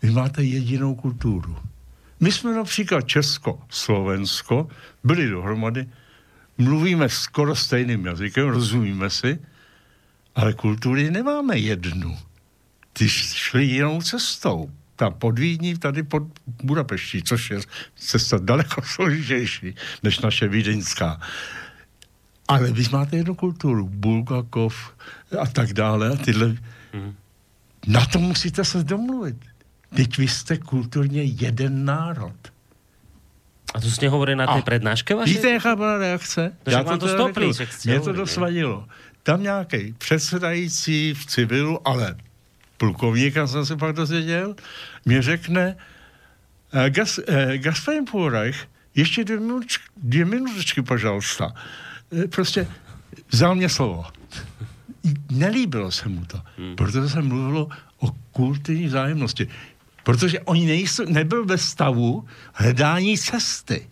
Vy 0.02 0.10
máte 0.10 0.44
jedinou 0.44 0.94
kulturu. 0.94 1.56
My 2.20 2.32
jsme 2.32 2.54
například 2.54 3.08
Česko, 3.08 3.62
Slovensko 3.68 4.68
byli 5.04 5.28
dohromady, 5.28 5.86
mluvíme 6.58 7.08
skoro 7.08 7.56
stejným 7.56 8.06
jazykem, 8.06 8.48
rozumíme 8.48 9.10
si, 9.10 9.38
ale 10.34 10.52
kultury 10.52 11.10
nemáme 11.10 11.58
jednu. 11.58 12.18
Ty 12.92 13.08
šli 13.08 13.64
jinou 13.64 14.02
cestou. 14.02 14.70
Ta 14.96 15.10
pod 15.10 15.38
Vídní, 15.38 15.78
tady 15.78 16.02
pod 16.02 16.22
Budapeští, 16.62 17.22
což 17.22 17.50
je 17.50 17.60
cesta 17.96 18.38
daleko 18.38 18.82
složitější 18.82 19.74
než 20.02 20.18
naše 20.18 20.48
vídeňská. 20.48 21.20
Ale 22.48 22.72
vy 22.72 22.84
máte 22.92 23.16
jednu 23.16 23.34
kulturu, 23.34 23.88
Bulgakov 23.88 24.94
a 25.40 25.46
tak 25.46 25.72
dále 25.72 26.08
a 26.08 26.16
tyhle. 26.16 26.56
Hmm. 26.92 27.14
Na 27.86 28.06
to 28.06 28.18
musíte 28.18 28.64
se 28.64 28.84
domluvit. 28.84 29.36
Teď 29.94 30.18
vy 30.18 30.28
jste 30.28 30.58
kulturně 30.58 31.22
jeden 31.22 31.84
národ. 31.84 32.53
A 33.74 33.80
to 33.80 33.88
ste 33.90 34.06
hovorili 34.12 34.36
na 34.36 34.46
tej 34.46 34.62
a 34.62 34.66
prednáške 34.66 35.16
vašej? 35.16 35.34
Víte, 35.34 35.50
jaká 35.50 35.76
byla 35.76 35.98
reakce? 35.98 36.52
No, 36.66 36.72
Já 36.72 36.84
to, 36.84 36.98
to 36.98 37.08
stopli, 37.08 37.50
Mě 37.84 38.00
to 38.00 38.12
dosvadilo. 38.12 38.84
Tam 39.22 39.42
nějaký 39.42 39.92
předsedající 39.98 41.14
v 41.14 41.26
civilu, 41.26 41.88
ale 41.88 42.16
plukovníka 42.76 43.46
jsem 43.46 43.66
se 43.66 43.76
pak 43.76 43.96
dozvěděl, 43.96 44.54
mě 45.04 45.22
řekne, 45.22 45.76
uh, 46.74 46.86
Gas, 46.88 47.18
uh, 47.18 47.24
Gasparin 47.56 48.04
Půrajch, 48.04 48.68
ještě 48.94 49.24
dvě, 49.24 49.40
minutečky, 49.40 49.84
dvě 49.96 50.24
minutečky, 50.24 50.82
požalsta. 50.82 51.54
Uh, 52.10 52.24
prostě 52.24 52.68
vzal 53.30 53.54
mě 53.54 53.68
slovo. 53.68 54.04
Nelíbilo 55.30 55.92
se 55.92 56.08
mu 56.08 56.24
to, 56.24 56.40
hmm. 56.58 56.76
protože 56.76 57.08
se 57.08 57.22
mluvilo 57.22 57.68
o 57.98 58.06
kulturní 58.32 58.88
zájemnosti 58.88 59.48
protože 60.04 60.40
oni 60.40 60.66
nejsou, 60.66 61.04
nebyl 61.04 61.44
ve 61.44 61.58
stavu 61.58 62.24
hledání 62.54 63.18
cesty. 63.18 63.88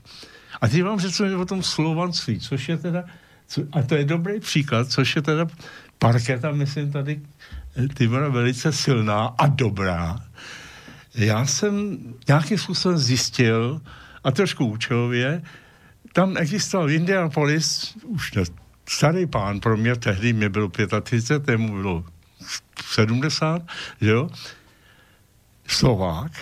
A 0.61 0.69
teď 0.69 0.83
vám 0.83 1.01
řeknu 1.01 1.41
o 1.41 1.45
tom 1.45 1.63
slovanství, 1.63 2.41
což 2.41 2.69
je 2.69 2.77
teda, 2.77 3.05
co, 3.47 3.63
a 3.73 3.83
to 3.83 3.95
je 3.95 4.05
dobrý 4.05 4.41
příklad, 4.41 4.89
což 4.89 5.17
je 5.17 5.23
teda 5.23 5.47
parketa, 5.99 6.53
myslím, 6.53 6.93
tady 6.93 7.21
eh, 7.77 7.89
ty 7.89 8.09
byla 8.09 8.29
velice 8.29 8.73
silná 8.73 9.35
a 9.39 9.47
dobrá. 9.47 10.21
Já 11.15 11.47
jsem 11.47 11.99
nějakým 12.29 12.59
způsobem 12.59 12.99
zjistil, 12.99 13.81
a 14.25 14.31
trošku 14.31 14.67
účelově, 14.67 15.43
tam 16.13 16.37
existoval 16.37 16.91
Indianapolis, 16.91 17.97
už 18.05 18.33
ne, 18.33 18.43
starý 18.89 19.27
pán, 19.27 19.61
pro 19.61 19.77
mě 19.77 19.97
tehdy 19.97 20.33
mě 20.33 20.49
bylo 20.49 20.71
35, 21.03 21.57
mu 21.57 21.77
bylo 21.77 22.05
70, 22.85 23.63
že 24.01 24.11
jo, 24.11 24.31
Slovák, 25.73 26.33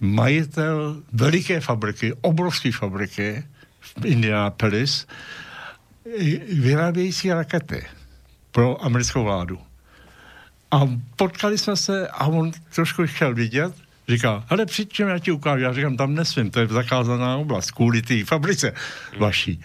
majitel 0.00 1.02
veliké 1.12 1.60
fabriky, 1.60 2.12
obrovské 2.20 2.72
fabriky 2.72 3.44
v 3.80 4.04
Indianapolis, 4.04 5.06
vyrábějící 6.52 7.32
rakety 7.32 7.86
pro 8.50 8.84
americkou 8.84 9.24
vládu. 9.24 9.58
A 10.70 10.80
potkali 11.16 11.58
jsme 11.58 11.76
se 11.76 12.08
a 12.08 12.26
on 12.26 12.52
trošku 12.74 13.06
chtěl 13.06 13.34
vidět, 13.34 13.74
říká, 14.08 14.44
ale 14.48 14.66
přijď, 14.66 15.00
já 15.00 15.18
ti 15.18 15.30
ukážu. 15.30 15.62
Já 15.62 15.72
říkám, 15.72 15.96
tam 15.96 16.14
nesmím, 16.14 16.50
to 16.50 16.60
je 16.60 16.66
zakázaná 16.66 17.36
oblast, 17.36 17.70
kvůli 17.70 18.02
té 18.02 18.24
fabrice 18.24 18.72
vaší. 19.18 19.60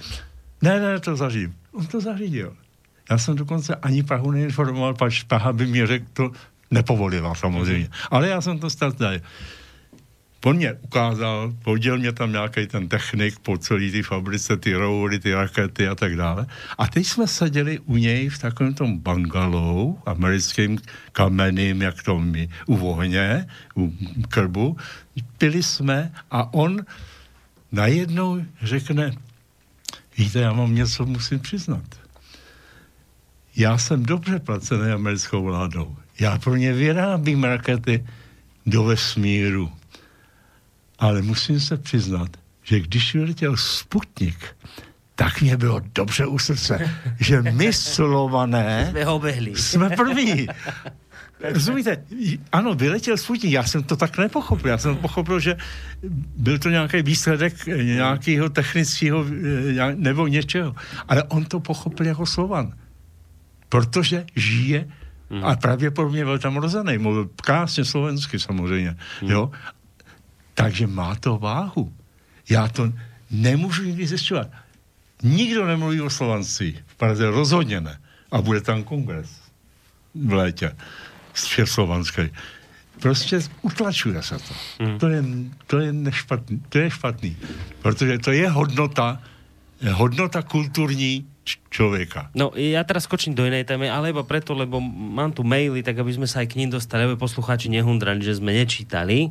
Ne, 0.62 0.80
ne, 0.80 1.00
to 1.00 1.16
zařídím. 1.16 1.56
On 1.72 1.86
to 1.86 2.02
zařídil. 2.02 2.56
Já 3.10 3.18
jsem 3.18 3.36
dokonce 3.36 3.76
ani 3.76 4.04
Prahu 4.04 4.32
neinformoval, 4.32 4.94
pač 4.94 5.24
Praha 5.24 5.54
by 5.54 5.66
mi 5.66 5.88
řekl 5.88 6.06
to, 6.14 6.32
nepovolila 6.72 7.36
samozřejmě. 7.36 7.90
Ale 8.12 8.30
já 8.30 8.42
jsem 8.42 8.60
to 8.60 8.70
startal. 8.70 9.14
On 10.46 10.56
mě 10.56 10.74
ukázal, 10.74 11.54
poděl 11.64 11.98
mě 11.98 12.12
tam 12.12 12.32
nějaký 12.32 12.68
ten 12.68 12.88
technik 12.88 13.40
po 13.40 13.58
celé 13.58 13.92
té 13.92 14.04
fabrice, 14.04 14.58
ty 14.58 14.74
roury, 14.74 15.20
ty 15.20 15.34
rakety 15.34 15.88
a 15.88 15.96
tak 15.96 16.16
dále. 16.16 16.46
A 16.78 16.88
teď 16.88 17.08
jsme 17.08 17.28
seděli 17.28 17.80
u 17.80 17.98
něj 17.98 18.30
v 18.30 18.40
takovém 18.40 18.74
tom 18.74 19.00
bangalou, 19.00 20.00
americkým 20.06 20.78
kamenným, 21.12 21.82
jak 21.82 22.04
to 22.04 22.20
my, 22.20 22.50
u 22.66 22.78
vohně, 22.78 23.48
u 23.78 23.94
krbu. 24.30 24.78
Pili 25.38 25.64
jsme 25.64 26.12
a 26.32 26.54
on 26.54 26.86
najednou 27.72 28.42
řekne, 28.62 29.12
víte, 30.18 30.40
já 30.40 30.54
mám 30.54 30.76
něco, 30.76 31.06
musím 31.06 31.40
přiznat. 31.40 31.86
Já 33.56 33.78
jsem 33.78 34.06
dobře 34.06 34.40
placený 34.40 34.92
americkou 34.92 35.44
vládou 35.44 35.98
já 36.20 36.38
pro 36.38 36.56
ně 36.56 36.74
vyrábím 36.74 37.44
rakety 37.44 38.06
do 38.66 38.84
vesmíru. 38.84 39.72
Ale 41.00 41.22
musím 41.22 41.60
se 41.60 41.78
přiznat, 41.78 42.30
že 42.64 42.80
když 42.80 43.14
vyletěl 43.14 43.58
Sputnik, 43.58 44.56
tak 45.16 45.42
mě 45.42 45.58
bylo 45.58 45.82
dobře 45.96 46.26
u 46.26 46.40
srdce, 46.40 46.92
že 47.20 47.42
my 47.42 47.74
slované 47.74 48.88
jsme, 48.90 49.04
ho 49.04 49.22
jsme 49.56 49.90
první. 49.90 50.48
Rozumíte? 51.42 52.04
Ano, 52.52 52.76
vyletěl 52.76 53.18
Sputnik. 53.18 53.52
Já 53.52 53.64
jsem 53.64 53.84
to 53.84 53.96
tak 53.96 54.18
nepochopil. 54.18 54.72
Já 54.72 54.78
jsem 54.78 54.96
pochopil, 54.98 55.40
že 55.40 55.58
byl 56.38 56.60
to 56.60 56.70
nějaký 56.70 57.02
výsledek 57.02 57.66
nějakého 57.68 58.50
technického 58.50 59.26
eh, 59.80 59.96
nebo 59.96 60.28
něčeho. 60.28 60.76
Ale 61.08 61.24
on 61.24 61.46
to 61.46 61.60
pochopil 61.60 62.06
jako 62.06 62.26
Slovan. 62.26 62.74
Protože 63.70 64.26
žije 64.36 64.88
Mm. 65.30 65.46
A 65.46 65.56
pravděpodobně 65.56 66.26
byl 66.26 66.40
tam 66.40 66.58
rozený, 66.58 66.98
mluvil 66.98 67.30
krásně 67.36 67.86
slovensky 67.86 68.40
samozřejmě, 68.40 68.98
mm. 69.22 69.30
jo. 69.30 69.52
Takže 70.54 70.88
má 70.88 71.16
to 71.16 71.38
váhu. 71.38 71.94
Já 72.50 72.68
to 72.68 72.92
nemůžu 73.32 73.84
nikdy 73.84 74.08
zjišťovat. 74.08 74.48
Nikdo 75.24 75.66
nemluví 75.66 76.02
o 76.02 76.10
slovanství. 76.10 76.80
V 76.86 76.96
Praze 76.96 77.30
rozhodně 77.30 77.82
ne. 77.82 78.00
A 78.32 78.42
bude 78.42 78.62
tam 78.62 78.84
kongres 78.84 79.42
v 80.16 80.34
létě. 80.34 80.76
Všeslovanský. 81.34 82.22
Prostě 83.00 83.40
utlačuje 83.62 84.24
se 84.24 84.38
to. 84.38 84.54
Mm. 84.84 85.00
To 85.00 85.08
je, 85.08 85.24
to 85.68 85.80
je 85.80 85.94
nešpatný. 85.94 86.64
To 86.70 86.78
je 86.78 86.90
špatný. 86.90 87.38
Protože 87.82 88.20
to 88.20 88.32
je 88.32 88.50
hodnota, 88.50 89.22
hodnota 89.92 90.42
kulturní 90.42 91.28
človeka. 91.70 92.34
No, 92.34 92.52
ja 92.58 92.82
teraz 92.82 93.06
skočím 93.06 93.38
do 93.38 93.46
inej 93.46 93.70
témy, 93.70 93.88
alebo 93.88 94.26
preto, 94.26 94.58
lebo 94.58 94.82
mám 94.82 95.30
tu 95.32 95.46
maily, 95.46 95.86
tak 95.86 96.02
aby 96.02 96.12
sme 96.12 96.28
sa 96.28 96.42
aj 96.42 96.52
k 96.52 96.58
ním 96.60 96.74
dostali, 96.74 97.06
aby 97.06 97.16
poslucháči 97.16 97.70
nehundrali, 97.70 98.26
že 98.26 98.42
sme 98.42 98.58
nečítali. 98.58 99.30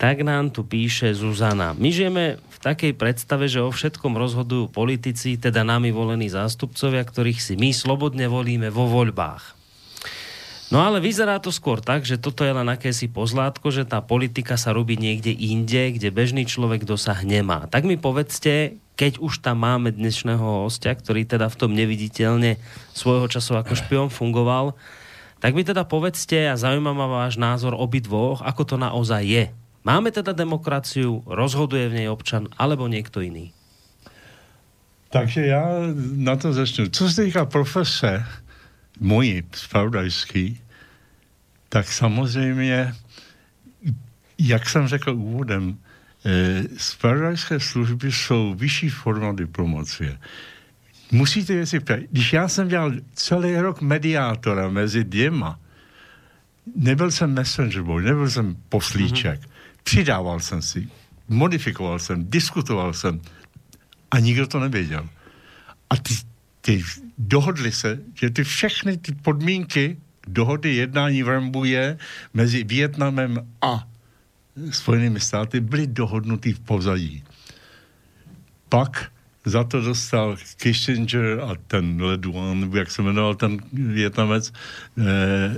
Tak 0.00 0.24
nám 0.24 0.48
tu 0.48 0.64
píše 0.64 1.12
Zuzana. 1.12 1.76
My 1.76 1.92
žijeme 1.92 2.40
v 2.40 2.58
takej 2.60 2.96
predstave, 2.96 3.52
že 3.52 3.60
o 3.60 3.68
všetkom 3.68 4.16
rozhodujú 4.16 4.72
politici, 4.72 5.36
teda 5.36 5.60
nami 5.60 5.92
volení 5.92 6.32
zástupcovia, 6.32 7.04
ktorých 7.04 7.36
si 7.36 7.54
my 7.60 7.68
slobodne 7.76 8.24
volíme 8.24 8.72
vo 8.72 8.88
voľbách. 8.88 9.59
No 10.70 10.78
ale 10.78 11.02
vyzerá 11.02 11.42
to 11.42 11.50
skôr 11.50 11.82
tak, 11.82 12.06
že 12.06 12.14
toto 12.14 12.46
je 12.46 12.54
len 12.54 12.70
akési 12.70 13.10
pozlátko, 13.10 13.74
že 13.74 13.82
tá 13.82 13.98
politika 13.98 14.54
sa 14.54 14.70
robí 14.70 14.94
niekde 14.94 15.34
inde, 15.34 15.98
kde 15.98 16.14
bežný 16.14 16.46
človek 16.46 16.86
dosah 16.86 17.18
nemá. 17.26 17.66
Tak 17.66 17.82
mi 17.82 17.98
povedzte, 17.98 18.78
keď 18.94 19.18
už 19.18 19.42
tam 19.42 19.66
máme 19.66 19.90
dnešného 19.90 20.62
hostia, 20.62 20.94
ktorý 20.94 21.26
teda 21.26 21.50
v 21.50 21.58
tom 21.58 21.74
neviditeľne 21.74 22.54
svojho 22.94 23.26
času 23.26 23.58
ako 23.58 23.74
špion 23.74 24.08
fungoval, 24.14 24.78
tak 25.42 25.58
mi 25.58 25.66
teda 25.66 25.82
povedzte 25.82 26.38
a 26.46 26.54
zaujíma 26.54 26.94
ma 26.94 27.26
váš 27.26 27.34
názor 27.34 27.74
obidvoch, 27.74 28.38
ako 28.38 28.62
to 28.62 28.76
naozaj 28.78 29.26
je. 29.26 29.50
Máme 29.82 30.14
teda 30.14 30.30
demokraciu, 30.30 31.26
rozhoduje 31.26 31.90
v 31.90 31.96
nej 32.04 32.08
občan 32.12 32.46
alebo 32.54 32.86
niekto 32.86 33.18
iný? 33.18 33.50
Takže 35.10 35.46
já 35.46 35.66
na 36.14 36.36
to 36.36 36.52
začnu. 36.52 36.86
Co 36.94 37.08
se 37.08 37.24
týká 37.24 37.44
profese 37.44 38.22
mojí 39.00 39.42
spravodajský, 39.52 40.60
tak 41.68 41.88
samozřejmě, 41.88 42.94
jak 44.38 44.68
jsem 44.68 44.88
řekl 44.88 45.10
úvodem, 45.10 45.78
Spravodajské 46.76 47.54
eh, 47.54 47.60
služby 47.60 48.12
jsou 48.12 48.54
vyšší 48.54 48.88
forma 48.88 49.32
diplomacie. 49.32 50.18
musíte 51.12 51.54
věci. 51.54 51.80
Když 52.10 52.32
já 52.32 52.48
jsem 52.48 52.68
dělal 52.68 52.92
celý 53.14 53.56
rok 53.56 53.80
mediátora 53.80 54.68
mezi 54.68 55.04
dvěma, 55.04 55.58
nebyl 56.76 57.10
jsem 57.10 57.34
messenger 57.34 57.82
boy, 57.82 58.04
nebyl 58.04 58.30
jsem 58.30 58.56
poslíček. 58.68 59.40
Mm-hmm. 59.40 59.80
Přidával 59.82 60.40
jsem 60.40 60.62
si, 60.62 60.88
modifikoval 61.28 61.98
jsem, 61.98 62.30
diskutoval 62.30 62.92
jsem 62.92 63.20
a 64.10 64.18
nikdo 64.18 64.46
to 64.46 64.60
nevěděl. 64.60 65.08
A 65.90 65.96
ty, 65.96 66.14
ty 66.60 66.82
dohodli 67.20 67.72
se, 67.72 67.98
že 68.14 68.30
ty 68.30 68.44
všechny 68.44 68.96
ty 68.96 69.12
podmínky 69.12 69.96
dohody 70.26 70.74
jednání 70.74 71.22
v 71.22 71.28
Rambuje 71.28 71.98
mezi 72.34 72.64
Vietnamem 72.64 73.46
a 73.62 73.86
Spojenými 74.70 75.20
státy 75.20 75.60
byly 75.60 75.86
dohodnutý 75.86 76.52
v 76.52 76.60
pozadí. 76.60 77.24
Pak 78.68 79.12
za 79.44 79.64
to 79.64 79.80
dostal 79.80 80.36
Kissinger 80.56 81.40
a 81.40 81.54
ten 81.66 82.02
Leduan, 82.02 82.70
jak 82.74 82.90
se 82.90 83.02
jmenoval 83.02 83.34
ten 83.34 83.58
Větnamec, 83.72 84.52
eh, 84.98 85.56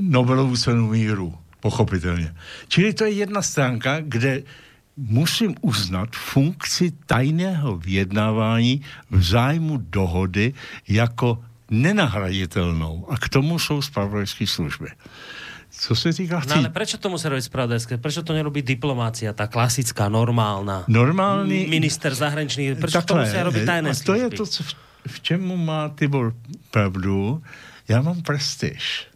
Nobelovu 0.00 0.56
cenu 0.56 0.88
míru, 0.88 1.34
pochopitelně. 1.60 2.34
Čili 2.68 2.92
to 2.92 3.04
je 3.04 3.10
jedna 3.10 3.42
stránka, 3.42 4.00
kde 4.00 4.42
musím 4.96 5.54
uznat 5.60 6.16
funkci 6.16 6.92
tajného 7.06 7.76
vyjednávání 7.76 8.82
v 9.10 9.22
zájmu 9.22 9.76
dohody 9.76 10.54
jako 10.88 11.44
nenahraditelnou. 11.70 13.06
A 13.08 13.16
k 13.16 13.28
tomu 13.28 13.58
jsou 13.58 13.82
spravodajské 13.82 14.46
služby. 14.46 14.88
Co 15.72 15.96
se 15.96 16.12
týká 16.12 16.42
No 16.48 16.56
ale 16.56 16.68
prečo 16.68 17.00
to 17.00 17.08
musí 17.08 17.24
robiť 17.32 17.48
spravodajské? 17.48 17.96
Prečo 17.96 18.20
to 18.20 18.36
nerobí 18.36 18.60
diplomácia, 18.60 19.32
tá 19.32 19.48
klasická, 19.48 20.12
normálna? 20.12 20.84
Normálny... 20.84 21.64
Minister 21.64 22.12
zahraničných, 22.12 22.76
prečo 22.76 23.00
to 23.00 23.16
musia 23.16 23.40
robiť 23.40 23.64
tajné 23.64 23.88
a 23.88 23.96
to 23.96 24.12
je 24.12 24.28
to, 24.36 24.44
co, 24.44 24.60
v, 24.60 24.70
v 25.08 25.16
čemu 25.24 25.56
má 25.56 25.88
Tibor 25.96 26.36
pravdu. 26.68 27.40
Já 27.88 28.04
mám 28.04 28.20
prestiž. 28.20 29.08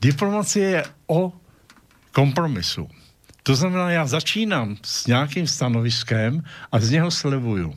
Diplomacie 0.00 0.66
je 0.68 0.82
o 1.08 1.32
kompromisu. 2.12 2.84
To 3.48 3.54
znamená, 3.54 3.90
já 3.90 4.06
začínám 4.06 4.76
s 4.82 5.06
nějakým 5.06 5.46
stanoviskem 5.46 6.42
a 6.72 6.80
z 6.80 6.90
něho 6.90 7.10
slibuju. 7.10 7.74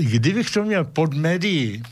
Kdybych 0.00 0.50
to 0.50 0.64
měl 0.64 0.84
pod 0.84 1.14
médií, 1.14 1.82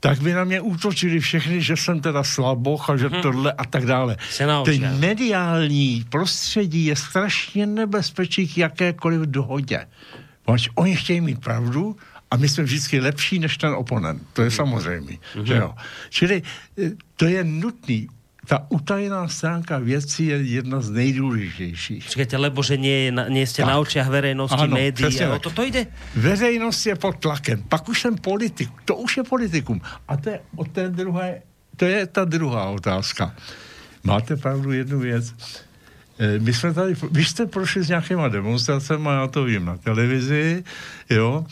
tak 0.00 0.20
by 0.20 0.32
na 0.32 0.44
mě 0.44 0.60
útočili 0.60 1.20
všechny, 1.20 1.62
že 1.62 1.76
jsem 1.76 2.00
teda 2.00 2.24
slaboch 2.24 2.90
a 2.90 2.96
že 2.96 3.08
hmm. 3.08 3.22
tohle 3.22 3.52
a 3.52 3.64
tak 3.64 3.86
dále. 3.86 4.16
Ten 4.64 5.00
mediální 5.00 6.04
prostředí 6.08 6.84
je 6.84 6.96
strašně 6.96 7.66
nebezpečí 7.66 8.48
k 8.48 8.58
jakékoliv 8.58 9.20
dohodě. 9.20 9.86
Protože 10.44 10.70
oni 10.74 10.96
chtějí 10.96 11.20
mít 11.20 11.40
pravdu 11.40 11.96
a 12.30 12.36
my 12.36 12.48
jsme 12.48 12.64
vždycky 12.64 13.00
lepší 13.00 13.38
než 13.38 13.56
ten 13.56 13.72
oponent. 13.72 14.22
To 14.32 14.42
je 14.42 14.50
samozřejmé. 14.50 15.12
Mm-hmm. 15.12 15.44
Že 15.44 15.54
jo? 15.54 15.74
Čili 16.10 16.42
eh, 16.78 16.90
to 17.16 17.24
je 17.24 17.44
nutný 17.44 18.08
ta 18.44 18.66
utajená 18.68 19.28
stránka 19.28 19.78
věcí 19.78 20.26
je 20.26 20.36
jedna 20.42 20.80
z 20.80 20.90
nejdůležitějších. 20.90 22.08
Čekajte, 22.08 22.36
lebo 22.36 22.62
že 22.62 22.76
nie, 22.76 23.12
nie 23.28 23.46
ste 23.46 23.64
tak. 23.64 23.68
na 23.72 23.74
očiach 23.80 24.08
verejnosti, 24.08 24.64
ano, 24.68 24.76
médií, 24.76 25.16
o 25.24 25.38
to, 25.38 25.50
to 25.50 25.62
jde? 25.64 25.86
Veřejnost 26.16 26.86
je 26.86 26.94
pod 26.94 27.16
tlakem, 27.16 27.62
pak 27.68 27.88
už 27.88 28.00
jsem 28.00 28.14
politik, 28.16 28.70
to 28.84 28.96
už 28.96 29.16
je 29.16 29.22
politikum. 29.24 29.80
A 30.08 30.16
to 30.16 30.30
je, 30.30 30.40
o 30.56 30.64
té 30.64 30.88
druhé, 30.88 31.42
to 31.76 31.84
je 31.84 32.06
ta 32.06 32.24
druhá 32.24 32.68
otázka. 32.68 33.34
Máte 34.04 34.36
pravdu 34.36 34.72
jednu 34.72 34.98
věc. 34.98 35.34
Eh, 36.18 36.38
my 36.38 36.52
jsme 36.52 36.74
tady, 36.74 36.94
vy 37.10 37.24
jste 37.24 37.46
prošli 37.46 37.82
s 37.82 37.88
nějakýma 37.88 38.28
demonstracemi, 38.28 39.08
já 39.08 39.26
to 39.26 39.44
vím 39.44 39.64
na 39.64 39.76
televizi, 39.76 40.64
jo. 41.10 41.46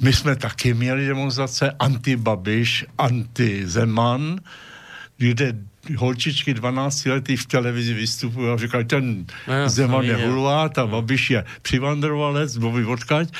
My 0.00 0.12
jsme 0.12 0.36
taky 0.36 0.74
měli 0.74 1.06
demonstrace 1.06 1.70
anti-Babiš, 1.70 2.86
anti-Zeman, 2.98 4.40
kde 5.28 5.56
holčičky 5.96 6.54
12 6.54 7.06
letý 7.06 7.36
v 7.36 7.46
televizi 7.46 7.94
vystupují 7.94 8.48
a 8.48 8.56
říkají, 8.56 8.84
ten 8.84 9.26
no, 9.48 9.68
Zeman 9.68 10.04
je 10.04 10.16
hulvát 10.16 10.78
a 10.78 10.86
Babiš 10.86 11.30
je 11.30 11.44
přivandrovalec, 11.62 12.56
Bobby 12.56 12.84
odkaď. 12.84 13.32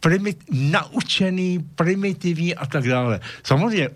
Primit, 0.00 0.38
naučený, 0.50 1.58
primitivní 1.74 2.54
a 2.54 2.66
tak 2.66 2.88
dále. 2.88 3.20
Samozřejmě 3.42 3.88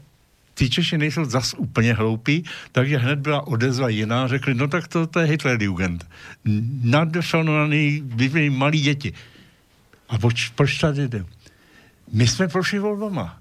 ty 0.55 0.71
Češi 0.71 0.99
nejsou 0.99 1.25
zas 1.25 1.55
úplně 1.55 1.95
hloupí, 1.95 2.45
takže 2.73 2.99
hned 2.99 3.19
byla 3.19 3.47
odezva 3.47 3.89
jiná, 3.89 4.29
řekli, 4.29 4.55
no 4.55 4.69
tak 4.69 4.89
to, 4.89 5.07
to 5.07 5.21
je 5.21 5.27
Hitlerjugend. 5.27 6.07
Nadefinovaný, 6.83 8.03
vyvinný 8.05 8.51
malí 8.51 8.81
děti. 8.81 9.13
A 10.09 10.19
proč, 10.19 10.49
proč 10.49 10.79
tady 10.79 11.09
jde? 11.09 11.25
My 12.13 12.27
jsme 12.27 12.49
prošli 12.49 12.79
volbama. 12.79 13.41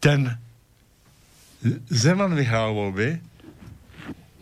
Ten 0.00 0.38
Zeman 1.88 2.34
vyhrál 2.34 2.74
volby, 2.74 3.20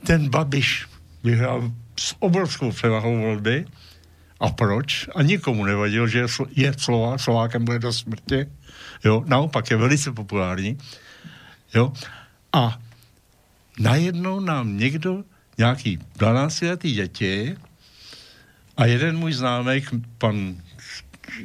ten 0.06 0.30
Babiš 0.30 0.86
vyhrál 1.24 1.72
s 1.98 2.16
obrovskou 2.18 2.72
převahou 2.72 3.18
volby. 3.18 3.64
A 4.40 4.50
proč? 4.50 5.08
A 5.14 5.22
nikomu 5.22 5.64
nevadil, 5.64 6.08
že 6.08 6.26
je 6.56 6.72
Slovák, 6.78 7.20
Slovákem 7.20 7.64
bude 7.64 7.78
do 7.78 7.92
smrti. 7.92 8.46
Jo, 9.04 9.24
naopak 9.26 9.70
je 9.70 9.76
velice 9.76 10.12
populární. 10.12 10.78
Jo, 11.74 11.92
a 12.52 12.78
najednou 13.78 14.40
nám 14.40 14.78
někdo, 14.78 15.24
nějaký 15.58 15.98
12-letý 16.18 16.92
děti 16.92 17.56
a 18.76 18.86
jeden 18.86 19.18
můj 19.18 19.32
známý, 19.32 19.82
pan 20.18 20.56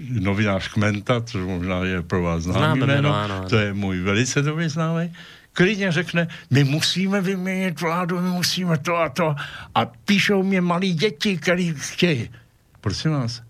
novinář 0.09 0.67
Kmenta, 0.67 1.21
což 1.21 1.41
možná 1.45 1.83
je 1.83 2.01
pro 2.01 2.21
vás 2.21 2.43
známý 2.43 2.81
jméno, 2.81 3.15
to 3.49 3.57
je 3.57 3.73
můj 3.73 3.99
velice 3.99 4.41
dobrý 4.41 4.69
známý, 4.69 5.13
klidně 5.53 5.91
řekne, 5.91 6.27
my 6.49 6.63
musíme 6.63 7.21
vyměnit 7.21 7.81
vládu, 7.81 8.21
my 8.21 8.29
musíme 8.29 8.77
to 8.77 8.95
a 8.95 9.09
to. 9.09 9.35
A 9.75 9.85
píšou 9.85 10.43
mě 10.43 10.61
malí 10.61 10.93
děti, 10.93 11.37
který 11.37 11.73
chtějí. 11.77 12.29
Prosím 12.81 13.11
vás, 13.11 13.41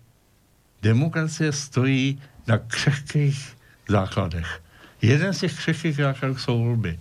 demokracie 0.82 1.52
stojí 1.52 2.22
na 2.46 2.58
křehkých 2.58 3.56
základech. 3.88 4.62
Jeden 5.02 5.34
z 5.34 5.40
těch 5.40 5.54
křehkých 5.56 5.96
základů 5.96 6.36
jsou 6.36 6.64
volby. 6.64 6.98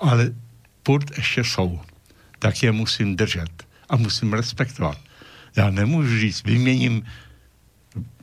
Ale 0.00 0.30
půd 0.82 1.18
ještě 1.18 1.44
jsou. 1.44 1.80
Tak 2.38 2.62
je 2.62 2.72
musím 2.72 3.16
držet 3.16 3.66
a 3.88 3.96
musím 3.96 4.32
respektovat. 4.32 4.98
Já 5.56 5.70
nemůžu 5.70 6.18
říct, 6.18 6.44
vyměním 6.44 7.02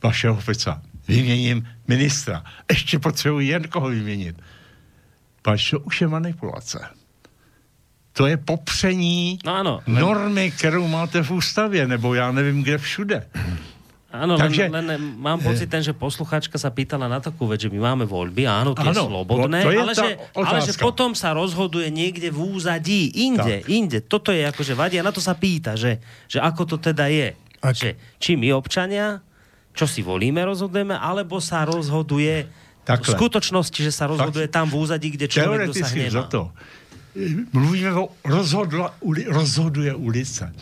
vašeho 0.02 0.36
ofica, 0.36 0.82
vyměním 1.08 1.68
ministra, 1.88 2.44
ještě 2.70 2.98
potřebuji 2.98 3.46
jen 3.46 3.68
koho 3.68 3.88
vyměnit 3.88 4.36
pač 5.42 5.70
to 5.70 5.80
už 5.80 6.00
je 6.00 6.08
manipulace. 6.08 6.78
To 8.12 8.26
je 8.26 8.36
popření 8.36 9.38
no 9.46 9.54
ano, 9.54 9.74
len... 9.86 10.02
normy, 10.02 10.50
kterou 10.50 10.88
máte 10.88 11.22
v 11.22 11.30
ústavě, 11.30 11.86
nebo 11.88 12.14
já 12.14 12.32
nevím, 12.32 12.62
kde 12.62 12.78
všude. 12.78 13.26
Áno, 14.10 14.34
Takže, 14.34 14.66
len, 14.66 14.90
len 14.90 14.98
mám 15.22 15.38
pocit 15.38 15.70
ten, 15.70 15.86
že 15.86 15.94
posluchačka 15.94 16.58
sa 16.58 16.74
pýtala 16.74 17.06
na 17.06 17.22
takú 17.22 17.46
vec, 17.46 17.62
že 17.62 17.70
my 17.70 17.78
máme 17.78 18.04
voľby, 18.10 18.42
áno, 18.42 18.74
tie 18.74 18.90
áno, 18.90 19.06
slobodné, 19.06 19.62
to 19.62 19.70
je 19.70 19.78
ale, 19.78 19.94
že, 19.94 20.10
ale 20.34 20.58
že 20.66 20.74
potom 20.82 21.14
sa 21.14 21.30
rozhoduje 21.30 21.86
niekde 21.94 22.26
v 22.34 22.58
úzadí, 22.58 23.06
inde, 23.22 23.62
tak. 23.62 23.70
inde. 23.70 24.02
Toto 24.02 24.34
je 24.34 24.42
akože 24.50 24.74
vadí 24.74 24.98
a 24.98 25.06
na 25.06 25.14
to 25.14 25.22
sa 25.22 25.38
pýta, 25.38 25.78
že, 25.78 26.02
že 26.26 26.42
ako 26.42 26.74
to 26.74 26.76
teda 26.90 27.06
je. 27.06 27.38
Ak... 27.62 27.78
Že, 27.78 27.94
či 28.18 28.34
my 28.34 28.50
občania, 28.50 29.22
čo 29.78 29.86
si 29.86 30.02
volíme, 30.02 30.42
rozhodujeme, 30.42 30.98
alebo 30.98 31.38
sa 31.38 31.62
rozhoduje 31.62 32.50
Takhle. 32.84 33.14
V 33.14 33.16
skutočnosti, 33.16 33.80
že 33.82 33.92
sa 33.92 34.06
rozhoduje 34.06 34.48
tak, 34.48 34.52
tam 34.52 34.66
v 34.70 34.74
úzadí, 34.74 35.08
kde 35.10 35.28
člověk 35.28 35.66
dosahne 35.70 36.10
za 36.10 36.22
to. 36.26 36.52
Mluvíme 37.52 37.92
o 37.92 38.08
rozhodla, 38.24 38.94
uli, 39.00 39.24
rozhoduje 39.28 39.94
ulice. 39.94 40.54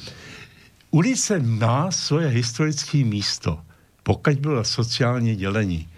Ulice 0.90 1.39
má 1.39 1.90
svoje 1.90 2.28
historické 2.28 3.05
místo, 3.05 3.61
pokud 4.03 4.32
bylo 4.40 4.65
sociálně 4.65 5.36
dělení. 5.36 5.89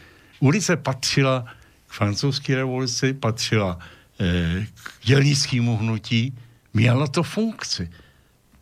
Ulice 0.40 0.76
patřila 0.76 1.44
k 1.86 1.92
francouzské 1.92 2.56
revoluci, 2.56 3.12
patřila 3.14 3.78
eh, 4.20 4.66
k 4.74 5.06
dělnickému 5.06 5.76
hnutí, 5.76 6.34
měla 6.74 7.06
to 7.06 7.22
funkci. 7.22 7.90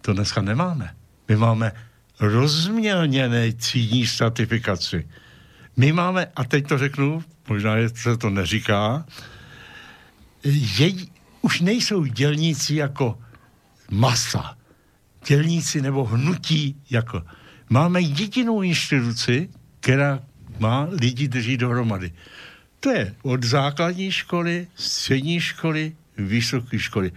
To 0.00 0.12
dneska 0.12 0.42
nemáme. 0.42 0.94
My 1.28 1.36
máme 1.36 1.72
rozmělněné 2.20 3.52
třídní 3.52 4.06
stratifikaci. 4.06 5.08
My 5.76 5.92
máme, 5.92 6.26
a 6.36 6.44
teď 6.44 6.68
to 6.68 6.78
řeknu 6.78 7.24
možná 7.48 7.74
se 7.94 8.16
to 8.16 8.30
neříká, 8.30 9.04
je, 10.78 10.92
už 11.42 11.60
nejsou 11.60 12.04
dělníci 12.04 12.74
jako 12.74 13.18
masa, 13.90 14.56
dělníci 15.26 15.82
nebo 15.82 16.04
hnutí 16.04 16.76
jako. 16.90 17.22
Máme 17.70 18.00
jedinou 18.00 18.62
instituci, 18.62 19.48
která 19.80 20.20
má 20.58 20.88
lidi 20.90 21.28
drží 21.28 21.56
dohromady. 21.56 22.12
To 22.80 22.90
je 22.90 23.14
od 23.22 23.44
základní 23.44 24.12
školy, 24.12 24.66
střední 24.74 25.40
školy, 25.40 25.96
vysoké 26.16 26.78
školy. 26.78 27.12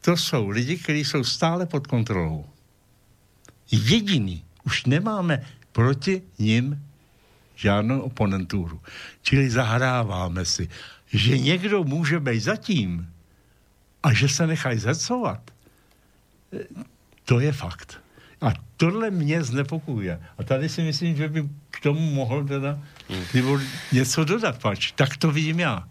To 0.00 0.16
jsou 0.16 0.48
lidi, 0.48 0.76
kteří 0.76 1.04
jsou 1.04 1.24
stále 1.24 1.66
pod 1.66 1.86
kontrolou. 1.86 2.46
Jediný. 3.70 4.44
Už 4.64 4.84
nemáme 4.84 5.46
proti 5.72 6.22
nim 6.38 6.85
žádnou 7.56 8.00
oponenturu. 8.00 8.80
Čili 9.22 9.50
zahráváme 9.50 10.44
si, 10.44 10.68
že 11.06 11.38
někdo 11.38 11.84
může 11.84 12.20
být 12.20 12.40
zatím 12.40 13.08
a 14.02 14.12
že 14.12 14.28
se 14.28 14.46
nechají 14.46 14.78
zecovat. 14.78 15.50
To 17.24 17.40
je 17.40 17.52
fakt. 17.52 18.00
A 18.40 18.52
tohle 18.76 19.10
mě 19.10 19.42
znepokuje. 19.42 20.20
A 20.38 20.42
tady 20.42 20.68
si 20.68 20.82
myslím, 20.82 21.16
že 21.16 21.28
by 21.28 21.48
k 21.70 21.80
tomu 21.80 22.00
mohl 22.00 22.44
teda 22.44 22.78
nebo 23.34 23.60
něco 23.92 24.24
dodat, 24.24 24.62
pač. 24.62 24.92
Tak 24.92 25.16
to 25.16 25.32
vidím 25.32 25.60
já. 25.60 25.88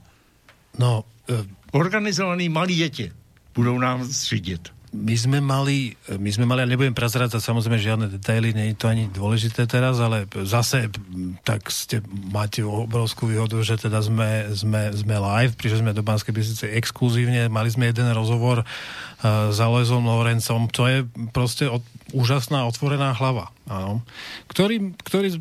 No, 0.80 1.04
e, 1.30 1.34
Organizovaný 1.72 2.50
malí 2.50 2.76
děti 2.76 3.12
budou 3.56 3.80
nám 3.80 4.06
střídit. 4.06 4.75
My 4.96 5.16
sme 5.20 5.40
mali, 5.44 5.92
my 6.08 6.30
sme 6.32 6.48
mali, 6.48 6.64
ale 6.64 6.72
nebudem 6.72 6.96
prazrádzať 6.96 7.44
samozrejme 7.44 7.76
žiadne 7.76 8.08
detaily, 8.08 8.56
nie 8.56 8.72
je 8.72 8.80
to 8.80 8.88
ani 8.88 9.12
dôležité 9.12 9.68
teraz, 9.68 10.00
ale 10.00 10.24
zase 10.48 10.88
tak 11.44 11.68
ste, 11.68 12.00
máte 12.32 12.64
obrovskú 12.64 13.28
výhodu, 13.28 13.60
že 13.60 13.76
teda 13.76 14.00
sme, 14.00 14.48
sme, 14.56 14.96
sme 14.96 15.16
live, 15.20 15.54
prišli 15.60 15.84
sme 15.84 15.92
do 15.92 16.02
Banskej 16.02 16.32
Bystrice 16.32 16.66
exkluzívne, 16.72 17.52
mali 17.52 17.68
sme 17.68 17.92
jeden 17.92 18.08
rozhovor 18.16 18.64
uh, 18.64 19.52
s 19.52 19.58
Alojzom 19.60 20.08
Lorencom, 20.08 20.72
to 20.72 20.88
je 20.88 20.98
proste 21.36 21.68
od, 21.68 21.84
úžasná 22.16 22.64
otvorená 22.64 23.12
hlava, 23.12 23.52
áno, 23.68 24.00
ktorý, 24.48 24.96
ktorý, 25.04 25.36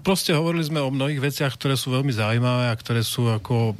proste 0.00 0.32
hovorili 0.32 0.64
sme 0.64 0.80
o 0.80 0.88
mnohých 0.88 1.20
veciach, 1.20 1.52
ktoré 1.60 1.76
sú 1.76 1.92
veľmi 1.92 2.10
zaujímavé 2.16 2.72
a 2.72 2.78
ktoré 2.80 3.04
sú 3.04 3.28
ako, 3.28 3.76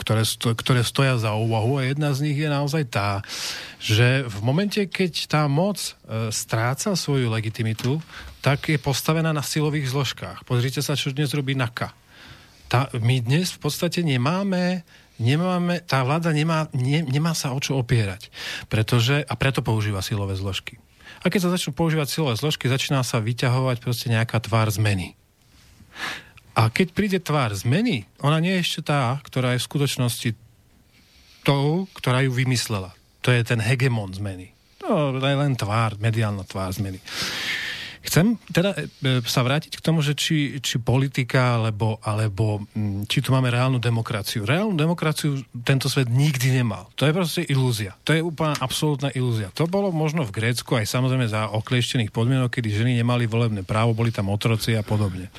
ktoré, 0.00 0.24
sto, 0.24 0.56
ktoré 0.56 0.80
stoja 0.80 1.20
za 1.20 1.36
úvahu 1.36 1.82
a 1.82 1.86
jedna 1.86 2.14
z 2.16 2.24
nich 2.30 2.38
je 2.40 2.48
naozaj 2.48 2.88
tá, 2.88 3.20
že 3.84 4.24
v 4.24 4.38
momente, 4.40 4.80
keď 4.88 5.28
tá 5.28 5.42
moc 5.44 5.76
e, 5.76 6.32
stráca 6.32 6.96
svoju 6.96 7.28
legitimitu, 7.28 8.00
tak 8.40 8.72
je 8.72 8.80
postavená 8.80 9.28
na 9.36 9.44
silových 9.44 9.92
zložkách. 9.92 10.48
Pozrite 10.48 10.80
sa, 10.80 10.96
čo 10.96 11.12
dnes 11.12 11.36
robí 11.36 11.52
NAKA. 11.52 11.92
Tá, 12.72 12.88
my 12.96 13.20
dnes 13.20 13.52
v 13.52 13.60
podstate 13.60 14.00
nemáme 14.00 14.88
nemáme, 15.18 15.78
tá 15.86 16.02
vláda 16.02 16.34
nemá, 16.34 16.66
ne, 16.74 17.06
nemá 17.06 17.38
sa 17.38 17.54
o 17.54 17.58
čo 17.62 17.78
opierať. 17.78 18.34
Pretože, 18.66 19.22
a 19.22 19.34
preto 19.38 19.62
používa 19.62 20.02
silové 20.02 20.34
zložky. 20.34 20.78
A 21.22 21.30
keď 21.30 21.46
sa 21.48 21.54
začnú 21.54 21.72
používať 21.72 22.10
silové 22.10 22.34
zložky, 22.36 22.66
začína 22.66 23.06
sa 23.06 23.22
vyťahovať 23.22 23.76
proste 23.80 24.10
nejaká 24.10 24.40
tvár 24.42 24.68
zmeny. 24.74 25.14
A 26.54 26.70
keď 26.70 26.94
príde 26.94 27.18
tvár 27.22 27.54
zmeny, 27.54 28.06
ona 28.22 28.38
nie 28.38 28.58
je 28.58 28.62
ešte 28.62 28.80
tá, 28.90 29.18
ktorá 29.22 29.54
je 29.54 29.62
v 29.62 29.68
skutočnosti 29.70 30.30
tou, 31.46 31.86
ktorá 31.94 32.22
ju 32.26 32.34
vymyslela. 32.34 32.94
To 33.24 33.32
je 33.32 33.40
ten 33.40 33.60
hegemon 33.60 34.12
zmeny. 34.12 34.52
To 34.84 35.16
je 35.16 35.36
len 35.36 35.56
tvár, 35.56 35.96
mediálna 35.96 36.44
tvár 36.44 36.68
zmeny. 36.76 37.00
Chcem 38.04 38.36
teda 38.52 38.76
e, 38.76 39.24
sa 39.24 39.40
vrátiť 39.40 39.80
k 39.80 39.84
tomu, 39.84 40.04
že 40.04 40.12
či, 40.12 40.60
či 40.60 40.76
politika, 40.76 41.56
alebo, 41.56 41.96
alebo 42.04 42.60
m, 42.76 43.08
či 43.08 43.24
tu 43.24 43.32
máme 43.32 43.48
reálnu 43.48 43.80
demokraciu. 43.80 44.44
Reálnu 44.44 44.76
demokraciu 44.76 45.40
tento 45.64 45.88
svet 45.88 46.12
nikdy 46.12 46.60
nemal. 46.60 46.92
To 47.00 47.08
je 47.08 47.16
proste 47.16 47.42
ilúzia. 47.48 47.96
To 48.04 48.12
je 48.12 48.20
úplná 48.20 48.52
absolútna 48.60 49.08
ilúzia. 49.16 49.48
To 49.56 49.64
bolo 49.64 49.88
možno 49.88 50.28
v 50.28 50.36
Grécku 50.36 50.76
aj 50.76 50.84
samozrejme 50.84 51.24
za 51.32 51.48
oklieštených 51.56 52.12
podmienok, 52.12 52.52
kedy 52.52 52.68
ženy 52.68 52.92
nemali 53.00 53.24
volebné 53.24 53.64
právo, 53.64 53.96
boli 53.96 54.12
tam 54.12 54.28
otroci 54.28 54.76
a 54.76 54.84
podobne. 54.84 55.32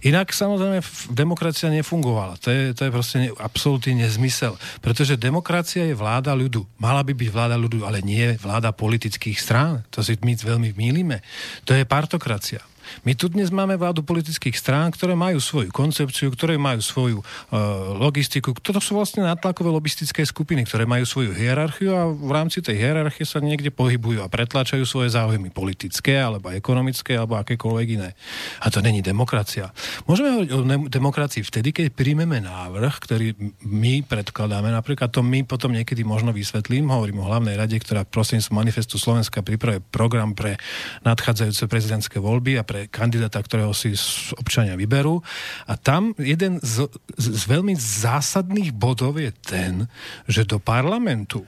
Inak 0.00 0.32
samozrejme 0.32 0.80
demokracia 1.12 1.68
nefungovala. 1.68 2.40
To 2.40 2.48
je, 2.48 2.72
to 2.72 2.88
je 2.88 2.90
proste 2.90 3.16
ne, 3.20 3.28
absolútny 3.36 4.00
nezmysel. 4.00 4.56
Pretože 4.80 5.20
demokracia 5.20 5.84
je 5.84 5.92
vláda 5.92 6.32
ľudu. 6.32 6.64
Mala 6.80 7.04
by 7.04 7.12
byť 7.12 7.28
vláda 7.28 7.56
ľudu, 7.60 7.84
ale 7.84 8.00
nie 8.00 8.32
vláda 8.40 8.72
politických 8.72 9.36
strán. 9.36 9.84
To 9.92 10.00
si 10.00 10.16
my 10.24 10.32
veľmi 10.32 10.72
mýlime. 10.72 11.20
To 11.68 11.76
je 11.76 11.84
partokracia. 11.98 12.60
My 13.02 13.12
tu 13.16 13.28
dnes 13.32 13.48
máme 13.50 13.74
vládu 13.74 14.04
politických 14.04 14.56
strán, 14.56 14.92
ktoré 14.92 15.16
majú 15.18 15.40
svoju 15.42 15.72
koncepciu, 15.74 16.30
ktoré 16.30 16.60
majú 16.60 16.80
svoju 16.80 17.18
uh, 17.20 17.96
logistiku. 17.98 18.54
To 18.54 18.78
sú 18.78 18.94
vlastne 18.94 19.26
nátlakové 19.26 19.72
lobistické 19.74 20.22
skupiny, 20.22 20.62
ktoré 20.68 20.86
majú 20.86 21.02
svoju 21.02 21.34
hierarchiu 21.34 21.90
a 21.96 22.06
v 22.06 22.30
rámci 22.30 22.62
tej 22.62 22.78
hierarchie 22.78 23.26
sa 23.26 23.42
niekde 23.42 23.74
pohybujú 23.74 24.22
a 24.22 24.30
pretláčajú 24.30 24.86
svoje 24.86 25.10
záujmy 25.10 25.50
politické, 25.50 26.22
alebo 26.22 26.54
ekonomické, 26.54 27.18
alebo 27.18 27.34
akékoľvek 27.42 27.88
iné. 27.98 28.14
A 28.62 28.70
to 28.70 28.78
není 28.78 29.02
demokracia. 29.02 29.74
Môžeme 30.06 30.38
hovoriť 30.38 30.50
o 30.54 30.60
ne- 30.62 30.86
demokracii 30.86 31.42
vtedy, 31.42 31.74
keď 31.74 31.86
príjmeme 31.90 32.38
návrh, 32.38 32.94
ktorý 33.02 33.34
my 33.66 34.06
predkladáme, 34.06 34.70
napríklad 34.70 35.10
to 35.10 35.26
my 35.26 35.42
potom 35.42 35.74
niekedy 35.74 36.06
možno 36.06 36.30
vysvetlím, 36.30 36.92
hovorím 36.92 37.24
o 37.24 37.28
hlavnej 37.28 37.58
rade, 37.58 37.74
ktorá 37.74 38.06
prostredníctvom 38.06 38.56
manifestu 38.62 38.94
Slovenska 39.00 39.42
pripravuje 39.42 39.82
program 39.90 40.36
pre 40.38 40.60
nadchádzajúce 41.02 41.64
prezidentské 41.66 42.22
voľby 42.22 42.60
a 42.60 42.62
pre 42.62 42.77
kandidáta, 42.86 43.42
ktorého 43.42 43.74
si 43.74 43.98
občania 44.38 44.78
vyberú. 44.78 45.18
A 45.66 45.74
tam 45.74 46.14
jeden 46.14 46.62
z, 46.62 46.86
z, 47.18 47.26
z 47.34 47.42
veľmi 47.50 47.74
zásadných 47.74 48.70
bodov 48.70 49.18
je 49.18 49.34
ten, 49.42 49.90
že 50.30 50.46
do 50.46 50.62
parlamentu, 50.62 51.42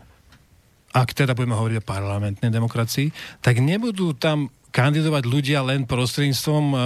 ak 0.90 1.14
teda 1.14 1.38
budeme 1.38 1.54
hovoriť 1.54 1.78
o 1.78 1.86
parlamentnej 1.86 2.50
demokracii, 2.50 3.14
tak 3.38 3.62
nebudú 3.62 4.18
tam 4.18 4.50
kandidovať 4.74 5.22
ľudia 5.26 5.62
len 5.66 5.86
prostredníctvom 5.86 6.64
uh, 6.70 6.80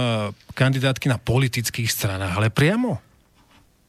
kandidátky 0.53 1.09
na 1.09 1.21
politických 1.21 1.89
stranách, 1.89 2.37
ale 2.37 2.53
priamo. 2.53 3.01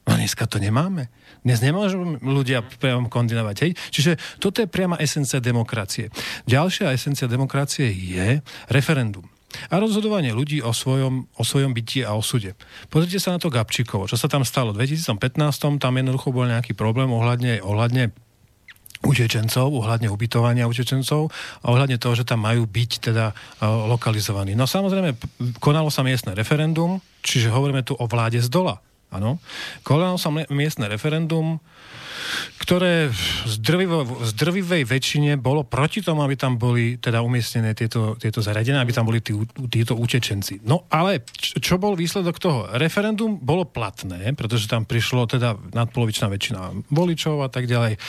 No 0.07 0.15
dneska 0.15 0.47
to 0.47 0.61
nemáme. 0.61 1.11
Dnes 1.43 1.59
nemôžu 1.59 1.99
ľudia 2.23 2.63
priamo 2.63 3.11
kandidovať. 3.11 3.55
Hej? 3.67 3.71
Čiže 3.91 4.11
toto 4.39 4.63
je 4.63 4.71
priama 4.71 4.95
esencia 5.03 5.43
demokracie. 5.43 6.07
Ďalšia 6.47 6.95
esencia 6.95 7.27
demokracie 7.27 7.91
je 7.91 8.39
referendum 8.71 9.27
a 9.71 9.75
rozhodovanie 9.79 10.35
ľudí 10.35 10.59
o 10.59 10.75
svojom, 10.75 11.31
o 11.33 11.43
svojom 11.43 11.71
byti 11.71 12.03
a 12.03 12.13
osude. 12.13 12.53
Pozrite 12.91 13.17
sa 13.17 13.35
na 13.35 13.39
to 13.39 13.47
Gabčíkovo, 13.47 14.05
čo 14.05 14.19
sa 14.19 14.27
tam 14.27 14.43
stalo. 14.43 14.75
V 14.75 14.83
2015 14.83 15.79
tam 15.79 15.93
jednoducho 15.95 16.35
bol 16.35 16.45
nejaký 16.45 16.75
problém 16.75 17.07
ohľadne, 17.07 17.63
ohľadne 17.63 18.11
utečencov, 19.05 19.69
ohľadne 19.71 20.09
ubytovania 20.09 20.65
utečencov 20.65 21.29
a 21.61 21.65
ohľadne 21.69 22.01
toho, 22.01 22.17
že 22.17 22.25
tam 22.25 22.43
majú 22.43 22.65
byť 22.65 22.91
teda 23.11 23.31
uh, 23.31 23.87
lokalizovaní. 23.87 24.57
No 24.57 24.65
samozrejme, 24.65 25.15
konalo 25.61 25.93
sa 25.93 26.01
miestne 26.01 26.33
referendum, 26.33 26.97
čiže 27.21 27.53
hovoríme 27.53 27.85
tu 27.85 27.93
o 27.93 28.05
vláde 28.09 28.41
z 28.41 28.49
dola. 28.49 28.81
Áno. 29.07 29.39
Konalo 29.87 30.19
sa 30.19 30.27
miestne 30.51 30.91
referendum, 30.91 31.63
ktoré 32.57 33.11
z, 33.47 33.55
drvivo, 33.63 34.23
z 34.23 34.31
drvivej 34.35 34.83
väčšine 34.87 35.31
bolo 35.39 35.63
proti 35.63 36.03
tomu, 36.03 36.23
aby 36.23 36.35
tam 36.35 36.59
boli 36.59 36.99
teda 36.99 37.23
umiestnené 37.23 37.77
tieto, 37.77 38.17
tieto 38.19 38.43
zariadenia, 38.43 38.83
aby 38.83 38.93
tam 38.95 39.07
boli 39.07 39.23
tí, 39.23 39.31
títo 39.71 39.95
utečenci. 39.95 40.63
No 40.65 40.87
ale 40.91 41.23
čo 41.37 41.79
bol 41.79 41.95
výsledok 41.95 42.35
toho? 42.39 42.59
Referendum 42.75 43.39
bolo 43.39 43.63
platné, 43.63 44.33
pretože 44.33 44.67
tam 44.67 44.83
prišlo 44.83 45.29
teda 45.29 45.55
nadpolovičná 45.71 46.27
väčšina 46.31 46.91
voličov 46.91 47.45
a 47.45 47.49
tak 47.51 47.69
ďalej. 47.69 47.95
E, 47.95 47.99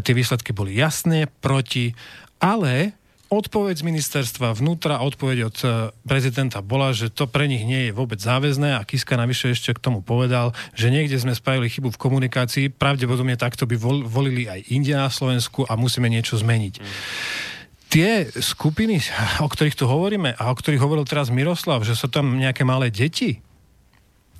tie 0.00 0.14
výsledky 0.16 0.52
boli 0.52 0.76
jasné, 0.76 1.28
proti, 1.28 1.92
ale 2.40 2.99
Odpoveď 3.30 3.78
z 3.78 3.86
ministerstva 3.86 4.58
vnútra, 4.58 5.06
odpoveď 5.06 5.38
od 5.46 5.58
e, 5.62 5.66
prezidenta 6.02 6.58
bola, 6.66 6.90
že 6.90 7.14
to 7.14 7.30
pre 7.30 7.46
nich 7.46 7.62
nie 7.62 7.86
je 7.86 7.92
vôbec 7.94 8.18
záväzné 8.18 8.74
a 8.74 8.82
Kiska 8.82 9.14
navyše 9.14 9.54
ešte 9.54 9.70
k 9.70 9.78
tomu 9.78 10.02
povedal, 10.02 10.50
že 10.74 10.90
niekde 10.90 11.14
sme 11.14 11.30
spravili 11.30 11.70
chybu 11.70 11.94
v 11.94 12.02
komunikácii, 12.02 12.74
pravdepodobne 12.74 13.38
takto 13.38 13.70
by 13.70 13.78
volili 14.02 14.50
aj 14.50 14.74
India 14.74 14.98
na 14.98 15.14
Slovensku 15.14 15.62
a 15.62 15.78
musíme 15.78 16.10
niečo 16.10 16.42
zmeniť. 16.42 16.74
Mm. 16.82 16.86
Tie 17.86 18.10
skupiny, 18.34 18.98
o 19.38 19.46
ktorých 19.46 19.78
tu 19.78 19.86
hovoríme 19.86 20.34
a 20.34 20.50
o 20.50 20.54
ktorých 20.58 20.82
hovoril 20.82 21.06
teraz 21.06 21.30
Miroslav, 21.30 21.86
že 21.86 21.94
sú 21.94 22.10
tam 22.10 22.34
nejaké 22.34 22.66
malé 22.66 22.90
deti 22.90 23.38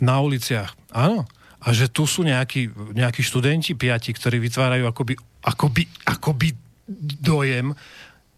na 0.03 0.19
uliciach, 0.19 0.75
áno, 0.91 1.31
a 1.63 1.71
že 1.71 1.87
tu 1.87 2.11
sú 2.11 2.27
nejakí, 2.27 2.75
nejakí 2.99 3.23
študenti 3.23 3.79
piati, 3.79 4.11
ktorí 4.11 4.43
vytvárajú 4.43 4.83
akoby, 4.91 5.15
akoby, 5.47 5.83
akoby 6.11 6.49
dojem, 7.21 7.77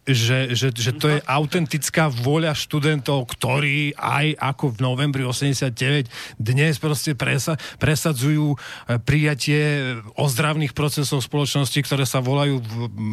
že, 0.03 0.51
že, 0.59 0.75
že 0.75 0.91
to 0.99 1.07
je 1.15 1.19
autentická 1.23 2.11
vôľa 2.11 2.59
študentov, 2.59 3.23
ktorí 3.39 3.95
aj 3.95 4.35
ako 4.35 4.75
v 4.75 4.79
novembri 4.83 5.23
89 5.23 6.11
dnes 6.43 6.75
proste 6.83 7.15
presa, 7.15 7.55
presadzujú 7.79 8.51
e, 8.51 8.57
prijatie 8.99 9.95
ozdravných 10.19 10.75
procesov 10.75 11.23
spoločnosti, 11.23 11.79
ktoré 11.87 12.03
sa 12.03 12.19
volajú 12.19 12.59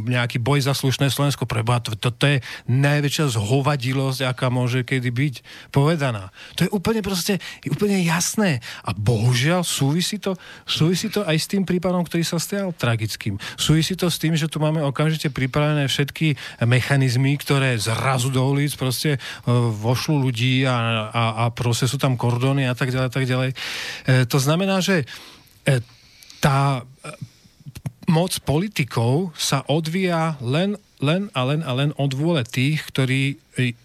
nejaký 0.10 0.42
boj 0.42 0.66
za 0.66 0.74
slušné 0.74 1.14
Slovensko. 1.14 1.46
Preba, 1.46 1.78
to, 1.78 1.94
to, 1.94 2.10
to 2.10 2.26
je 2.26 2.38
najväčšia 2.66 3.38
zhovadilosť, 3.38 4.26
aká 4.26 4.50
môže 4.50 4.82
kedy 4.82 5.14
byť 5.14 5.36
povedaná. 5.70 6.34
To 6.58 6.66
je 6.66 6.74
úplne 6.74 7.06
proste 7.06 7.38
úplne 7.70 8.02
jasné. 8.02 8.66
A 8.82 8.98
bohužiaľ 8.98 9.62
súvisí 9.62 10.18
to, 10.18 10.34
súvisí 10.66 11.06
to 11.14 11.22
aj 11.22 11.38
s 11.38 11.46
tým 11.46 11.70
prípadom, 11.70 12.02
ktorý 12.02 12.26
sa 12.26 12.42
stal 12.42 12.74
tragickým. 12.74 13.38
Súvisí 13.62 13.94
to 13.94 14.10
s 14.10 14.18
tým, 14.18 14.34
že 14.34 14.50
tu 14.50 14.58
máme 14.58 14.82
okamžite 14.82 15.30
pripravené 15.30 15.86
všetky 15.86 16.34
mechanizmy, 16.66 16.79
ktoré 16.82 17.76
zrazu 17.78 18.32
do 18.32 18.42
ulic 18.44 18.74
proste 18.76 19.16
e, 19.16 19.20
vošľú 19.54 20.16
ľudí 20.30 20.64
a, 20.66 21.10
a, 21.10 21.24
a 21.42 21.44
proste 21.54 21.86
sú 21.86 22.00
tam 22.00 22.16
kordóny 22.16 22.66
a 22.68 22.76
tak 22.76 22.90
ďalej, 22.92 23.10
tak 23.12 23.26
ďalej. 23.28 23.52
E, 23.52 23.58
to 24.26 24.38
znamená, 24.40 24.80
že 24.80 25.04
e, 25.68 25.80
tá 26.40 26.84
moc 28.10 28.34
politikov 28.42 29.36
sa 29.38 29.62
odvíja 29.70 30.40
len, 30.42 30.80
len 31.04 31.30
a 31.38 31.42
len 31.46 31.62
a 31.62 31.72
len 31.78 31.94
od 32.00 32.12
vôle 32.18 32.42
tých, 32.42 32.82
ktorí 32.90 33.38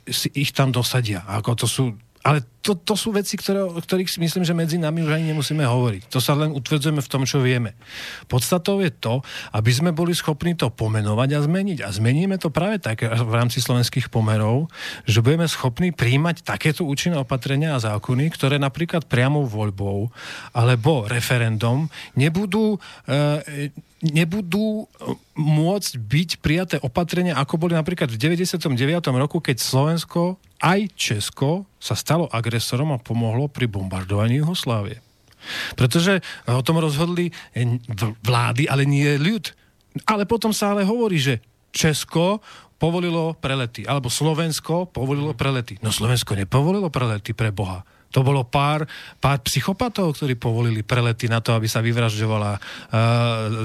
si 0.08 0.28
ich 0.32 0.56
tam 0.56 0.72
dosadia. 0.72 1.26
Ako 1.28 1.52
to 1.58 1.66
sú 1.68 1.92
ale 2.24 2.40
to, 2.64 2.72
to 2.72 2.96
sú 2.96 3.12
veci, 3.12 3.36
ktoré, 3.36 3.60
o 3.60 3.76
ktorých 3.76 4.08
si 4.08 4.16
myslím, 4.16 4.48
že 4.48 4.56
medzi 4.56 4.80
nami 4.80 5.04
už 5.04 5.12
ani 5.12 5.36
nemusíme 5.36 5.60
hovoriť. 5.60 6.08
To 6.08 6.24
sa 6.24 6.32
len 6.32 6.56
utvrdzujeme 6.56 7.04
v 7.04 7.12
tom, 7.12 7.28
čo 7.28 7.44
vieme. 7.44 7.76
Podstatou 8.24 8.80
je 8.80 8.88
to, 8.88 9.20
aby 9.52 9.68
sme 9.68 9.92
boli 9.92 10.16
schopní 10.16 10.56
to 10.56 10.72
pomenovať 10.72 11.36
a 11.36 11.44
zmeniť. 11.44 11.84
A 11.84 11.92
zmeníme 11.92 12.40
to 12.40 12.48
práve 12.48 12.80
tak 12.80 13.04
v 13.04 13.32
rámci 13.36 13.60
slovenských 13.60 14.08
pomerov, 14.08 14.72
že 15.04 15.20
budeme 15.20 15.44
schopní 15.44 15.92
príjmať 15.92 16.40
takéto 16.40 16.88
účinné 16.88 17.20
opatrenia 17.20 17.76
a 17.76 17.84
zákony, 17.84 18.32
ktoré 18.32 18.56
napríklad 18.56 19.04
priamou 19.04 19.44
voľbou 19.44 20.08
alebo 20.56 21.04
referendum 21.04 21.92
nebudú 22.16 22.80
e, 23.04 23.68
nebudú 24.04 24.84
e, 24.84 25.16
môcť 25.40 25.92
byť 25.96 26.30
prijaté 26.44 26.76
opatrenia, 26.84 27.40
ako 27.40 27.56
boli 27.56 27.72
napríklad 27.72 28.12
v 28.12 28.20
99. 28.20 28.68
roku, 29.16 29.40
keď 29.40 29.56
Slovensko 29.56 30.36
aj 30.60 30.92
Česko 30.96 31.64
sa 31.80 31.96
stalo 31.96 32.28
agresorom 32.28 32.92
a 32.92 33.00
pomohlo 33.00 33.48
pri 33.48 33.68
bombardovaní 33.68 34.40
Jugoslávie. 34.40 35.00
Pretože 35.76 36.24
o 36.48 36.64
tom 36.64 36.80
rozhodli 36.80 37.28
vlády, 38.24 38.64
ale 38.64 38.88
nie 38.88 39.20
ľud. 39.20 39.52
Ale 40.08 40.24
potom 40.24 40.56
sa 40.56 40.72
ale 40.72 40.88
hovorí, 40.88 41.20
že 41.20 41.44
Česko 41.68 42.40
povolilo 42.80 43.36
prelety, 43.36 43.84
alebo 43.84 44.08
Slovensko 44.08 44.88
povolilo 44.88 45.36
prelety. 45.36 45.78
No 45.84 45.92
Slovensko 45.92 46.36
nepovolilo 46.36 46.88
prelety 46.88 47.36
pre 47.36 47.52
Boha. 47.52 47.84
To 48.14 48.22
bolo 48.22 48.46
pár, 48.46 48.86
pár 49.18 49.42
psychopatov, 49.42 50.14
ktorí 50.14 50.38
povolili 50.38 50.86
prelety 50.86 51.26
na 51.26 51.42
to, 51.42 51.50
aby 51.50 51.66
sa 51.66 51.82
vyvražďovala 51.82 52.52
uh, 52.54 52.60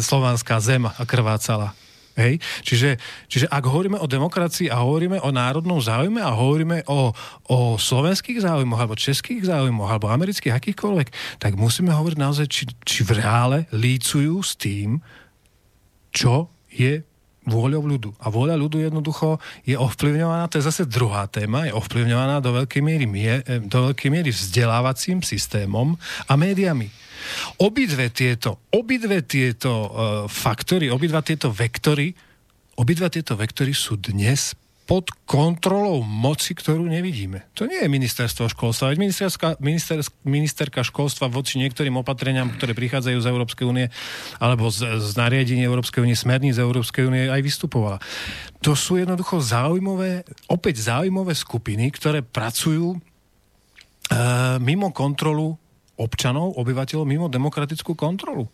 slovanská 0.02 0.58
zem 0.58 0.90
a 0.90 1.04
krvácala. 1.06 1.78
Hej? 2.20 2.44
Čiže, 2.68 2.90
čiže 3.32 3.46
ak 3.48 3.64
hovoríme 3.64 3.96
o 3.96 4.10
demokracii 4.10 4.68
a 4.68 4.84
hovoríme 4.84 5.24
o 5.24 5.32
národnom 5.32 5.80
záujme 5.80 6.20
a 6.20 6.36
hovoríme 6.36 6.84
o, 6.92 7.16
o 7.48 7.58
slovenských 7.80 8.44
záujmoch 8.44 8.82
alebo 8.82 9.00
českých 9.00 9.48
záujmoch 9.48 9.88
alebo 9.88 10.12
amerických 10.12 10.52
akýchkoľvek, 10.52 11.40
tak 11.40 11.56
musíme 11.56 11.96
hovoriť 11.96 12.18
naozaj, 12.20 12.48
či, 12.52 12.68
či 12.84 13.08
v 13.08 13.24
reále 13.24 13.58
lícujú 13.72 14.36
s 14.44 14.60
tým, 14.60 15.00
čo 16.12 16.52
je 16.68 17.08
vôľou 17.50 17.84
ľudu. 17.84 18.10
A 18.22 18.30
vôľa 18.30 18.56
ľudu 18.56 18.86
jednoducho 18.86 19.42
je 19.66 19.76
ovplyvňovaná, 19.76 20.48
to 20.48 20.62
je 20.62 20.68
zase 20.70 20.86
druhá 20.86 21.26
téma, 21.26 21.66
je 21.66 21.74
ovplyvňovaná 21.74 22.40
do 22.40 22.54
veľkej 22.54 22.82
miery, 22.86 23.06
eh, 23.10 23.60
do 23.60 23.92
veľkej 23.92 24.10
miery 24.14 24.30
vzdelávacím 24.30 25.26
systémom 25.26 25.98
a 26.30 26.34
médiami. 26.38 26.88
Obidve 27.60 28.14
tieto, 28.16 28.64
obidve 28.72 29.28
tieto 29.28 29.70
uh, 29.70 29.90
faktory, 30.32 30.88
obidva 30.88 31.20
tieto 31.20 31.52
vektory, 31.52 32.16
obidva 32.80 33.12
tieto 33.12 33.36
vektory 33.36 33.76
sú 33.76 34.00
dnes 34.00 34.56
pod 34.90 35.14
kontrolou 35.30 36.02
moci, 36.02 36.58
ktorú 36.58 36.90
nevidíme. 36.90 37.46
To 37.54 37.70
nie 37.70 37.78
je 37.78 37.86
ministerstvo 37.86 38.50
školstva. 38.50 38.90
Veď 38.90 38.98
minister, 39.62 40.02
ministerka 40.26 40.82
školstva 40.82 41.30
voči 41.30 41.62
niektorým 41.62 41.94
opatreniam, 42.02 42.50
ktoré 42.50 42.74
prichádzajú 42.74 43.22
z 43.22 43.30
Európskej 43.30 43.70
únie 43.70 43.94
alebo 44.42 44.74
z, 44.74 44.98
z 44.98 45.14
nariadení 45.14 45.62
Európskej 45.62 46.02
únie, 46.02 46.18
smerníc 46.18 46.58
Európskej 46.58 47.06
únie 47.06 47.30
aj 47.30 47.38
vystupovala. 47.38 48.02
To 48.66 48.74
sú 48.74 48.98
jednoducho 48.98 49.38
záujmové, 49.38 50.26
opäť 50.50 50.82
záujmové 50.82 51.38
skupiny, 51.38 51.94
ktoré 51.94 52.26
pracujú 52.26 52.98
e, 52.98 53.00
mimo 54.58 54.90
kontrolu 54.90 55.54
občanov, 56.02 56.58
obyvateľov, 56.58 57.06
mimo 57.06 57.30
demokratickú 57.30 57.94
kontrolu. 57.94 58.50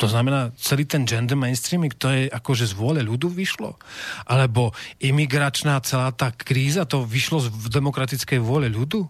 To 0.00 0.08
znamená, 0.08 0.56
celý 0.56 0.88
ten 0.88 1.04
gender 1.04 1.36
mainstreaming, 1.36 1.92
to 1.92 2.08
je 2.08 2.32
akože 2.32 2.72
z 2.72 2.74
vôle 2.74 3.04
ľudu 3.04 3.28
vyšlo? 3.28 3.76
Alebo 4.24 4.72
imigračná 4.96 5.76
celá 5.84 6.08
tá 6.16 6.32
kríza, 6.32 6.88
to 6.88 7.04
vyšlo 7.04 7.44
z 7.44 7.68
demokratickej 7.68 8.40
vôle 8.40 8.72
ľudu? 8.72 9.04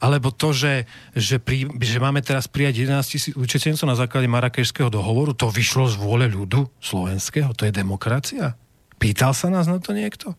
Alebo 0.00 0.32
to, 0.32 0.56
že, 0.56 0.88
že, 1.12 1.36
pri, 1.36 1.68
že 1.76 2.00
máme 2.00 2.24
teraz 2.24 2.48
prijať 2.48 2.88
11 2.88 3.04
tisíc 3.04 3.34
utečencov 3.36 3.84
na 3.84 3.96
základe 3.96 4.28
Marakešského 4.28 4.88
dohovoru, 4.88 5.36
to 5.36 5.52
vyšlo 5.52 5.92
z 5.92 6.00
vôle 6.00 6.24
ľudu 6.24 6.68
slovenského? 6.80 7.52
To 7.52 7.68
je 7.68 7.72
demokracia? 7.72 8.56
Pýtal 8.96 9.36
sa 9.36 9.52
nás 9.52 9.68
na 9.68 9.76
to 9.76 9.92
niekto? 9.92 10.32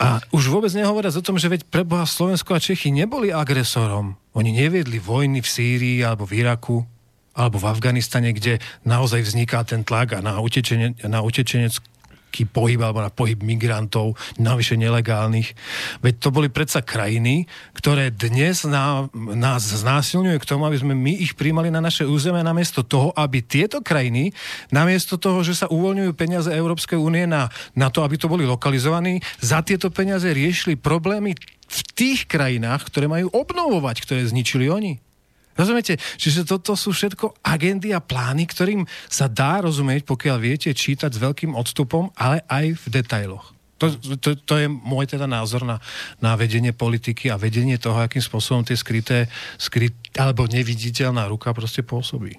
A 0.00 0.24
už 0.32 0.48
vôbec 0.48 0.72
nehovoriac 0.72 1.12
o 1.12 1.24
tom, 1.24 1.36
že 1.36 1.52
veď 1.52 1.68
preboha 1.68 2.08
Slovensko 2.08 2.56
a 2.56 2.60
Čechy 2.60 2.88
neboli 2.88 3.28
agresorom. 3.28 4.16
Oni 4.32 4.50
neviedli 4.50 4.96
vojny 4.96 5.44
v 5.44 5.48
Sýrii 5.48 5.98
alebo 6.00 6.24
v 6.24 6.40
Iraku 6.40 6.88
alebo 7.32 7.56
v 7.60 7.68
Afganistane, 7.68 8.36
kde 8.36 8.60
naozaj 8.84 9.24
vzniká 9.24 9.64
ten 9.64 9.84
tlak 9.84 10.16
a 10.16 10.20
na, 10.20 10.36
utečene, 10.40 10.92
na 11.08 11.24
utečenecký 11.24 12.44
pohyb 12.48 12.80
alebo 12.80 13.00
na 13.00 13.12
pohyb 13.12 13.40
migrantov, 13.40 14.16
navyše 14.40 14.76
nelegálnych. 14.76 15.52
Veď 16.00 16.14
to 16.20 16.28
boli 16.32 16.48
predsa 16.48 16.80
krajiny, 16.84 17.48
ktoré 17.76 18.12
dnes 18.12 18.64
na, 18.64 19.08
nás 19.12 19.64
znásilňujú 19.64 20.38
k 20.40 20.48
tomu, 20.48 20.64
aby 20.68 20.80
sme 20.80 20.92
my 20.96 21.12
ich 21.12 21.36
príjmali 21.36 21.68
na 21.72 21.80
naše 21.80 22.04
územie 22.08 22.40
namiesto 22.40 22.84
toho, 22.84 23.12
aby 23.16 23.44
tieto 23.44 23.84
krajiny, 23.84 24.32
namiesto 24.72 25.16
toho, 25.16 25.44
že 25.44 25.56
sa 25.56 25.68
uvoľňujú 25.68 26.12
peniaze 26.16 26.48
Európskej 26.52 26.96
únie 26.96 27.24
na, 27.28 27.52
na 27.76 27.88
to, 27.88 28.04
aby 28.04 28.16
to 28.16 28.28
boli 28.28 28.44
lokalizovaní, 28.48 29.20
za 29.40 29.60
tieto 29.64 29.88
peniaze 29.92 30.28
riešili 30.28 30.76
problémy 30.76 31.36
v 31.72 31.80
tých 31.96 32.28
krajinách, 32.28 32.92
ktoré 32.92 33.08
majú 33.08 33.32
obnovovať, 33.32 34.04
ktoré 34.04 34.20
zničili 34.28 34.68
oni. 34.68 35.11
Rozumiete? 35.52 36.00
Čiže 36.16 36.48
toto 36.48 36.72
sú 36.72 36.96
všetko 36.96 37.44
agendy 37.44 37.92
a 37.92 38.00
plány, 38.00 38.48
ktorým 38.48 38.88
sa 39.08 39.28
dá 39.28 39.60
rozumieť, 39.60 40.08
pokiaľ 40.08 40.36
viete 40.40 40.70
čítať 40.72 41.12
s 41.12 41.22
veľkým 41.22 41.52
odstupom, 41.52 42.08
ale 42.16 42.40
aj 42.48 42.76
v 42.80 42.86
detailoch. 42.88 43.52
To, 43.82 43.90
to, 44.14 44.38
to 44.38 44.54
je 44.62 44.70
môj 44.70 45.10
teda 45.10 45.26
názor 45.26 45.66
na, 45.66 45.82
na 46.22 46.38
vedenie 46.38 46.70
politiky 46.70 47.34
a 47.34 47.40
vedenie 47.40 47.82
toho, 47.82 47.98
akým 47.98 48.22
spôsobom 48.22 48.62
tie 48.62 48.78
skryté, 48.78 49.26
skryt, 49.58 49.98
alebo 50.14 50.46
neviditeľná 50.46 51.26
ruka 51.26 51.50
proste 51.50 51.82
pôsobí. 51.82 52.38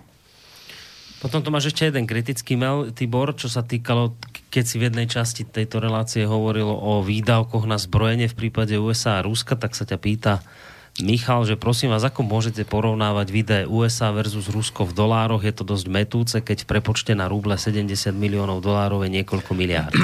Potom 1.20 1.40
tu 1.40 1.52
máš 1.56 1.72
ešte 1.72 1.88
jeden 1.88 2.04
kritický 2.04 2.60
mail, 2.60 2.92
Tibor, 2.92 3.32
čo 3.36 3.48
sa 3.48 3.64
týkalo, 3.64 4.16
keď 4.52 4.64
si 4.64 4.76
v 4.76 4.92
jednej 4.92 5.08
časti 5.08 5.48
tejto 5.48 5.80
relácie 5.80 6.28
hovorilo 6.28 6.76
o 6.76 7.00
výdavkoch 7.00 7.64
na 7.64 7.80
zbrojenie 7.80 8.28
v 8.28 8.36
prípade 8.36 8.76
USA 8.76 9.20
a 9.20 9.26
Ruska, 9.28 9.56
tak 9.56 9.72
sa 9.72 9.88
ťa 9.88 9.98
pýta, 10.04 10.44
Michal, 11.02 11.42
že 11.50 11.58
prosím 11.58 11.90
vás, 11.90 12.06
ako 12.06 12.22
môžete 12.22 12.70
porovnávať 12.70 13.28
videé 13.34 13.62
USA 13.66 14.14
versus 14.14 14.46
Rusko 14.46 14.86
v 14.86 14.94
dolároch? 14.94 15.42
Je 15.42 15.50
to 15.50 15.66
dosť 15.66 15.86
metúce, 15.90 16.38
keď 16.38 16.70
prepočte 16.70 17.18
na 17.18 17.26
rúble 17.26 17.58
70 17.58 17.90
miliónov 18.14 18.62
dolárov 18.62 19.02
je 19.02 19.10
niekoľko 19.18 19.58
miliárd. 19.58 19.98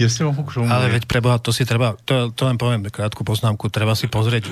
Jestli 0.00 0.24
mohu 0.24 0.42
k 0.48 0.54
tomu... 0.56 0.72
Ale 0.72 0.88
veď 0.88 1.04
preboha, 1.04 1.36
to 1.36 1.52
si 1.52 1.68
treba, 1.68 1.92
to, 2.08 2.32
to 2.32 2.42
len 2.48 2.56
poviem 2.56 2.88
krátku 2.88 3.22
poznámku, 3.28 3.68
treba 3.68 3.92
si 3.92 4.08
pozrieť, 4.08 4.48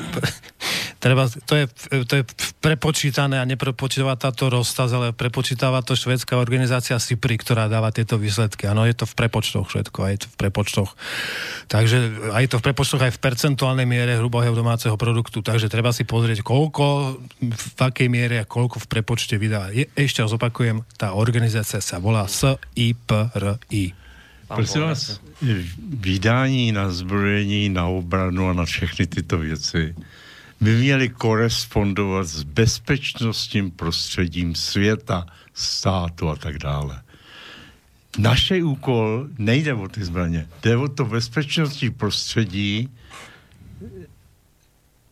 treba, 1.05 1.25
to, 1.49 1.55
je, 1.57 1.65
to 2.05 2.15
je 2.21 2.25
prepočítané 2.61 3.41
a 3.41 3.49
neprepočítava 3.49 4.21
táto 4.21 4.53
rozstaz, 4.53 4.93
ale 4.93 5.17
prepočítava 5.17 5.81
to 5.81 5.97
švedská 5.97 6.37
organizácia 6.37 7.01
SIPRI, 7.01 7.41
ktorá 7.41 7.73
dáva 7.73 7.89
tieto 7.89 8.21
výsledky. 8.21 8.69
Áno, 8.69 8.85
je 8.85 8.93
to 8.93 9.09
v 9.09 9.15
prepočtoch 9.17 9.65
všetko, 9.73 9.99
aj 10.05 10.15
v 10.29 10.37
prepočtoch. 10.37 10.93
Takže 11.73 12.31
aj 12.37 12.45
to 12.53 12.57
v 12.61 12.65
prepočtoch, 12.69 13.01
aj 13.01 13.13
v 13.17 13.23
percentuálnej 13.25 13.89
miere 13.89 14.21
hrubého 14.21 14.53
domáceho 14.53 15.01
produktu. 15.01 15.41
Takže 15.41 15.73
treba 15.73 15.97
si 15.97 16.05
pozrieť, 16.05 16.45
koľko, 16.45 17.17
v 17.41 17.81
akej 17.81 18.09
miere 18.13 18.45
a 18.45 18.49
koľko 18.49 18.85
v 18.85 18.87
prepočte 18.93 19.41
vydá. 19.41 19.73
Je, 19.73 19.89
ešte 19.97 20.21
raz 20.21 20.37
opakujem, 20.37 20.85
tá 21.01 21.17
organizácia 21.17 21.81
sa 21.81 21.97
volá 21.97 22.29
SIPRI. 22.29 24.00
Prosím 24.55 24.81
vás, 24.81 25.21
vydání 25.89 26.73
na 26.73 26.91
zbrojení, 26.91 27.69
na 27.69 27.87
obranu 27.87 28.49
a 28.49 28.53
na 28.53 28.65
všechny 28.65 29.07
tyto 29.07 29.39
věci 29.39 29.95
by 30.61 30.77
měly 30.77 31.09
korespondovat 31.09 32.27
s 32.27 32.43
bezpečnostním 32.43 33.71
prostředím 33.71 34.55
světa, 34.55 35.27
státu 35.55 36.29
a 36.29 36.37
tak 36.37 36.59
dále. 36.59 37.03
Naše 38.19 38.63
úkol 38.63 39.29
nejde 39.39 39.75
o 39.75 39.89
ty 39.89 40.05
zbraně, 40.05 40.49
jde 40.63 40.77
o 40.77 40.89
to 40.89 41.05
bezpečnostní 41.05 41.91
prostředí 41.91 42.89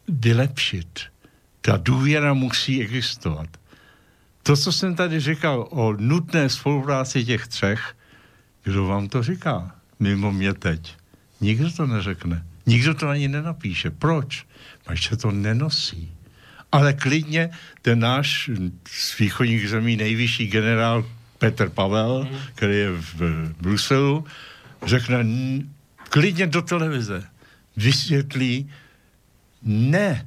vylepšit. 0.09 1.01
Ta 1.61 1.77
důvěra 1.77 2.35
musí 2.35 2.83
existovat. 2.83 3.49
To, 4.43 4.57
co 4.57 4.73
jsem 4.73 4.95
tady 4.95 5.21
říkal 5.21 5.69
o 5.71 5.93
nutné 5.93 6.49
spolupráci 6.49 7.25
těch 7.25 7.49
třech, 7.49 7.95
kdo 8.65 8.87
vám 8.87 9.09
to 9.09 9.23
říká? 9.23 9.75
Mimo 10.01 10.33
mě 10.33 10.55
teď. 10.55 10.97
Nikdo 11.41 11.71
to 11.71 11.87
neřekne. 11.87 12.45
Nikdo 12.67 12.95
to 12.95 13.09
ani 13.09 13.29
nenapíše. 13.29 13.91
Proč? 13.91 14.47
Protože 14.85 15.17
to 15.17 15.31
nenosí. 15.31 16.13
Ale 16.73 16.93
klidně 16.93 17.51
ten 17.83 17.99
náš 17.99 18.51
z 18.87 19.19
východních 19.19 19.69
zemí 19.69 19.97
nejvyšší 19.97 20.47
generál 20.47 21.05
Petr 21.39 21.69
Pavel, 21.69 22.29
mm. 22.31 22.39
který 22.55 22.77
je 22.77 22.91
v 22.91 23.55
Bruselu, 23.61 24.25
řekne 24.87 25.27
klidně 26.09 26.47
do 26.47 26.63
televize. 26.63 27.25
Vysvětlí, 27.77 28.71
ne. 29.63 30.27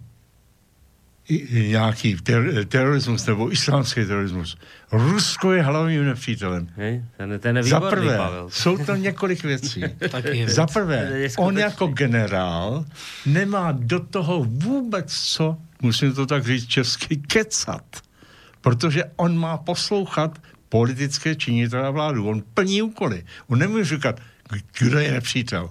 Nějaký 1.52 2.16
ter, 2.16 2.66
terorismus 2.66 3.26
nebo 3.26 3.52
islámský 3.52 4.06
terorismus. 4.06 4.58
Rusko 4.91 5.52
je 5.52 5.62
hlavním 5.62 6.06
nepřítelem. 6.06 6.68
Hej? 6.76 7.03
Ten, 7.18 7.40
ten 7.40 7.58
je 7.58 7.64
Za 7.64 7.80
prvé, 7.80 8.18
Pavel. 8.18 8.49
jsou 8.49 8.78
to 8.78 8.95
několik 8.95 9.44
věcí. 9.44 9.84
Za 10.45 10.68
prvé, 10.68 11.28
on 11.38 11.58
jako 11.58 11.88
generál 11.88 12.86
nemá 13.26 13.72
do 13.72 13.99
toho 13.99 14.44
vůbec 14.44 15.14
co, 15.14 15.58
musím 15.82 16.14
to 16.14 16.26
tak 16.26 16.45
říct 16.45 16.68
česky, 16.68 17.16
kecat. 17.16 17.86
Protože 18.62 19.03
on 19.16 19.38
má 19.38 19.58
poslouchat 19.58 20.40
politické 20.70 21.36
činitele 21.36 21.88
a 21.88 21.90
vládu. 21.90 22.28
On 22.28 22.44
plní 22.53 22.82
úkoly. 22.82 23.24
On 23.48 23.60
nemůže 23.60 23.95
říkat, 23.95 24.20
kdo 24.80 24.99
je 24.99 25.12
nepřítel. 25.12 25.70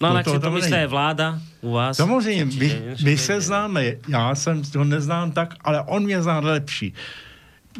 No 0.00 0.08
ale 0.08 0.24
to- 0.24 0.32
to 0.32 0.40
to 0.40 0.50
myslí 0.50 0.86
vláda 0.86 1.40
u 1.60 1.72
vás. 1.72 1.96
Samozřejmě, 1.96 2.44
my, 2.44 2.82
my 3.04 3.18
se 3.18 3.40
známe. 3.40 3.84
Já 4.08 4.34
jsem 4.34 4.62
ho 4.76 4.84
neznám 4.84 5.32
tak, 5.32 5.54
ale 5.60 5.82
on 5.82 6.02
mě 6.04 6.22
zná 6.22 6.38
lepší. 6.40 6.94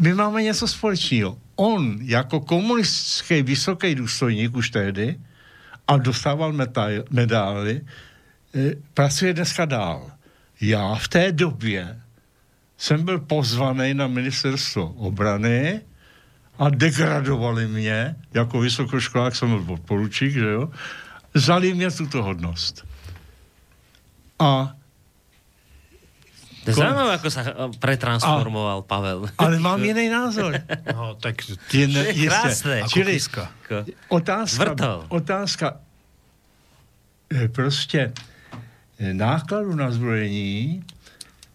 My 0.01 0.15
máme 0.15 0.43
něco 0.43 0.69
společného. 0.69 1.39
On 1.57 1.99
jako 2.03 2.41
komunistický 2.41 3.43
vysoký 3.43 3.95
důstojník 3.95 4.57
už 4.57 4.71
tehdy 4.71 5.21
a 5.89 5.97
dostával 5.97 6.53
medály, 7.11 7.81
eh, 8.55 8.71
pracuje 8.95 9.35
dneska 9.35 9.65
dál. 9.65 10.11
Já 10.61 10.95
v 10.95 11.09
té 11.09 11.33
době 11.33 12.01
jsem 12.79 13.05
byl 13.05 13.19
pozvaný 13.19 13.95
na 13.95 14.07
ministerstvo 14.07 14.87
obrany 14.97 15.81
a 16.59 16.71
degradovali 16.71 17.69
mě, 17.69 18.17
jako 18.35 18.61
vysokoškolák 18.61 19.37
jsem 19.37 19.49
byl 19.49 19.65
podporučík, 19.65 20.33
že 20.33 20.47
jo, 20.49 20.71
vzali 21.39 21.75
mě 21.75 21.91
tuto 21.91 22.23
hodnost. 22.23 22.85
A 24.39 24.75
To 26.65 26.71
je 26.71 26.75
zaujímavé, 26.85 27.13
ako 27.17 27.29
sa 27.33 27.41
eh, 27.49 27.55
pretransformoval 27.81 28.85
Pavel. 28.85 29.25
Ale 29.41 29.57
mám 29.57 29.81
jiný 29.81 30.13
názor. 30.13 30.53
No, 30.93 31.17
tak 31.17 31.41
Jen, 31.73 31.97
To 31.97 31.99
je 32.05 32.29
krásne. 32.29 32.77
Čili 32.93 33.17
otázka, 34.13 34.61
Vrtol. 34.77 34.99
otázka 35.09 35.67
prostě 37.53 38.13
eh, 38.99 39.15
nákladu 39.15 39.73
na 39.75 39.91
zbrojení 39.91 40.85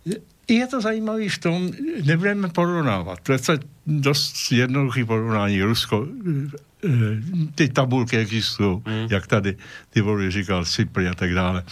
je- 0.06 0.22
je 0.48 0.66
to 0.68 0.82
zajímavé 0.82 1.30
v 1.30 1.38
tom, 1.38 1.72
nebudeme 2.04 2.50
porovnávat. 2.50 3.20
To 3.24 3.32
je 3.38 3.40
dost 3.88 4.52
jednoduchý 4.52 5.06
porovnání. 5.06 5.62
Rusko, 5.62 6.08
eh, 6.08 6.58
eh, 6.86 6.90
ty 7.56 7.70
tabulky 7.70 8.18
existují, 8.18 8.82
Hmm. 8.86 9.08
jak 9.12 9.28
tady 9.28 9.58
ty 9.90 10.02
vody 10.02 10.32
říkal, 10.32 10.66
Cypry 10.66 11.08
a 11.08 11.14
tak 11.14 11.34
dále. 11.34 11.64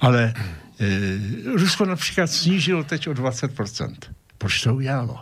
Ale 0.00 0.34
eh, 0.80 1.56
Rusko 1.56 1.84
například 1.84 2.26
snížilo 2.26 2.84
teď 2.84 3.08
o 3.08 3.14
20%. 3.14 3.96
Proč 4.38 4.62
to 4.62 4.74
udělalo? 4.74 5.18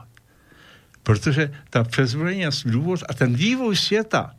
Protože 1.02 1.52
ta 1.70 1.84
přezbrojení 1.84 2.44
důvod 2.64 3.00
a 3.08 3.14
ten 3.14 3.34
vývoj 3.34 3.76
světa 3.76 4.34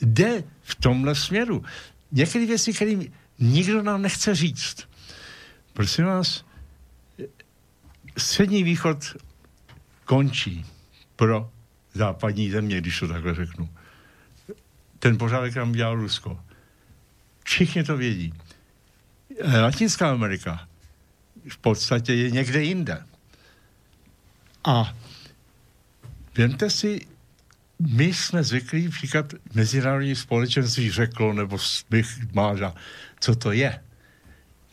jde 0.00 0.44
v 0.62 0.74
tomhle 0.74 1.14
směru. 1.14 1.64
Některé 2.12 2.46
věci, 2.46 2.72
které 2.72 2.92
nikdo 3.38 3.82
nám 3.82 4.02
nechce 4.02 4.34
říct. 4.34 4.88
Prosím 5.72 6.04
vás, 6.04 6.44
střední 8.16 8.62
východ 8.62 9.16
končí 10.04 10.64
pro 11.16 11.50
západní 11.94 12.50
země, 12.50 12.80
když 12.80 13.00
to 13.00 13.08
takhle 13.08 13.34
řeknu. 13.34 13.68
Ten 14.98 15.18
pořádek 15.18 15.54
nám 15.54 15.72
dělal 15.72 15.94
Rusko. 15.94 16.40
Všichni 17.44 17.84
to 17.84 17.96
vědí. 17.96 18.34
Eh, 19.40 19.60
Latinská 19.60 20.10
Amerika 20.10 20.68
v 21.48 21.58
podstatě 21.58 22.14
je 22.14 22.30
někde 22.30 22.62
jinde. 22.62 23.02
A 24.64 24.94
Vemte 26.38 26.70
si, 26.70 27.00
my 27.78 28.04
jsme 28.04 28.42
zvyklí 28.42 28.90
říkat, 28.90 29.34
mezinárodní 29.54 30.16
společenství 30.16 30.90
řeklo, 30.90 31.32
nebo 31.32 31.58
bych 31.90 32.32
máža, 32.32 32.74
co 33.20 33.34
to 33.34 33.52
je. 33.52 33.80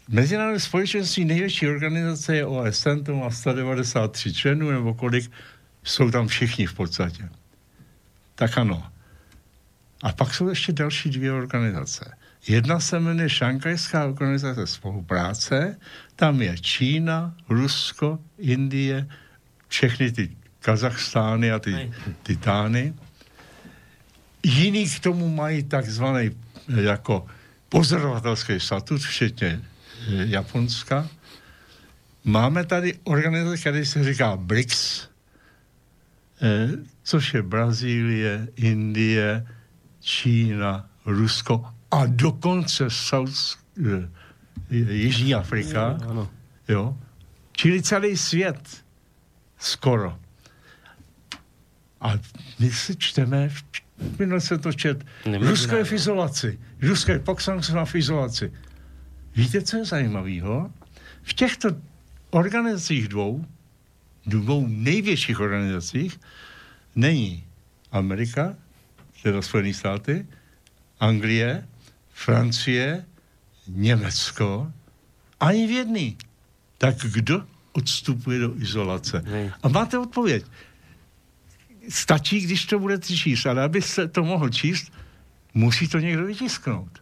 Mezinárodní 0.08 0.60
společenství 0.60 1.26
největší 1.26 1.68
organizace 1.68 2.36
je 2.36 2.46
OSN, 2.46 3.04
to 3.06 3.16
má 3.16 3.32
193 3.32 4.34
členů, 4.34 4.72
nebo 4.72 4.94
kolik, 4.94 5.32
jsou 5.84 6.12
tam 6.12 6.28
všichni 6.28 6.66
v 6.66 6.74
podstatě. 6.74 7.30
Tak 8.36 8.58
ano. 8.58 8.92
A 10.04 10.12
pak 10.12 10.34
jsou 10.34 10.50
ještě 10.50 10.74
další 10.74 11.10
dvě 11.10 11.34
organizace. 11.34 12.18
Jedna 12.48 12.80
se 12.80 13.00
jmenuje 13.00 13.30
Šankajská 13.30 14.06
organizace 14.06 14.68
spolupráce, 14.68 15.78
tam 16.16 16.42
je 16.42 16.58
Čína, 16.58 17.36
Rusko, 17.50 18.20
Indie, 18.38 19.08
všechny 19.68 20.12
ty 20.12 20.38
Kazachstány 20.60 21.52
a 21.52 21.60
ty. 21.60 21.94
Titány. 22.24 22.94
Jiný 24.44 24.90
k 24.90 25.00
tomu 25.00 25.30
mají 25.30 25.64
takzvaný 25.64 26.32
eh, 26.70 26.82
jako 26.82 27.26
pozorovatelský 27.70 28.60
statut, 28.60 29.02
včetně 29.02 29.62
eh, 29.62 30.26
Japonska. 30.26 31.08
Máme 32.24 32.66
tady 32.66 32.94
organizaci, 33.04 33.62
který 33.62 33.86
se 33.86 34.04
říká 34.04 34.38
BRICS, 34.38 35.11
což 37.04 37.34
je 37.34 37.42
Brazílie, 37.42 38.48
Indie, 38.56 39.48
Čína, 40.00 40.90
Rusko 41.06 41.66
a 41.92 42.06
dokonce 42.06 42.90
South, 42.90 43.58
eh, 43.78 44.10
Jižní 44.72 45.36
Afrika. 45.36 45.98
Áno. 46.08 46.30
Jo? 46.68 46.98
Čili 47.52 47.84
celý 47.84 48.18
svět 48.18 48.84
skoro. 49.58 50.18
A 52.02 52.14
my 52.60 52.72
si 52.72 52.96
čteme, 52.96 53.50
minule 54.20 54.42
se 54.42 54.58
to 54.58 54.74
čet. 54.74 55.06
Rusko 55.40 55.76
je 55.76 55.84
v 55.84 55.94
izolaci, 55.94 56.60
Rusko 56.82 57.12
je 57.12 57.20
Pakistánská 57.20 57.86
v 57.86 57.96
izolaci. 57.96 58.52
Víte, 59.36 59.62
co 59.62 59.78
je 59.78 59.86
zajímavého? 59.86 60.72
V 61.22 61.34
těchto 61.34 61.70
organizacích 62.30 63.08
dvou, 63.08 63.46
dvou 64.26 64.68
největších 64.68 65.40
organizacích, 65.40 66.20
není 66.96 67.44
Amerika, 67.92 68.56
teda 69.24 69.42
Spojené 69.42 69.74
státy, 69.74 70.28
Anglie, 71.00 71.68
Francie, 72.14 73.06
Německo, 73.68 74.72
ani 75.40 75.68
v 75.68 75.72
jedný. 75.72 76.18
Tak 76.78 76.96
kdo 76.98 77.46
odstupuje 77.72 78.40
do 78.40 78.58
izolace? 78.58 79.24
Nej. 79.26 79.52
A 79.64 79.68
máte 79.68 79.98
odpověď. 79.98 80.46
Stačí, 81.90 82.42
když 82.42 82.66
to 82.66 82.80
budete 82.80 83.08
číst, 83.16 83.46
ale 83.46 83.64
abyste 83.64 84.08
to 84.08 84.24
mohl 84.24 84.50
číst, 84.50 84.94
musí 85.54 85.88
to 85.88 86.00
někdo 86.00 86.26
vytisknout. 86.26 87.02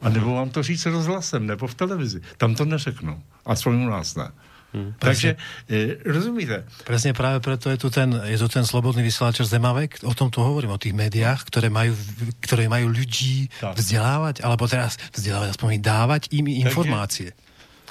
A 0.00 0.08
nebo 0.08 0.34
vám 0.34 0.50
to 0.50 0.62
říct 0.62 0.86
rozhlasem, 0.86 1.46
nebo 1.46 1.66
v 1.66 1.74
televizi. 1.74 2.20
Tam 2.36 2.54
to 2.54 2.64
neřeknou. 2.64 3.22
Aspoň 3.46 3.74
u 3.74 3.88
nás 3.88 4.16
ne. 4.16 4.28
Hmm. 4.74 4.90
Takže, 4.98 5.38
e, 5.70 6.02
rozumíte? 6.02 6.66
Presne 6.82 7.14
práve 7.14 7.38
preto 7.38 7.70
je 7.70 7.78
tu 7.78 7.94
ten, 7.94 8.10
je 8.10 8.34
tu 8.34 8.50
ten 8.50 8.66
slobodný 8.66 9.06
vysielač 9.06 9.38
Zemavek, 9.46 10.02
o 10.02 10.10
tom 10.18 10.34
tu 10.34 10.42
hovorím, 10.42 10.74
o 10.74 10.82
tých 10.82 10.90
médiách, 10.90 11.46
ktoré 11.46 11.70
majú, 11.70 11.94
ktoré 12.42 12.66
majú 12.66 12.90
ľudí 12.90 13.46
Tak. 13.62 13.78
vzdelávať, 13.78 14.42
alebo 14.42 14.66
teraz 14.66 14.98
vzdelávať, 15.14 15.54
aspoň 15.54 15.78
dávať 15.78 16.22
im 16.34 16.50
informácie. 16.50 17.30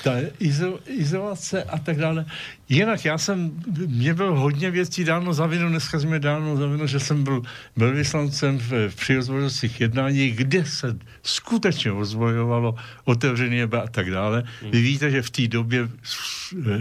Ta 0.04 0.12
izo, 0.40 0.80
izolace 0.88 1.64
a 1.64 1.80
tak 1.80 1.98
dále. 1.98 2.26
Jinak 2.70 3.06
já 3.06 3.18
jsem, 3.18 3.52
mě 3.88 4.14
bylo 4.14 4.40
hodně 4.40 4.72
věcí 4.72 5.04
dáno 5.04 5.34
za 5.34 5.46
vinu, 5.46 5.70
dneska 5.70 6.00
jsme 6.00 6.20
dáno 6.20 6.58
za 6.58 6.68
vinu, 6.68 6.88
že 6.88 7.00
jsem 7.00 7.24
byl 7.24 7.42
velvyslancem 7.76 8.58
v, 8.60 8.90
v 8.90 8.96
přirozvojovacích 8.96 9.82
jednání, 9.82 10.32
kde 10.32 10.66
se 10.66 10.98
skutečně 11.24 11.92
ozbojovalo 11.92 12.76
otevřený 13.04 13.58
nebe 13.58 13.82
a 13.82 13.88
tak 13.88 14.12
dále. 14.12 14.44
Vy 14.72 14.82
víte, 14.82 15.12
že 15.12 15.22
v 15.22 15.30
té 15.30 15.48
době 15.48 15.90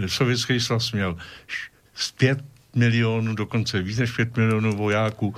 sovětský 0.07 0.59
svaz 0.59 0.91
měl 0.91 1.17
š- 1.47 1.69
z 1.95 2.11
5 2.11 2.43
milionů, 2.75 3.35
dokonce 3.35 3.81
víc 3.81 3.97
než 3.97 4.11
5 4.11 4.37
milionů 4.37 4.75
vojáků. 4.75 5.35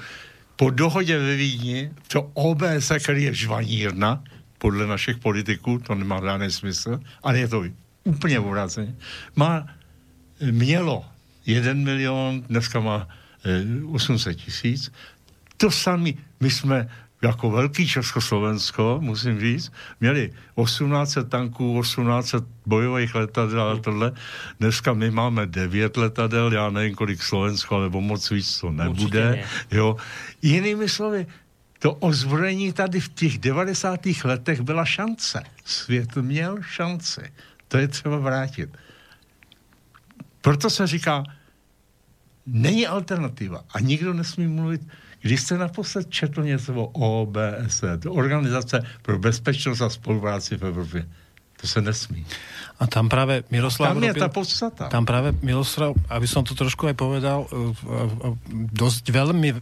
Po 0.55 0.69
dohodě 0.69 1.19
ve 1.19 1.35
Vídni, 1.35 1.91
to 2.07 2.31
OBS, 2.33 2.91
který 3.03 3.23
je 3.23 3.33
žvanírna, 3.33 4.23
podle 4.65 4.87
našich 4.87 5.21
politiků, 5.21 5.77
to 5.77 5.95
nemá 5.95 6.17
žádný 6.21 6.49
smysl, 6.51 6.99
ale 7.21 7.37
je 7.39 7.47
to 7.47 7.63
úplně 8.03 8.39
obráceně, 8.39 8.95
má, 9.35 9.67
mělo 10.41 11.05
1 11.45 11.73
milion, 11.73 12.41
dneska 12.49 12.79
má 12.81 13.05
eh, 13.45 13.61
800 13.85 14.37
tisíc. 14.37 14.89
To 15.57 15.69
sami, 15.71 16.17
my 16.41 16.49
jsme 16.49 16.89
jako 17.21 17.51
velký 17.51 17.87
Československo, 17.87 18.97
musím 19.05 19.39
říct, 19.39 19.71
měli 20.01 20.33
1800 20.57 21.29
tanků, 21.29 21.81
1800 21.81 22.43
bojových 22.65 23.15
letadel 23.15 23.69
a 23.69 23.77
tohle. 23.77 24.11
Dneska 24.59 24.93
my 24.93 25.11
máme 25.11 25.45
9 25.45 25.97
letadel, 25.97 26.53
já 26.53 26.69
nevím, 26.69 26.95
kolik 26.95 27.21
Slovensko, 27.21 27.85
nebo 27.85 28.01
moc 28.01 28.29
víc 28.31 28.49
to 28.59 28.71
nebude. 28.71 29.45
Jo. 29.71 29.95
Jinými 30.41 30.89
slovy, 30.89 31.27
to 31.85 31.93
ozbrojení 31.93 32.73
tady 32.73 32.99
v 32.99 33.09
těch 33.09 33.37
90. 33.37 33.99
letech 34.23 34.61
byla 34.61 34.85
šance. 34.85 35.43
Svět 35.65 36.15
měl 36.15 36.57
šanci. 36.61 37.21
To 37.67 37.77
je 37.77 37.87
třeba 37.87 38.17
vrátit. 38.17 38.77
Proto 40.41 40.69
se 40.69 40.87
říká, 40.87 41.23
není 42.45 42.87
alternativa 42.87 43.65
a 43.73 43.79
nikdo 43.79 44.13
nesmí 44.13 44.47
mluvit, 44.47 44.81
když 45.21 45.41
jste 45.41 45.57
naposled 45.57 46.09
četl 46.09 46.43
něco 46.43 46.73
o 46.73 47.21
OBSE, 47.21 47.97
to 47.97 48.13
Organizace 48.13 48.81
pro 49.01 49.19
bezpečnost 49.19 49.81
a 49.81 49.89
spolupráci 49.89 50.57
v 50.57 50.65
Evropě, 50.65 51.09
to 51.65 51.71
se 51.71 51.81
nesmí. 51.81 52.21
A 52.77 52.85
tam 52.85 53.09
práve 53.09 53.41
Miroslav... 53.49 53.97
Tam 53.97 54.03
je 54.03 54.13
robil, 54.13 54.21
tá 54.21 54.29
podstata. 54.29 54.83
Tam 54.91 55.07
práve 55.07 55.33
Miroslav, 55.41 55.97
aby 56.11 56.27
som 56.29 56.45
to 56.45 56.53
trošku 56.53 56.85
aj 56.91 56.95
povedal, 56.99 57.47
e, 57.47 57.73
e, 57.73 58.29
dosť 58.75 59.03
veľmi 59.09 59.49
e, 59.49 59.57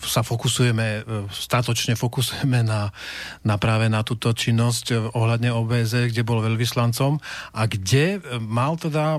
sa 0.00 0.22
fokusujeme, 0.24 1.04
statočne 1.28 1.98
fokusujeme 1.98 2.62
na, 2.64 2.94
na 3.42 3.56
práve 3.58 3.90
na 3.90 4.06
túto 4.06 4.30
činnosť 4.32 5.12
ohľadne 5.12 5.50
OBZ, 5.50 6.14
kde 6.14 6.22
bol 6.22 6.40
veľvyslancom 6.40 7.18
a 7.52 7.62
kde 7.66 8.22
mal 8.38 8.78
teda 8.78 9.18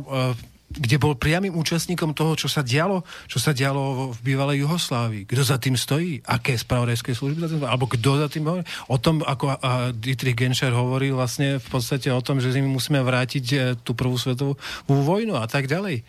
kde 0.69 1.01
bol 1.01 1.17
priamým 1.17 1.57
účastníkom 1.57 2.13
toho, 2.13 2.37
čo 2.37 2.45
sa 2.45 2.61
dialo, 2.61 3.01
čo 3.25 3.41
sa 3.41 3.57
dialo 3.57 4.13
v 4.13 4.19
bývalej 4.21 4.61
Juhoslávii. 4.61 5.25
Kto 5.25 5.41
za 5.41 5.57
tým 5.57 5.73
stojí? 5.73 6.21
Aké 6.21 6.53
spravodajské 6.53 7.17
služby 7.17 7.41
za 7.41 7.49
tým 7.49 7.65
Alebo 7.65 7.89
kto 7.89 8.21
za 8.21 8.29
tým 8.29 8.45
hovorí? 8.45 8.65
O 8.85 9.01
tom, 9.01 9.25
ako 9.25 9.57
a 9.57 9.89
Dietrich 9.89 10.37
Genscher 10.37 10.69
hovorí 10.69 11.09
vlastne 11.09 11.57
v 11.57 11.67
podstate 11.73 12.13
o 12.13 12.21
tom, 12.21 12.37
že 12.37 12.53
my 12.61 12.69
musíme 12.69 13.01
vrátiť 13.01 13.45
e, 13.49 13.57
tú 13.81 13.97
prvú 13.97 14.13
svetovú 14.13 14.61
vojnu 14.85 15.33
a 15.33 15.49
tak 15.49 15.65
ďalej. 15.65 16.05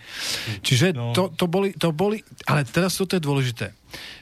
Čiže 0.60 0.92
no. 0.92 1.16
to, 1.16 1.32
to, 1.32 1.48
boli, 1.48 1.72
to 1.72 1.88
boli... 1.96 2.20
Ale 2.44 2.68
teraz 2.68 3.00
toto 3.00 3.16
je 3.16 3.24
dôležité. 3.24 3.72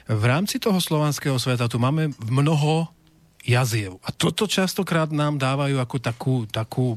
V 0.07 0.23
rámci 0.23 0.57
toho 0.57 0.79
slovanského 0.79 1.35
sveta 1.35 1.67
tu 1.67 1.83
máme 1.83 2.15
mnoho 2.31 2.87
jaziev. 3.43 3.99
A 4.03 4.11
toto 4.11 4.47
častokrát 4.47 5.11
nám 5.11 5.39
dávajú 5.39 5.79
ako 5.79 5.97
takú, 5.99 6.35
takú 6.49 6.95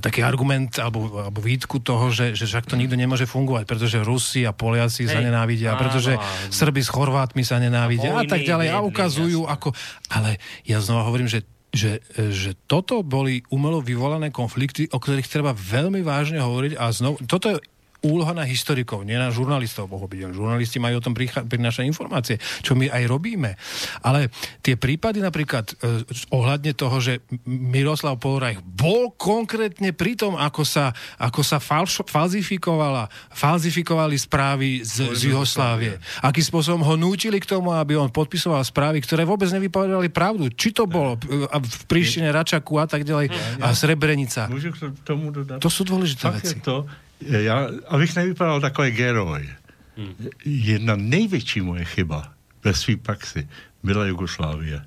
taký 0.00 0.20
argument 0.20 0.76
alebo, 0.78 1.22
alebo 1.22 1.40
výtku 1.40 1.80
toho, 1.80 2.10
že, 2.10 2.34
že 2.34 2.44
však 2.44 2.70
to 2.70 2.78
nikto 2.78 2.98
nemôže 2.98 3.24
fungovať, 3.24 3.64
pretože 3.64 4.02
Rusi 4.02 4.42
a 4.44 4.52
Poliaci 4.52 5.06
Hej, 5.06 5.12
sa 5.14 5.20
nenávidia, 5.20 5.74
áno, 5.74 5.80
pretože 5.80 6.16
áno. 6.16 6.52
Srby 6.52 6.80
s 6.82 6.90
Chorvátmi 6.90 7.42
sa 7.46 7.62
nenávidia 7.62 8.14
a, 8.14 8.22
a 8.22 8.28
tak 8.28 8.42
ďalej 8.42 8.68
a 8.70 8.78
ukazujú 8.84 9.46
jasne. 9.46 9.54
ako... 9.54 9.68
Ale 10.12 10.38
ja 10.66 10.78
znova 10.82 11.08
hovorím, 11.08 11.30
že 11.30 11.46
že, 11.74 11.98
že 12.14 12.54
toto 12.70 13.02
boli 13.02 13.42
umelo 13.50 13.82
vyvolané 13.82 14.30
konflikty, 14.30 14.86
o 14.94 15.02
ktorých 15.02 15.26
treba 15.26 15.50
veľmi 15.50 16.06
vážne 16.06 16.38
hovoriť 16.38 16.78
a 16.78 16.94
znovu, 16.94 17.26
toto 17.26 17.50
je 17.50 17.58
úloha 18.04 18.36
na 18.36 18.44
historikov, 18.44 19.02
nie 19.02 19.16
na 19.16 19.32
žurnalistov, 19.32 19.88
pochopiteľne. 19.88 20.36
Žurnalisti 20.36 20.76
majú 20.76 21.00
o 21.00 21.04
tom 21.04 21.16
prinášať 21.48 21.88
informácie, 21.88 22.36
čo 22.60 22.76
my 22.76 22.92
aj 22.92 23.02
robíme. 23.08 23.56
Ale 24.04 24.28
tie 24.60 24.76
prípady 24.76 25.24
napríklad 25.24 25.72
eh, 25.72 26.04
ohľadne 26.28 26.76
toho, 26.76 27.00
že 27.00 27.24
Miroslav 27.48 28.20
Polorajch 28.20 28.60
bol 28.60 29.16
konkrétne 29.16 29.96
pri 29.96 30.20
tom, 30.20 30.36
ako 30.36 30.62
sa, 30.62 30.92
ako 31.16 31.40
sa 31.40 31.56
falš, 31.56 32.04
falzifikovala, 32.04 33.08
falzifikovali 33.32 34.20
správy 34.20 34.84
z, 34.84 35.16
z 35.16 35.32
Juhoslávie. 35.32 35.96
Akým 36.20 36.44
spôsobom 36.44 36.84
ho 36.84 36.94
nútili 37.00 37.40
k 37.40 37.48
tomu, 37.48 37.72
aby 37.72 37.96
on 37.96 38.12
podpisoval 38.12 38.60
správy, 38.62 39.00
ktoré 39.00 39.24
vôbec 39.24 39.48
nevypovedali 39.48 40.12
pravdu. 40.12 40.52
Či 40.52 40.76
to 40.76 40.84
bolo 40.84 41.16
eh, 41.16 41.48
v 41.48 41.84
Príštine, 41.88 42.28
Račaku 42.28 42.76
a 42.76 42.86
tak 42.86 43.08
ďalej 43.08 43.32
a 43.64 43.72
Srebrenica. 43.72 44.50
Môžu 44.52 44.74
k 44.74 44.92
tomu 45.06 45.32
dodať? 45.32 45.62
To 45.62 45.70
sú 45.72 45.86
dôležité 45.86 46.28
Fakt 46.28 46.44
veci. 46.44 46.58
To, 46.66 46.84
já, 47.28 47.68
abych 47.88 48.16
nevypadal 48.16 48.60
takový 48.60 48.90
geroj, 48.90 49.48
hmm. 49.96 50.14
jedna 50.44 50.96
největší 50.96 51.60
moje 51.60 51.84
chyba 51.84 52.32
ve 52.64 52.74
své 52.74 52.96
praxi 52.96 53.48
byla 53.82 54.06
Jugoslávie. 54.06 54.80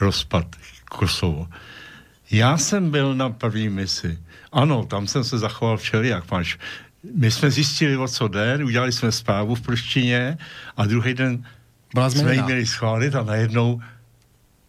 Rozpad 0.00 0.46
Kosovo. 0.90 1.48
Já 2.30 2.58
jsem 2.58 2.90
byl 2.90 3.14
na 3.14 3.30
první 3.30 3.68
misi. 3.68 4.18
Ano, 4.52 4.84
tam 4.84 5.06
jsem 5.06 5.24
se 5.24 5.38
zachoval 5.38 5.76
všelijak. 5.76 6.30
Máš. 6.30 6.58
My 7.14 7.30
jsme 7.30 7.50
zjistili, 7.50 7.96
o 7.96 8.08
co 8.08 8.28
jde, 8.28 8.58
udělali 8.64 8.92
jsme 8.92 9.12
zprávu 9.12 9.54
v 9.54 9.60
prštině 9.60 10.38
a 10.76 10.86
druhý 10.86 11.14
den 11.14 11.44
Byla 11.94 12.10
jsme 12.10 12.34
ji 12.34 12.42
měli 12.42 12.66
schválit 12.66 13.14
a 13.14 13.22
najednou 13.22 13.80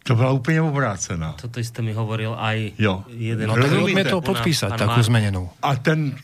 to 0.04 0.16
byla 0.16 0.30
úplně 0.32 0.62
obrácená. 0.62 1.32
Toto 1.32 1.60
jste 1.60 1.82
mi 1.82 1.92
hovoril 1.92 2.36
aj 2.38 2.72
jo. 2.78 3.04
jeden. 3.08 3.48
No 3.48 3.54
tak 3.54 4.10
to 4.10 4.20
podpísať, 4.20 4.80
takú 4.80 5.02
zmenenou. 5.04 5.52
A 5.62 5.76
ten 5.76 6.16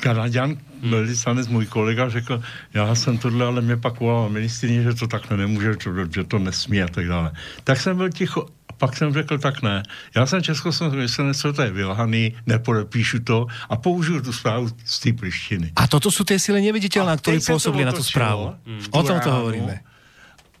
Kanaďan, 0.00 0.56
velvyslanec, 0.82 1.48
můj 1.48 1.66
kolega, 1.66 2.08
řekl, 2.08 2.42
já 2.74 2.94
jsem 2.94 3.18
tohle, 3.18 3.46
ale 3.46 3.60
mě 3.60 3.76
pak 3.76 4.00
volala 4.00 4.28
ministrině, 4.28 4.82
že 4.82 4.94
to 4.94 5.06
takhle 5.06 5.36
nemůže, 5.36 5.74
že 6.14 6.24
to 6.24 6.38
nesmí 6.38 6.82
a 6.82 6.88
tak 6.88 7.08
dále. 7.08 7.32
Tak 7.64 7.80
jsem 7.80 7.96
byl 7.96 8.10
ticho 8.10 8.46
a 8.68 8.72
pak 8.72 8.96
jsem 8.96 9.12
řekl, 9.12 9.38
tak 9.38 9.62
ne. 9.62 9.82
Já 10.16 10.26
jsem 10.26 10.42
československý 10.42 11.22
co 11.34 11.52
to 11.52 11.62
je 11.62 11.70
vylhaný, 11.70 12.34
nepodepíšu 12.46 13.18
to 13.20 13.46
a 13.68 13.76
použiju 13.76 14.22
tu 14.22 14.32
zprávu 14.32 14.68
z 14.84 15.00
té 15.00 15.12
plištiny. 15.12 15.72
A 15.76 15.86
toto 15.86 16.10
jsou 16.10 16.24
ty 16.24 16.38
síly 16.38 16.62
neviditelné, 16.62 17.16
které 17.16 17.38
působili 17.46 17.84
na 17.84 17.92
tu 17.92 18.02
zprávu. 18.02 18.54
O 18.90 19.02
tom 19.02 19.20
to 19.20 19.32
hovoríme. 19.32 19.80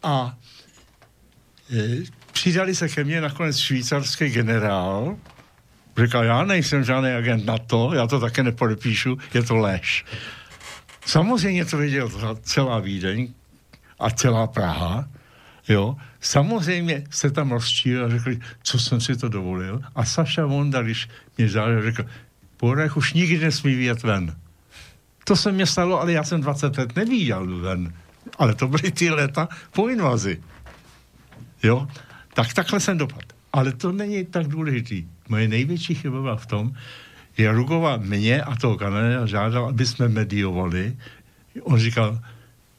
A 0.02 0.36
e, 1.70 2.02
přidali 2.32 2.74
se 2.74 2.88
ke 2.88 3.04
mně 3.04 3.20
nakonec 3.20 3.58
švýcarský 3.58 4.28
generál, 4.28 5.16
Říkal, 5.96 6.24
já 6.24 6.44
nejsem 6.44 6.84
žádný 6.84 7.10
agent 7.10 7.44
NATO, 7.44 7.90
já 7.94 8.06
to 8.06 8.20
také 8.20 8.42
nepodepíšu, 8.42 9.18
je 9.34 9.42
to 9.42 9.56
lež. 9.56 10.04
Samozřejmě 11.06 11.64
to 11.64 11.76
věděl 11.76 12.10
celá 12.42 12.78
Vídeň 12.78 13.28
a 13.98 14.10
celá 14.10 14.46
Praha, 14.46 15.08
jo. 15.68 15.96
Samozřejmě 16.20 17.04
se 17.10 17.30
tam 17.30 17.52
rozčíl 17.52 18.04
a 18.04 18.08
řekli, 18.08 18.40
co 18.62 18.78
jsem 18.78 19.00
si 19.00 19.16
to 19.16 19.28
dovolil. 19.28 19.82
A 19.94 20.04
Saša 20.04 20.46
Vonda, 20.46 20.82
když 20.82 21.08
mě 21.38 21.48
žádal, 21.48 21.82
řekl, 21.82 22.06
Porech 22.56 22.96
už 22.96 23.12
nikdy 23.12 23.38
nesmí 23.38 23.74
vyjet 23.74 24.02
ven. 24.02 24.36
To 25.24 25.36
se 25.36 25.52
mě 25.52 25.66
stalo, 25.66 26.00
ale 26.00 26.12
já 26.12 26.24
jsem 26.24 26.40
20 26.40 26.78
let 26.78 26.96
nevíděl 26.96 27.60
ven. 27.60 27.94
Ale 28.38 28.54
to 28.54 28.68
byly 28.68 28.90
ty 28.90 29.10
léta 29.10 29.48
po 29.72 29.88
invazi. 29.88 30.42
Jo? 31.62 31.88
Tak 32.34 32.54
takhle 32.54 32.80
jsem 32.80 32.98
dopad. 32.98 33.24
Ale 33.52 33.72
to 33.72 33.92
není 33.92 34.24
tak 34.24 34.48
důležitý 34.48 35.08
moje 35.32 35.48
největší 35.48 35.94
chyba 35.94 36.20
byla 36.20 36.36
v 36.36 36.46
tom, 36.46 36.64
že 37.38 37.52
Rugova 37.52 37.96
mě 37.96 38.42
a 38.42 38.52
toho 38.56 38.76
Kanada 38.76 39.24
žádal, 39.26 39.72
aby 39.72 39.86
jsme 39.86 40.08
mediovali. 40.08 40.92
On 41.64 41.78
říkal, 41.80 42.20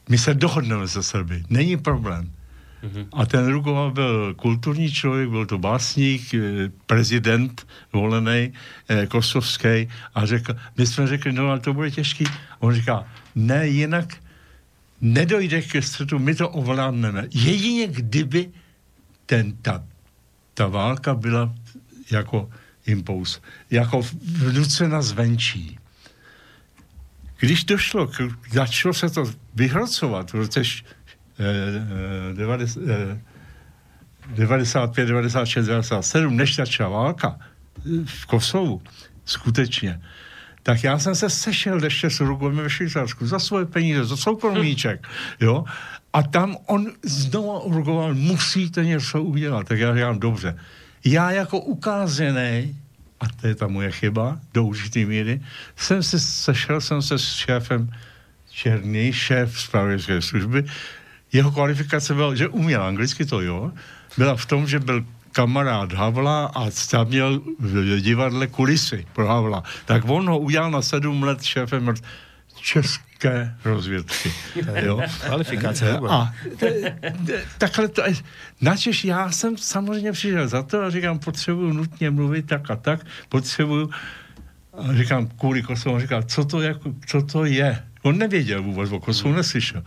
my 0.09 0.17
se 0.17 0.33
dohodneme 0.37 0.87
se 0.87 1.03
Srby, 1.03 1.49
není 1.49 1.77
problém. 1.77 2.29
Mm-hmm. 2.29 3.05
A 3.13 3.25
ten 3.25 3.49
Rugova 3.49 3.89
byl 3.89 4.33
kulturní 4.37 4.91
člověk, 4.91 5.29
byl 5.29 5.45
to 5.45 5.57
básník, 5.57 6.33
eh, 6.33 6.69
prezident 6.85 7.65
volený, 7.93 8.53
eh, 8.89 9.07
kosovský 9.09 9.89
a 10.13 10.19
řekl, 10.25 10.53
my 10.77 10.85
jsme 10.85 11.07
řekli, 11.07 11.33
no 11.33 11.49
ale 11.49 11.59
to 11.59 11.73
bude 11.73 11.89
těžký. 11.91 12.29
On 12.59 12.69
říká, 12.75 13.07
ne, 13.35 13.67
jinak 13.67 14.13
nedojde 15.01 15.61
ke 15.61 15.81
střetu, 15.81 16.19
my 16.19 16.35
to 16.35 16.49
ovládneme. 16.49 17.31
Jedině 17.33 17.87
kdyby 17.87 18.51
ten, 19.25 19.57
ta, 19.63 19.81
ta 20.53 20.67
válka 20.67 21.15
byla 21.15 21.62
jako 22.13 22.49
impuls, 22.85 23.41
jako 23.71 24.01
vnucena 24.23 25.01
zvenčí. 25.01 25.79
Když 27.39 27.63
došlo, 27.63 28.07
k, 28.07 28.29
začalo 28.51 28.93
se 28.93 29.09
to 29.09 29.23
vyhrocovat 29.55 30.31
v 30.31 30.35
roce 30.35 30.61
eh, 31.39 32.33
95, 34.35 35.05
96, 35.05 35.65
97, 35.65 36.37
než 36.37 36.55
začala 36.55 36.89
válka 36.89 37.39
eh, 37.39 37.81
v 38.05 38.25
Kosovu, 38.25 38.81
skutečně, 39.25 40.01
tak 40.63 40.83
já 40.83 40.99
jsem 40.99 41.15
se 41.15 41.29
sešel 41.29 41.83
ještě 41.83 42.09
s 42.09 42.21
Uruguayem 42.21 42.57
ve 42.57 42.69
Švýcarsku 42.69 43.27
za 43.27 43.39
svoje 43.39 43.65
peníze, 43.65 44.05
za 44.05 44.17
soukromíček, 44.17 45.07
jo, 45.39 45.63
a 46.13 46.23
tam 46.23 46.57
on 46.65 46.91
znovu 47.03 47.59
Uruguay 47.59 48.13
musíte 48.13 48.85
něco 48.85 49.23
udělat, 49.23 49.67
tak 49.67 49.79
já 49.79 49.95
říkám, 49.95 50.19
dobře, 50.19 50.59
já 51.05 51.31
jako 51.31 51.59
ukázený, 51.59 52.75
a 53.19 53.25
to 53.41 53.47
je 53.47 53.55
ta 53.55 53.67
moje 53.67 53.91
chyba, 53.91 54.39
do 54.53 54.63
určité 54.63 55.05
míry, 55.05 55.41
jsem 55.75 56.03
se 56.03 56.19
sešel 56.19 56.81
jsem 56.81 57.01
se 57.01 57.19
s 57.19 57.33
šéfem 57.33 57.89
Černý, 58.53 59.13
šéf 59.13 59.59
spravodajské 59.59 60.21
služby. 60.21 60.65
Jeho 61.33 61.51
kvalifikace 61.51 62.13
byla, 62.13 62.35
že 62.35 62.47
uměl 62.47 62.83
anglicky, 62.83 63.25
to 63.25 63.41
jo, 63.41 63.71
byla 64.17 64.35
v 64.35 64.45
tom, 64.45 64.67
že 64.67 64.79
byl 64.79 65.05
kamarád 65.31 65.93
Havla 65.93 66.45
a 66.45 66.69
tam 66.91 67.07
měl 67.07 67.41
v 67.59 67.99
divadle 67.99 68.47
kulisy 68.47 69.07
pro 69.13 69.27
Havla. 69.27 69.63
Tak 69.85 70.03
on 70.09 70.29
ho 70.29 70.39
udělal 70.39 70.71
na 70.71 70.81
sedm 70.81 71.23
let 71.23 71.43
šéfem 71.43 71.93
české 73.23 73.55
rozvědky. 73.65 74.31
Jo? 74.85 75.01
Kvalifikace. 75.25 75.99
A 76.09 76.33
takhle 77.57 77.87
to. 77.87 78.03
Načež 78.61 79.05
já 79.05 79.31
jsem 79.31 79.57
samozřejmě 79.57 80.11
přišel 80.11 80.47
za 80.47 80.63
to 80.63 80.81
a 80.81 80.89
říkám, 80.89 81.19
potřebuju 81.19 81.73
nutně 81.73 82.09
mluvit 82.09 82.45
tak 82.45 82.71
a 82.71 82.75
tak, 82.75 83.05
potřebuju 83.29 83.89
a 84.77 84.93
říkám, 84.95 85.27
kvůli 85.27 85.61
Kosovu, 85.61 85.99
říkal, 85.99 86.23
co 86.23 86.45
to, 86.45 86.61
jako, 86.61 86.93
co 87.07 87.21
to 87.21 87.45
je? 87.45 87.83
On 88.01 88.17
nevěděl 88.17 88.63
vůbec 88.63 88.91
o 88.91 88.99
Kosovu, 88.99 89.35
neslyšel. 89.35 89.83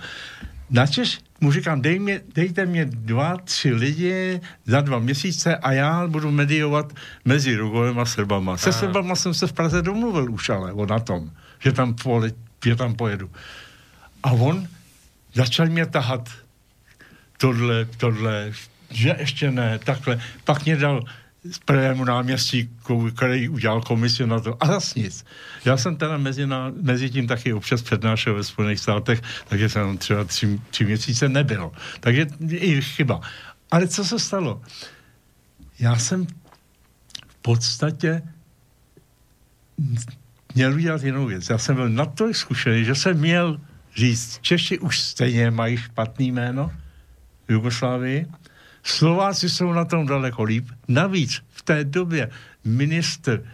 načež 0.70 1.20
mu 1.40 1.52
říkám, 1.52 1.80
dej 1.80 1.98
mě, 1.98 2.20
dejte 2.34 2.66
mě 2.66 2.84
dva, 2.84 3.36
tři 3.36 3.72
lidi 3.72 4.40
za 4.66 4.80
dva 4.80 4.98
měsíce 4.98 5.56
a 5.56 5.72
já 5.72 6.06
budu 6.06 6.30
mediovat 6.30 6.92
mezi 7.24 7.56
Rugolem 7.56 7.98
a 7.98 8.04
Srbama. 8.04 8.56
Se 8.56 8.72
Srbama 8.72 9.16
jsem 9.16 9.34
se 9.34 9.46
v 9.46 9.52
Praze 9.52 9.82
domluvil 9.82 10.32
už 10.32 10.48
ale 10.48 10.72
o 10.72 10.86
na 10.86 10.98
tom, 10.98 11.30
že 11.58 11.72
tam, 11.72 11.94
pole, 11.94 12.30
že 12.64 12.76
tam 12.76 12.94
pojedu. 12.94 13.30
A 14.22 14.32
on 14.32 14.68
začal 15.34 15.66
mě 15.66 15.86
tahat 15.86 16.28
tohle, 17.38 17.84
tohle, 17.84 18.52
že 18.90 19.16
ještě 19.18 19.50
ne, 19.50 19.78
takhle. 19.78 20.20
Pak 20.44 20.64
mě 20.64 20.76
dal 20.76 21.04
prvému 21.64 22.04
náměstníku, 22.04 23.10
který 23.10 23.48
udělal 23.48 23.82
komisi 23.82 24.26
na 24.26 24.40
to. 24.40 24.56
A 24.60 24.66
zas 24.66 24.94
nic. 24.94 25.24
Já 25.64 25.76
jsem 25.76 25.96
teda 25.96 26.18
mezi, 26.18 26.46
na, 26.46 26.72
mezi 26.82 27.10
tím 27.10 27.26
taky 27.26 27.52
občas 27.52 27.82
přednášel 27.82 28.34
ve 28.34 28.44
Spojených 28.44 28.80
státech, 28.80 29.22
takže 29.48 29.68
jsem 29.68 29.98
třeba 29.98 30.24
tři, 30.24 30.60
tři 30.70 30.84
měsíce 30.84 31.28
nebyl. 31.28 31.72
Takže 32.00 32.26
i 32.50 32.82
chyba. 32.82 33.20
Ale 33.70 33.88
co 33.88 34.04
se 34.04 34.18
stalo? 34.18 34.62
Já 35.78 35.98
jsem 35.98 36.26
v 37.28 37.36
podstatě 37.42 38.22
měl 40.56 40.74
udělat 40.74 41.02
jinou 41.02 41.26
věc. 41.26 41.50
Já 41.50 41.58
jsem 41.58 41.76
byl 41.76 41.88
natolik 41.88 42.36
zkušený, 42.36 42.84
že 42.84 42.94
jsem 42.94 43.18
měl 43.18 43.60
říct, 43.96 44.38
Češi 44.42 44.78
už 44.78 45.00
stejně 45.00 45.50
mají 45.50 45.76
špatný 45.76 46.32
jméno 46.32 46.72
v 47.48 47.52
Jugoslávii, 47.52 48.26
Slováci 48.82 49.48
jsou 49.48 49.72
na 49.72 49.84
tom 49.84 50.06
daleko 50.06 50.42
líp. 50.42 50.68
Navíc 50.88 51.42
v 51.50 51.62
té 51.62 51.84
době 51.84 52.30
ministr 52.64 53.44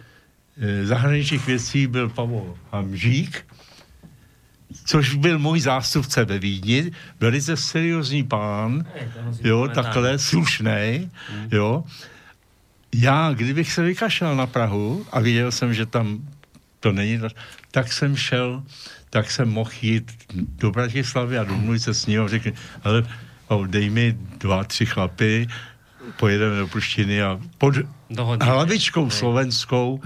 eh, 0.57 0.85
zahraničních 0.85 1.47
věcí 1.47 1.87
byl 1.87 2.09
Pavol 2.09 2.57
Hamžík, 2.71 3.45
což 4.85 5.15
byl 5.15 5.39
můj 5.39 5.59
zástupce 5.59 6.25
ve 6.25 6.39
Vídni, 6.39 6.91
velice 7.19 7.57
seriózní 7.57 8.23
pán, 8.23 8.85
jo, 9.43 9.67
takhle 9.67 10.19
slušný, 10.19 11.11
jo. 11.51 11.83
Já, 12.95 13.33
kdybych 13.33 13.71
se 13.71 13.81
vykašlal 13.81 14.35
na 14.35 14.47
Prahu 14.47 15.05
a 15.11 15.19
viděl 15.19 15.51
jsem, 15.51 15.73
že 15.73 15.85
tam 15.85 16.19
to 16.83 16.91
není, 16.91 17.19
tak 17.71 17.93
jsem 17.93 18.15
šel, 18.15 18.63
tak 19.09 19.31
jsem 19.31 19.49
mohl 19.49 19.71
jít 19.81 20.11
do 20.35 20.71
Bratislavy 20.71 21.37
a 21.37 21.43
domluvit 21.43 21.79
se 21.79 21.93
s 21.93 22.05
ním 22.05 22.21
a 22.21 22.27
řekl, 22.27 22.51
ale 22.83 23.03
dej 23.67 23.89
mi 23.89 24.17
dva, 24.37 24.63
tři 24.63 24.85
chlapy, 24.85 25.47
pojedeme 26.19 26.57
do 26.57 26.67
Pruštiny 26.67 27.23
a 27.23 27.39
pod 27.57 27.75
Dohodneme. 28.09 28.51
hlavičkou 28.51 29.09
slovenskou 29.09 30.01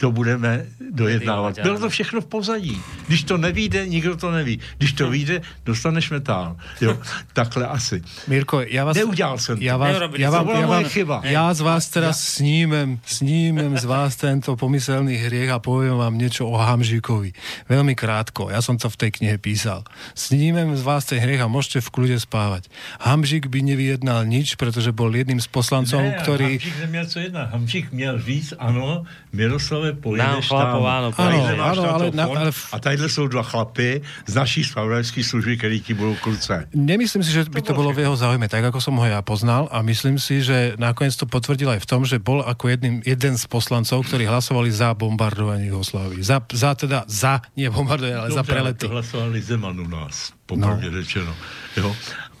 to 0.00 0.08
budeme 0.08 0.64
dojednávat. 0.80 1.60
Bylo 1.60 1.78
to 1.78 1.88
všechno 1.92 2.20
v 2.20 2.26
pozadí. 2.26 2.80
Když 3.06 3.22
to 3.24 3.36
nevíde, 3.36 3.86
nikdo 3.86 4.16
to 4.16 4.30
neví. 4.30 4.60
Když 4.78 4.92
to 4.92 5.10
vyjde, 5.10 5.42
dostaneš 5.64 6.10
metál. 6.10 6.56
Jo, 6.80 6.96
takhle 7.32 7.66
asi. 7.68 8.00
Mirko, 8.28 8.64
ja 8.64 8.84
vás... 8.84 8.96
Neudělal 8.96 9.38
jsem 9.38 9.56
to. 9.60 9.64
ja 9.64 9.76
vás, 9.76 9.96
ste 9.96 10.00
vám, 10.00 10.12
to. 10.12 10.20
Ja 10.20 10.30
moja 10.30 10.66
vám, 10.66 10.84
chyba. 10.88 11.16
ja 11.24 11.44
z 11.52 11.60
vás 11.60 11.84
teraz 11.92 12.16
snímem, 12.24 12.96
snímem 13.04 13.76
z 13.76 13.84
vás 13.84 14.16
tento 14.16 14.56
pomyselný 14.56 15.20
hriech 15.20 15.52
a 15.52 15.60
poviem 15.60 16.00
vám 16.00 16.16
niečo 16.16 16.48
o 16.48 16.56
Hamžíkovi. 16.56 17.36
Veľmi 17.68 17.92
krátko, 17.92 18.48
ja 18.48 18.64
som 18.64 18.80
to 18.80 18.88
v 18.88 18.96
tej 18.96 19.10
knihe 19.20 19.36
písal. 19.36 19.84
Snímem 20.16 20.72
z 20.80 20.82
vás 20.82 21.04
ten 21.04 21.20
hriech 21.20 21.44
a 21.44 21.48
môžete 21.52 21.84
v 21.84 21.92
kľude 21.92 22.16
spávať. 22.16 22.72
Hamžík 23.04 23.52
by 23.52 23.60
nevyjednal 23.60 24.24
nič, 24.24 24.56
pretože 24.56 24.96
bol 24.96 25.12
jedným 25.12 25.44
z 25.44 25.48
poslancov, 25.52 26.00
Ne, 26.00 26.16
ktorý... 26.24 26.56
Hamšík 26.56 26.78
neměl 26.80 27.06
co 27.06 27.18
jednat. 27.20 27.46
Hamšík 27.52 27.86
měl 27.92 28.14
říct, 28.22 28.54
ano, 28.58 29.04
Miroslave, 29.32 29.89
Nám 29.92 30.02
pojedeš 30.02 30.46
chlapov, 30.48 30.82
tam. 30.82 30.90
áno, 30.90 31.08
áno, 31.16 31.40
na 31.56 31.72
to 31.74 31.82
ale 31.84 32.06
na- 32.14 32.24
ale- 32.24 32.52
A 32.72 32.76
tadyhle 32.78 33.08
jsou 33.08 33.26
dva 33.26 33.42
chlapy 33.42 34.02
z 34.26 34.34
naší 34.34 34.64
spravodajské 34.64 35.24
služby, 35.24 35.56
který 35.56 35.80
ti 35.80 35.94
budou 35.94 36.14
kruce. 36.14 36.68
Nemyslím 36.74 37.22
si, 37.22 37.32
že 37.32 37.44
by 37.44 37.62
to 37.62 37.74
bolo 37.74 37.92
v 37.92 37.98
jeho 37.98 38.16
záujme, 38.16 38.48
tak 38.48 38.64
ako 38.64 38.80
som 38.80 38.96
ho 38.96 39.06
ja 39.06 39.22
poznal 39.22 39.68
a 39.72 39.82
myslím 39.82 40.18
si, 40.18 40.42
že 40.42 40.74
nakoniec 40.78 41.16
to 41.16 41.26
potvrdil 41.26 41.70
aj 41.70 41.80
v 41.82 41.88
tom, 41.88 42.02
že 42.06 42.18
bol 42.18 42.42
ako 42.42 42.68
jedným, 42.68 43.02
jeden 43.06 43.34
z 43.38 43.44
poslancov, 43.46 44.06
ktorí 44.06 44.26
hlasovali 44.26 44.70
za 44.70 44.94
bombardovanie 44.94 45.70
Jugoslávy. 45.70 46.22
Za, 46.22 46.42
za 46.52 46.74
teda, 46.74 47.04
za, 47.06 47.40
nie 47.56 47.70
bombardovanie, 47.70 48.16
ale 48.16 48.30
za 48.30 48.42
Dobře, 48.42 48.52
prelety. 48.52 48.84
To 48.86 48.94
hlasovali 48.94 49.38
Zeman 49.42 49.80
u 49.80 49.88
nás, 49.88 50.32
popravdě 50.46 50.90
no. 50.90 51.02
řečeno. 51.02 51.32
Jo. 51.76 51.96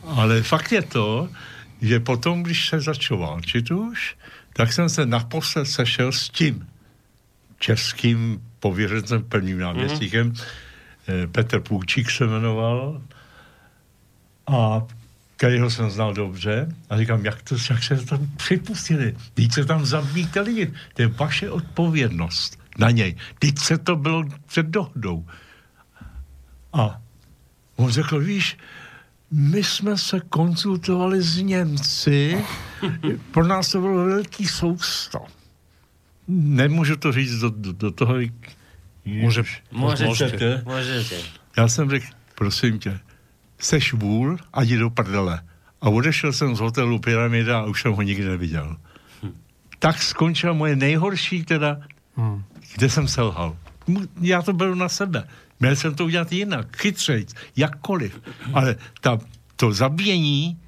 Ale 0.06 0.42
fakt 0.42 0.72
je 0.72 0.82
to, 0.82 1.28
že 1.82 2.00
potom, 2.00 2.42
když 2.42 2.68
se 2.68 2.80
začal 2.80 3.18
válčit 3.18 3.70
už, 3.70 4.16
tak 4.52 4.72
jsem 4.72 4.88
se 4.88 5.06
naposled 5.06 5.64
sešel 5.64 6.12
s 6.12 6.28
tím 6.28 6.66
českým 7.60 8.42
pověřencem, 8.58 9.24
prvním 9.24 9.58
náměstníkem, 9.58 10.32
mm-hmm. 10.32 11.30
Petr 11.32 11.60
Půlčík 11.60 12.10
se 12.10 12.26
jmenoval, 12.26 13.02
a 14.46 14.82
kterého 15.36 15.70
jsem 15.70 15.90
znal 15.90 16.14
dobře 16.14 16.68
a 16.90 16.98
říkám, 16.98 17.24
jak, 17.24 17.42
to, 17.42 17.56
jak 17.70 17.82
se 17.82 17.96
tam 17.96 18.28
připustili? 18.36 19.16
Teď 19.34 19.52
se 19.52 19.64
tam 19.64 19.86
zabíjíte 19.86 20.40
lidi. 20.40 20.72
To 20.94 21.02
je 21.02 21.08
vaše 21.08 21.50
odpovědnost 21.50 22.58
na 22.78 22.90
něj. 22.90 23.16
Teď 23.38 23.58
se 23.58 23.78
to 23.78 23.96
bylo 23.96 24.24
před 24.46 24.66
dohodou. 24.66 25.26
A 26.72 27.00
on 27.76 27.90
řekl, 27.90 28.20
víš, 28.20 28.58
my 29.30 29.64
jsme 29.64 29.98
se 29.98 30.20
konzultovali 30.20 31.22
s 31.22 31.42
Němci, 31.42 32.44
pro 33.30 33.46
nás 33.46 33.72
to 33.72 33.80
bylo 33.80 34.04
velký 34.04 34.46
sousto. 34.46 35.39
Nemůžu 36.30 36.96
to 36.96 37.12
říct 37.12 37.38
do, 37.38 37.50
do, 37.50 37.72
do 37.72 37.90
toho, 37.90 38.14
Může, 39.04 39.42
Môžete, 39.72 40.06
Môžete. 40.06 40.62
môžete. 40.64 41.16
já 41.56 41.68
jsem 41.68 41.90
řekl, 41.90 42.06
prosím 42.34 42.78
tě, 42.78 43.00
seš 43.58 43.92
vůl 43.92 44.36
a 44.52 44.62
jdi 44.62 44.76
do 44.76 44.90
prdele. 44.90 45.40
A 45.80 45.88
odešel 45.88 46.32
jsem 46.32 46.56
z 46.56 46.60
hotelu 46.60 46.98
Pyramida 46.98 47.58
a 47.60 47.64
už 47.64 47.82
jsem 47.82 47.92
ho 47.92 48.02
nikdy 48.02 48.24
neviděl. 48.28 48.76
Tak 49.78 50.02
skončila 50.02 50.52
moje 50.52 50.76
nejhorší 50.76 51.44
teda, 51.44 51.80
Hmm. 52.16 52.44
kde 52.76 52.90
jsem 52.90 53.08
selhal. 53.08 53.56
Já 54.20 54.42
to 54.42 54.52
beru 54.52 54.74
na 54.74 54.88
sebe. 54.88 55.24
Měl 55.60 55.76
jsem 55.76 55.94
to 55.94 56.04
udělat 56.04 56.32
jinak, 56.32 56.76
chytřejc, 56.76 57.34
jakkoliv. 57.56 58.20
Ale 58.54 58.76
ta, 59.00 59.18
to 59.56 59.72
zabíjení 59.72 60.58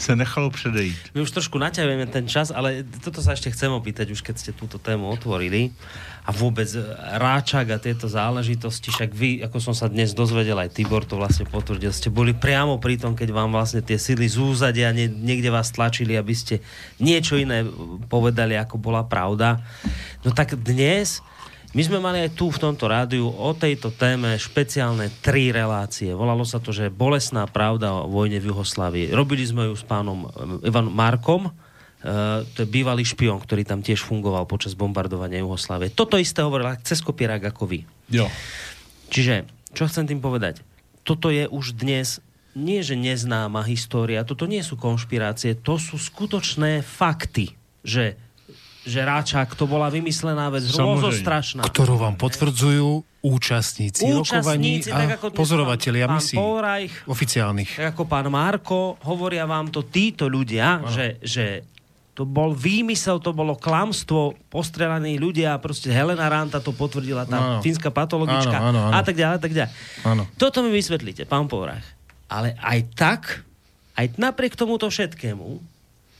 se 0.00 0.16
nechalo 0.16 0.50
předejít. 0.50 0.96
My 1.14 1.20
už 1.20 1.30
trošku 1.30 1.60
naťahujeme 1.60 2.08
ten 2.08 2.24
čas, 2.24 2.48
ale 2.48 2.88
toto 3.04 3.20
sa 3.20 3.36
ešte 3.36 3.52
chcem 3.52 3.68
opýtať, 3.68 4.08
už 4.16 4.24
keď 4.24 4.34
ste 4.40 4.50
túto 4.56 4.80
tému 4.80 5.12
otvorili. 5.12 5.76
A 6.24 6.32
vôbec 6.32 6.68
e, 6.72 6.80
Ráčak 7.20 7.68
a 7.68 7.76
tieto 7.76 8.08
záležitosti, 8.08 8.88
však 8.88 9.12
vy, 9.12 9.44
ako 9.44 9.60
som 9.60 9.74
sa 9.76 9.92
dnes 9.92 10.16
dozvedel, 10.16 10.56
aj 10.56 10.72
Tibor 10.72 11.04
to 11.04 11.20
vlastne 11.20 11.44
potvrdil, 11.44 11.92
ste 11.92 12.08
boli 12.08 12.32
priamo 12.32 12.80
pri 12.80 12.96
tom, 12.96 13.12
keď 13.12 13.28
vám 13.28 13.52
vlastne 13.52 13.84
tie 13.84 14.00
sily 14.00 14.24
zúzadia, 14.24 14.88
nie, 14.96 15.12
niekde 15.12 15.52
vás 15.52 15.68
tlačili, 15.68 16.16
aby 16.16 16.32
ste 16.32 16.64
niečo 16.96 17.36
iné 17.36 17.68
povedali, 18.08 18.56
ako 18.56 18.80
bola 18.80 19.04
pravda. 19.04 19.60
No 20.24 20.32
tak 20.32 20.56
dnes 20.56 21.20
my 21.70 21.82
sme 21.86 21.98
mali 22.02 22.26
aj 22.26 22.34
tu 22.34 22.50
v 22.50 22.58
tomto 22.58 22.90
rádiu 22.90 23.30
o 23.30 23.50
tejto 23.54 23.94
téme 23.94 24.34
špeciálne 24.34 25.06
tri 25.22 25.54
relácie. 25.54 26.10
Volalo 26.10 26.42
sa 26.42 26.58
to, 26.58 26.74
že 26.74 26.90
Bolesná 26.90 27.46
pravda 27.46 27.94
o 27.94 28.10
vojne 28.10 28.42
v 28.42 28.50
Juhoslávii. 28.50 29.14
Robili 29.14 29.46
sme 29.46 29.70
ju 29.70 29.74
s 29.78 29.86
pánom 29.86 30.26
eh, 30.26 30.68
Ivan 30.70 30.90
Markom, 30.90 31.54
Uh, 32.00 32.48
to 32.56 32.64
je 32.64 32.72
bývalý 32.72 33.04
špion, 33.04 33.36
ktorý 33.36 33.60
tam 33.60 33.84
tiež 33.84 34.00
fungoval 34.00 34.48
počas 34.48 34.72
bombardovania 34.72 35.44
Juhoslávie. 35.44 35.92
Toto 35.92 36.16
isté 36.16 36.40
hovorila 36.40 36.80
cez 36.80 37.04
kopierák 37.04 37.52
ako 37.52 37.68
vy. 37.68 37.84
Jo. 38.08 38.24
Čiže, 39.12 39.44
čo 39.76 39.84
chcem 39.84 40.08
tým 40.08 40.16
povedať? 40.16 40.64
Toto 41.04 41.28
je 41.28 41.44
už 41.44 41.76
dnes 41.76 42.24
nie, 42.56 42.80
že 42.80 42.96
neznáma 42.96 43.62
história, 43.68 44.24
toto 44.24 44.48
nie 44.48 44.64
sú 44.64 44.80
konšpirácie, 44.80 45.60
to 45.60 45.76
sú 45.76 46.00
skutočné 46.00 46.80
fakty, 46.80 47.52
že, 47.84 48.16
že 48.84 49.00
Ráčák 49.00 49.52
to 49.54 49.68
bola 49.68 49.92
vymyslená 49.92 50.48
vec, 50.48 50.64
rozostrašná. 50.72 51.64
ktorú 51.68 52.00
vám 52.00 52.16
potvrdzujú 52.16 53.04
účastníci, 53.20 54.08
rokovaní 54.08 54.80
Účastníci, 54.80 54.88
a 54.88 54.96
tak 54.96 55.10
ako 55.20 55.26
dnes 55.28 55.38
pozorovatelia 55.38 56.06
pán, 56.08 56.16
misií 56.16 56.36
pán 56.36 56.40
Polreich, 56.40 56.94
oficiálnych. 57.04 57.70
tak 57.76 57.86
ako 57.92 58.02
pán 58.08 58.26
Marko, 58.32 58.96
hovoria 59.04 59.44
vám 59.44 59.68
to 59.68 59.84
títo 59.84 60.24
ľudia, 60.24 60.80
že, 60.88 61.20
že 61.20 61.44
to 62.16 62.24
bol 62.24 62.56
výmysel, 62.56 63.20
to 63.20 63.36
bolo 63.36 63.56
klamstvo, 63.60 64.36
postrelaní 64.48 65.20
ľudia, 65.20 65.60
proste 65.60 65.92
Helena 65.92 66.32
Ranta 66.32 66.64
to 66.64 66.72
potvrdila, 66.72 67.28
tá 67.28 67.36
Áno. 67.36 67.60
fínska 67.60 67.92
patologička 67.92 68.56
Áno, 68.56 68.72
áno, 68.72 68.80
áno. 68.88 68.94
a 68.96 69.00
tak 69.04 69.16
ďalej, 69.16 69.36
a 69.36 69.40
tak 69.40 69.52
ďalej. 69.52 69.72
Áno. 70.04 70.22
Toto 70.40 70.64
mi 70.64 70.72
vysvetlíte, 70.72 71.28
pán 71.28 71.44
Polreich. 71.44 71.84
Ale 72.32 72.56
aj 72.56 72.78
tak, 72.96 73.20
aj 74.00 74.16
napriek 74.16 74.56
tomuto 74.56 74.88
všetkému, 74.88 75.60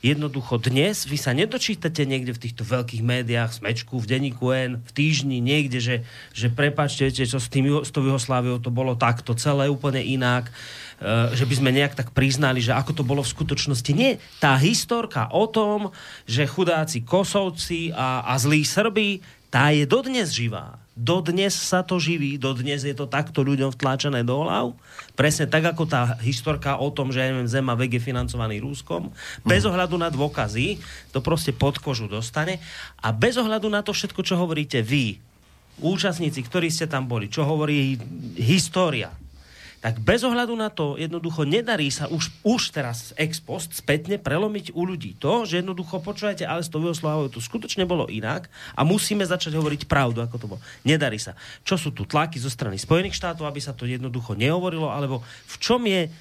jednoducho 0.01 0.57
dnes 0.57 1.05
vy 1.05 1.17
sa 1.21 1.37
nedočítate 1.37 2.09
niekde 2.09 2.33
v 2.33 2.43
týchto 2.49 2.65
veľkých 2.65 3.05
médiách, 3.05 3.61
Smečku, 3.61 4.01
v 4.01 4.09
denníku 4.09 4.45
N, 4.53 4.81
v 4.81 4.91
týždni, 4.97 5.45
niekde, 5.45 5.79
že, 5.81 5.97
že 6.33 6.49
prepačte, 6.49 7.05
viete, 7.09 7.29
čo 7.29 7.37
s, 7.37 7.53
tým, 7.53 7.85
s 7.85 7.93
tou 7.93 8.01
Juhosláviou 8.05 8.57
to 8.59 8.73
bolo 8.73 8.97
takto, 8.97 9.37
celé 9.37 9.69
úplne 9.69 10.01
inak, 10.01 10.49
e, 10.49 11.37
že 11.37 11.45
by 11.45 11.55
sme 11.61 11.71
nejak 11.77 11.95
tak 12.01 12.09
priznali, 12.17 12.65
že 12.65 12.73
ako 12.73 12.97
to 12.97 13.05
bolo 13.05 13.21
v 13.21 13.33
skutočnosti. 13.33 13.93
Nie, 13.93 14.17
tá 14.41 14.57
historka 14.57 15.29
o 15.37 15.45
tom, 15.45 15.93
že 16.25 16.49
chudáci 16.49 17.05
Kosovci 17.05 17.93
a, 17.93 18.25
a 18.25 18.41
zlí 18.41 18.65
Srbi, 18.65 19.21
tá 19.53 19.69
je 19.75 19.85
dodnes 19.85 20.33
živá. 20.33 20.81
Dodnes 21.01 21.57
sa 21.57 21.81
to 21.81 21.97
živí, 21.97 22.37
dodnes 22.37 22.85
je 22.85 22.93
to 22.93 23.09
takto 23.09 23.41
ľuďom 23.41 23.73
vtláčané 23.73 24.21
do 24.21 24.45
hlav. 24.45 24.77
Presne 25.17 25.49
tak, 25.49 25.65
ako 25.65 25.89
tá 25.89 26.21
historka 26.21 26.77
o 26.77 26.93
tom, 26.93 27.09
že 27.09 27.25
neviem, 27.25 27.49
Zem 27.49 27.65
a 27.73 27.75
vek 27.75 27.97
je 27.97 28.05
financovaný 28.05 28.61
Rúskom. 28.61 29.09
Bez 29.41 29.65
ohľadu 29.65 29.97
na 29.97 30.13
dôkazy, 30.13 30.77
to 31.09 31.25
proste 31.25 31.57
pod 31.57 31.81
kožu 31.81 32.05
dostane. 32.05 32.61
A 33.01 33.17
bez 33.17 33.41
ohľadu 33.41 33.73
na 33.73 33.81
to 33.81 33.97
všetko, 33.97 34.21
čo 34.21 34.37
hovoríte 34.37 34.85
vy, 34.85 35.17
účastníci, 35.81 36.45
ktorí 36.45 36.69
ste 36.69 36.85
tam 36.85 37.09
boli, 37.09 37.33
čo 37.33 37.49
hovorí 37.49 37.97
história, 38.37 39.09
tak 39.81 39.97
bez 40.05 40.21
ohľadu 40.21 40.53
na 40.61 40.69
to 40.69 41.01
jednoducho 41.01 41.49
nedarí 41.49 41.89
sa 41.89 42.05
už, 42.13 42.29
už 42.45 42.69
teraz 42.69 43.17
ex 43.17 43.41
post 43.41 43.73
spätne 43.73 44.21
prelomiť 44.21 44.77
u 44.77 44.85
ľudí 44.85 45.17
to, 45.17 45.49
že 45.49 45.65
jednoducho 45.65 46.05
počúvajte, 46.05 46.45
ale 46.45 46.61
s 46.61 46.69
tou 46.69 46.85
Jugoslávou 46.85 47.33
to 47.33 47.41
skutočne 47.41 47.89
bolo 47.89 48.05
inak 48.13 48.53
a 48.77 48.85
musíme 48.85 49.25
začať 49.25 49.57
hovoriť 49.57 49.89
pravdu, 49.89 50.21
ako 50.21 50.37
to 50.37 50.47
bolo. 50.53 50.61
Nedarí 50.85 51.17
sa. 51.17 51.33
Čo 51.65 51.81
sú 51.81 51.89
tu 51.97 52.05
tlaky 52.05 52.37
zo 52.37 52.53
strany 52.53 52.77
Spojených 52.77 53.17
štátov, 53.17 53.49
aby 53.49 53.61
sa 53.65 53.73
to 53.73 53.89
jednoducho 53.89 54.37
nehovorilo, 54.37 54.93
alebo 54.93 55.25
v 55.25 55.57
čom 55.57 55.81
je 55.89 56.13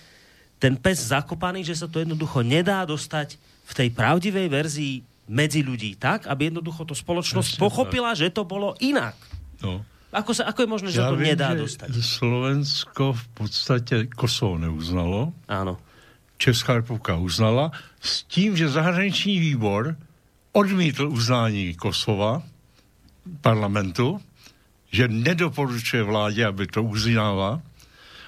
ten 0.56 0.80
pes 0.80 1.12
zakopaný, 1.12 1.68
že 1.68 1.76
sa 1.76 1.92
to 1.92 2.00
jednoducho 2.00 2.40
nedá 2.40 2.88
dostať 2.88 3.36
v 3.68 3.74
tej 3.76 3.90
pravdivej 3.92 4.48
verzii 4.48 5.04
medzi 5.28 5.62
ľudí 5.68 6.00
tak, 6.00 6.32
aby 6.32 6.48
jednoducho 6.48 6.88
to 6.88 6.96
spoločnosť 6.96 7.60
Presne 7.60 7.64
pochopila, 7.64 8.16
že 8.16 8.32
to 8.32 8.48
bolo 8.48 8.74
inak. 8.80 9.20
No. 9.60 9.84
Ako, 10.10 10.34
sa, 10.34 10.50
ako 10.50 10.66
je 10.66 10.70
možné, 10.70 10.90
že 10.90 11.02
Já 11.02 11.10
to 11.10 11.16
vím, 11.16 11.28
nedá 11.38 11.54
že 11.54 11.62
dostať? 11.62 11.90
Slovensko 12.02 13.14
v 13.14 13.28
podstatě 13.28 14.08
Kosovo 14.16 14.58
neuznalo, 14.58 15.34
Áno. 15.48 15.78
Česká 16.38 16.74
republika 16.74 17.16
uznala, 17.16 17.72
s 18.02 18.24
tím, 18.24 18.58
že 18.58 18.70
zahraniční 18.70 19.40
výbor 19.40 19.96
odmítl 20.52 21.08
uznání 21.08 21.76
Kosova 21.76 22.42
parlamentu, 23.42 24.22
že 24.92 25.08
nedoporučuje 25.08 26.04
vládě, 26.04 26.46
aby 26.46 26.68
to 26.68 26.84
uznala, 26.84 27.62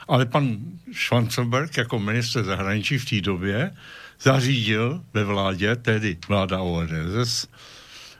ale 0.08 0.26
pan 0.26 0.58
Schwanzenberg 0.94 1.78
jako 1.78 2.00
minister 2.00 2.44
zahraničí 2.44 2.98
v 2.98 3.10
té 3.10 3.22
době 3.22 3.76
zařídil 4.22 5.04
ve 5.14 5.24
vládě, 5.24 5.76
tedy 5.76 6.18
vláda 6.28 6.62
ORSS, 6.62 7.48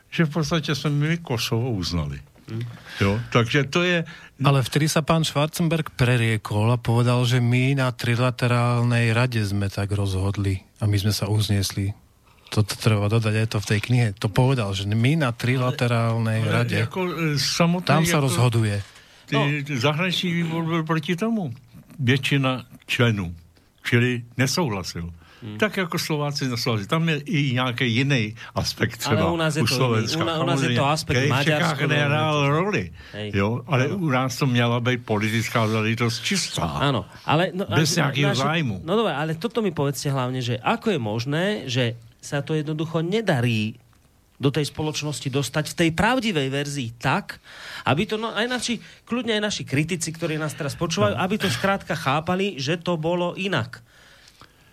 že 0.10 0.26
v 0.26 0.30
podstatě 0.30 0.76
jsme 0.76 0.90
my 0.90 1.18
Kosovo 1.18 1.72
uznali. 1.72 2.22
Jo, 3.00 3.20
takže 3.32 3.70
to 3.70 3.84
je... 3.84 4.04
Ale 4.42 4.60
vtedy 4.66 4.90
sa 4.90 5.06
pán 5.06 5.22
Schwarzenberg 5.22 5.94
preriekol 5.94 6.74
a 6.74 6.82
povedal, 6.82 7.22
že 7.30 7.38
my 7.38 7.78
na 7.78 7.94
trilaterálnej 7.94 9.14
rade 9.14 9.42
sme 9.46 9.70
tak 9.70 9.94
rozhodli 9.94 10.66
a 10.82 10.90
my 10.90 10.98
sme 10.98 11.14
sa 11.14 11.30
uzniesli. 11.30 11.94
Toto 12.52 12.76
treba 12.76 13.08
dodať 13.08 13.36
aj 13.38 13.48
to 13.48 13.58
v 13.64 13.70
tej 13.70 13.80
knihe. 13.80 14.08
To 14.20 14.28
povedal, 14.28 14.76
že 14.76 14.84
my 14.90 15.16
na 15.16 15.32
trilaterálnej 15.32 16.44
Ale 16.44 16.52
rade, 16.52 16.78
Jako, 16.84 17.00
e, 17.08 17.40
samotný, 17.40 17.88
tam 17.88 18.04
sa 18.04 18.20
jako, 18.20 18.26
rozhoduje. 18.28 18.76
Ty, 19.32 19.36
no. 19.36 19.42
Zahraniční 19.80 20.30
výbor 20.44 20.64
byl 20.66 20.84
proti 20.84 21.16
tomu. 21.16 21.54
Většina 22.00 22.66
členů. 22.88 23.36
Čili 23.88 24.24
nesouhlasil. 24.38 25.14
Hmm. 25.42 25.58
Tak 25.58 25.78
jako 25.78 26.00
Slováci 26.00 26.48
nesouhlasili. 26.48 26.88
Tam 26.88 27.10
je 27.10 27.18
i 27.18 27.54
nějaký 27.54 27.86
jiný 27.94 28.36
aspekt 28.56 28.98
třeba 28.98 29.22
Ale 29.22 29.32
u 29.32 29.38
nás 29.38 29.56
je 29.56 29.64
to 29.66 29.74
Slovenska. 29.74 30.20
jiný. 30.22 30.24
U, 30.24 30.26
na, 30.26 30.44
u 30.44 30.46
nás 30.46 30.62
je 30.62 30.70
to 30.78 30.86
aspekt 30.86 31.30
Maďarsko. 31.30 31.88
nehrál 31.88 32.50
roli. 32.50 32.94
Hej. 33.14 33.32
Jo, 33.34 33.62
ale 33.68 33.88
u 33.88 34.10
nás 34.10 34.38
to 34.38 34.46
měla 34.46 34.80
být 34.80 35.06
politická 35.06 35.68
záležitost 35.68 36.22
čistá. 36.22 36.62
Áno, 36.62 37.10
ale... 37.26 37.50
No, 37.58 37.66
Bez 37.66 37.98
nejakého 37.98 38.38
zájmu. 38.38 38.86
No 38.86 38.94
dobre, 38.94 39.18
ale 39.18 39.34
toto 39.34 39.66
mi 39.66 39.74
povedzte 39.74 40.14
hlavne, 40.14 40.46
že 40.46 40.62
ako 40.62 40.94
je 40.94 41.00
možné, 41.02 41.46
že 41.66 41.98
sa 42.22 42.46
to 42.46 42.54
jednoducho 42.54 43.02
nedarí 43.02 43.82
do 44.42 44.50
tej 44.50 44.74
spoločnosti 44.74 45.30
dostať 45.30 45.66
v 45.70 45.78
tej 45.78 45.90
pravdivej 45.94 46.50
verzii 46.50 46.90
tak, 46.98 47.38
aby 47.86 48.10
to, 48.10 48.18
no 48.18 48.34
aj 48.34 48.46
naši, 48.50 48.74
kľudne 49.06 49.38
aj 49.38 49.44
naši 49.54 49.64
kritici, 49.66 50.10
ktorí 50.10 50.42
nás 50.42 50.58
teraz 50.58 50.74
počúvajú, 50.74 51.14
aby 51.14 51.36
to 51.38 51.46
skrátka 51.50 51.94
chápali, 51.94 52.58
že 52.58 52.82
to 52.82 52.98
bolo 52.98 53.38
inak. 53.38 53.86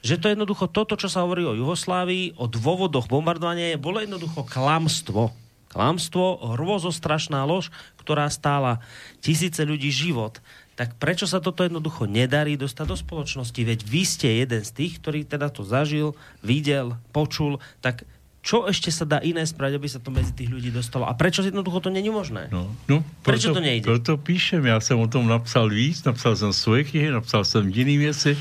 Že 0.02 0.16
to 0.22 0.26
jednoducho 0.30 0.66
toto, 0.70 0.94
čo 0.94 1.10
sa 1.10 1.26
hovorí 1.26 1.42
o 1.42 1.58
Juhoslávii, 1.58 2.38
o 2.38 2.46
dôvodoch 2.46 3.10
bombardovania, 3.10 3.74
bolo 3.80 3.98
jednoducho 3.98 4.46
klamstvo. 4.46 5.34
Klamstvo, 5.68 6.56
hrôzostrašná 6.56 7.44
lož, 7.44 7.68
ktorá 8.00 8.30
stála 8.32 8.80
tisíce 9.20 9.60
ľudí 9.66 9.92
život. 9.92 10.40
Tak 10.78 10.94
prečo 10.96 11.26
sa 11.26 11.42
toto 11.42 11.66
jednoducho 11.66 12.06
nedarí 12.06 12.54
dostať 12.54 12.86
do 12.86 12.96
spoločnosti? 12.96 13.58
Veď 13.58 13.82
vy 13.82 14.02
ste 14.06 14.28
jeden 14.46 14.62
z 14.62 14.70
tých, 14.70 15.02
ktorý 15.02 15.26
teda 15.26 15.50
to 15.50 15.66
zažil, 15.66 16.14
videl, 16.40 16.94
počul, 17.10 17.58
tak 17.82 18.06
čo 18.38 18.64
ešte 18.64 18.88
sa 18.94 19.04
dá 19.04 19.18
iné 19.20 19.44
spraviť, 19.44 19.74
aby 19.76 19.88
sa 19.90 20.00
to 20.00 20.14
medzi 20.14 20.32
tých 20.32 20.48
ľudí 20.48 20.70
dostalo? 20.70 21.04
A 21.04 21.12
prečo 21.12 21.42
jednoducho 21.42 21.82
to 21.82 21.90
není 21.90 22.08
možné? 22.08 22.48
No, 22.48 22.70
no, 22.88 23.02
Prečo 23.26 23.50
proto, 23.50 23.58
to 23.58 23.60
nejde? 23.60 23.84
Proto 23.84 24.16
píšem, 24.16 24.64
já 24.64 24.80
jsem 24.80 24.96
o 24.98 25.08
tom 25.10 25.28
napsal 25.28 25.68
víc, 25.68 26.04
napsal 26.04 26.36
jsem 26.36 26.52
svoje 26.52 26.84
knihy, 26.84 27.10
napsal 27.10 27.44
jsem 27.44 27.68
jiný 27.68 27.98
věci. 27.98 28.38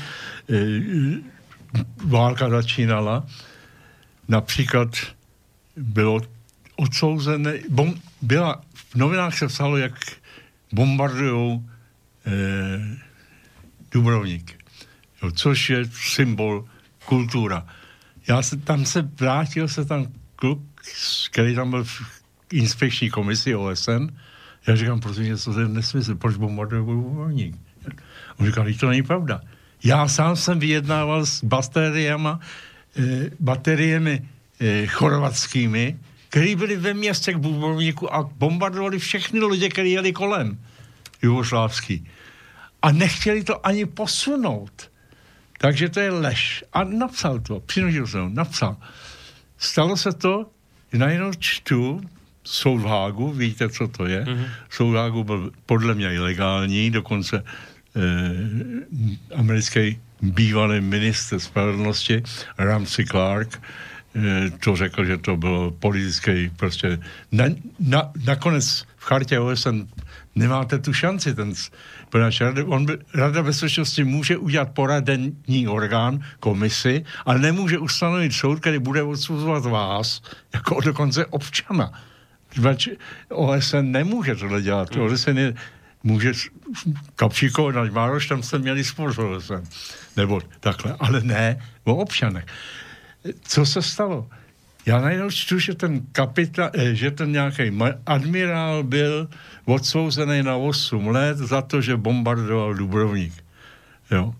E, 0.48 0.56
válka 2.04 2.50
začínala. 2.50 3.26
Například 4.28 4.88
bylo 5.76 6.20
odsouzené, 6.76 7.54
bom, 7.68 7.94
byla, 8.22 8.62
v 8.74 8.94
novinách 8.94 9.38
se 9.38 9.46
psalo, 9.48 9.76
jak 9.76 9.92
bombardují 10.72 11.68
e, 12.26 12.98
Dubrovník, 13.92 14.64
jo, 15.22 15.30
což 15.30 15.70
je 15.70 15.84
symbol 15.92 16.64
kultura. 17.04 17.66
Já 18.28 18.42
se, 18.42 18.56
tam 18.56 18.84
se 18.84 19.02
vrátil 19.02 19.68
se 19.68 19.84
tam 19.84 20.06
kluk, 20.36 20.60
který 21.30 21.54
tam 21.54 21.70
byl 21.70 21.84
v 21.84 22.22
inspekční 22.52 23.10
komisi 23.10 23.54
OSN. 23.54 24.06
Já 24.66 24.76
říkám, 24.76 25.00
protože 25.00 25.36
to 25.36 25.60
je 25.60 25.68
nesmysl, 25.68 26.14
proč 26.14 26.36
bombarduje 26.36 26.82
Dubrovník? 26.82 27.56
On 28.36 28.46
říkal, 28.46 28.64
"Vždyť 28.64 28.80
to 28.80 28.88
není 28.88 29.02
pravda. 29.02 29.40
Já 29.84 30.08
sám 30.08 30.36
jsem 30.36 30.58
vyjednával 30.58 31.26
s 31.26 31.44
bateriemi, 31.44 32.28
e, 32.28 33.30
bateriemi 33.40 34.28
e, 34.60 34.86
chorvatskými, 34.86 35.98
který 36.28 36.56
byli 36.56 36.76
ve 36.76 36.94
městě 36.94 37.32
k 37.32 37.40
Dubrovníku 37.40 38.14
a 38.14 38.22
bombardovali 38.22 38.98
všechny 38.98 39.40
lidi, 39.40 39.68
kteří 39.68 39.90
jeli 39.90 40.12
kolem 40.12 40.58
jugoslávský. 41.22 42.06
A 42.82 42.92
nechtěli 42.92 43.44
to 43.44 43.66
ani 43.66 43.86
posunout. 43.86 44.90
Takže 45.58 45.88
to 45.88 46.00
je 46.00 46.10
lež. 46.10 46.64
A 46.72 46.84
napsal 46.84 47.38
to, 47.40 47.60
přinužil 47.60 48.06
jsem 48.06 48.34
napsal. 48.34 48.76
Stalo 49.58 49.96
se 49.96 50.12
to, 50.12 50.50
najednou 50.92 51.30
čtu 51.38 52.00
soud 52.44 52.78
v 52.78 52.86
Hágu, 52.86 53.32
víte, 53.32 53.68
co 53.68 53.88
to 53.88 54.06
je? 54.06 54.24
Mm-hmm. 54.24 54.48
Soud 54.70 54.92
v 54.92 54.96
Hágu 54.96 55.24
byl 55.24 55.52
podle 55.66 55.94
mě 55.94 56.14
ilegální, 56.14 56.90
dokonce 56.90 57.44
americký 59.34 59.98
bývalý 60.22 60.80
minister 60.80 61.38
spravedlnosti 61.40 62.22
Ramsey 62.58 63.04
Clark 63.06 63.62
eh, 64.14 64.50
to 64.64 64.76
řekl, 64.76 65.04
že 65.04 65.18
to 65.18 65.36
bylo 65.36 65.70
politický 65.70 66.50
prostě 66.56 66.98
na, 67.32 67.44
na, 67.80 68.10
nakonec 68.26 68.84
v 68.96 69.04
chartě 69.04 69.38
OSN 69.38 69.86
nemáte 70.34 70.78
tu 70.78 70.92
šanci, 70.92 71.34
ten, 71.34 71.54
protože 72.10 72.44
rada, 72.44 72.64
on 72.66 72.86
by, 72.86 72.98
Rada 73.14 73.42
bezpečnosti 73.42 74.04
může 74.04 74.36
udělat 74.36 74.70
poradení 74.70 75.68
orgán, 75.68 76.20
komisi, 76.40 77.04
ale 77.26 77.38
nemůže 77.38 77.78
ustanovit 77.78 78.32
soud, 78.32 78.60
který 78.60 78.78
bude 78.78 79.02
odsuzovat 79.02 79.64
vás, 79.64 80.22
jako 80.54 80.80
dokonce 80.80 81.26
občana. 81.26 81.92
OSN 83.28 83.82
nemůže 83.82 84.34
tohle 84.34 84.62
dělat. 84.62 84.96
Mm. 84.96 85.02
OSN 85.02 85.38
je, 85.38 85.54
může 86.02 86.32
Kapříkov 87.16 87.74
na 87.74 87.84
Mároš, 87.84 88.26
tam 88.26 88.42
jste 88.42 88.58
měli 88.58 88.84
spor. 88.84 89.14
Nebo 90.16 90.40
takhle, 90.60 90.96
ale 91.00 91.20
ne 91.20 91.62
o 91.84 91.96
občanech. 91.96 92.46
Co 93.42 93.66
se 93.66 93.82
stalo? 93.82 94.28
Já 94.86 95.00
najednou 95.00 95.30
čtu, 95.30 95.58
že 95.58 95.74
ten 95.74 96.00
kapita, 96.12 96.70
eh, 96.72 96.94
že 96.94 97.10
ten 97.10 97.32
nějaký 97.32 97.72
admirál 98.06 98.82
byl 98.82 99.28
odsouzený 99.64 100.42
na 100.42 100.56
8 100.56 101.08
let 101.08 101.38
za 101.38 101.62
to, 101.62 101.80
že 101.80 101.96
bombardoval 101.96 102.74
Dubrovník. 102.74 103.44
Jo. 104.10 104.34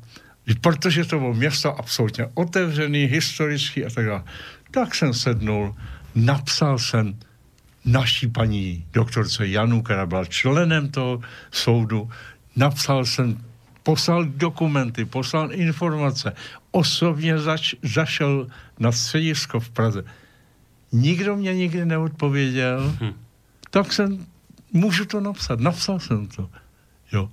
Protože 0.60 1.04
to 1.04 1.18
bylo 1.18 1.34
město 1.34 1.78
absolutně 1.78 2.26
otevřený, 2.34 3.04
historický 3.04 3.84
a 3.84 3.90
tak 3.90 4.06
dále. 4.06 4.24
Tak 4.70 4.94
jsem 4.94 5.14
sednul, 5.14 5.76
napsal 6.14 6.78
jsem 6.78 7.14
naší 7.88 8.28
paní 8.28 8.84
doktorce 8.92 9.46
Janu, 9.46 9.82
která 9.82 10.06
byla 10.06 10.24
členem 10.24 10.88
toho 10.88 11.20
soudu, 11.50 12.10
napsal 12.56 13.04
jsem, 13.04 13.40
poslal 13.82 14.24
dokumenty, 14.24 15.04
poslal 15.04 15.52
informace, 15.52 16.32
osobně 16.70 17.38
zač, 17.38 17.74
zašel 17.82 18.46
na 18.78 18.92
středisko 18.92 19.60
v 19.60 19.70
Praze. 19.70 20.04
Nikdo 20.92 21.36
mě 21.36 21.54
nikdy 21.54 21.84
neodpověděl, 21.84 22.96
hm. 23.00 23.12
tak 23.70 23.92
jsem, 23.92 24.26
můžu 24.72 25.04
to 25.04 25.20
napsat, 25.20 25.60
napsal 25.60 26.00
jsem 26.00 26.26
to. 26.26 26.50
Jo. 27.12 27.30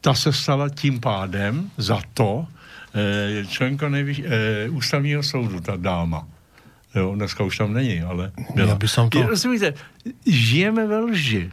Ta 0.00 0.14
se 0.14 0.32
stala 0.32 0.68
tím 0.68 1.00
pádem 1.00 1.70
za 1.76 2.02
to 2.14 2.46
eh, 2.94 3.46
členka 3.46 3.88
nejvyš, 3.88 4.22
eh, 4.24 4.68
ústavního 4.70 5.22
soudu, 5.22 5.60
ta 5.60 5.76
dáma. 5.76 6.26
Jo, 6.94 7.14
dneska 7.14 7.44
už 7.44 7.58
tam 7.58 7.72
není, 7.72 8.00
ale 8.04 8.32
byla. 8.54 8.68
Ja 8.68 8.76
by 8.76 8.88
som 8.88 9.08
to... 9.08 9.18
Je, 9.18 9.26
rozumíte, 9.26 9.74
žijeme 10.28 10.86
ve 10.86 10.98
lži. 11.08 11.48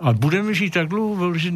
A 0.00 0.12
budeme 0.12 0.54
žít 0.54 0.74
tak 0.74 0.88
dlouho, 0.88 1.36
že 1.36 1.52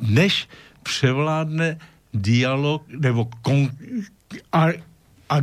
než 0.00 0.48
převládne 0.82 1.80
dialog 2.14 2.84
nebo 2.88 3.28
kon, 3.42 3.70
a, 4.52 4.76
a, 5.28 5.36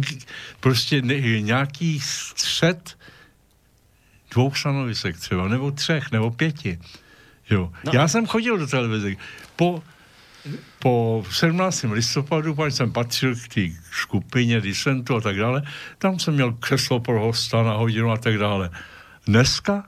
prostě 0.60 1.02
ne, 1.02 1.42
nějaký 1.42 2.00
střed 2.00 2.98
dvou 4.32 4.54
stanovisek 4.54 5.18
třeba, 5.18 5.48
nebo 5.48 5.72
třech, 5.72 6.12
nebo 6.12 6.32
pěti. 6.32 6.80
Jo. 7.50 7.72
No. 7.86 7.92
Já 7.94 8.08
jsem 8.08 8.26
chodil 8.26 8.58
do 8.58 8.68
televize. 8.68 9.16
Po, 9.56 9.84
po 10.80 11.24
17. 11.32 11.84
listopadu, 11.84 12.54
když 12.54 12.74
jsem 12.74 12.92
patřil 12.92 13.36
k 13.36 13.54
té 13.54 13.62
skupině 13.92 14.62
disentu 14.62 15.16
a 15.16 15.22
tak 15.22 15.38
dále, 15.38 15.64
tam 15.98 16.20
jsem 16.20 16.34
měl 16.34 16.54
křeslo 16.54 17.00
pro 17.00 17.20
hosta 17.20 17.64
na 17.64 17.74
hodinu 17.74 18.12
a 18.12 18.18
tak 18.18 18.38
dále. 18.38 18.70
Dneska 19.28 19.84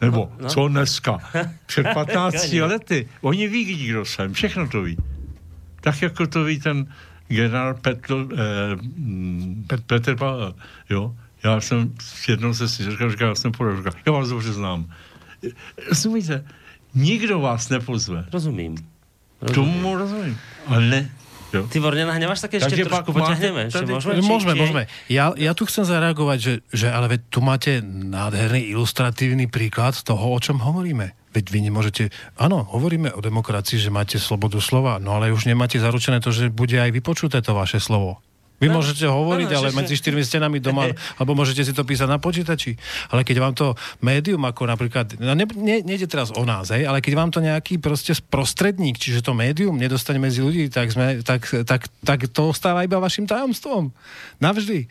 nebo 0.00 0.32
no, 0.38 0.42
no. 0.42 0.48
co 0.48 0.68
dneska? 0.68 1.18
Před 1.66 1.86
15 1.94 2.52
lety. 2.52 3.08
Oni 3.20 3.48
ví, 3.48 3.86
kdo 3.86 4.04
jsem. 4.04 4.32
Všechno 4.32 4.68
to 4.68 4.82
ví. 4.82 4.96
Tak 5.80 6.02
jako 6.02 6.26
to 6.26 6.44
ví 6.44 6.60
ten 6.60 6.86
generál 7.28 7.74
Petr, 7.74 8.14
eh, 8.14 8.36
Pet, 9.66 9.84
Petr 9.84 10.16
Pavel. 10.16 10.54
Jo? 10.90 11.16
Já 11.44 11.60
jsem 11.60 11.94
jednou 12.28 12.54
se 12.54 12.68
si 12.68 12.90
říkal, 12.90 13.10
říkal, 13.10 13.28
já 13.28 13.34
jsem 13.34 13.52
podal, 13.52 13.82
já 14.06 14.12
vás 14.12 14.28
dobře 14.28 14.52
znám. 14.52 14.92
Rozumíte? 15.88 16.44
Nikdo 16.94 17.40
vás 17.40 17.68
nepozve. 17.68 18.24
Rozumím. 18.32 18.76
Rozumím. 19.40 19.54
Tomu 19.54 19.90
rozumím. 19.96 20.34
Ale 20.66 21.08
Jo. 21.48 21.64
Tibor, 21.64 21.96
nenahnevaš 21.96 22.44
také 22.44 22.60
ešte 22.60 22.84
trošku, 22.84 23.08
poťahneme. 23.08 23.72
Ešte 23.72 23.88
môžeme, 23.88 24.20
môžeme, 24.20 24.52
môžeme. 24.52 24.82
Ja, 25.08 25.32
ja 25.32 25.56
tu 25.56 25.64
chcem 25.64 25.88
zareagovať, 25.88 26.38
že, 26.38 26.52
že 26.68 26.92
ale 26.92 27.16
veď 27.16 27.20
tu 27.32 27.40
máte 27.40 27.80
nádherný 27.80 28.68
ilustratívny 28.76 29.48
príklad 29.48 29.96
toho, 29.96 30.20
o 30.20 30.38
čom 30.44 30.60
hovoríme. 30.60 31.16
Veď 31.32 31.44
vy 31.48 31.58
nemôžete... 31.72 32.02
Áno, 32.36 32.68
hovoríme 32.68 33.16
o 33.16 33.24
demokracii, 33.24 33.80
že 33.80 33.88
máte 33.88 34.20
slobodu 34.20 34.60
slova, 34.60 35.00
no 35.00 35.16
ale 35.16 35.32
už 35.32 35.48
nemáte 35.48 35.80
zaručené 35.80 36.20
to, 36.20 36.36
že 36.36 36.52
bude 36.52 36.76
aj 36.76 36.92
vypočuté 36.92 37.40
to 37.40 37.56
vaše 37.56 37.80
slovo. 37.80 38.20
Vy 38.58 38.66
no, 38.66 38.82
môžete 38.82 39.06
hovoriť, 39.06 39.48
no, 39.54 39.56
ale 39.62 39.68
medzi 39.70 39.94
štyrmi 39.94 40.26
stenami 40.26 40.58
doma, 40.58 40.90
alebo 41.14 41.38
môžete 41.38 41.62
si 41.62 41.70
to 41.70 41.86
písať 41.86 42.10
na 42.10 42.18
počítači. 42.18 42.74
Ale 43.14 43.22
keď 43.22 43.36
vám 43.38 43.54
to 43.54 43.78
médium, 44.02 44.42
ako 44.42 44.66
napríklad, 44.66 45.14
no 45.22 45.30
ne, 45.38 45.46
ne, 45.46 45.86
nejde 45.86 46.10
teraz 46.10 46.34
o 46.34 46.42
nás, 46.42 46.74
hej, 46.74 46.82
ale 46.82 46.98
keď 46.98 47.12
vám 47.14 47.30
to 47.30 47.38
nejaký 47.38 47.78
proste 47.78 48.18
sprostredník, 48.18 48.98
čiže 48.98 49.22
to 49.22 49.30
médium 49.30 49.78
nedostane 49.78 50.18
medzi 50.18 50.42
ľudí, 50.42 50.66
tak, 50.74 50.90
sme, 50.90 51.22
tak, 51.22 51.46
tak, 51.62 51.86
tak 52.02 52.18
to 52.34 52.50
ostáva 52.50 52.82
iba 52.82 52.98
vašim 52.98 53.30
tajomstvom. 53.30 53.94
Navždy. 54.42 54.90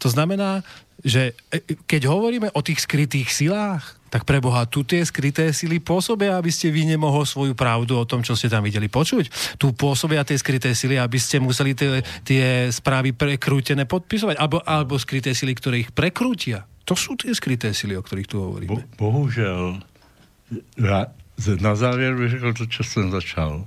To 0.00 0.08
znamená, 0.08 0.64
že 1.04 1.36
e, 1.52 1.60
keď 1.84 2.08
hovoríme 2.08 2.48
o 2.56 2.60
tých 2.64 2.80
skrytých 2.80 3.28
silách, 3.28 4.01
tak 4.12 4.28
pre 4.28 4.44
Boha, 4.44 4.68
tu 4.68 4.84
tie 4.84 5.00
skryté 5.08 5.56
sily 5.56 5.80
pôsobia, 5.80 6.36
aby 6.36 6.52
ste 6.52 6.68
vy 6.68 6.84
nemohol 6.84 7.24
svoju 7.24 7.56
pravdu 7.56 7.96
o 7.96 8.04
tom, 8.04 8.20
čo 8.20 8.36
ste 8.36 8.52
tam 8.52 8.60
videli 8.60 8.92
počuť. 8.92 9.56
Tu 9.56 9.72
pôsobia 9.72 10.20
tie 10.20 10.36
skryté 10.36 10.76
sily, 10.76 11.00
aby 11.00 11.16
ste 11.16 11.40
museli 11.40 11.72
tie, 11.72 12.04
tie 12.20 12.68
správy 12.68 13.16
prekrútené 13.16 13.88
podpisovať. 13.88 14.36
Alebo, 14.36 14.60
alebo 14.68 15.00
skryté 15.00 15.32
sily, 15.32 15.56
ktoré 15.56 15.88
ich 15.88 15.96
prekrútia. 15.96 16.68
To 16.84 16.92
sú 16.92 17.16
tie 17.16 17.32
skryté 17.32 17.72
sily, 17.72 17.96
o 17.96 18.04
ktorých 18.04 18.28
tu 18.28 18.36
hovoríme. 18.36 18.68
Bo, 18.68 18.84
bohužel, 19.00 19.80
ja 20.76 21.08
na 21.60 21.72
závěr 21.72 22.12
bych 22.12 22.30
řekl 22.30 22.52
to, 22.52 22.66
čo 22.66 22.84
jsem 22.84 23.10
začal. 23.10 23.64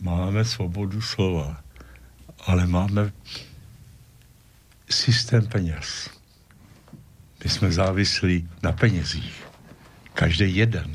Máme 0.00 0.44
svobodu 0.44 1.00
slova, 1.00 1.64
ale 2.44 2.66
máme 2.66 3.12
systém 4.90 5.46
peněz 5.46 6.19
my 7.44 7.50
jsme 7.50 7.72
závislí 7.72 8.48
na 8.62 8.72
penězích. 8.72 9.44
Každý 10.14 10.56
jeden. 10.56 10.94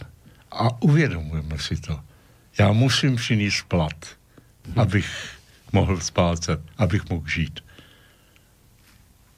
A 0.51 0.81
uvědomujeme 0.81 1.57
si 1.59 1.75
to. 1.75 1.99
Já 2.59 2.71
musím 2.71 3.15
přinést 3.15 3.63
plat, 3.67 4.05
hmm. 4.65 4.79
abych 4.79 5.39
mohl 5.71 5.99
splácet, 5.99 6.59
abych 6.77 7.09
mohl 7.09 7.27
žít. 7.27 7.59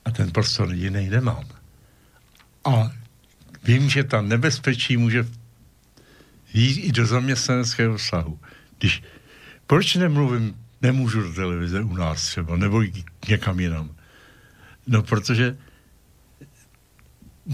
A 0.06 0.12
ten 0.12 0.32
prostor 0.32 0.74
jiný 0.74 1.10
nemám. 1.10 1.46
A 2.66 2.92
vím, 3.64 3.90
že 3.90 4.04
ta 4.04 4.22
nebezpečí 4.22 4.98
může 4.98 5.28
jít 6.54 6.78
i 6.78 6.92
do 6.92 7.06
zaměstnaneckého 7.06 7.98
vztahu. 7.98 8.40
Když, 8.80 9.04
proč 9.68 9.96
nemluvím, 9.96 10.56
nemůžu 10.82 11.22
do 11.22 11.34
televize 11.34 11.82
u 11.82 11.94
nás 11.94 12.22
třeba, 12.22 12.58
nebo 12.58 12.84
někam 13.28 13.60
jinam? 13.60 13.96
No, 14.88 15.04
protože 15.04 15.58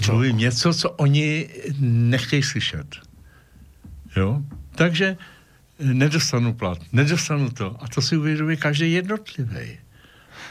mluvím 0.07 0.37
něco, 0.37 0.73
co 0.73 0.89
oni 0.89 1.49
nechtějí 1.79 2.43
slyšet. 2.43 2.87
Jo? 4.15 4.41
Takže 4.75 5.17
nedostanu 5.79 6.53
plat, 6.53 6.77
nedostanu 6.91 7.49
to. 7.49 7.75
A 7.79 7.87
to 7.87 8.01
si 8.01 8.17
uvědomí 8.17 8.57
každý 8.57 8.93
jednotlivý. 8.93 9.77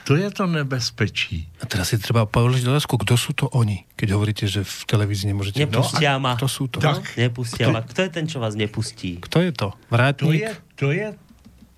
To 0.04 0.16
je 0.18 0.30
to 0.30 0.50
nebezpečí. 0.50 1.46
A 1.62 1.66
teraz 1.66 1.94
si 1.94 1.98
treba 1.98 2.26
položiť 2.26 2.66
otázku, 2.66 2.98
kto 3.06 3.14
sú 3.14 3.38
to 3.38 3.46
oni, 3.54 3.86
keď 3.94 4.18
hovoríte, 4.18 4.50
že 4.50 4.66
v 4.66 4.82
televízii 4.90 5.30
nemôžete... 5.30 5.62
Nepustia 5.62 6.18
no, 6.18 6.26
ma. 6.26 6.32
Kto 6.34 6.48
sú 6.50 6.66
to? 6.66 6.82
Tak. 6.82 7.14
Nepustia 7.14 7.70
kto? 7.70 7.74
ma. 7.74 7.80
Kto 7.86 8.00
je 8.02 8.10
ten, 8.10 8.26
čo 8.26 8.42
vás 8.42 8.58
nepustí? 8.58 9.22
Kto 9.22 9.38
je 9.38 9.54
to? 9.54 9.70
Vrátnik? 9.94 10.26
To 10.26 10.34
je, 10.34 10.50
to 10.74 10.88
je 10.90 11.06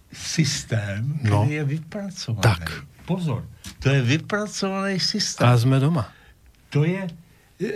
systém, 0.08 1.20
no. 1.20 1.44
je 1.44 1.60
vypracovaný. 1.64 2.40
Tak. 2.40 2.64
Pozor, 3.04 3.44
to 3.84 3.92
je 3.92 4.00
vypracovaný 4.00 4.96
systém. 4.96 5.44
A 5.44 5.52
sme 5.60 5.76
doma. 5.76 6.08
To 6.72 6.88
je 6.88 7.04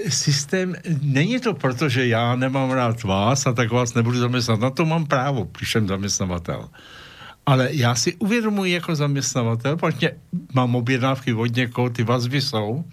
systém, 0.09 0.75
není 1.03 1.41
to 1.41 1.55
proto, 1.55 1.89
že 1.89 2.07
já 2.07 2.37
nemám 2.37 2.71
rád 2.71 3.03
vás 3.03 3.47
a 3.47 3.53
tak 3.53 3.71
vás 3.71 3.95
nebudu 3.95 4.19
zaměstnat. 4.19 4.61
Na 4.61 4.71
to 4.71 4.85
mám 4.85 5.07
právo, 5.07 5.49
jsem 5.63 5.89
zaměstnavatel. 5.89 6.69
Ale 7.47 7.69
já 7.71 7.95
si 7.95 8.15
uvědomuji 8.15 8.73
jako 8.73 8.95
zaměstnavatel, 8.95 9.77
protože 9.77 10.17
mám 10.55 10.77
objednávky 10.77 11.35
od 11.35 11.57
někoho, 11.57 11.91
ty 11.91 12.03
vazby 12.03 12.41
jsou. 12.41 12.85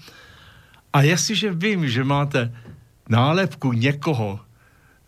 A 0.94 1.02
jestliže 1.02 1.53
vím, 1.53 1.90
že 1.90 2.03
máte 2.03 2.53
nálepku 3.10 3.74
někoho, 3.74 4.40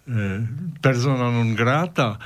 eh, 0.08 0.48
persona 0.82 1.32
non 1.32 1.56
grata, 1.56 2.20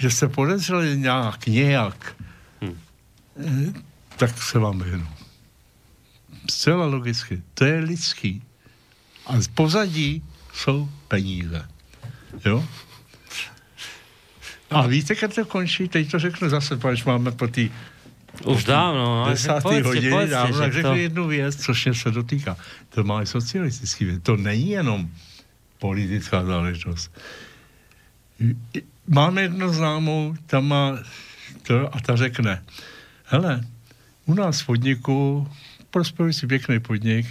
kde 0.00 0.10
se 0.10 0.28
podezřeli 0.28 0.98
nějak, 0.98 1.46
nějak, 1.46 2.16
hmm. 2.60 3.74
tak 4.16 4.42
se 4.42 4.58
vám 4.58 4.78
vyhnu. 4.78 5.19
Zcela 6.50 6.86
logicky. 6.86 7.42
To 7.54 7.64
je 7.64 7.80
lidský. 7.80 8.42
A 9.26 9.40
z 9.40 9.48
pozadí 9.48 10.22
jsou 10.54 10.88
peníze. 11.08 11.68
Jo? 12.44 12.64
A 14.70 14.86
víte, 14.86 15.14
keď 15.14 15.34
to 15.34 15.44
končí? 15.44 15.88
Teď 15.88 16.10
to 16.10 16.18
řeknu 16.18 16.48
zase, 16.48 16.76
protože 16.76 17.04
máme 17.06 17.30
po 17.32 17.48
té 17.48 17.68
už 18.44 18.64
dávno. 18.64 19.24
No, 19.24 19.30
desátý 19.30 19.80
hodině 19.80 20.26
dávno, 20.26 20.58
tak 20.58 20.72
řeknu 20.72 20.90
to... 20.90 20.96
jednu 20.96 21.26
věc, 21.26 21.56
což 21.56 21.84
mě 21.84 21.94
se 21.94 22.10
dotýká. 22.10 22.56
To 22.88 23.04
má 23.04 23.22
i 23.22 23.26
socialistický 23.26 24.04
věc. 24.04 24.22
To 24.22 24.36
není 24.36 24.70
jenom 24.70 25.10
politická 25.78 26.44
záležitost. 26.44 27.18
Máme 29.08 29.42
jednu 29.42 29.72
známou, 29.72 30.34
tam 30.46 30.68
má 30.68 30.98
to 31.62 31.94
a 31.94 32.00
ta 32.00 32.16
řekne, 32.16 32.62
hele, 33.24 33.64
u 34.24 34.34
nás 34.34 34.60
v 34.60 34.66
podniku 34.66 35.48
prosperující 35.90 36.46
pěkný 36.46 36.80
podnik, 36.80 37.26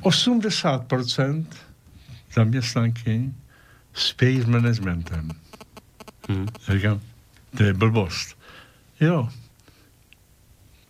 80% 0.00 1.46
zaměstnanky 2.34 3.30
spějí 3.94 4.40
s 4.40 4.44
managementem. 4.44 5.30
Hmm. 6.28 6.48
Já 6.68 6.74
říkám, 6.74 7.00
to 7.56 7.62
je 7.62 7.74
blbost. 7.74 8.38
Jo. 9.00 9.28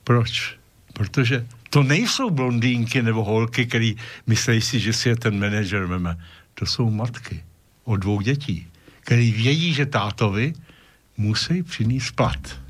Proč? 0.05 0.59
Protože 0.93 1.47
to 1.71 1.83
nejsou 1.83 2.31
blondýnky 2.31 3.03
nebo 3.03 3.25
holky, 3.25 3.67
který 3.67 3.97
myslí 4.27 4.61
si, 4.61 4.81
že 4.81 4.93
si 4.93 5.09
je 5.09 5.17
ten 5.17 5.39
manažer 5.39 5.85
veme. 5.85 6.19
To 6.55 6.67
jsou 6.67 6.91
matky 6.91 7.45
o 7.85 7.97
dvou 7.97 8.21
dětí, 8.21 8.67
který 9.01 9.33
vědí, 9.33 9.75
že 9.75 9.87
tátovi 9.87 10.53
musí 11.17 11.63
přinést 11.63 12.11
plat. 12.13 12.61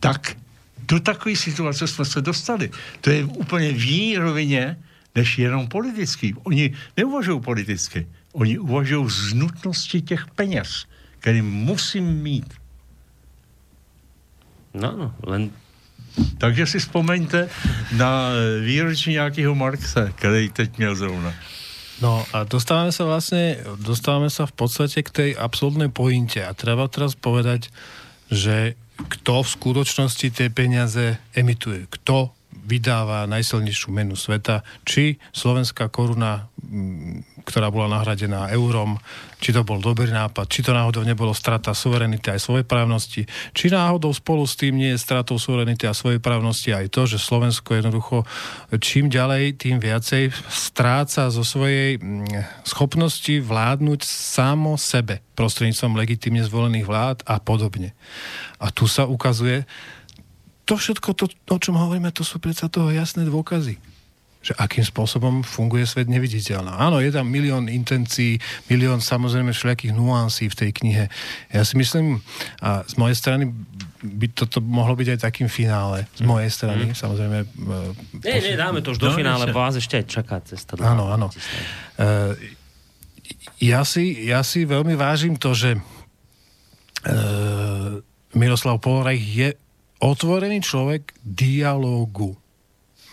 Tak 0.00 0.36
do 0.88 1.00
takové 1.00 1.36
situace 1.36 1.86
jsme 1.86 2.04
se 2.04 2.20
dostali. 2.20 2.70
To 3.00 3.10
je 3.10 3.24
úplně 3.24 3.72
v 3.72 3.84
jiné 3.84 4.20
rovině, 4.20 4.76
než 5.14 5.38
jenom 5.38 5.68
politický. 5.68 6.34
Oni 6.44 6.74
neuvažují 6.96 7.40
politicky. 7.40 8.06
Oni 8.32 8.58
uvažují 8.58 9.10
z 9.10 9.32
nutnosti 9.34 10.02
těch 10.02 10.26
peněz, 10.34 10.86
které 11.18 11.42
musím 11.42 12.04
mít. 12.04 12.54
No, 14.74 14.92
no, 14.96 15.14
len... 15.22 15.50
Takže 16.38 16.66
si 16.66 16.78
vzpomeňte 16.78 17.50
na 17.98 18.30
výročí 18.62 19.10
nějakého 19.10 19.54
Marxe, 19.54 20.12
který 20.14 20.50
teď 20.50 20.78
měl 20.78 20.94
zrovna. 20.94 21.34
No 22.02 22.26
a 22.34 22.42
dostávame 22.42 22.90
sa 22.90 23.06
vlastne, 23.06 23.62
dostávame 23.78 24.26
sa 24.26 24.50
v 24.50 24.54
podstate 24.54 25.06
k 25.06 25.10
tej 25.14 25.30
absolútnej 25.38 25.94
pointe 25.94 26.42
a 26.42 26.50
treba 26.50 26.90
teraz 26.90 27.14
povedať, 27.14 27.70
že 28.34 28.74
kto 28.94 29.42
v 29.42 29.48
skutočnosti 29.48 30.26
tie 30.30 30.48
peniaze 30.50 31.18
emituje, 31.34 31.90
kto 31.90 32.30
vydáva 32.64 33.28
najsilnejšiu 33.28 33.92
menu 33.92 34.16
sveta, 34.16 34.64
či 34.88 35.20
slovenská 35.36 35.92
koruna, 35.92 36.48
ktorá 37.44 37.68
bola 37.68 38.00
nahradená 38.00 38.48
eurom, 38.56 38.96
či 39.36 39.52
to 39.52 39.60
bol 39.60 39.76
dobrý 39.76 40.08
nápad, 40.08 40.48
či 40.48 40.64
to 40.64 40.72
náhodou 40.72 41.04
nebolo 41.04 41.36
strata 41.36 41.76
suverenity 41.76 42.32
aj 42.32 42.40
svojej 42.40 42.64
právnosti, 42.64 43.28
či 43.52 43.68
náhodou 43.68 44.08
spolu 44.16 44.48
s 44.48 44.56
tým 44.56 44.80
nie 44.80 44.96
je 44.96 45.04
stratou 45.04 45.36
suverenity 45.36 45.84
a 45.84 45.92
svojej 45.92 46.16
právnosti 46.16 46.72
aj 46.72 46.88
to, 46.88 47.04
že 47.04 47.20
Slovensko 47.20 47.76
jednoducho 47.76 48.24
čím 48.80 49.12
ďalej, 49.12 49.60
tým 49.60 49.76
viacej 49.84 50.32
stráca 50.48 51.28
zo 51.28 51.44
svojej 51.44 52.00
schopnosti 52.64 53.36
vládnuť 53.44 54.00
samo 54.08 54.80
sebe 54.80 55.20
prostredníctvom 55.36 55.98
legitimne 55.98 56.40
zvolených 56.40 56.88
vlád 56.88 57.18
a 57.28 57.36
podobne. 57.42 57.92
A 58.56 58.72
tu 58.72 58.88
sa 58.88 59.04
ukazuje, 59.04 59.68
to 60.64 60.80
všetko, 60.80 61.12
to, 61.16 61.28
o 61.52 61.58
čom 61.60 61.76
hovoríme, 61.76 62.08
to 62.12 62.24
sú 62.24 62.40
predsa 62.40 62.72
toho 62.72 62.88
jasné 62.92 63.28
dôkazy 63.28 63.76
že 64.44 64.52
akým 64.60 64.84
spôsobom 64.84 65.40
funguje 65.40 65.88
svet 65.88 66.04
neviditeľná. 66.04 66.76
Áno, 66.76 67.00
je 67.00 67.08
tam 67.08 67.24
milión 67.24 67.64
intencií, 67.64 68.36
milión 68.68 69.00
samozrejme 69.00 69.56
všelijakých 69.56 69.96
nuansí 69.96 70.52
v 70.52 70.58
tej 70.60 70.70
knihe. 70.76 71.04
Ja 71.48 71.64
si 71.64 71.80
myslím, 71.80 72.20
a 72.60 72.84
z 72.84 73.00
mojej 73.00 73.16
strany 73.16 73.48
by 74.04 74.36
toto 74.36 74.60
mohlo 74.60 75.00
byť 75.00 75.16
aj 75.16 75.18
takým 75.24 75.48
finále. 75.48 76.04
Z 76.12 76.28
mojej 76.28 76.52
strany, 76.52 76.92
mm. 76.92 76.94
samozrejme. 77.00 77.38
E, 77.40 78.20
nie, 78.20 78.52
nie, 78.52 78.60
dáme 78.60 78.84
to 78.84 78.92
už 78.92 79.00
do 79.00 79.08
no, 79.08 79.16
finále, 79.16 79.48
bo 79.48 79.64
vás 79.64 79.80
ešte 79.80 80.04
aj 80.04 80.12
čaká 80.12 80.44
cesta. 80.44 80.76
Áno, 80.76 81.08
áno. 81.08 81.32
Uh, 81.96 82.36
ja, 83.64 83.80
si, 83.88 84.28
ja 84.28 84.44
si 84.44 84.68
veľmi 84.68 84.92
vážim 84.92 85.40
to, 85.40 85.56
že 85.56 85.80
uh, 85.80 87.96
Miroslav 88.36 88.76
Poloraj 88.76 89.16
je 89.16 89.56
otvorený 90.04 90.60
človek 90.60 91.16
dialógu. 91.24 92.36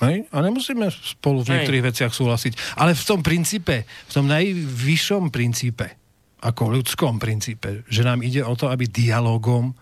Hej? 0.04 0.28
A 0.34 0.38
nemusíme 0.44 0.90
spolu 0.92 1.46
v 1.46 1.56
niektorých 1.56 1.84
Hej. 1.86 1.90
veciach 1.94 2.14
súhlasiť. 2.14 2.54
Ale 2.82 2.98
v 2.98 3.04
tom 3.06 3.22
princípe, 3.24 3.86
v 3.86 4.12
tom 4.12 4.26
najvyššom 4.28 5.30
princípe, 5.30 5.88
ako 6.42 6.74
ľudskom 6.82 7.22
princípe, 7.22 7.86
že 7.86 8.02
nám 8.02 8.26
ide 8.26 8.42
o 8.42 8.58
to, 8.58 8.68
aby 8.68 8.90
dialogom 8.90 9.78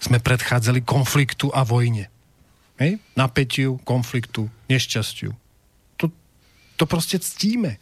sme 0.00 0.22
predchádzali 0.22 0.86
konfliktu 0.86 1.50
a 1.52 1.66
vojne. 1.66 2.08
Hej? 2.80 3.02
Napätiu, 3.18 3.76
konfliktu, 3.84 4.48
nešťastiu. 4.70 5.34
To, 6.00 6.06
to 6.80 6.84
proste 6.88 7.20
ctíme. 7.20 7.76
E, 7.76 7.78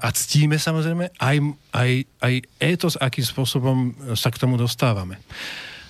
a 0.00 0.08
ctíme 0.08 0.56
samozrejme 0.56 1.12
aj, 1.18 1.36
aj, 1.74 1.90
aj 2.22 2.34
etos, 2.62 2.94
akým 2.96 3.26
spôsobom 3.26 3.76
sa 4.14 4.30
k 4.30 4.40
tomu 4.40 4.56
dostávame. 4.56 5.20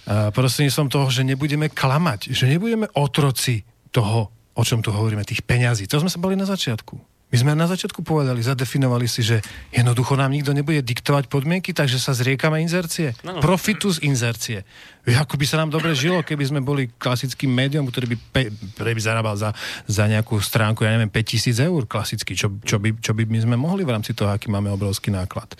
Prostredníctvom 0.08 0.88
toho, 0.92 1.06
že 1.08 1.24
nebudeme 1.24 1.72
klamať, 1.72 2.32
že 2.32 2.44
nebudeme 2.48 2.88
otroci 2.92 3.64
toho 3.88 4.34
o 4.54 4.62
čom 4.62 4.80
tu 4.80 4.94
hovoríme, 4.94 5.26
tých 5.26 5.42
peňazí. 5.42 5.90
To 5.90 5.98
sme 6.00 6.10
sa 6.10 6.22
boli 6.22 6.38
na 6.38 6.46
začiatku. 6.46 6.94
My 7.34 7.42
sme 7.42 7.58
na 7.58 7.66
začiatku 7.66 8.06
povedali, 8.06 8.46
zadefinovali 8.46 9.10
si, 9.10 9.18
že 9.18 9.42
jednoducho 9.74 10.14
nám 10.14 10.30
nikto 10.30 10.54
nebude 10.54 10.86
diktovať 10.86 11.26
podmienky, 11.26 11.74
takže 11.74 11.98
sa 11.98 12.14
zriekame 12.14 12.62
inzercie. 12.62 13.10
No. 13.26 13.42
Profitu 13.42 13.90
z 13.90 14.06
inzercie. 14.06 14.62
Ako 15.02 15.34
by 15.34 15.42
sa 15.42 15.58
nám 15.58 15.74
dobre 15.74 15.98
žilo, 15.98 16.22
keby 16.22 16.46
sme 16.46 16.60
boli 16.62 16.94
klasickým 16.94 17.50
médium, 17.50 17.90
ktorý 17.90 18.14
by, 18.14 18.16
pe, 18.30 18.42
ktorý 18.78 18.94
by 18.94 19.02
zarábal 19.02 19.34
za, 19.34 19.50
za 19.90 20.06
nejakú 20.06 20.38
stránku, 20.38 20.86
ja 20.86 20.94
neviem, 20.94 21.10
5000 21.10 21.58
eur 21.58 21.82
klasicky, 21.90 22.38
čo, 22.38 22.54
čo, 22.62 22.78
by, 22.78 23.02
čo 23.02 23.10
by 23.18 23.26
my 23.26 23.38
sme 23.42 23.56
mohli 23.58 23.82
v 23.82 23.98
rámci 23.98 24.14
toho, 24.14 24.30
aký 24.30 24.46
máme 24.46 24.70
obrovský 24.70 25.10
náklad. 25.10 25.58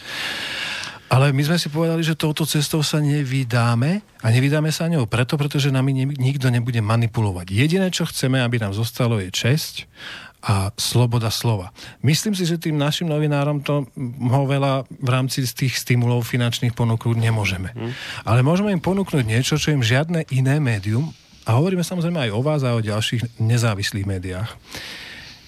Ale 1.14 1.30
my 1.30 1.46
sme 1.46 1.62
si 1.62 1.70
povedali, 1.70 2.02
že 2.02 2.18
touto 2.18 2.42
cestou 2.42 2.82
sa 2.82 2.98
nevydáme 2.98 4.02
a 4.18 4.26
nevydáme 4.34 4.74
sa 4.74 4.90
ňou 4.90 5.06
preto, 5.06 5.38
pretože 5.38 5.70
nami 5.70 5.94
nikto 6.10 6.50
nebude 6.50 6.82
manipulovať. 6.82 7.54
Jediné, 7.54 7.86
čo 7.94 8.02
chceme, 8.10 8.42
aby 8.42 8.58
nám 8.58 8.74
zostalo, 8.74 9.22
je 9.22 9.30
česť 9.30 9.86
a 10.42 10.74
sloboda 10.74 11.30
slova. 11.30 11.70
Myslím 12.02 12.34
si, 12.34 12.42
že 12.42 12.58
tým 12.58 12.74
našim 12.74 13.06
novinárom 13.06 13.62
to 13.62 13.86
ho 13.94 14.42
veľa 14.44 14.90
v 14.90 15.08
rámci 15.08 15.46
z 15.46 15.54
tých 15.54 15.78
stimulov 15.78 16.26
finančných 16.26 16.74
ponúknuť 16.74 17.16
nemôžeme. 17.16 17.70
Hmm. 17.70 17.94
Ale 18.26 18.42
môžeme 18.42 18.74
im 18.74 18.82
ponúknuť 18.82 19.22
niečo, 19.22 19.54
čo 19.54 19.70
im 19.70 19.86
žiadne 19.86 20.26
iné 20.34 20.58
médium, 20.58 21.14
a 21.46 21.54
hovoríme 21.54 21.86
samozrejme 21.86 22.26
aj 22.26 22.30
o 22.34 22.40
vás 22.42 22.66
a 22.66 22.74
o 22.74 22.82
ďalších 22.82 23.38
nezávislých 23.38 24.08
médiách, 24.08 24.50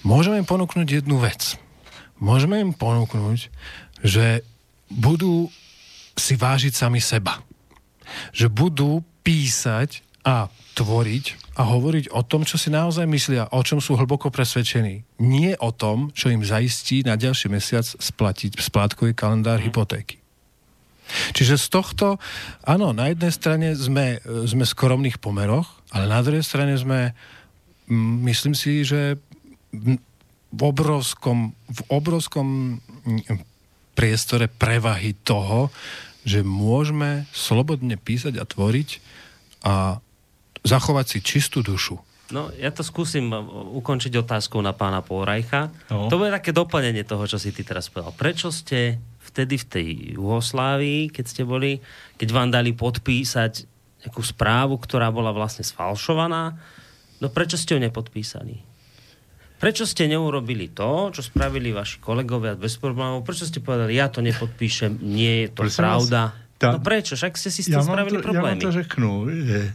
môžeme 0.07 0.39
im 0.39 0.47
ponúknuť 0.47 1.03
jednu 1.03 1.19
vec. 1.19 1.59
Môžeme 2.23 2.63
im 2.63 2.71
ponúknuť, 2.71 3.51
že 4.01 4.47
budú 4.91 5.51
si 6.17 6.33
vážiť 6.33 6.73
sami 6.73 6.99
seba. 7.03 7.39
Že 8.33 8.47
budú 8.49 8.91
písať 9.21 10.01
a 10.27 10.51
tvoriť 10.75 11.55
a 11.57 11.65
hovoriť 11.65 12.13
o 12.13 12.21
tom, 12.21 12.45
čo 12.45 12.59
si 12.59 12.69
naozaj 12.69 13.07
myslia, 13.09 13.49
o 13.49 13.61
čom 13.63 13.81
sú 13.81 13.97
hlboko 13.97 14.29
presvedčení. 14.29 15.07
Nie 15.23 15.55
o 15.57 15.73
tom, 15.73 16.13
čo 16.13 16.29
im 16.29 16.45
zaistí 16.45 17.01
na 17.01 17.17
ďalší 17.17 17.49
mesiac 17.49 17.87
splatiť 17.87 18.59
splátkový 18.59 19.15
kalendár 19.17 19.57
mm. 19.63 19.65
hypotéky. 19.71 20.21
Čiže 21.31 21.55
z 21.55 21.67
tohto, 21.71 22.07
áno, 22.67 22.91
na 22.91 23.09
jednej 23.09 23.31
strane 23.31 23.67
sme, 23.73 24.19
sme 24.43 24.67
v 24.67 24.73
skoromných 24.75 25.23
pomeroch, 25.23 25.79
ale 25.95 26.11
na 26.11 26.19
druhej 26.19 26.43
strane 26.43 26.75
sme, 26.75 27.15
myslím 28.27 28.51
si, 28.51 28.83
že 28.83 29.15
v 30.51 30.61
obrovskom, 30.61 31.55
v 31.55 31.79
obrovskom 31.87 32.79
priestore 33.97 34.45
prevahy 34.45 35.17
toho, 35.25 35.73
že 36.21 36.45
môžeme 36.45 37.25
slobodne 37.33 37.97
písať 37.97 38.37
a 38.37 38.45
tvoriť 38.45 38.89
a 39.65 39.97
zachovať 40.61 41.05
si 41.07 41.19
čistú 41.25 41.65
dušu. 41.65 41.97
No, 42.27 42.51
ja 42.59 42.75
to 42.75 42.83
skúsim 42.83 43.31
uh, 43.31 43.39
ukončiť 43.79 44.11
otázkou 44.19 44.59
na 44.59 44.75
pána 44.75 44.99
Pórajcha. 44.99 45.71
No. 45.87 46.11
To 46.11 46.19
bude 46.19 46.29
také 46.35 46.51
doplnenie 46.51 47.07
toho, 47.07 47.23
čo 47.23 47.39
si 47.39 47.55
ty 47.55 47.63
teraz 47.63 47.87
povedal. 47.87 48.11
Prečo 48.11 48.51
ste 48.51 48.99
vtedy 49.23 49.55
v 49.55 49.65
tej 49.65 49.87
Juhoslávii, 50.19 51.07
keď 51.07 51.25
ste 51.25 51.43
boli, 51.47 51.79
keď 52.19 52.29
vám 52.35 52.49
dali 52.51 52.75
podpísať 52.75 53.63
nejakú 54.03 54.19
správu, 54.23 54.75
ktorá 54.75 55.07
bola 55.07 55.31
vlastne 55.31 55.63
sfalšovaná, 55.63 56.59
no 57.23 57.27
prečo 57.31 57.55
ste 57.55 57.75
ju 57.75 57.79
nepodpísali? 57.79 58.59
Prečo 59.57 59.89
ste 59.89 60.05
neurobili 60.05 60.69
to, 60.69 61.09
čo 61.09 61.25
spravili 61.25 61.73
vaši 61.73 61.97
kolegovia 61.97 62.53
bez 62.53 62.77
problémov? 62.77 63.25
Prečo 63.25 63.49
ste 63.49 63.57
povedali, 63.57 63.97
ja 63.97 64.05
to 64.05 64.21
nepodpíšem, 64.21 65.01
nie 65.01 65.45
je 65.45 65.47
to 65.49 65.65
Prosím 65.65 65.81
pravda? 65.81 66.21
Vás, 66.29 66.57
tá, 66.57 66.69
no 66.73 66.79
prečo? 66.81 67.13
Však 67.17 67.33
ste 67.37 67.49
si 67.49 67.61
s 67.65 67.73
tým 67.73 67.81
spravili 67.81 68.17
to, 68.21 68.25
problémy. 68.25 68.47
Já 68.47 68.53
vám 68.53 68.59
to 68.59 68.71
řeknu. 68.71 69.09
E, 69.29 69.73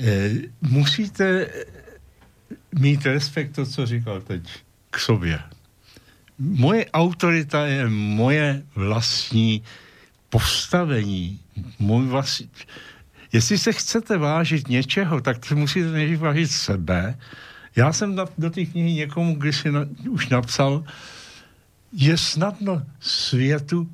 e, 0.00 0.30
musíte 0.60 1.48
mít 2.72 3.06
respekt 3.06 3.52
to, 3.52 3.66
co 3.66 3.86
říkal 3.86 4.20
teď 4.20 4.42
k 4.90 4.98
sobě. 4.98 5.40
Moje 6.38 6.90
autorita 6.90 7.66
je 7.66 7.88
moje 7.88 8.62
vlastní 8.74 9.62
postavení. 10.28 11.40
Můj 11.78 12.06
vlastní... 12.06 12.48
Jestli 13.32 13.58
se 13.58 13.72
chcete 13.72 14.18
vážit 14.18 14.68
něčeho, 14.68 15.20
tak 15.20 15.50
musíte 15.52 15.88
nejdřív 15.88 16.20
vážit 16.20 16.50
sebe, 16.50 17.18
já 17.76 17.92
jsem 17.92 18.14
na, 18.14 18.24
do 18.38 18.50
té 18.50 18.64
knihy 18.64 18.92
někomu 18.92 19.34
kdysi 19.34 19.72
na, 19.72 19.86
už 20.10 20.28
napsal, 20.28 20.84
je 21.92 22.18
snadno 22.18 22.82
světu 23.00 23.90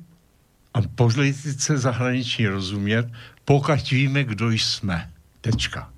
a 0.73 0.81
politice 0.81 1.77
zahraničí 1.77 2.47
rozumět, 2.47 3.07
pokud 3.45 3.91
víme, 3.91 4.23
kdo 4.23 4.51
jsme. 4.51 5.09
Tečka. 5.41 5.89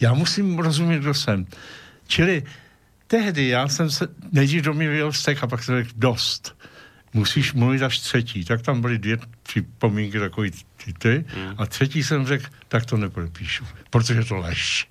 Já 0.00 0.14
musím 0.14 0.58
rozumět, 0.58 0.98
kdo 0.98 1.14
jsem. 1.14 1.46
Čili 2.06 2.42
tehdy 3.06 3.48
já 3.48 3.68
jsem 3.68 3.90
se, 3.90 4.08
nejdřív 4.32 4.62
do 4.62 4.74
mě 4.74 4.88
vyjel 4.88 5.10
vztek 5.10 5.42
a 5.42 5.46
pak 5.46 5.62
jsem 5.62 5.82
řekl, 5.82 5.90
dost. 5.96 6.56
Musíš 7.12 7.52
mluvit 7.52 7.82
až 7.82 7.98
třetí. 7.98 8.44
Tak 8.44 8.62
tam 8.62 8.80
byly 8.80 8.98
dvě 8.98 9.18
připomínky 9.42 10.18
takový 10.18 10.50
ty, 10.50 10.92
ty. 10.92 11.24
Hmm. 11.28 11.54
A 11.58 11.66
třetí 11.66 12.02
jsem 12.02 12.26
řekl, 12.26 12.46
tak 12.68 12.86
to 12.86 12.96
nepodepíšu, 12.96 13.64
protože 13.90 14.24
to 14.24 14.36
lež. 14.36 14.88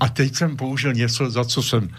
A 0.00 0.08
teď 0.08 0.34
jsem 0.34 0.56
použil 0.56 0.92
něco, 0.92 1.30
za 1.30 1.44
co 1.44 1.62
jsem 1.62 1.90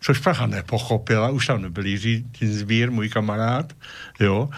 což 0.00 0.18
Praha 0.18 0.46
nepochopila, 0.46 1.30
už 1.30 1.46
tam 1.46 1.62
nebyl 1.62 1.86
Jiří 1.86 2.26
Tinsbír, 2.32 2.90
můj 2.90 3.08
kamarád, 3.08 3.72
jo, 4.20 4.48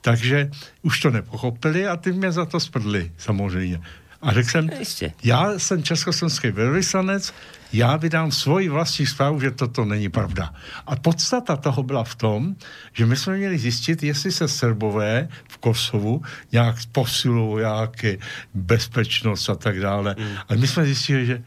takže 0.00 0.50
už 0.82 1.00
to 1.00 1.10
nepochopili 1.10 1.86
a 1.86 1.96
ty 1.96 2.12
mě 2.12 2.32
za 2.32 2.44
to 2.44 2.60
sprdli, 2.60 3.12
samozřejmě. 3.18 3.80
A 4.22 4.32
řekl 4.32 4.50
jsem, 4.50 4.70
Ještě. 4.78 5.12
já 5.24 5.58
jsem 5.58 5.82
československý 5.82 6.50
velvyslanec, 6.50 7.34
já 7.72 7.96
vydám 7.96 8.32
svoji 8.32 8.68
vlastní 8.68 9.06
zprávu, 9.06 9.40
že 9.40 9.50
toto 9.50 9.84
není 9.84 10.08
pravda. 10.08 10.54
A 10.86 10.96
podstata 10.96 11.56
toho 11.56 11.82
byla 11.82 12.04
v 12.04 12.14
tom, 12.14 12.56
že 12.92 13.06
my 13.06 13.16
jsme 13.16 13.36
měli 13.36 13.58
zjistit, 13.58 14.02
jestli 14.02 14.32
se 14.32 14.48
Srbové 14.48 15.28
v 15.48 15.58
Kosovu 15.58 16.22
nějak 16.52 16.76
posilují, 16.92 17.64
nějaké 17.64 18.16
bezpečnost 18.54 19.48
a 19.48 19.54
tak 19.54 19.80
dále. 19.80 20.16
Mm. 20.18 20.36
A 20.48 20.54
my 20.54 20.66
jsme 20.66 20.84
zjistili, 20.84 21.26
že 21.26 21.42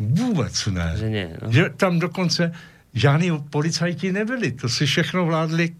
Vůbec 0.00 0.66
ne. 0.66 0.94
Že, 0.96 1.10
ne, 1.10 1.38
no. 1.42 1.52
že 1.52 1.70
tam 1.76 1.98
dokonce 1.98 2.52
žádní 2.94 3.30
policajti 3.50 4.12
nebyli. 4.12 4.52
To 4.52 4.68
si 4.68 4.86
všechno 4.86 5.26
vládli 5.26 5.74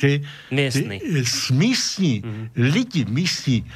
ty, 0.00 0.22
místní, 0.50 1.00
ty, 1.00 1.24
místní 1.54 2.22
mm-hmm. 2.22 2.48
lidi 2.56 3.04
místní. 3.08 3.66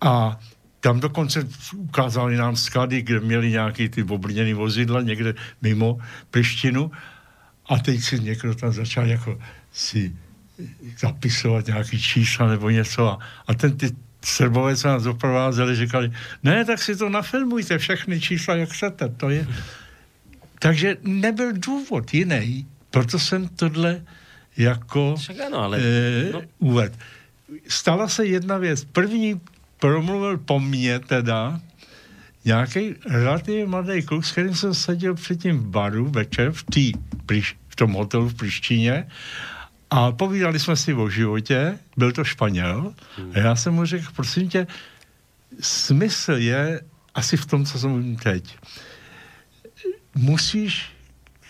A 0.00 0.40
tam 0.80 1.00
dokonce 1.00 1.48
ukázali 1.76 2.36
nám 2.36 2.56
sklady, 2.56 3.02
kde 3.02 3.20
měli 3.20 3.50
nějaký 3.50 3.88
ty 3.88 4.02
obrněný 4.02 4.54
vozidla 4.54 5.02
někde 5.02 5.34
mimo 5.62 5.98
Prištinu 6.30 6.90
a 7.66 7.78
teď 7.78 8.00
si 8.00 8.20
někdo 8.20 8.54
tam 8.54 8.72
začal 8.72 9.06
jako 9.06 9.38
si 9.72 10.16
zapisovat 10.98 11.66
nějaký 11.66 12.02
čísla 12.02 12.48
nebo 12.48 12.70
něco 12.70 13.08
a, 13.08 13.18
a 13.46 13.54
ten 13.54 13.76
ty 13.76 13.90
Srbové, 14.24 14.76
co 14.76 14.88
nás 14.88 15.02
doprovázeli, 15.02 15.76
říkali, 15.76 16.12
ne, 16.42 16.64
tak 16.64 16.82
si 16.82 16.96
to 16.96 17.08
nafilmujte, 17.08 17.78
všechny 17.78 18.20
čísla, 18.20 18.54
jak 18.54 18.68
chcete, 18.68 19.08
to 19.08 19.30
je. 19.30 19.46
Takže 20.58 20.96
nebyl 21.02 21.52
důvod 21.52 22.14
jiný, 22.14 22.66
proto 22.90 23.18
jsem 23.18 23.48
tohle 23.48 24.02
jako 24.56 25.16
Však 25.16 25.40
ano, 25.40 25.58
ale... 25.58 25.78
eh, 25.80 26.32
no. 26.32 26.42
uved. 26.58 26.98
Stala 27.68 28.08
se 28.08 28.26
jedna 28.26 28.58
věc. 28.58 28.84
První 28.84 29.40
promluvil 29.80 30.38
po 30.38 30.60
mně 30.60 30.98
teda 30.98 31.60
nějaký 32.44 32.94
relativně 33.06 33.66
mladý 33.66 34.02
kluk, 34.02 34.24
s 34.24 34.32
kterým 34.32 34.54
jsem 34.54 34.74
seděl 34.74 35.14
předtím 35.14 35.58
v 35.58 35.66
baru 35.66 36.10
večer 36.10 36.52
v, 36.52 36.62
tý, 36.62 36.92
v 37.68 37.76
tom 37.76 37.92
hotelu 37.92 38.28
v 38.28 38.34
Prištině 38.34 39.06
a 39.90 40.12
povídali 40.12 40.58
jsme 40.58 40.76
si 40.76 40.94
o 40.94 41.10
životě, 41.10 41.78
byl 41.96 42.12
to 42.12 42.24
Španěl 42.24 42.94
a 43.34 43.38
já 43.38 43.56
jsem 43.56 43.74
mu 43.74 43.84
řekl, 43.84 44.06
prosím 44.16 44.48
tě, 44.48 44.66
smysl 45.60 46.32
je 46.32 46.80
asi 47.14 47.36
v 47.36 47.46
tom, 47.46 47.64
co 47.64 47.78
jsem 47.78 48.16
teď. 48.16 48.56
Musíš 50.14 50.92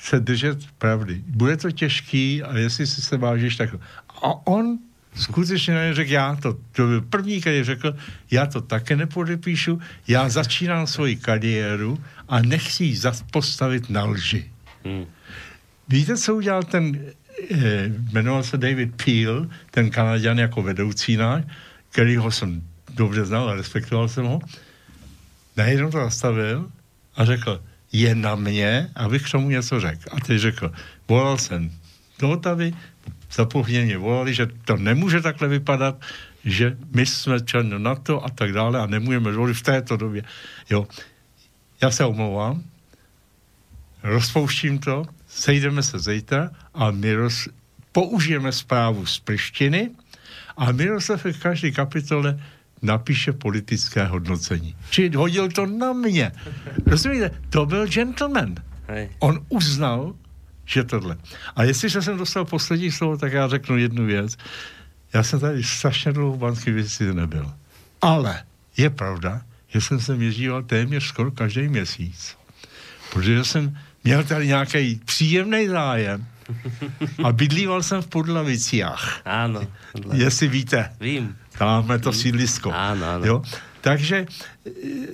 se 0.00 0.20
držet 0.20 0.58
pravdy. 0.78 1.22
Bude 1.26 1.56
to 1.56 1.70
těžký 1.70 2.42
a 2.42 2.56
jestli 2.56 2.86
si 2.86 3.02
se 3.02 3.16
vážíš, 3.16 3.56
tak... 3.56 3.74
A 4.08 4.46
on 4.46 4.78
skutečně 5.14 5.74
neřekl, 5.74 6.10
já 6.10 6.36
to, 6.36 6.52
to 6.52 6.86
byl 6.86 7.00
první, 7.00 7.40
který 7.40 7.64
řekl, 7.64 7.96
já 8.30 8.46
to 8.46 8.60
také 8.60 8.96
nepodepíšu, 8.96 9.80
já 10.08 10.28
začínám 10.28 10.86
svoji 10.86 11.16
kariéru 11.16 12.04
a 12.28 12.40
nechci 12.40 12.84
ji 12.84 13.00
postavit 13.30 13.90
na 13.90 14.04
lži. 14.04 14.50
Hmm. 14.84 15.06
Víte, 15.88 16.16
co 16.16 16.34
udělal 16.34 16.62
ten, 16.62 17.00
jmenoval 18.12 18.42
se 18.42 18.58
David 18.58 19.02
Peel, 19.04 19.48
ten 19.70 19.90
Kanaděn 19.90 20.38
jako 20.38 20.62
vedoucí 20.62 21.16
náš, 21.16 21.44
kterýho 21.90 22.30
jsem 22.30 22.62
dobře 22.94 23.24
znal 23.24 23.48
a 23.48 23.54
respektoval 23.54 24.08
jsem 24.08 24.24
ho, 24.24 24.40
najednou 25.56 25.90
to 25.90 25.98
zastavil 25.98 26.70
a 27.16 27.24
řekl, 27.24 27.62
je 27.92 28.14
na 28.14 28.34
mě, 28.34 28.90
abych 28.94 29.22
k 29.22 29.30
tomu 29.30 29.50
něco 29.50 29.80
řekl. 29.80 30.02
A 30.10 30.20
teď 30.20 30.38
řekl, 30.38 30.72
volal 31.08 31.38
jsem 31.38 31.70
do 32.18 32.30
Otavy, 32.30 32.72
za 33.32 33.44
půl 33.44 33.62
hodiny 33.62 33.84
mě 33.84 33.98
volali, 33.98 34.34
že 34.34 34.46
to 34.64 34.76
nemůže 34.76 35.20
takhle 35.20 35.48
vypadat, 35.48 36.00
že 36.44 36.76
my 36.94 37.06
jsme 37.06 37.40
člen 37.40 37.82
NATO 37.82 38.24
a 38.24 38.30
tak 38.30 38.52
dále 38.52 38.80
a 38.80 38.86
nemůžeme 38.86 39.30
dovolit 39.30 39.54
v 39.54 39.62
této 39.62 39.96
době. 39.96 40.22
Jo. 40.70 40.86
Já 41.82 41.90
se 41.90 42.04
omlouvám, 42.04 42.62
rozpouštím 44.02 44.78
to, 44.78 45.04
sejdeme 45.38 45.82
se 45.82 45.98
zítra 45.98 46.50
a 46.74 46.90
my 46.90 47.14
roz, 47.14 47.48
použijeme 47.92 48.52
zprávu 48.52 49.06
z 49.06 49.18
Prištiny 49.18 49.90
a 50.56 50.72
Miroslav 50.72 51.24
v 51.24 51.38
každé 51.38 51.70
kapitole 51.70 52.42
napíše 52.82 53.32
politické 53.32 54.04
hodnocení. 54.04 54.74
Či 54.90 55.10
hodil 55.14 55.48
to 55.48 55.66
na 55.66 55.92
mě. 55.92 56.32
Rozumíte? 56.86 57.30
To 57.50 57.66
byl 57.66 57.86
gentleman. 57.86 58.54
Hej. 58.88 59.10
On 59.18 59.44
uznal, 59.48 60.14
že 60.66 60.84
tohle. 60.84 61.16
A 61.56 61.62
jestliže 61.62 62.02
jsem 62.02 62.18
dostal 62.18 62.44
poslední 62.44 62.90
slovo, 62.90 63.16
tak 63.16 63.32
já 63.32 63.48
řeknu 63.48 63.78
jednu 63.78 64.06
věc. 64.06 64.36
Já 65.14 65.22
jsem 65.22 65.40
tady 65.40 65.62
strašně 65.64 66.12
dlouho 66.12 66.36
v 66.36 66.38
banské 66.38 66.70
věci 66.70 67.14
nebyl. 67.14 67.52
Ale 68.00 68.42
je 68.76 68.90
pravda, 68.90 69.42
že 69.68 69.80
jsem 69.80 70.00
se 70.00 70.16
jezdíval 70.16 70.62
téměř 70.62 71.04
skoro 71.04 71.30
každý 71.30 71.68
měsíc. 71.68 72.36
Protože 73.12 73.44
jsem 73.44 73.78
měl 74.04 74.24
tady 74.24 74.46
nějaký 74.46 75.00
příjemný 75.04 75.68
zájem 75.68 76.26
a 77.24 77.32
bydlíval 77.32 77.82
jsem 77.82 78.02
v 78.02 78.06
Podlaviciach. 78.08 79.20
Áno. 79.24 79.60
Podľa... 79.92 80.12
Jestli 80.16 80.48
víte, 80.48 80.80
Vím. 81.00 81.36
tamhle 81.58 81.98
to 81.98 82.12
sídlisko. 82.12 82.72
Áno, 82.72 83.04
áno. 83.20 83.24
Jo? 83.26 83.36
Takže 83.80 84.24
e, 84.24 84.26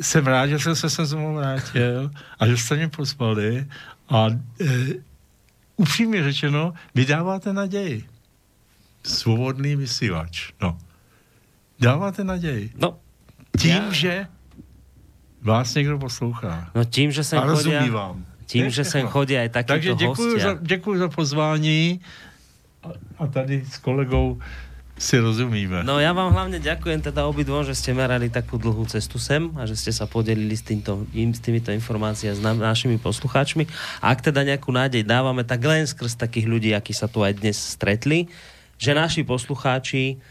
jsem 0.01 0.27
rád, 0.27 0.47
že 0.47 0.59
jsem 0.59 0.77
se 0.77 0.91
sem 0.91 1.07
znovu 1.07 1.35
vrátil 1.35 2.11
a 2.39 2.47
že 2.47 2.57
jste 2.57 2.77
mě 2.77 2.89
pozvali 2.89 3.67
a 4.09 4.27
e, 4.31 4.67
upřímně 5.77 6.23
řečeno, 6.25 6.73
vy 6.95 7.05
dáváte 7.07 7.53
naději. 7.53 8.05
Svobodný 9.05 9.77
vysílač. 9.77 10.53
No. 10.63 10.79
Dáváte 11.81 12.25
naději. 12.25 12.73
No, 12.79 12.99
Tím, 13.59 13.71
Já- 13.71 13.93
že 13.93 14.27
vás 15.43 15.75
někdo 15.75 15.99
poslouchá. 15.99 16.71
no 16.75 16.85
tím, 16.85 17.13
že 17.13 17.25
sem 17.25 17.39
A 17.39 17.47
rozumí 17.47 17.77
chodia... 17.77 17.93
vám. 17.93 18.27
Tím, 18.47 18.71
že 18.71 18.85
sem 18.85 19.09
chodia 19.09 19.43
aj 19.43 19.51
takíto 19.51 19.73
Takže 19.73 19.91
děkuji 19.95 20.33
za, 20.41 20.53
děkuji 20.61 20.95
za 20.99 21.09
pozvání 21.09 22.01
a, 22.85 22.89
a 23.19 23.27
tady 23.27 23.65
s 23.65 23.79
kolegou 23.79 24.39
si 24.95 25.19
rozumíme. 25.19 25.83
No 25.83 25.99
ja 25.99 26.15
vám 26.15 26.31
hlavne 26.31 26.63
ďakujem 26.63 27.03
teda 27.03 27.27
obidvom, 27.27 27.67
že 27.67 27.75
ste 27.75 27.91
merali 27.91 28.31
takú 28.31 28.63
dlhú 28.63 28.87
cestu 28.87 29.19
sem 29.19 29.51
a 29.59 29.67
že 29.67 29.75
ste 29.75 29.91
sa 29.91 30.07
podelili 30.07 30.55
s, 30.55 30.63
týmto, 30.63 31.03
im, 31.11 31.35
s 31.35 31.43
týmito 31.43 31.75
informáciami 31.75 32.39
s 32.39 32.39
na, 32.39 32.55
našimi 32.55 33.03
poslucháčmi. 33.03 33.67
A 33.99 34.15
ak 34.15 34.23
teda 34.31 34.47
nejakú 34.47 34.71
nádej 34.71 35.03
dávame, 35.03 35.43
tak 35.43 35.67
len 35.67 35.83
skrz 35.83 36.15
takých 36.15 36.47
ľudí, 36.47 36.71
akí 36.71 36.95
sa 36.95 37.11
tu 37.11 37.27
aj 37.27 37.43
dnes 37.43 37.59
stretli, 37.59 38.31
že 38.79 38.95
naši 38.95 39.27
poslucháči, 39.27 40.23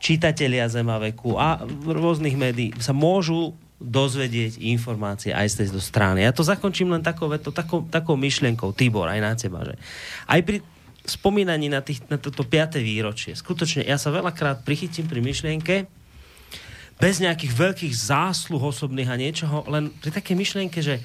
čitatelia 0.00 0.68
Zemaveku 0.68 1.40
a 1.40 1.64
rôznych 1.88 2.36
médií 2.36 2.76
sa 2.76 2.92
môžu 2.92 3.56
dozvedieť 3.80 4.60
informácie 4.60 5.32
aj 5.32 5.56
z 5.56 5.58
tejto 5.64 5.80
strany. 5.80 6.20
Ja 6.20 6.36
to 6.36 6.44
zakončím 6.44 6.92
len 6.92 7.00
takou, 7.00 7.32
takou, 7.32 7.88
takou 7.88 8.14
myšlienkou, 8.20 8.76
Tibor, 8.76 9.08
aj 9.08 9.20
na 9.24 9.32
teba, 9.32 9.64
že 9.64 9.74
aj 10.28 10.40
pri 10.44 10.58
spomínaní 11.08 11.72
na, 11.72 11.80
tých, 11.80 12.04
na 12.12 12.20
toto 12.20 12.44
5. 12.44 12.76
výročie, 12.76 13.32
skutočne, 13.32 13.88
ja 13.88 13.96
sa 13.96 14.12
veľakrát 14.12 14.62
prichytím 14.68 15.08
pri 15.08 15.24
myšlienke, 15.24 15.88
bez 17.00 17.16
nejakých 17.24 17.56
veľkých 17.56 17.94
zásluh 17.96 18.60
osobných 18.60 19.08
a 19.08 19.16
niečoho, 19.16 19.64
len 19.72 19.88
pri 19.88 20.12
takej 20.12 20.36
myšlienke, 20.36 20.84
že 20.84 21.00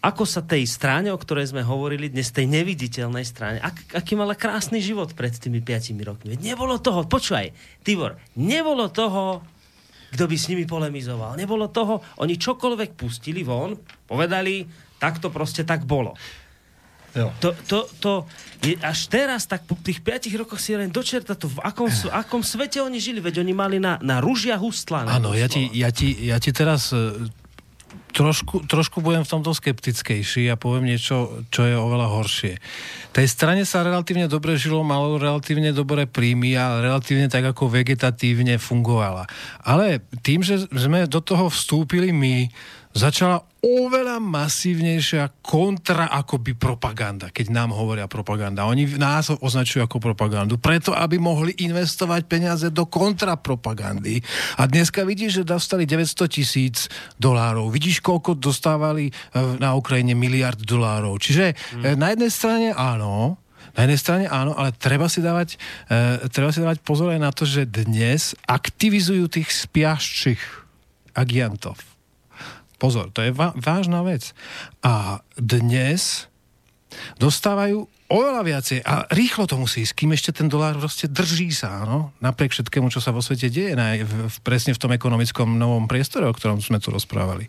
ako 0.00 0.24
sa 0.24 0.42
tej 0.42 0.64
strane, 0.64 1.12
o 1.12 1.20
ktorej 1.20 1.52
sme 1.52 1.62
hovorili 1.62 2.10
dnes, 2.10 2.32
tej 2.34 2.48
neviditeľnej 2.50 3.22
strane, 3.22 3.62
ak, 3.62 3.94
aký 4.00 4.18
mala 4.18 4.34
krásny 4.34 4.82
život 4.82 5.12
pred 5.14 5.30
tými 5.30 5.62
5 5.62 5.94
rokmi. 6.02 6.40
Nebolo 6.40 6.80
toho, 6.82 7.06
počúvaj, 7.06 7.52
Tibor, 7.84 8.16
nebolo 8.34 8.88
toho, 8.90 9.44
kto 10.10 10.24
by 10.26 10.36
s 10.36 10.48
nimi 10.50 10.66
polemizoval. 10.66 11.38
Nebolo 11.38 11.70
toho, 11.70 12.02
oni 12.18 12.34
čokoľvek 12.34 12.98
pustili 12.98 13.46
von, 13.46 13.78
povedali, 14.06 14.66
tak 14.98 15.22
to 15.22 15.30
proste 15.30 15.62
tak 15.62 15.86
bolo. 15.86 16.14
Jo. 17.10 17.34
To, 17.42 17.50
to, 17.66 17.78
to 17.98 18.12
je 18.62 18.78
až 18.78 19.10
teraz, 19.10 19.42
tak 19.50 19.66
po 19.66 19.74
tých 19.74 19.98
5 19.98 20.30
rokoch 20.46 20.62
si 20.62 20.78
len 20.78 20.94
dočerta 20.94 21.34
to, 21.34 21.50
v 21.50 21.58
akom, 21.66 21.90
v 21.90 22.06
akom 22.14 22.38
svete 22.38 22.78
oni 22.78 23.02
žili, 23.02 23.18
veď 23.18 23.42
oni 23.42 23.50
mali 23.50 23.76
na, 23.82 23.98
na 23.98 24.22
ružia 24.22 24.54
hustlané. 24.54 25.10
Áno, 25.10 25.34
ja 25.34 25.50
ti, 25.50 25.66
ja, 25.74 25.90
ti, 25.90 26.14
ja 26.14 26.38
ti 26.38 26.54
teraz 26.54 26.94
e, 26.94 27.18
trošku, 28.12 28.66
trošku 28.66 29.00
budem 29.00 29.22
v 29.22 29.32
tomto 29.32 29.54
skeptickejší 29.54 30.50
a 30.50 30.58
poviem 30.58 30.90
niečo, 30.94 31.46
čo 31.48 31.66
je 31.66 31.74
oveľa 31.74 32.06
horšie. 32.10 32.54
Tej 33.10 33.26
strane 33.26 33.62
sa 33.66 33.86
relatívne 33.86 34.30
dobre 34.30 34.54
žilo, 34.58 34.86
malo 34.86 35.18
relatívne 35.18 35.74
dobré 35.74 36.06
príjmy 36.06 36.54
a 36.54 36.78
relatívne 36.82 37.30
tak 37.30 37.46
ako 37.46 37.70
vegetatívne 37.70 38.58
fungovala. 38.58 39.26
Ale 39.62 40.02
tým, 40.22 40.42
že 40.42 40.66
sme 40.70 41.10
do 41.10 41.18
toho 41.22 41.50
vstúpili 41.50 42.10
my, 42.14 42.50
začala 42.90 43.46
oveľa 43.60 44.18
masívnejšia 44.18 45.44
kontra 45.44 46.08
akoby 46.10 46.56
propaganda, 46.56 47.28
keď 47.28 47.52
nám 47.52 47.76
hovoria 47.76 48.08
propaganda. 48.10 48.66
Oni 48.66 48.88
nás 48.96 49.30
označujú 49.30 49.84
ako 49.84 50.00
propagandu, 50.00 50.56
preto 50.56 50.96
aby 50.96 51.20
mohli 51.20 51.54
investovať 51.60 52.24
peniaze 52.26 52.66
do 52.72 52.88
kontrapropagandy. 52.88 54.24
A 54.58 54.64
dneska 54.66 55.04
vidíš, 55.04 55.42
že 55.42 55.52
dostali 55.54 55.84
900 55.84 56.26
tisíc 56.26 56.90
dolárov. 57.20 57.68
Vidíš, 57.68 58.00
koľko 58.02 58.34
dostávali 58.34 59.12
eh, 59.12 59.14
na 59.60 59.76
Ukrajine 59.76 60.16
miliard 60.16 60.58
dolárov. 60.58 61.20
Čiže 61.20 61.52
hmm. 61.54 62.00
na 62.00 62.16
jednej 62.16 62.32
strane 62.32 62.68
áno, 62.72 63.36
na 63.76 63.86
jednej 63.86 64.00
strane 64.00 64.24
áno, 64.26 64.56
ale 64.56 64.74
treba 64.74 65.06
si 65.06 65.22
dávať, 65.22 65.54
e, 65.86 66.26
treba 66.26 66.50
si 66.50 66.58
dávať 66.58 66.82
pozor 66.82 67.14
aj 67.14 67.20
na 67.22 67.30
to, 67.30 67.46
že 67.46 67.70
dnes 67.70 68.34
aktivizujú 68.50 69.30
tých 69.30 69.46
spiaščích 69.46 70.42
agiantov. 71.14 71.89
Pozor, 72.80 73.12
to 73.12 73.20
je 73.20 73.36
vážna 73.36 74.00
vec. 74.00 74.32
A 74.80 75.20
dnes 75.36 76.32
dostávajú 77.20 77.84
oveľa 78.10 78.42
viacej 78.42 78.78
a 78.82 79.06
rýchlo 79.14 79.46
to 79.46 79.54
musí 79.60 79.86
ísť, 79.86 79.94
kým 79.94 80.10
ešte 80.16 80.34
ten 80.34 80.50
dolár 80.50 80.80
proste 80.80 81.06
drží 81.06 81.54
sa, 81.54 81.86
áno, 81.86 82.10
napriek 82.18 82.50
všetkému, 82.50 82.90
čo 82.90 82.98
sa 82.98 83.14
vo 83.14 83.22
svete 83.22 83.46
deje, 83.52 83.78
na, 83.78 83.94
v, 84.00 84.34
presne 84.42 84.74
v 84.74 84.80
tom 84.82 84.90
ekonomickom 84.90 85.60
novom 85.60 85.86
priestore, 85.86 86.26
o 86.26 86.34
ktorom 86.34 86.58
sme 86.58 86.82
tu 86.82 86.90
rozprávali. 86.90 87.46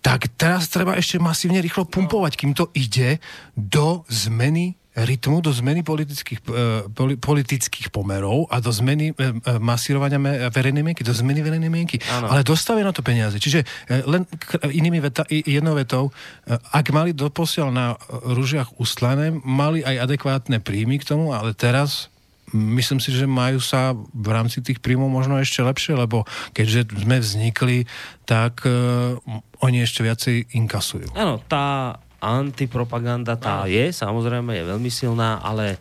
Tak 0.00 0.38
teraz 0.40 0.70
treba 0.70 0.96
ešte 0.96 1.20
masívne 1.20 1.60
rýchlo 1.60 1.84
pumpovať, 1.84 2.38
kým 2.38 2.54
to 2.54 2.70
ide 2.72 3.20
do 3.52 4.06
zmeny 4.08 4.77
rytmu, 5.04 5.44
do 5.44 5.52
zmeny 5.54 5.86
politických, 5.86 6.40
e, 6.48 7.16
politických 7.18 7.94
pomerov 7.94 8.50
a 8.50 8.58
do 8.58 8.72
zmeny 8.74 9.12
e, 9.12 9.14
e, 9.14 9.58
masírovania 9.62 10.18
verejnej 10.50 10.82
mienky, 10.82 11.06
do 11.06 11.14
zmeny 11.14 11.44
verejnej 11.44 11.70
mienky. 11.70 12.02
Ano. 12.10 12.32
Ale 12.32 12.42
dostávajú 12.42 12.84
na 12.86 12.94
to 12.94 13.06
peniaze. 13.06 13.38
Čiže 13.38 13.62
len 14.08 14.26
inými 14.66 14.98
veta, 14.98 15.22
jednou 15.28 15.78
vetou, 15.78 16.10
ak 16.48 16.90
mali 16.90 17.14
doposiaľ 17.14 17.68
na 17.70 17.86
rúžiach 18.10 18.78
ustlané, 18.80 19.30
mali 19.30 19.84
aj 19.84 20.08
adekvátne 20.08 20.58
príjmy 20.58 20.98
k 20.98 21.08
tomu, 21.14 21.36
ale 21.36 21.54
teraz 21.54 22.10
myslím 22.52 23.00
si, 23.00 23.12
že 23.12 23.28
majú 23.28 23.60
sa 23.60 23.92
v 23.94 24.28
rámci 24.32 24.64
tých 24.64 24.80
príjmov 24.80 25.12
možno 25.12 25.36
ešte 25.36 25.60
lepšie, 25.60 25.94
lebo 25.98 26.24
keďže 26.56 26.96
sme 26.96 27.20
vznikli, 27.20 27.78
tak 28.24 28.64
uh, 28.64 29.20
oni 29.60 29.84
ešte 29.84 30.00
viacej 30.00 30.56
inkasujú. 30.56 31.12
Áno, 31.12 31.40
tá 31.44 31.96
antipropaganda 32.18 33.38
tá 33.38 33.64
Áno. 33.64 33.70
je, 33.70 33.94
samozrejme 33.94 34.50
je 34.54 34.64
veľmi 34.66 34.90
silná, 34.90 35.38
ale 35.38 35.78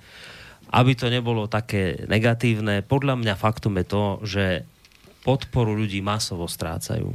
aby 0.69 0.93
to 0.93 1.07
nebolo 1.07 1.48
také 1.49 2.06
negatívne, 2.06 2.83
podľa 2.83 3.17
mňa 3.17 3.33
faktum 3.40 3.80
je 3.80 3.85
to, 3.88 4.03
že 4.27 4.45
podporu 5.24 5.74
ľudí 5.74 6.03
masovo 6.03 6.45
strácajú. 6.45 7.09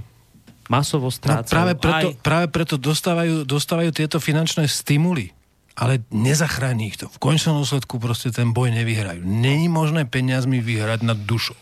Masovo 0.69 1.09
no, 1.09 1.15
strácajú. 1.15 1.53
No, 1.53 1.55
práve 1.55 1.73
preto, 1.77 2.09
aj... 2.13 2.21
práve 2.25 2.47
preto 2.49 2.75
dostávajú, 2.81 3.45
dostávajú 3.45 3.91
tieto 3.93 4.19
finančné 4.23 4.69
stimuly 4.69 5.33
ale 5.73 6.05
nezachráni 6.13 6.93
ich 6.93 7.01
to. 7.01 7.09
V 7.09 7.17
končnom 7.17 7.57
dôsledku 7.57 7.97
proste 7.97 8.29
ten 8.29 8.53
boj 8.53 8.69
nevyhrajú. 8.77 9.25
Není 9.25 9.73
možné 9.73 10.05
peniazmi 10.05 10.61
vyhrať 10.61 11.01
nad 11.01 11.17
dušou. 11.17 11.57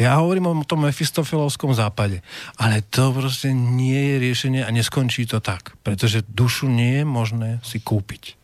Ja 0.00 0.20
hovorím 0.20 0.50
o 0.50 0.64
tom 0.64 0.88
mefistofilovskom 0.88 1.76
západe, 1.76 2.24
ale 2.56 2.80
to 2.86 3.12
proste 3.12 3.52
nie 3.52 4.14
je 4.14 4.16
riešenie 4.20 4.60
a 4.64 4.70
neskončí 4.72 5.28
to 5.28 5.38
tak, 5.40 5.76
pretože 5.84 6.24
dušu 6.24 6.68
nie 6.68 7.00
je 7.00 7.04
možné 7.04 7.48
si 7.64 7.80
kúpiť. 7.80 8.40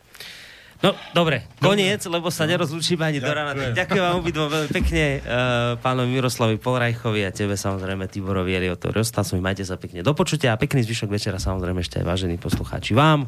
No, 0.85 0.93
dobre, 1.17 1.49
koniec, 1.57 2.05
lebo 2.05 2.29
sa 2.29 2.45
nerozlučíme 2.45 3.01
ani 3.01 3.17
do 3.17 3.33
rána. 3.33 3.73
ďakujem 3.73 4.03
vám 4.05 4.21
obidvom 4.21 4.49
veľmi 4.53 4.71
pekne, 4.71 5.05
uh, 5.19 5.81
pánovi 5.81 6.21
Miroslavi 6.21 6.61
Polrajchovi 6.61 7.25
a 7.25 7.33
tebe 7.33 7.57
samozrejme 7.57 8.05
Tiborovi 8.13 8.53
Eliotovi 8.53 9.01
Rostasovi. 9.01 9.41
Majte 9.41 9.65
sa 9.65 9.81
pekne 9.81 10.05
do 10.05 10.13
počutia 10.13 10.53
a 10.53 10.61
pekný 10.61 10.85
zvyšok 10.85 11.09
večera 11.09 11.41
samozrejme 11.41 11.81
ešte 11.81 12.05
aj 12.05 12.07
vážení 12.07 12.37
poslucháči 12.37 12.93
vám. 12.93 13.25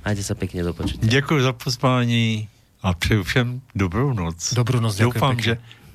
Majte 0.00 0.24
sa 0.24 0.32
pekne 0.32 0.64
do 0.64 0.72
počutia. 0.72 1.04
Ďakujem 1.04 1.42
za 1.44 1.52
pozvání 1.52 2.48
a 2.82 2.94
přeju 2.94 3.22
všem 3.22 3.60
dobrou 3.74 4.12
noc. 4.16 4.54
Dobrou 4.54 4.80
noc, 4.80 4.96
Doufám, 4.96 5.36
pekne. 5.36 5.44
že 5.44 5.54